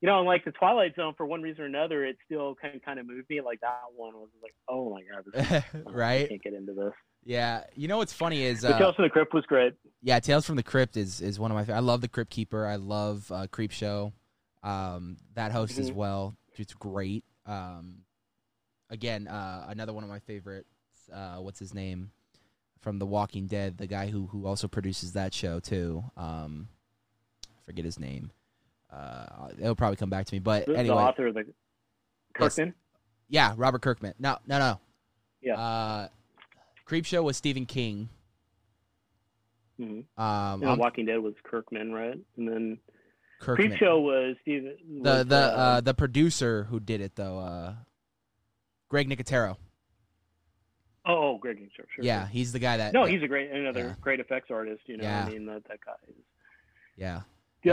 you 0.00 0.06
know, 0.06 0.18
and 0.18 0.26
like 0.26 0.44
the 0.44 0.52
Twilight 0.52 0.94
Zone, 0.96 1.14
for 1.16 1.26
one 1.26 1.42
reason 1.42 1.62
or 1.62 1.66
another, 1.66 2.04
it 2.04 2.16
still 2.24 2.54
kind 2.60 2.76
of 2.76 2.82
kind 2.82 2.98
of 2.98 3.06
moved 3.06 3.28
me. 3.30 3.40
Like 3.40 3.60
that 3.60 3.80
one 3.96 4.14
was 4.14 4.28
like, 4.42 4.54
oh 4.68 4.90
my 4.90 5.02
god, 5.02 5.24
this 5.32 5.44
is, 5.74 5.84
I 5.86 5.90
right. 5.90 6.28
can't 6.28 6.42
get 6.42 6.52
into 6.54 6.72
this. 6.72 6.92
Yeah. 7.24 7.64
You 7.74 7.88
know 7.88 7.98
what's 7.98 8.12
funny 8.12 8.42
is, 8.44 8.64
uh, 8.64 8.78
Tales 8.78 8.94
from 8.94 9.04
the 9.04 9.10
Crypt 9.10 9.34
was 9.34 9.44
great. 9.46 9.74
yeah, 10.02 10.20
Tales 10.20 10.46
from 10.46 10.56
the 10.56 10.62
Crypt 10.62 10.96
is 10.96 11.20
is 11.20 11.38
one 11.40 11.50
of 11.50 11.68
my. 11.68 11.74
I 11.74 11.80
love 11.80 12.00
the 12.00 12.08
Crypt 12.08 12.30
Keeper. 12.30 12.66
I 12.66 12.76
love 12.76 13.30
uh, 13.32 13.46
Creep 13.50 13.72
Show. 13.72 14.12
Um, 14.62 15.16
that 15.34 15.52
host 15.52 15.78
as 15.78 15.90
Mhm. 15.90 15.94
well. 15.94 16.36
It's 16.56 16.74
great. 16.74 17.24
Um, 17.46 17.98
again, 18.90 19.28
uh, 19.28 19.66
another 19.68 19.92
one 19.92 20.02
of 20.04 20.10
my 20.10 20.18
favorites. 20.20 20.68
Uh, 21.12 21.36
what's 21.36 21.58
his 21.58 21.72
name? 21.74 22.10
From 22.80 22.98
The 22.98 23.06
Walking 23.06 23.46
Dead, 23.46 23.76
the 23.78 23.86
guy 23.86 24.06
who 24.08 24.26
who 24.28 24.46
also 24.46 24.68
produces 24.68 25.12
that 25.14 25.34
show 25.34 25.58
too. 25.60 26.04
Um, 26.16 26.68
I 27.46 27.62
forget 27.64 27.84
his 27.84 27.98
name. 27.98 28.30
Uh, 28.92 29.48
it'll 29.58 29.74
probably 29.74 29.96
come 29.96 30.10
back 30.10 30.26
to 30.26 30.34
me. 30.34 30.38
But 30.38 30.66
The, 30.66 30.72
the 30.72 30.78
anyway, 30.78 30.96
author 30.96 31.26
of 31.28 31.34
the 31.34 31.44
Yes. 32.40 32.54
Kirkman. 32.56 32.74
yeah, 33.28 33.54
Robert 33.56 33.82
Kirkman. 33.82 34.14
No, 34.18 34.38
no, 34.46 34.58
no. 34.58 34.80
Yeah. 35.42 35.58
Uh, 35.58 36.08
Creep 36.84 37.04
Show 37.04 37.22
was 37.22 37.36
Stephen 37.36 37.66
King. 37.66 38.08
hmm 39.76 40.00
Um, 40.16 40.62
And 40.62 40.78
Walking 40.78 41.06
Dead 41.06 41.18
was 41.18 41.34
Kirkman, 41.44 41.92
right? 41.92 42.18
And 42.36 42.48
then 42.48 42.78
Kirkman. 43.40 43.68
Creep 43.68 43.78
Show 43.80 44.00
was 44.00 44.36
Steven. 44.42 44.76
the 45.02 45.24
the 45.24 45.36
uh, 45.36 45.38
uh, 45.38 45.80
the 45.80 45.94
producer 45.94 46.64
who 46.64 46.80
did 46.80 47.00
it 47.00 47.14
though, 47.16 47.38
uh, 47.38 47.74
Greg 48.88 49.08
Nicotero. 49.08 49.56
oh, 51.06 51.12
oh, 51.34 51.38
Greg, 51.38 51.58
Nicotero. 51.58 51.86
sure. 51.94 52.04
Yeah, 52.04 52.22
sure. 52.22 52.28
he's 52.28 52.52
the 52.52 52.58
guy 52.58 52.76
that. 52.78 52.92
No, 52.92 53.04
that- 53.04 53.12
he's 53.12 53.22
a 53.22 53.28
great 53.28 53.50
another 53.50 53.80
yeah. 53.88 53.94
great 54.00 54.20
effects 54.20 54.50
artist. 54.50 54.82
You 54.86 54.96
know, 54.96 55.04
Yeah. 55.04 55.24
I 55.26 55.28
mean 55.30 55.46
that 55.46 55.64
that 55.68 55.78
guy 55.84 55.92
is 56.08 56.14
yeah. 56.96 57.20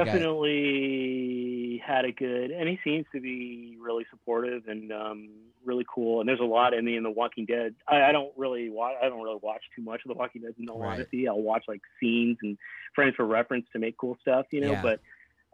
Definitely 0.03 1.81
had 1.85 2.05
a 2.05 2.11
good, 2.11 2.51
and 2.51 2.67
he 2.67 2.79
seems 2.83 3.05
to 3.13 3.21
be 3.21 3.77
really 3.79 4.05
supportive 4.09 4.67
and 4.67 4.91
um, 4.91 5.29
really 5.63 5.85
cool. 5.93 6.19
And 6.19 6.27
there's 6.29 6.39
a 6.39 6.43
lot. 6.43 6.73
I 6.73 6.81
mean, 6.81 7.03
The 7.03 7.11
Walking 7.11 7.45
Dead. 7.45 7.75
I, 7.87 8.03
I 8.03 8.11
don't 8.11 8.31
really 8.37 8.69
watch. 8.69 8.95
I 9.01 9.07
don't 9.09 9.21
really 9.21 9.39
watch 9.41 9.61
too 9.75 9.81
much 9.83 10.01
of 10.05 10.09
The 10.09 10.15
Walking 10.17 10.41
Dead. 10.41 10.53
In 10.59 10.69
all 10.69 10.79
Right. 10.79 10.93
honesty, 10.93 11.27
I'll 11.27 11.41
watch 11.41 11.63
like 11.67 11.81
scenes 11.99 12.37
and 12.41 12.57
frames 12.93 13.15
for 13.15 13.25
reference 13.25 13.65
to 13.73 13.79
make 13.79 13.97
cool 13.97 14.17
stuff. 14.21 14.45
You 14.51 14.61
know, 14.61 14.71
Yeah. 14.73 14.81
but 14.81 14.99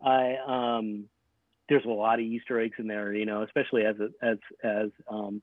I 0.06 0.38
um, 0.46 1.06
there's 1.70 1.86
a 1.86 1.90
lot 1.90 2.20
of 2.20 2.26
Easter 2.26 2.60
eggs 2.60 2.76
in 2.80 2.88
there. 2.88 3.14
You 3.14 3.26
know, 3.26 3.44
especially 3.44 3.86
as 3.86 3.96
as 4.22 4.38
as 4.64 4.90
um, 5.10 5.42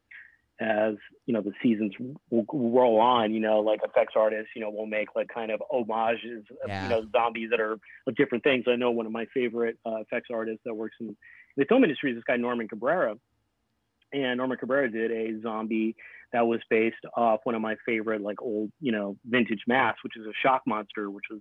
as 0.60 0.94
you 1.26 1.32
know 1.32 1.40
the 1.40 1.52
seasons 1.62 1.92
will 2.30 2.44
roll 2.52 2.98
on 3.00 3.32
you 3.32 3.38
know 3.40 3.60
like 3.60 3.80
effects 3.84 4.14
artists 4.16 4.50
you 4.56 4.60
know 4.60 4.70
will 4.70 4.86
make 4.86 5.08
like 5.14 5.28
kind 5.32 5.50
of 5.50 5.62
homages 5.70 6.44
of 6.64 6.68
Yeah. 6.68 6.82
you 6.82 6.88
know 6.88 7.06
zombies 7.12 7.50
that 7.50 7.60
are 7.60 7.78
of 8.06 8.14
different 8.16 8.42
things 8.42 8.64
i 8.66 8.74
know 8.74 8.90
one 8.90 9.06
of 9.06 9.12
my 9.12 9.26
favorite 9.32 9.78
uh, 9.86 9.96
effects 9.96 10.28
artists 10.32 10.60
that 10.64 10.74
works 10.74 10.96
in 11.00 11.16
the 11.56 11.64
film 11.66 11.84
industry 11.84 12.10
is 12.10 12.16
this 12.16 12.24
guy 12.26 12.36
norman 12.36 12.66
cabrera 12.66 13.14
and 14.12 14.38
norman 14.38 14.58
cabrera 14.58 14.90
did 14.90 15.12
a 15.12 15.40
zombie 15.42 15.94
that 16.32 16.46
was 16.46 16.60
based 16.68 16.96
off 17.16 17.40
one 17.44 17.54
of 17.54 17.62
my 17.62 17.76
favorite 17.86 18.20
like 18.20 18.42
old 18.42 18.72
you 18.80 18.90
know 18.90 19.16
vintage 19.26 19.62
masks 19.68 20.02
which 20.02 20.16
is 20.16 20.26
a 20.26 20.32
shock 20.42 20.62
monster 20.66 21.08
which 21.10 21.24
was 21.30 21.40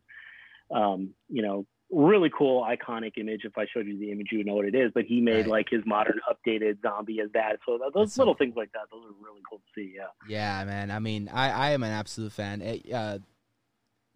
um 0.76 1.10
you 1.30 1.42
know 1.42 1.66
really 1.90 2.30
cool 2.38 2.64
iconic 2.64 3.14
image 3.18 3.42
if 3.46 3.58
i 3.58 3.66
showed 3.74 3.88
you 3.88 3.98
the 3.98 4.12
image 4.12 4.28
you 4.32 4.40
would 4.40 4.48
know 4.48 4.56
what 4.56 4.66
it 4.66 4.76
is 4.76 4.92
but 4.94 5.06
he 5.06 5.22
made 5.22 5.38
Right. 5.42 5.48
like 5.48 5.68
his 5.70 5.82
modern 5.86 6.20
updated 6.30 6.82
zombie 6.82 7.22
as 7.22 7.32
that 7.34 7.60
so 7.66 7.78
those 7.78 7.92
That's 7.94 8.14
so 8.16 8.22
little 8.24 8.34
things 8.36 8.56
like 8.58 8.72
that 8.74 8.82
those 8.92 9.06
are 9.06 9.14
really 9.24 9.42
cool 9.50 9.60
to 9.60 9.64
see 9.74 9.94
yeah 9.96 10.08
Yeah, 10.28 10.66
man. 10.66 10.92
I 10.92 11.00
mean, 11.00 11.30
I, 11.32 11.50
I 11.50 11.70
am 11.72 11.84
an 11.84 11.92
absolute 11.92 12.34
fan. 12.34 12.62
It, 12.62 12.92
uh, 12.94 13.20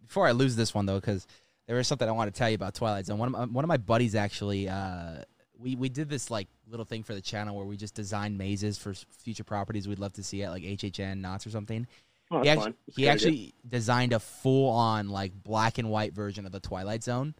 before 0.02 0.26
I 0.26 0.32
lose 0.32 0.54
this 0.56 0.74
one 0.74 0.84
though, 0.84 1.00
because 1.00 1.26
there 1.66 1.78
is 1.78 1.86
something 1.88 2.06
I 2.06 2.12
want 2.12 2.32
to 2.32 2.36
tell 2.38 2.50
you 2.50 2.56
about 2.56 2.74
Twilight 2.74 3.06
Zone. 3.06 3.18
One 3.18 3.28
of 3.28 3.40
my, 3.40 3.44
one 3.46 3.64
of 3.64 3.68
my 3.68 3.76
buddies 3.78 4.14
actually, 4.14 4.68
uh, 4.68 5.22
we 5.58 5.76
we 5.76 5.88
did 5.88 6.10
this 6.10 6.30
like 6.30 6.48
little 6.68 6.84
thing 6.84 7.02
for 7.04 7.14
the 7.14 7.20
channel 7.22 7.56
where 7.56 7.64
we 7.64 7.76
just 7.78 7.94
designed 7.94 8.36
mazes 8.36 8.76
for 8.76 8.92
future 9.22 9.44
properties 9.44 9.86
we'd 9.88 9.98
love 10.00 10.12
to 10.14 10.22
see 10.22 10.42
at 10.42 10.50
like 10.50 10.62
HHN 10.62 11.20
Knott's 11.20 11.46
or 11.46 11.50
something. 11.50 11.86
oh, 12.30 12.42
he 12.42 12.48
actually. 12.50 12.74
He 12.88 12.92
a 12.92 12.94
good 12.94 13.00
idea. 13.00 13.12
actually 13.12 13.54
designed 13.66 14.12
a 14.12 14.18
full 14.20 14.68
on 14.70 15.08
like 15.08 15.32
black 15.42 15.78
and 15.78 15.88
white 15.90 16.12
version 16.12 16.44
of 16.44 16.52
the 16.52 16.60
Twilight 16.60 17.02
Zone, 17.04 17.34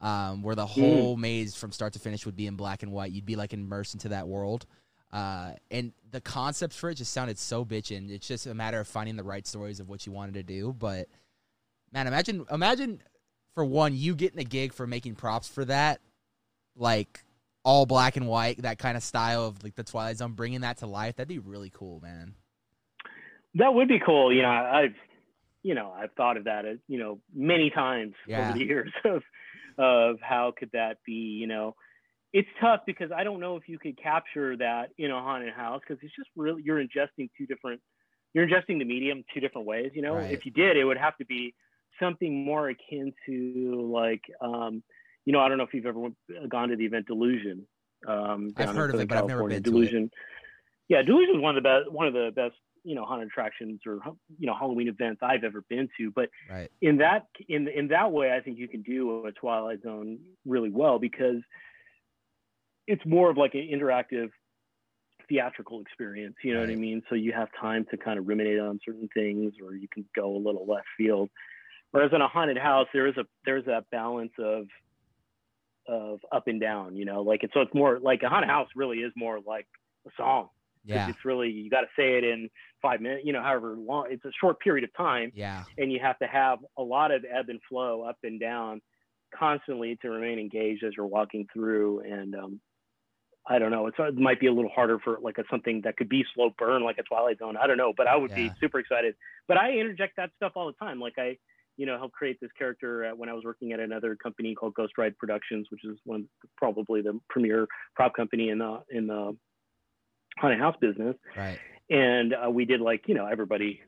um, 0.00 0.42
where 0.42 0.54
Hmm. 0.54 0.60
the 0.60 0.66
whole 0.66 1.16
maze 1.16 1.54
from 1.56 1.72
start 1.72 1.92
to 1.94 1.98
finish 1.98 2.26
would 2.26 2.36
be 2.36 2.46
in 2.46 2.56
black 2.56 2.82
and 2.82 2.92
white. 2.92 3.12
You'd 3.12 3.26
be 3.26 3.36
like 3.36 3.52
immersed 3.52 3.94
into 3.94 4.08
that 4.10 4.28
world. 4.28 4.66
Uh, 5.12 5.52
and 5.70 5.92
the 6.10 6.20
concepts 6.20 6.76
for 6.76 6.90
it 6.90 6.96
just 6.96 7.12
sounded 7.12 7.38
so 7.38 7.64
bitchin'. 7.64 8.10
It's 8.10 8.26
just 8.28 8.46
a 8.46 8.54
matter 8.54 8.80
of 8.80 8.88
finding 8.88 9.16
the 9.16 9.22
right 9.24 9.46
stories 9.46 9.80
of 9.80 9.88
what 9.88 10.04
you 10.06 10.12
wanted 10.12 10.34
to 10.34 10.42
do. 10.42 10.72
But 10.72 11.08
man, 11.92 12.06
imagine 12.06 12.44
imagine 12.50 13.00
for 13.54 13.64
one 13.64 13.94
you 13.96 14.14
getting 14.14 14.38
a 14.40 14.44
gig 14.44 14.74
for 14.74 14.86
making 14.86 15.14
props 15.14 15.48
for 15.48 15.64
that, 15.64 16.00
like 16.74 17.24
all 17.64 17.86
black 17.86 18.16
and 18.16 18.26
white, 18.28 18.60
that 18.62 18.78
kind 18.78 18.96
of 18.96 19.02
style 19.02 19.44
of 19.46 19.62
like 19.64 19.74
the 19.76 19.84
Twilight 19.84 20.18
Zone, 20.18 20.32
bringing 20.32 20.60
that 20.60 20.78
to 20.78 20.86
life. 20.86 21.16
That'd 21.16 21.28
be 21.28 21.38
really 21.38 21.70
cool, 21.72 22.00
man. 22.00 22.34
That 23.54 23.72
would 23.74 23.88
be 23.88 23.98
cool. 24.04 24.32
You 24.32 24.42
know, 24.42 24.48
I've, 24.50 24.94
you 25.62 25.74
know, 25.74 25.90
I've 25.96 26.12
thought 26.12 26.36
of 26.36 26.44
that, 26.44 26.64
as, 26.66 26.78
you 26.88 26.98
know, 26.98 27.20
many 27.34 27.70
times 27.70 28.14
Yeah. 28.26 28.50
over 28.50 28.58
the 28.58 28.64
years 28.64 28.92
of, 29.04 29.22
of 29.78 30.16
how 30.20 30.52
could 30.56 30.70
that 30.72 30.98
be, 31.04 31.12
you 31.12 31.46
know, 31.46 31.74
it's 32.32 32.48
tough 32.60 32.80
because 32.86 33.10
I 33.16 33.24
don't 33.24 33.40
know 33.40 33.56
if 33.56 33.68
you 33.68 33.78
could 33.78 34.00
capture 34.00 34.56
that 34.58 34.90
in 34.98 35.10
a 35.10 35.20
haunted 35.20 35.54
house 35.54 35.80
because 35.86 36.02
it's 36.02 36.14
just 36.14 36.28
really 36.36 36.62
you're 36.64 36.78
ingesting 36.82 37.30
two 37.38 37.46
different 37.46 37.80
you're 38.34 38.46
ingesting 38.46 38.78
the 38.78 38.84
medium 38.84 39.24
two 39.32 39.40
different 39.40 39.66
ways. 39.66 39.92
You 39.94 40.02
know, 40.02 40.16
Right. 40.16 40.32
if 40.32 40.44
you 40.44 40.52
did, 40.52 40.76
it 40.76 40.84
would 40.84 40.98
have 40.98 41.16
to 41.18 41.24
be 41.24 41.54
something 42.00 42.44
more 42.44 42.68
akin 42.68 43.12
to 43.26 43.90
like 43.92 44.22
um, 44.42 44.82
you 45.24 45.32
know 45.32 45.40
I 45.40 45.48
don't 45.48 45.58
know 45.58 45.64
if 45.64 45.72
you've 45.72 45.86
ever 45.86 45.98
went, 45.98 46.16
gone 46.48 46.68
to 46.68 46.76
the 46.76 46.84
event 46.84 47.06
Delusion. 47.06 47.66
Um, 48.06 48.52
I've 48.56 48.74
heard 48.74 48.94
of 48.94 49.00
it, 49.00 49.08
but 49.08 49.18
I've 49.18 49.26
never 49.26 49.42
been 49.42 49.50
to 49.50 49.56
it. 49.56 49.62
Delusion. 49.62 50.10
Yeah, 50.88 51.02
Delusion 51.02 51.36
is 51.36 51.42
one 51.42 51.56
of 51.56 51.62
the 51.62 51.68
best 51.68 51.92
one 51.92 52.06
of 52.06 52.12
the 52.12 52.30
best 52.34 52.54
you 52.86 52.94
know 52.94 53.04
haunted 53.04 53.28
attractions 53.28 53.80
or 53.84 53.98
you 54.38 54.46
know 54.46 54.54
Halloween 54.54 54.88
events 54.88 55.20
I've 55.22 55.44
ever 55.44 55.62
been 55.68 55.88
to. 55.98 56.10
But 56.10 56.30
Right. 56.48 56.70
in 56.80 56.98
that 56.98 57.26
in 57.48 57.68
in 57.68 57.88
that 57.88 58.12
way, 58.12 58.32
I 58.32 58.40
think 58.40 58.58
you 58.58 58.68
can 58.68 58.82
do 58.82 59.26
a 59.26 59.32
Twilight 59.32 59.82
Zone 59.82 60.18
really 60.46 60.70
well 60.70 60.98
because 60.98 61.42
it's 62.86 63.04
more 63.04 63.28
of 63.28 63.36
like 63.36 63.54
an 63.54 63.68
interactive 63.72 64.30
theatrical 65.28 65.80
experience. 65.80 66.36
You 66.44 66.54
know 66.54 66.60
what 66.60 66.70
I 66.70 66.76
mean? 66.76 67.02
So 67.08 67.16
you 67.16 67.32
have 67.32 67.48
time 67.60 67.84
to 67.90 67.96
kind 67.96 68.18
of 68.18 68.28
ruminate 68.28 68.60
on 68.60 68.78
certain 68.84 69.08
things, 69.12 69.54
or 69.60 69.74
you 69.74 69.88
can 69.92 70.04
go 70.14 70.36
a 70.36 70.38
little 70.38 70.64
left 70.66 70.86
field. 70.96 71.28
Whereas 71.90 72.12
in 72.14 72.20
a 72.20 72.28
haunted 72.28 72.58
house, 72.58 72.86
there 72.92 73.08
is 73.08 73.16
a 73.16 73.24
there's 73.44 73.64
that 73.66 73.90
balance 73.90 74.32
of 74.38 74.66
of 75.88 76.20
up 76.30 76.46
and 76.46 76.60
down. 76.60 76.96
You 76.96 77.04
know, 77.04 77.22
like 77.22 77.42
it's 77.42 77.52
so 77.52 77.62
it's 77.62 77.74
more 77.74 77.98
like 77.98 78.22
a 78.22 78.28
haunted 78.28 78.50
house 78.50 78.68
really 78.76 78.98
is 78.98 79.12
more 79.16 79.40
like 79.44 79.66
a 80.06 80.10
song. 80.16 80.50
Yeah. 80.94 81.08
It's 81.08 81.24
really 81.24 81.50
you 81.50 81.68
got 81.70 81.82
to 81.82 81.88
say 81.98 82.16
it 82.18 82.24
in 82.24 82.48
five 82.82 83.00
minutes. 83.00 83.22
You 83.24 83.32
know, 83.32 83.42
however 83.42 83.76
long 83.76 84.06
it's 84.10 84.24
a 84.24 84.32
short 84.40 84.60
period 84.60 84.84
of 84.84 84.90
time 84.96 85.32
Yeah. 85.34 85.64
and 85.78 85.90
you 85.92 85.98
have 86.00 86.18
to 86.20 86.26
have 86.26 86.58
a 86.78 86.82
lot 86.82 87.10
of 87.10 87.24
ebb 87.24 87.48
and 87.48 87.60
flow 87.68 88.02
up 88.02 88.18
and 88.22 88.38
down 88.40 88.80
constantly 89.36 89.96
to 90.02 90.08
remain 90.10 90.38
engaged 90.38 90.84
as 90.84 90.92
you're 90.96 91.06
walking 91.06 91.46
through 91.52 92.00
and 92.00 92.34
um, 92.36 92.60
i 93.48 93.58
don't 93.58 93.72
know 93.72 93.86
it's, 93.88 93.96
it 93.98 94.14
might 94.16 94.38
be 94.40 94.46
a 94.46 94.52
little 94.52 94.70
harder 94.70 94.98
for 95.00 95.18
like 95.20 95.36
a, 95.38 95.44
something 95.50 95.80
that 95.82 95.96
could 95.96 96.08
be 96.08 96.24
slow 96.34 96.50
burn 96.58 96.82
like 96.84 96.96
a 96.98 97.02
twilight 97.02 97.38
zone 97.38 97.56
i 97.56 97.66
don't 97.66 97.76
know 97.76 97.92
but 97.96 98.06
i 98.06 98.16
would 98.16 98.30
Yeah. 98.30 98.48
be 98.48 98.52
super 98.60 98.78
excited 98.78 99.14
but 99.48 99.56
i 99.56 99.72
interject 99.72 100.14
that 100.16 100.30
stuff 100.36 100.52
all 100.54 100.66
the 100.68 100.72
time 100.84 101.00
like 101.00 101.14
i 101.18 101.36
you 101.76 101.86
know 101.86 101.98
helped 101.98 102.14
create 102.14 102.38
this 102.40 102.50
character 102.56 103.10
when 103.16 103.28
i 103.28 103.32
was 103.32 103.44
working 103.44 103.72
at 103.72 103.80
another 103.80 104.14
company 104.16 104.54
called 104.54 104.74
ghost 104.74 104.92
ride 104.96 105.18
productions 105.18 105.66
which 105.70 105.84
is 105.84 105.98
one 106.04 106.28
probably 106.56 107.02
the 107.02 107.18
premier 107.28 107.66
prop 107.96 108.14
company 108.14 108.48
in 108.50 108.58
the 108.58 108.80
in 108.90 109.06
the 109.08 109.36
haunted 110.38 110.60
house 110.60 110.76
business 110.80 111.16
Right. 111.36 111.58
and 111.90 112.34
uh, 112.34 112.50
we 112.50 112.64
did 112.64 112.80
like 112.80 113.02
you 113.06 113.14
know 113.14 113.26
everybody 113.26 113.80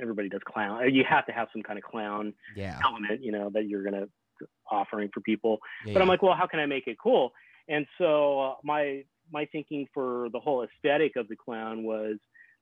everybody 0.00 0.28
does 0.28 0.40
clown 0.46 0.92
you 0.92 1.04
have 1.08 1.26
to 1.26 1.32
have 1.32 1.48
some 1.52 1.62
kind 1.62 1.78
of 1.78 1.84
clown 1.84 2.32
Yeah. 2.56 2.78
element 2.84 3.22
you 3.22 3.32
know 3.32 3.50
that 3.54 3.68
you're 3.68 3.82
gonna 3.84 4.06
offering 4.70 5.10
for 5.14 5.20
people 5.20 5.58
yeah 5.86 5.92
but 5.92 6.02
i'm 6.02 6.08
like 6.08 6.22
well 6.22 6.34
how 6.34 6.46
can 6.46 6.58
i 6.60 6.66
make 6.66 6.86
it 6.86 6.96
cool 7.02 7.32
and 7.68 7.86
so 7.98 8.40
uh, 8.40 8.54
my 8.64 9.04
my 9.32 9.46
thinking 9.52 9.86
for 9.94 10.28
the 10.32 10.40
whole 10.40 10.64
aesthetic 10.64 11.16
of 11.16 11.28
the 11.28 11.36
clown 11.36 11.84
was 11.84 12.16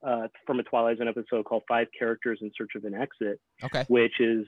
uh, 0.06 0.26
from 0.46 0.58
a 0.60 0.62
twilight 0.64 0.98
zone 0.98 1.08
episode 1.08 1.44
called 1.44 1.62
five 1.68 1.86
characters 1.96 2.38
in 2.42 2.50
search 2.58 2.72
of 2.76 2.84
an 2.84 2.94
exit 2.94 3.40
okay. 3.64 3.84
which 3.88 4.20
is 4.20 4.44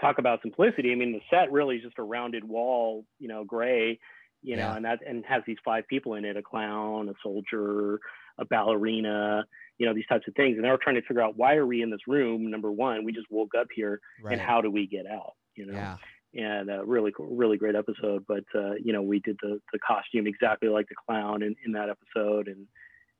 talk 0.00 0.18
about 0.18 0.40
simplicity 0.42 0.92
i 0.92 0.94
mean 0.94 1.12
the 1.12 1.20
set 1.30 1.50
really 1.50 1.76
is 1.76 1.82
just 1.82 1.98
a 1.98 2.02
rounded 2.02 2.44
wall 2.44 3.04
you 3.18 3.26
know 3.28 3.42
gray 3.44 3.98
you 4.42 4.56
know 4.56 4.72
and 4.72 4.84
that 4.84 5.00
and 5.06 5.24
has 5.26 5.42
these 5.46 5.56
five 5.64 5.86
people 5.88 6.14
in 6.14 6.24
it 6.24 6.36
a 6.36 6.42
clown 6.42 7.08
a 7.08 7.12
soldier 7.22 7.98
a 8.40 8.44
ballerina 8.46 9.44
you 9.78 9.86
know 9.86 9.94
these 9.94 10.06
types 10.08 10.26
of 10.28 10.34
things 10.34 10.56
and 10.56 10.64
they 10.64 10.70
were 10.70 10.78
trying 10.82 10.96
to 10.96 11.02
figure 11.02 11.22
out 11.22 11.36
why 11.36 11.54
are 11.54 11.66
we 11.66 11.82
in 11.82 11.90
this 11.90 12.00
room 12.08 12.50
number 12.50 12.70
one 12.72 13.04
we 13.04 13.12
just 13.12 13.26
woke 13.30 13.52
up 13.58 13.66
here 13.74 14.00
Right. 14.22 14.32
and 14.32 14.40
how 14.40 14.60
do 14.60 14.70
we 14.70 14.86
get 14.86 15.06
out 15.06 15.34
you 15.54 15.66
know 15.66 15.72
yeah. 15.74 15.96
and 16.34 16.70
uh, 16.70 16.84
really 16.84 17.12
cool, 17.16 17.28
really 17.36 17.56
great 17.56 17.74
episode 17.76 18.24
but 18.26 18.44
uh, 18.54 18.72
you 18.82 18.92
know 18.92 19.02
we 19.02 19.20
did 19.20 19.36
the 19.42 19.60
the 19.72 19.78
costume 19.86 20.26
exactly 20.26 20.68
like 20.68 20.88
the 20.88 20.94
clown 21.06 21.42
in, 21.42 21.54
in 21.64 21.72
that 21.72 21.88
episode 21.88 22.48
and 22.48 22.66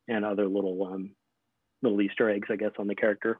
and 0.09 0.25
other 0.25 0.47
little 0.49 0.85
um 0.87 1.11
little 1.83 2.01
easter 2.03 2.29
eggs 2.29 2.49
i 2.51 2.57
guess 2.57 2.73
on 2.79 2.87
the 2.89 2.95
character 2.95 3.39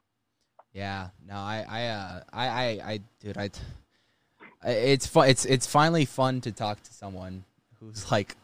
Yeah, 0.73 1.09
no, 1.27 1.35
I, 1.35 1.65
I, 1.67 1.81
uh, 1.87 2.21
I, 2.31 2.47
I, 2.47 2.63
I, 2.91 2.99
dude, 3.19 3.37
I, 3.37 3.49
I- 4.63 4.69
it's 4.71 5.05
fun. 5.05 5.27
It's, 5.27 5.43
it's 5.45 5.67
finally 5.67 6.05
fun 6.05 6.39
to 6.41 6.51
talk 6.53 6.81
to 6.83 6.93
someone 6.93 7.43
who's 7.79 8.09
like, 8.09 8.37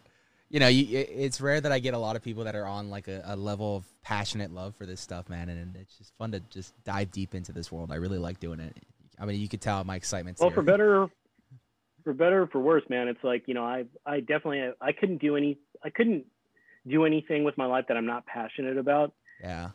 you 0.50 0.60
know, 0.60 0.68
you, 0.68 0.98
it- 0.98 1.10
it's 1.12 1.42
rare 1.42 1.60
that 1.62 1.72
I 1.72 1.80
get 1.80 1.94
a 1.94 1.98
lot 1.98 2.16
of 2.16 2.24
people 2.24 2.44
that 2.46 2.56
are 2.56 2.66
on 2.66 2.90
like 2.90 3.08
a, 3.08 3.22
a 3.26 3.36
level 3.36 3.76
of 3.78 3.86
passionate 4.02 4.52
love 4.52 4.76
for 4.76 4.86
this 4.86 5.02
stuff, 5.02 5.30
man, 5.30 5.50
and 5.50 5.76
it's 5.76 5.98
just 5.98 6.14
fun 6.18 6.32
to 6.32 6.40
just 6.40 6.74
dive 6.84 7.12
deep 7.12 7.36
into 7.36 7.52
this 7.52 7.72
world. 7.72 7.92
I 7.92 7.96
really 7.96 8.18
like 8.20 8.40
doing 8.40 8.60
it. 8.60 8.76
I 9.20 9.26
mean, 9.26 9.40
you 9.40 9.48
could 9.50 9.62
tell 9.62 9.84
my 9.84 9.96
excitement. 9.96 10.38
well 10.40 10.50
here. 10.50 10.56
for 10.56 10.62
better 10.64 11.08
for 12.04 12.14
better 12.14 12.44
or 12.44 12.48
for 12.48 12.60
worse 12.60 12.84
man 12.90 13.10
it's 13.10 13.22
like 13.22 13.44
you 13.48 13.54
know 13.54 13.66
i 13.66 13.84
i 14.06 14.22
definitely 14.22 14.62
i 14.80 14.94
couldn't 14.94 15.18
do 15.18 15.36
any 15.36 15.58
i 15.84 15.90
couldn't 15.90 16.24
do 16.88 17.04
anything 17.04 17.44
with 17.44 17.58
my 17.58 17.66
life 17.66 17.84
that 17.90 17.98
i'm 17.98 18.06
not 18.06 18.26
passionate 18.26 18.78
about 18.78 19.12
yeah, 19.42 19.72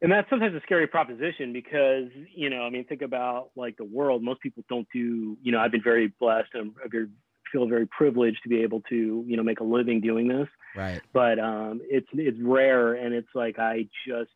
and 0.00 0.12
that's 0.12 0.30
sometimes 0.30 0.54
a 0.54 0.60
scary 0.60 0.86
proposition 0.86 1.52
because 1.52 2.04
you 2.32 2.48
know 2.48 2.62
i 2.62 2.70
mean 2.70 2.84
think 2.84 3.02
about 3.02 3.50
like 3.56 3.76
the 3.76 3.82
world 3.84 4.22
most 4.22 4.40
people 4.40 4.62
don't 4.68 4.86
do 4.92 5.36
you 5.42 5.50
know 5.50 5.58
i've 5.58 5.72
been 5.72 5.82
very 5.82 6.12
blessed 6.20 6.50
and 6.54 6.70
I 6.84 6.86
very, 6.88 7.08
feel 7.50 7.66
very 7.68 7.86
privileged 7.86 8.42
to 8.42 8.48
be 8.48 8.62
able 8.62 8.80
to 8.82 9.24
you 9.26 9.36
know 9.36 9.42
make 9.42 9.60
a 9.60 9.64
living 9.64 10.00
doing 10.00 10.28
this 10.28 10.48
right, 10.76 11.00
but 11.12 11.38
um 11.38 11.80
it's 11.84 12.06
it's 12.12 12.38
rare 12.42 12.94
and 12.94 13.14
it's 13.14 13.28
like 13.34 13.58
i 13.58 13.88
just 14.06 14.30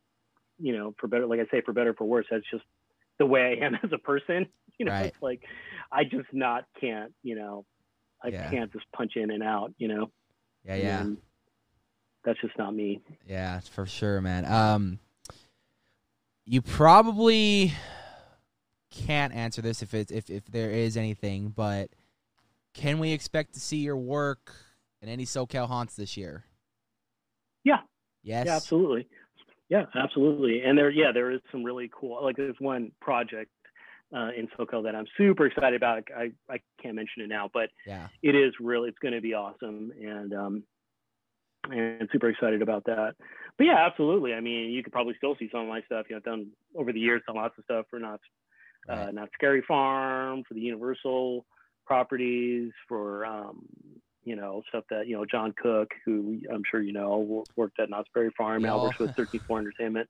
you 0.58 0.76
know 0.76 0.94
for 0.98 1.06
better 1.08 1.26
like 1.26 1.40
i 1.40 1.46
say 1.50 1.60
for 1.64 1.72
better 1.72 1.90
or 1.90 1.94
for 1.94 2.04
worse 2.04 2.26
that's 2.30 2.44
just 2.50 2.64
the 3.18 3.26
way 3.26 3.58
i 3.60 3.64
am 3.66 3.74
as 3.82 3.90
a 3.92 3.98
person 3.98 4.46
you 4.78 4.86
know 4.86 4.92
Right. 4.92 5.06
it's 5.06 5.22
like 5.22 5.42
i 5.90 6.04
just 6.04 6.32
not 6.32 6.64
can't 6.80 7.12
you 7.22 7.34
know 7.34 7.64
i 8.22 8.30
Yeah. 8.30 8.50
can't 8.50 8.72
just 8.72 8.84
punch 8.94 9.12
in 9.16 9.30
and 9.30 9.42
out 9.42 9.72
you 9.78 9.88
know 9.88 10.10
yeah, 10.64 10.76
yeah. 10.76 11.00
And 11.00 11.16
that's 12.24 12.40
just 12.40 12.56
not 12.56 12.72
me 12.74 13.00
Yeah, 13.26 13.58
for 13.60 13.84
sure, 13.84 14.20
man. 14.20 14.44
Um, 14.44 15.00
you 16.44 16.62
probably 16.62 17.72
can't 18.90 19.34
answer 19.34 19.62
this 19.62 19.82
if 19.82 19.92
it's 19.94 20.12
if 20.12 20.30
if 20.30 20.44
there 20.46 20.70
is 20.70 20.96
anything, 20.96 21.48
but 21.48 21.90
can 22.74 22.98
we 22.98 23.12
expect 23.12 23.54
to 23.54 23.60
see 23.60 23.78
your 23.78 23.96
work 23.96 24.54
in 25.00 25.08
any 25.08 25.24
SoCal 25.24 25.66
haunts 25.68 25.96
this 25.96 26.16
year? 26.16 26.44
Yeah. 27.64 27.78
Yes. 28.22 28.46
Yeah, 28.46 28.56
absolutely. 28.56 29.08
Yeah, 29.68 29.84
absolutely. 29.94 30.62
And 30.62 30.76
there, 30.76 30.90
yeah, 30.90 31.12
there 31.12 31.30
is 31.30 31.40
some 31.50 31.64
really 31.64 31.90
cool. 31.98 32.22
Like 32.22 32.36
there's 32.36 32.56
one 32.58 32.92
project 33.00 33.50
uh, 34.14 34.28
in 34.36 34.48
SoCal 34.58 34.82
that 34.84 34.94
I'm 34.94 35.06
super 35.16 35.46
excited 35.46 35.74
about. 35.74 36.04
I 36.16 36.32
I 36.50 36.60
can't 36.82 36.94
mention 36.94 37.22
it 37.22 37.28
now, 37.28 37.50
but 37.52 37.70
Yeah. 37.86 38.08
it 38.22 38.34
is 38.34 38.52
really 38.60 38.90
it's 38.90 38.98
going 38.98 39.14
to 39.14 39.20
be 39.20 39.32
awesome, 39.34 39.90
and 40.00 40.34
um, 40.34 40.62
and 41.70 42.08
super 42.12 42.28
excited 42.28 42.60
about 42.60 42.84
that. 42.84 43.14
But 43.56 43.64
yeah, 43.64 43.86
absolutely. 43.86 44.34
I 44.34 44.40
mean, 44.40 44.70
you 44.70 44.82
could 44.82 44.92
probably 44.92 45.14
still 45.16 45.36
see 45.38 45.48
some 45.50 45.62
of 45.62 45.68
my 45.68 45.80
stuff. 45.82 46.06
You 46.08 46.16
know, 46.16 46.18
I've 46.18 46.24
done 46.24 46.48
over 46.76 46.92
the 46.92 47.00
years 47.00 47.22
done 47.26 47.36
lots 47.36 47.56
of 47.56 47.64
stuff 47.64 47.86
for 47.88 47.98
not 47.98 48.20
uh, 48.88 49.10
not 49.12 49.30
Scary 49.34 49.62
Farm, 49.66 50.42
for 50.46 50.54
the 50.54 50.60
Universal 50.60 51.46
properties, 51.86 52.72
for 52.88 53.24
um, 53.26 53.66
you 54.24 54.36
know 54.36 54.62
stuff 54.68 54.84
that 54.90 55.06
you 55.06 55.16
know 55.16 55.24
John 55.24 55.54
Cook, 55.60 55.90
who 56.04 56.40
I'm 56.52 56.62
sure 56.70 56.80
you 56.80 56.92
know, 56.92 57.44
worked 57.56 57.80
at 57.80 57.90
Knott's 57.90 58.08
Berry 58.14 58.30
Farm, 58.36 58.62
now 58.62 58.82
works 58.82 58.98
with 58.98 59.08
134 59.08 59.58
Entertainment. 59.58 60.08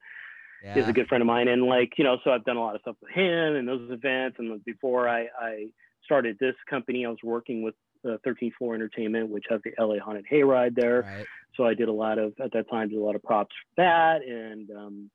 Yeah. 0.65 0.79
Is 0.79 0.89
a 0.89 0.93
good 0.93 1.09
friend 1.09 1.21
of 1.23 1.27
mine, 1.27 1.49
and 1.49 1.65
like 1.65 1.95
you 1.99 2.05
know, 2.05 2.19
so 2.23 2.31
I've 2.31 2.45
done 2.45 2.57
a 2.57 2.61
lot 2.61 2.77
of 2.77 2.83
stuff 2.83 2.97
with 3.03 3.11
him 3.11 3.57
and 3.57 3.67
those 3.67 3.91
events. 3.91 4.37
And 4.39 4.65
before 4.65 5.09
I, 5.09 5.27
I 5.37 5.67
started 6.05 6.37
this 6.39 6.55
company, 6.71 7.05
I 7.05 7.09
was 7.09 7.19
working 7.25 7.63
with 7.63 7.75
uh, 8.09 8.19
13 8.23 8.53
Floor 8.59 8.77
Entertainment, 8.77 9.29
which 9.29 9.47
has 9.51 9.61
the 9.65 9.73
LA 9.77 9.97
Haunted 9.99 10.25
Hayride 10.31 10.77
there 10.77 11.03
Right. 11.03 11.27
so 11.57 11.65
I 11.65 11.75
did 11.75 11.89
a 11.89 11.93
lot 11.93 12.19
of 12.19 12.35
at 12.41 12.53
that 12.53 12.71
time 12.71 12.89
did 12.91 12.99
a 12.99 13.01
lot 13.03 13.17
of 13.17 13.23
props 13.25 13.55
for 13.75 13.83
that 13.83 14.23
and 14.23 14.71
um, 14.71 15.11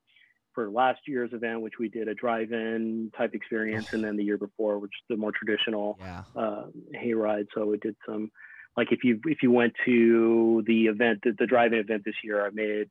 for 0.58 0.72
last 0.72 1.01
year's 1.05 1.34
event, 1.34 1.62
which 1.62 1.76
we 1.80 1.88
did 1.88 2.08
a 2.08 2.16
drive-in 2.16 3.12
type 3.16 3.36
experience, 3.36 3.86
and 3.91 4.03
then 4.03 4.18
the 4.18 4.24
year 4.24 4.39
before, 4.39 4.80
which 4.80 4.89
is 4.99 5.05
the 5.08 5.16
more 5.18 5.32
traditional 5.32 5.99
Yeah. 5.99 6.24
uh, 6.36 6.64
hayride. 6.95 7.45
So 7.53 7.68
we 7.68 7.78
did 7.78 7.95
some 8.08 8.32
like 8.76 8.91
if 8.91 9.03
you 9.03 9.20
if 9.26 9.43
you 9.43 9.51
went 9.51 9.74
to 9.86 10.64
the 10.66 10.86
event, 10.88 11.20
the, 11.24 11.34
the 11.38 11.45
drive-in 11.45 11.78
event 11.80 12.01
this 12.05 12.16
year, 12.24 12.43
I 12.43 12.49
made 12.51 12.88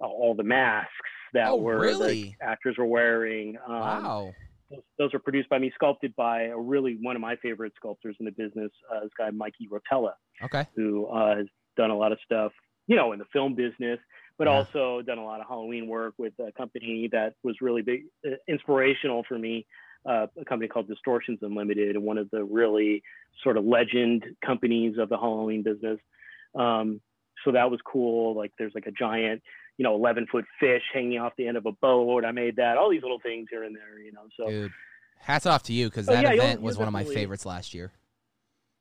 uh, 0.00 0.06
all 0.06 0.34
the 0.36 0.44
masks 0.44 0.92
that 1.32 1.48
Oh, 1.50 1.56
were 1.56 1.78
really? 1.78 2.36
the 2.40 2.46
actors 2.46 2.76
were 2.78 2.86
wearing. 2.86 3.56
Um, 3.66 3.74
Wow. 3.80 4.34
those, 4.70 4.82
those 4.98 5.14
are 5.14 5.18
produced 5.18 5.48
by 5.48 5.58
me, 5.58 5.72
sculpted 5.74 6.14
by 6.14 6.42
a 6.44 6.56
really 6.56 6.98
one 7.02 7.16
of 7.16 7.22
my 7.22 7.34
favorite 7.36 7.72
sculptors 7.76 8.14
in 8.20 8.26
the 8.26 8.32
business, 8.32 8.70
uh, 8.94 9.00
this 9.00 9.10
guy 9.18 9.30
Mikey 9.30 9.68
Rotella 9.72 10.12
Okay. 10.44 10.64
who 10.76 11.06
uh, 11.06 11.36
has 11.38 11.46
done 11.76 11.90
a 11.90 11.96
lot 11.96 12.12
of 12.12 12.18
stuff, 12.24 12.52
you 12.86 12.94
know, 12.96 13.12
in 13.12 13.18
the 13.18 13.24
film 13.32 13.54
business, 13.54 13.98
but 14.38 14.46
Yeah. 14.46 14.54
also 14.54 15.02
done 15.02 15.18
a 15.18 15.24
lot 15.24 15.40
of 15.40 15.46
Halloween 15.46 15.86
work 15.88 16.14
with 16.16 16.32
a 16.38 16.52
company 16.52 17.08
that 17.12 17.34
was 17.42 17.60
really 17.60 17.82
big, 17.82 18.04
uh, 18.26 18.36
inspirational 18.46 19.24
for 19.24 19.38
me. 19.38 19.66
Uh, 20.06 20.28
a 20.40 20.44
company 20.44 20.68
called 20.68 20.86
Distortions 20.86 21.40
Unlimited, 21.42 21.96
and 21.96 22.04
one 22.04 22.16
of 22.18 22.30
the 22.30 22.44
really 22.44 23.02
sort 23.42 23.56
of 23.56 23.64
legend 23.64 24.24
companies 24.46 24.96
of 24.96 25.08
the 25.08 25.18
Halloween 25.18 25.62
business. 25.62 25.98
Um, 26.54 27.00
so 27.44 27.52
that 27.52 27.70
was 27.70 27.80
cool. 27.84 28.34
Like 28.34 28.52
there's 28.58 28.74
like 28.74 28.86
a 28.86 28.92
giant, 28.92 29.42
you 29.76 29.82
know, 29.82 29.94
11 29.96 30.28
foot 30.30 30.44
fish 30.60 30.82
hanging 30.94 31.18
off 31.18 31.32
the 31.36 31.46
end 31.48 31.56
of 31.56 31.66
a 31.66 31.72
boat. 31.72 32.24
I 32.24 32.30
made 32.30 32.56
that. 32.56 32.78
All 32.78 32.88
these 32.90 33.02
little 33.02 33.20
things 33.20 33.48
here 33.50 33.64
and 33.64 33.74
there, 33.76 33.98
you 34.00 34.12
know. 34.12 34.22
So 34.36 34.48
Dude, 34.48 34.72
hats 35.18 35.46
off 35.46 35.64
to 35.64 35.72
you 35.72 35.88
because 35.90 36.08
Oh, 36.08 36.12
that 36.12 36.22
yeah, 36.22 36.32
event 36.32 36.62
was 36.62 36.78
one 36.78 36.86
of 36.88 36.92
my 36.94 37.04
favorites 37.04 37.44
last 37.44 37.74
year. 37.74 37.92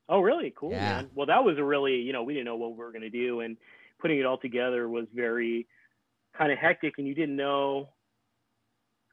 Oh, 0.10 0.22
really? 0.22 0.54
Cool, 0.56 0.72
Yeah. 0.72 0.96
man. 0.96 1.10
Well, 1.16 1.28
that 1.28 1.44
was 1.44 1.58
a 1.58 1.64
really, 1.64 1.96
you 1.98 2.14
know, 2.14 2.24
we 2.24 2.34
didn't 2.34 2.46
know 2.46 2.56
what 2.56 2.72
we 2.72 2.78
were 2.78 2.92
going 2.92 3.02
to 3.02 3.10
do, 3.10 3.42
and 3.42 3.58
putting 4.00 4.20
it 4.20 4.26
all 4.26 4.38
together 4.38 4.88
was 4.88 5.06
very 5.14 5.68
kind 6.38 6.52
of 6.52 6.58
hectic, 6.58 6.96
and 6.98 7.08
you 7.08 7.16
didn't 7.16 7.36
know 7.36 7.90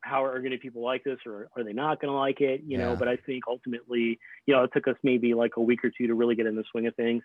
how 0.05 0.23
are 0.23 0.39
going 0.41 0.51
to 0.51 0.59
people 0.59 0.83
like 0.83 1.03
this 1.03 1.19
or 1.25 1.49
are 1.57 1.65
they 1.65 1.73
not 1.73 2.01
going 2.01 2.13
to 2.13 2.19
like 2.19 2.41
it, 2.41 2.63
you 2.67 2.77
know. 2.77 2.95
But 2.95 3.09
I 3.09 3.17
think 3.17 3.45
ultimately, 3.49 4.19
you 4.47 4.55
know, 4.55 4.65
it 4.65 4.71
took 4.75 4.87
us 4.87 4.97
maybe 5.03 5.33
like 5.33 5.53
a 5.57 5.63
week 5.63 5.83
or 5.83 5.91
two 5.97 6.07
to 6.09 6.15
really 6.15 6.35
get 6.35 6.47
in 6.47 6.57
the 6.57 6.65
swing 6.71 6.87
of 6.87 6.95
things. 6.95 7.23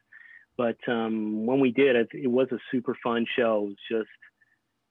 But 0.57 0.77
um, 0.87 1.45
when 1.45 1.59
we 1.59 1.71
did, 1.71 1.95
it, 1.95 2.09
it 2.13 2.27
was 2.27 2.47
a 2.51 2.57
super 2.71 2.97
fun 3.03 3.25
show. 3.37 3.63
It 3.63 3.67
was 3.67 3.75
just, 3.91 4.09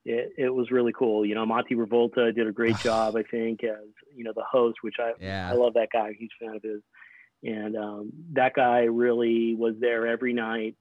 it, 0.05 0.33
it 0.39 0.49
was 0.51 0.71
really 0.71 0.93
cool. 0.93 1.25
You 1.25 1.35
know, 1.35 1.47
Monty 1.47 1.75
Revolta 1.75 2.35
did 2.35 2.47
a 2.47 2.53
great 2.53 2.77
job, 2.83 3.16
I 3.16 3.23
think, 3.23 3.64
as 3.64 3.89
you 4.14 4.25
know 4.25 4.33
the 4.35 4.45
host, 4.51 4.79
which 4.83 4.97
I 4.99 5.12
Yeah. 5.21 5.51
I 5.51 5.55
love 5.55 5.75
that 5.75 5.89
guy. 5.93 6.12
Huge 6.12 6.33
fan 6.41 6.57
of 6.57 6.62
his. 6.62 6.83
And 7.43 7.77
um, 7.77 8.12
that 8.33 8.55
guy 8.55 8.81
really 8.81 9.55
was 9.55 9.75
there 9.81 10.07
every 10.07 10.33
night, 10.33 10.75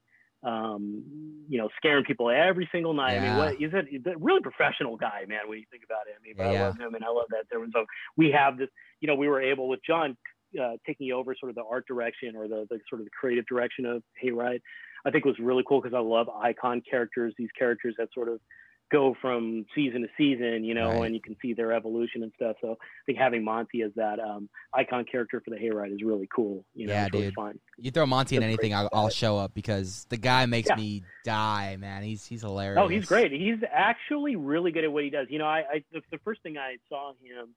um, 0.44 1.02
you 1.48 1.58
know, 1.58 1.68
scaring 1.76 2.04
people 2.04 2.30
every 2.30 2.68
single 2.70 2.94
night. 2.94 3.18
I 3.18 3.20
mean, 3.20 3.36
what 3.36 3.54
a, 3.54 3.56
he's 3.58 3.72
a 4.06 4.16
really 4.18 4.40
professional 4.40 4.96
guy, 4.96 5.24
man, 5.26 5.40
when 5.48 5.58
you 5.58 5.64
think 5.70 5.82
about 5.84 6.06
it. 6.06 6.14
I 6.18 6.22
mean, 6.22 6.34
but 6.36 6.46
I 6.46 6.60
love 6.60 6.78
him 6.78 6.94
and 6.94 7.04
I 7.04 7.08
love 7.08 7.26
that. 7.30 7.44
There 7.50 7.60
was 7.60 7.70
so 7.72 7.84
we 8.16 8.30
have 8.30 8.58
this, 8.58 8.68
you 9.00 9.08
know, 9.08 9.14
we 9.14 9.28
were 9.28 9.40
able 9.40 9.68
with 9.68 9.80
John 9.84 10.16
uh, 10.60 10.72
taking 10.86 11.10
over 11.12 11.34
sort 11.38 11.50
of 11.50 11.56
the 11.56 11.64
art 11.68 11.86
direction 11.86 12.36
or 12.36 12.48
the, 12.48 12.66
the 12.70 12.78
sort 12.88 13.00
of 13.00 13.06
the 13.06 13.10
creative 13.18 13.46
direction 13.46 13.84
of 13.84 14.02
Hayride. 14.22 14.60
I 15.04 15.10
think 15.10 15.24
was 15.24 15.38
really 15.38 15.62
cool 15.68 15.80
because 15.80 15.94
I 15.94 16.00
love 16.00 16.28
icon 16.28 16.82
characters, 16.88 17.34
these 17.38 17.50
characters 17.58 17.94
that 17.98 18.08
sort 18.14 18.28
of 18.28 18.40
go 18.90 19.14
from 19.20 19.66
season 19.74 20.02
to 20.02 20.08
season, 20.16 20.64
you 20.64 20.72
know, 20.74 20.88
Right. 20.92 21.06
and 21.06 21.14
you 21.14 21.20
can 21.20 21.36
see 21.42 21.52
their 21.52 21.72
evolution 21.72 22.22
and 22.22 22.32
stuff. 22.36 22.56
So 22.60 22.72
I 22.72 22.76
think 23.06 23.18
having 23.18 23.44
Monty 23.44 23.82
as 23.82 23.92
that 23.96 24.18
um, 24.18 24.48
icon 24.72 25.04
character 25.04 25.40
for 25.44 25.50
the 25.50 25.56
Hayride 25.56 25.92
is 25.94 26.02
really 26.02 26.28
cool. 26.34 26.64
You 26.74 26.86
know, 26.86 26.92
Yeah, 26.94 27.04
it's 27.06 27.12
really 27.12 27.26
dude. 27.26 27.34
fun. 27.34 27.58
You 27.76 27.90
throw 27.90 28.06
Monty 28.06 28.36
in 28.36 28.42
anything. 28.42 28.72
I'll, 28.74 28.88
I'll 28.92 29.10
show 29.10 29.36
up 29.36 29.52
because 29.54 30.06
the 30.08 30.16
guy 30.16 30.46
makes 30.46 30.68
Yeah. 30.68 30.76
me 30.76 31.02
die, 31.24 31.76
man. 31.78 32.02
He's 32.02 32.24
he's 32.26 32.40
hilarious. 32.42 32.80
Oh, 32.82 32.88
he's 32.88 33.04
great. 33.06 33.30
He's 33.32 33.58
actually 33.70 34.36
really 34.36 34.72
good 34.72 34.84
at 34.84 34.92
what 34.92 35.04
he 35.04 35.10
does. 35.10 35.26
You 35.28 35.38
know, 35.38 35.46
I, 35.46 35.58
I 35.70 35.84
the, 35.92 36.00
the 36.10 36.18
first 36.24 36.42
thing 36.42 36.56
I 36.56 36.76
saw 36.88 37.10
him 37.10 37.54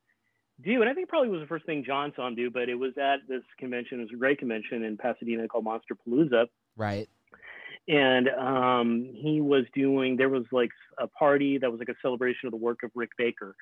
do, 0.62 0.82
and 0.82 0.90
I 0.90 0.94
think 0.94 1.10
probably 1.10 1.30
was 1.30 1.40
the 1.42 1.48
first 1.48 1.66
thing 1.66 1.84
John 1.86 2.14
saw 2.16 2.28
him 2.28 2.36
do, 2.36 2.52
but 2.52 2.70
it 2.70 2.76
was 2.76 2.92
at 2.98 3.20
this 3.28 3.42
convention. 3.58 4.00
It 4.00 4.04
was 4.04 4.12
a 4.14 4.18
great 4.18 4.38
convention 4.38 4.84
in 4.84 4.98
Pasadena 4.98 5.48
called 5.48 5.66
Monsterpalooza. 5.66 6.48
Right. 6.76 7.08
And 7.92 8.30
um, 8.30 8.90
he 9.14 9.42
was 9.42 9.66
doing 9.76 10.16
there 10.18 10.30
was 10.30 10.46
like 10.52 10.72
a 10.98 11.08
party 11.08 11.58
that 11.58 11.70
was 11.72 11.80
like 11.80 11.90
a 11.90 12.00
celebration 12.02 12.48
of 12.48 12.52
the 12.52 12.58
work 12.58 12.80
of 12.84 12.92
rick 12.96 13.12
baker. 13.18 13.56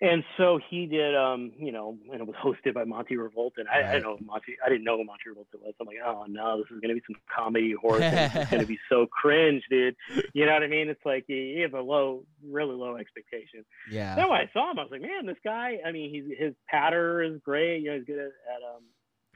And 0.00 0.24
so 0.36 0.58
he 0.70 0.86
did 0.86 1.14
um 1.14 1.52
you 1.56 1.70
know 1.70 1.96
and 2.12 2.20
it 2.20 2.26
was 2.26 2.36
hosted 2.44 2.74
by 2.74 2.84
monty 2.84 3.14
revolta 3.16 3.58
and 3.58 3.68
I, 3.68 3.76
I 3.76 3.80
Right. 3.80 3.92
didn't 3.92 4.02
know 4.04 4.18
monty 4.26 4.56
i 4.64 4.68
didn't 4.68 4.84
know 4.84 4.96
who 4.98 5.04
monty 5.04 5.22
revolta 5.30 5.56
was. 5.62 5.74
I'm 5.80 5.86
like 5.86 6.02
oh 6.04 6.24
no 6.28 6.58
this 6.58 6.66
is 6.74 6.80
going 6.80 6.92
to 6.94 7.00
be 7.00 7.06
some 7.06 7.16
comedy 7.34 7.74
horror 7.80 8.00
thing. 8.00 8.30
it's 8.34 8.50
going 8.50 8.60
to 8.60 8.66
be 8.66 8.78
so 8.88 9.06
cringe 9.20 9.62
dude. 9.70 9.94
You 10.34 10.46
know 10.46 10.52
what 10.52 10.64
i 10.64 10.66
mean? 10.66 10.88
It's 10.88 11.06
like 11.06 11.24
you, 11.28 11.36
you 11.36 11.62
have 11.62 11.74
a 11.74 11.80
low 11.80 12.24
really 12.44 12.74
low 12.74 12.96
expectation. 12.96 13.64
Yeah. 13.88 14.16
then 14.16 14.28
when 14.28 14.40
i 14.40 14.50
saw 14.52 14.70
him 14.72 14.78
i 14.80 14.82
was 14.82 14.90
like 14.90 15.00
man 15.02 15.26
this 15.26 15.42
guy 15.44 15.78
i 15.86 15.92
mean 15.92 16.10
he's 16.10 16.24
his 16.44 16.54
patter 16.68 17.22
is 17.22 17.38
great. 17.44 17.78
You 17.82 17.90
know 17.92 17.96
he's 17.98 18.06
good 18.06 18.18
at, 18.18 18.32
at 18.54 18.62
um 18.74 18.82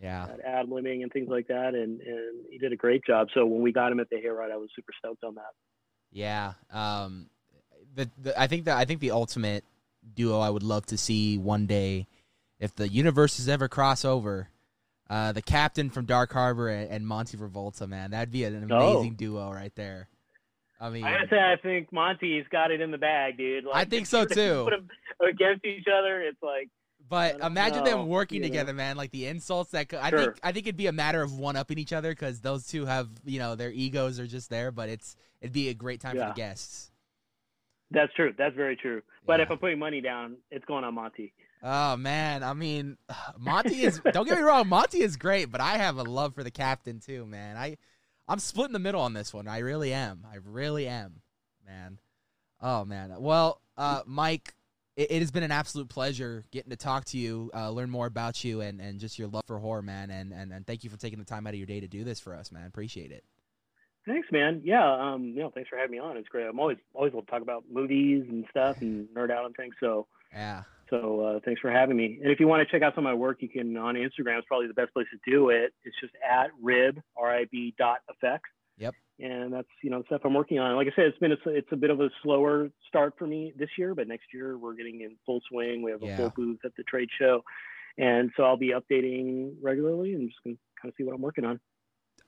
Yeah. 0.03 0.27
ad 0.47 0.69
libbing 0.69 1.03
and 1.03 1.13
things 1.13 1.29
like 1.29 1.49
that, 1.49 1.75
and 1.75 2.01
and 2.01 2.47
he 2.51 2.59
did 2.59 2.73
a 2.73 2.77
great 2.77 3.05
job. 3.05 3.29
So 3.35 3.45
when 3.47 3.63
we 3.63 3.73
got 3.73 3.91
him 3.93 4.01
at 4.01 4.09
the 4.11 4.17
Hayride, 4.17 4.53
I 4.53 4.57
was 4.57 4.71
super 4.77 4.93
stoked 4.99 5.25
on 5.25 5.35
that. 5.37 5.53
Yeah. 6.13 6.53
Um, 6.71 7.29
the, 7.95 8.09
the 8.23 8.41
I 8.41 8.47
think 8.47 8.65
that 8.67 8.77
I 8.77 8.85
think 8.85 9.01
the 9.01 9.11
ultimate 9.11 9.65
duo 10.15 10.39
I 10.41 10.51
would 10.51 10.63
love 10.63 10.87
to 10.87 10.97
see 10.99 11.37
one 11.37 11.67
day, 11.67 12.07
if 12.61 12.75
the 12.75 12.89
universes 12.89 13.49
ever 13.49 13.69
cross 13.69 14.05
over, 14.05 14.49
uh, 15.11 15.33
the 15.33 15.43
captain 15.43 15.91
from 15.91 16.05
Dark 16.07 16.33
Harbor 16.33 16.69
and, 16.69 16.91
and 16.91 17.07
Monty 17.07 17.37
Revolta, 17.37 17.89
man, 17.89 18.13
that'd 18.13 18.31
be 18.31 18.45
an 18.45 18.69
Oh. 18.71 18.93
amazing 18.99 19.15
duo 19.15 19.51
right 19.53 19.75
there. 19.75 20.09
I 20.81 20.91
mean, 20.91 21.03
I 21.05 21.13
gotta 21.13 21.29
say, 21.29 21.39
I 21.41 21.57
think 21.61 21.93
Monty's 21.93 22.47
got 22.53 22.71
it 22.71 22.81
in 22.81 22.93
the 22.93 22.99
bag, 22.99 23.37
dude. 23.37 23.65
Like, 23.65 23.75
I 23.75 23.85
think 23.85 24.07
so, 24.07 24.25
too. 24.25 24.63
Put 24.65 24.71
them 24.71 24.89
against 25.29 25.65
each 25.65 25.87
other, 25.93 26.23
it's 26.23 26.41
like 26.41 26.69
but 27.09 27.41
imagine 27.41 27.85
know, 27.85 27.99
them 27.99 28.07
working 28.09 28.37
you 28.37 28.43
know. 28.43 28.49
together, 28.49 28.73
man. 28.75 28.97
Like 28.97 29.11
the 29.11 29.27
insults 29.27 29.71
that 29.73 29.89
co- 29.89 29.99
I 30.01 30.11
Sure. 30.11 30.19
think 30.19 30.39
I 30.43 30.53
think 30.53 30.67
it'd 30.67 30.77
be 30.77 30.87
a 30.87 30.93
matter 30.93 31.23
of 31.23 31.33
one 31.39 31.57
upping 31.57 31.79
each 31.79 31.93
other 31.93 32.11
because 32.11 32.41
those 32.41 32.67
two 32.67 32.87
have 32.87 33.09
you 33.25 33.39
know 33.39 33.55
their 33.55 33.71
egos 33.71 34.19
are 34.21 34.27
just 34.27 34.51
there. 34.51 34.71
But 34.71 34.89
it's 34.89 35.17
it'd 35.41 35.53
be 35.53 35.69
a 35.69 35.75
great 35.75 36.01
time 36.01 36.17
for 36.17 36.27
the 36.27 36.33
guests. 36.33 36.91
that's 37.91 38.13
true. 38.15 38.35
That's 38.37 38.55
very 38.55 38.77
true. 38.77 39.03
But 39.27 39.41
Yeah. 39.41 39.45
if 39.45 39.51
I'm 39.51 39.59
putting 39.59 39.79
money 39.79 40.01
down, 40.01 40.37
it's 40.51 40.65
going 40.67 40.85
on 40.85 40.95
Monty. 40.95 41.33
Oh 41.63 41.97
man, 41.97 42.43
I 42.45 42.53
mean, 42.55 42.97
Monty 43.39 43.83
is. 43.83 44.01
don't 44.13 44.29
get 44.29 44.37
me 44.39 44.43
wrong, 44.45 44.69
Monty 44.69 45.01
is 45.03 45.17
great, 45.17 45.47
but 45.51 45.61
I 45.61 45.79
have 45.79 45.97
a 45.97 46.03
love 46.05 46.35
for 46.35 46.45
the 46.45 46.51
captain 46.51 47.01
too, 47.01 47.27
man. 47.27 47.57
I, 47.57 47.79
I'm 48.29 48.39
split 48.39 48.67
in 48.67 48.73
the 48.75 48.79
middle 48.79 49.01
on 49.01 49.13
this 49.15 49.33
one. 49.35 49.49
I 49.49 49.59
really 49.59 49.93
am. 49.93 50.25
I 50.31 50.37
really 50.45 50.87
am, 50.87 51.23
man. 51.67 51.99
Oh 52.61 52.85
man. 52.85 53.13
Well, 53.19 53.61
uh, 53.77 54.03
Mike, 54.07 54.55
it, 54.99 55.11
it 55.13 55.19
has 55.21 55.31
been 55.31 55.45
an 55.45 55.53
absolute 55.53 55.89
pleasure 55.89 56.45
getting 56.51 56.71
to 56.71 56.77
talk 56.77 57.05
to 57.07 57.19
you, 57.19 57.51
uh, 57.55 57.71
learn 57.71 57.89
more 57.89 58.07
about 58.07 58.43
you, 58.45 58.61
and, 58.61 58.81
and 58.81 58.99
just 58.99 59.19
your 59.19 59.29
love 59.29 59.45
for 59.47 59.59
horror, 59.59 59.81
man. 59.81 60.11
And, 60.11 60.33
and 60.33 60.53
and 60.53 60.67
thank 60.67 60.85
you 60.85 60.91
for 60.91 60.97
taking 60.99 61.19
the 61.19 61.25
time 61.25 61.47
out 61.47 61.55
of 61.55 61.59
your 61.59 61.67
day 61.67 61.81
to 61.81 61.89
do 61.89 62.05
this 62.05 62.21
for 62.21 62.35
us, 62.35 62.51
man. 62.53 62.67
Appreciate 62.67 63.13
it. 63.13 63.25
Thanks, 64.07 64.29
man. 64.33 64.63
Yeah, 64.65 64.91
um, 64.91 65.25
you 65.35 65.41
know, 65.43 65.51
thanks 65.55 65.69
for 65.69 65.77
having 65.77 65.93
me 65.93 65.99
on. 65.99 66.17
It's 66.17 66.29
great. 66.29 66.47
I'm 66.47 66.59
always 66.59 66.79
always 66.95 67.13
love 67.15 67.27
to 67.27 67.31
talk 67.31 67.43
about 67.43 67.65
movies 67.71 68.25
and 68.29 68.45
stuff 68.51 68.81
and 68.81 69.07
nerd 69.17 69.31
out 69.31 69.45
on 69.45 69.53
things. 69.53 69.75
So 69.81 70.07
Yeah. 70.33 70.63
so 70.91 71.21
uh, 71.21 71.41
thanks 71.45 71.61
for 71.61 71.71
having 71.71 71.97
me. 71.97 72.19
And 72.23 72.33
if 72.33 72.41
you 72.41 72.49
want 72.49 72.67
to 72.67 72.73
check 72.73 72.83
out 72.83 72.95
some 72.95 73.07
of 73.07 73.11
my 73.11 73.15
work, 73.15 73.39
you 73.41 73.49
can 73.49 73.77
on 73.77 73.95
Instagram. 73.95 74.39
It's 74.39 74.47
probably 74.49 74.67
the 74.67 74.75
best 74.75 74.93
place 74.95 75.07
to 75.13 75.31
do 75.31 75.51
it. 75.51 75.73
It's 75.85 75.97
just 76.01 76.15
at 76.29 76.51
rib 76.63 77.01
r 77.17 77.31
i 77.31 77.45
b 77.53 77.75
dot 77.79 77.99
effects. 78.09 78.49
Yep. 78.79 78.95
And 79.21 79.53
that's 79.53 79.69
you 79.83 79.91
know 79.91 80.03
stuff 80.07 80.21
I'm 80.25 80.35
working 80.35 80.59
on. 80.61 80.77
Like 80.77 80.87
I 80.87 80.95
said, 80.95 81.07
it's 81.07 81.19
been 81.19 81.33
a, 81.33 81.37
it's 81.47 81.69
a 81.73 81.77
bit 81.77 81.91
of 81.91 82.01
a 82.01 82.09
slower 82.23 82.71
start 82.87 83.15
for 83.19 83.27
me 83.27 83.53
this 83.57 83.71
year, 83.77 83.95
but 83.95 84.07
next 84.07 84.27
year 84.33 84.57
we're 84.57 84.75
getting 84.75 85.01
in 85.01 85.17
full 85.27 85.41
swing. 85.49 85.83
We 85.83 85.91
have 85.91 86.03
a 86.03 86.07
Yeah. 86.07 86.17
full 86.17 86.33
booth 86.37 86.61
at 86.65 86.71
the 86.77 86.85
trade 86.85 87.09
show, 87.19 87.43
and 87.97 88.31
so 88.37 88.45
I'll 88.45 88.57
be 88.57 88.71
updating 88.73 89.57
regularly 89.61 90.15
and 90.15 90.29
just 90.31 90.43
gonna 90.45 90.57
kind 90.81 90.91
of 90.93 90.95
see 90.97 91.03
what 91.03 91.15
I'm 91.17 91.21
working 91.23 91.45
on. 91.45 91.59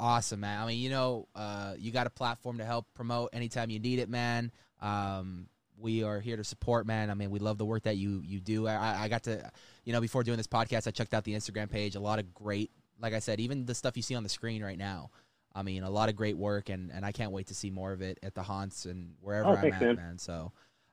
Awesome, 0.00 0.40
man. 0.40 0.60
I 0.62 0.66
mean, 0.66 0.78
you 0.80 0.90
know, 0.90 1.28
uh, 1.36 1.74
you 1.78 1.92
got 1.92 2.06
a 2.06 2.10
platform 2.10 2.58
to 2.58 2.64
help 2.64 2.86
promote 2.94 3.30
anytime 3.34 3.70
you 3.70 3.78
need 3.78 3.98
it, 3.98 4.08
man. 4.08 4.50
Um, 4.80 5.46
we 5.78 6.02
are 6.02 6.20
here 6.20 6.36
to 6.36 6.44
support, 6.44 6.86
man. 6.86 7.10
I 7.10 7.14
mean, 7.14 7.30
we 7.30 7.38
love 7.38 7.58
the 7.58 7.64
work 7.64 7.84
that 7.84 7.96
you 7.98 8.22
you 8.24 8.40
do. 8.40 8.66
I, 8.66 9.02
I 9.04 9.08
got 9.08 9.22
to, 9.24 9.50
you 9.84 9.92
know, 9.92 10.00
before 10.00 10.24
doing 10.24 10.38
this 10.38 10.46
podcast, 10.46 10.86
I 10.86 10.90
checked 10.90 11.14
out 11.14 11.24
the 11.24 11.34
Instagram 11.34 11.70
page. 11.70 11.94
A 11.94 12.00
lot 12.00 12.18
of 12.18 12.34
great, 12.34 12.70
like 13.00 13.14
I 13.14 13.18
said, 13.18 13.40
even 13.40 13.64
the 13.66 13.74
stuff 13.74 13.96
you 13.96 14.02
see 14.02 14.14
on 14.14 14.22
the 14.22 14.28
screen 14.28 14.62
right 14.62 14.78
now. 14.78 15.10
I 15.54 15.62
mean, 15.62 15.82
a 15.82 15.90
lot 15.90 16.08
of 16.08 16.16
great 16.16 16.36
work, 16.36 16.68
and, 16.68 16.90
and 16.92 17.04
I 17.04 17.12
can't 17.12 17.32
wait 17.32 17.48
to 17.48 17.54
see 17.54 17.70
more 17.70 17.92
of 17.92 18.02
it 18.02 18.18
at 18.22 18.34
the 18.34 18.42
haunts 18.42 18.84
and 18.86 19.14
wherever 19.20 19.48
Oh, 19.48 19.52
I'm 19.54 19.60
thanks, 19.60 19.76
at, 19.76 19.82
man. 19.82 19.96
man. 19.96 20.18
So, 20.18 20.52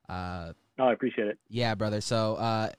uh, 0.10 0.54
Oh, 0.80 0.86
I 0.86 0.94
appreciate 0.94 1.28
it. 1.28 1.38
yeah, 1.50 1.74
brother. 1.76 2.02
So 2.02 2.36
uh, 2.36 2.70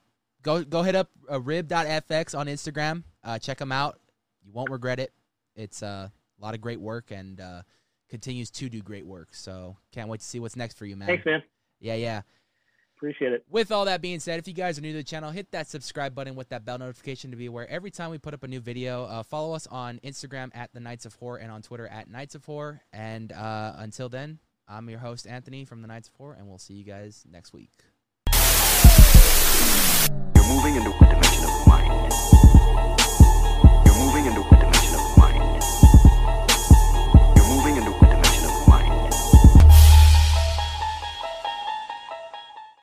go 0.43 0.62
go 0.62 0.83
hit 0.83 0.95
up 0.95 1.11
uh, 1.31 1.41
rib.fx 1.41 2.39
on 2.39 2.47
Instagram. 2.47 3.03
Uh, 3.24 3.39
check 3.41 3.59
them 3.59 3.72
out. 3.72 3.99
You 4.45 4.53
won't 4.53 4.70
regret 4.70 5.01
it. 5.01 5.12
It's 5.57 5.83
uh, 5.83 6.09
a 6.41 6.45
lot 6.45 6.55
of 6.55 6.61
great 6.61 6.81
work 6.81 7.11
and 7.11 7.41
uh, 7.41 7.62
continues 8.09 8.51
to 8.53 8.68
do 8.68 8.81
great 8.83 9.05
work. 9.05 9.29
So 9.33 9.76
can't 9.93 10.09
wait 10.09 10.20
to 10.20 10.26
see 10.26 10.39
what's 10.39 10.55
next 10.55 10.79
for 10.79 10.87
you, 10.87 10.97
man. 10.97 11.09
Thanks, 11.09 11.26
man. 11.26 11.43
Yeah, 11.81 11.95
yeah. 11.95 12.22
Appreciate 12.99 13.32
it. 13.32 13.44
With 13.49 13.70
all 13.70 13.84
that 13.84 14.03
being 14.03 14.18
said, 14.18 14.40
if 14.40 14.49
you 14.49 14.55
guys 14.55 14.76
are 14.76 14.80
new 14.80 14.90
to 14.90 14.99
the 14.99 15.05
channel, 15.05 15.30
hit 15.30 15.53
that 15.53 15.68
subscribe 15.68 16.16
button 16.16 16.34
with 16.34 16.49
that 16.49 16.64
bell 16.64 16.78
notification 16.78 17.30
to 17.30 17.36
be 17.36 17.46
aware 17.46 17.68
every 17.70 17.92
time 17.92 18.11
we 18.11 18.18
put 18.18 18.34
up 18.34 18.42
a 18.42 18.49
new 18.49 18.59
video. 18.59 19.05
Uh, 19.05 19.22
follow 19.22 19.55
us 19.55 19.68
on 19.68 20.01
Instagram 20.03 20.51
at 20.53 20.72
the 20.72 20.80
Knights 20.80 21.07
of 21.07 21.14
Horror 21.14 21.36
and 21.36 21.53
on 21.53 21.62
Twitter 21.62 21.86
at 21.86 22.11
Knights 22.11 22.34
of 22.34 22.44
Horror. 22.44 22.82
And 22.92 23.30
uh, 23.30 23.74
until 23.76 24.09
then, 24.09 24.40
I'm 24.66 24.90
your 24.90 24.99
host 24.99 25.28
Anthony 25.28 25.64
from 25.64 25.80
the 25.80 25.86
Knights 25.86 26.09
of 26.09 26.14
Horror, 26.16 26.34
and 26.34 26.49
we'll 26.49 26.59
see 26.59 26.74
you 26.74 26.82
guys 26.82 27.24
next 27.30 27.53
week. 27.53 27.70
You're 30.34 30.49
moving 30.49 30.74
into 30.74 30.90
a 30.90 30.99
dimension 30.99 31.44
of 31.44 31.66
mind 31.68 32.12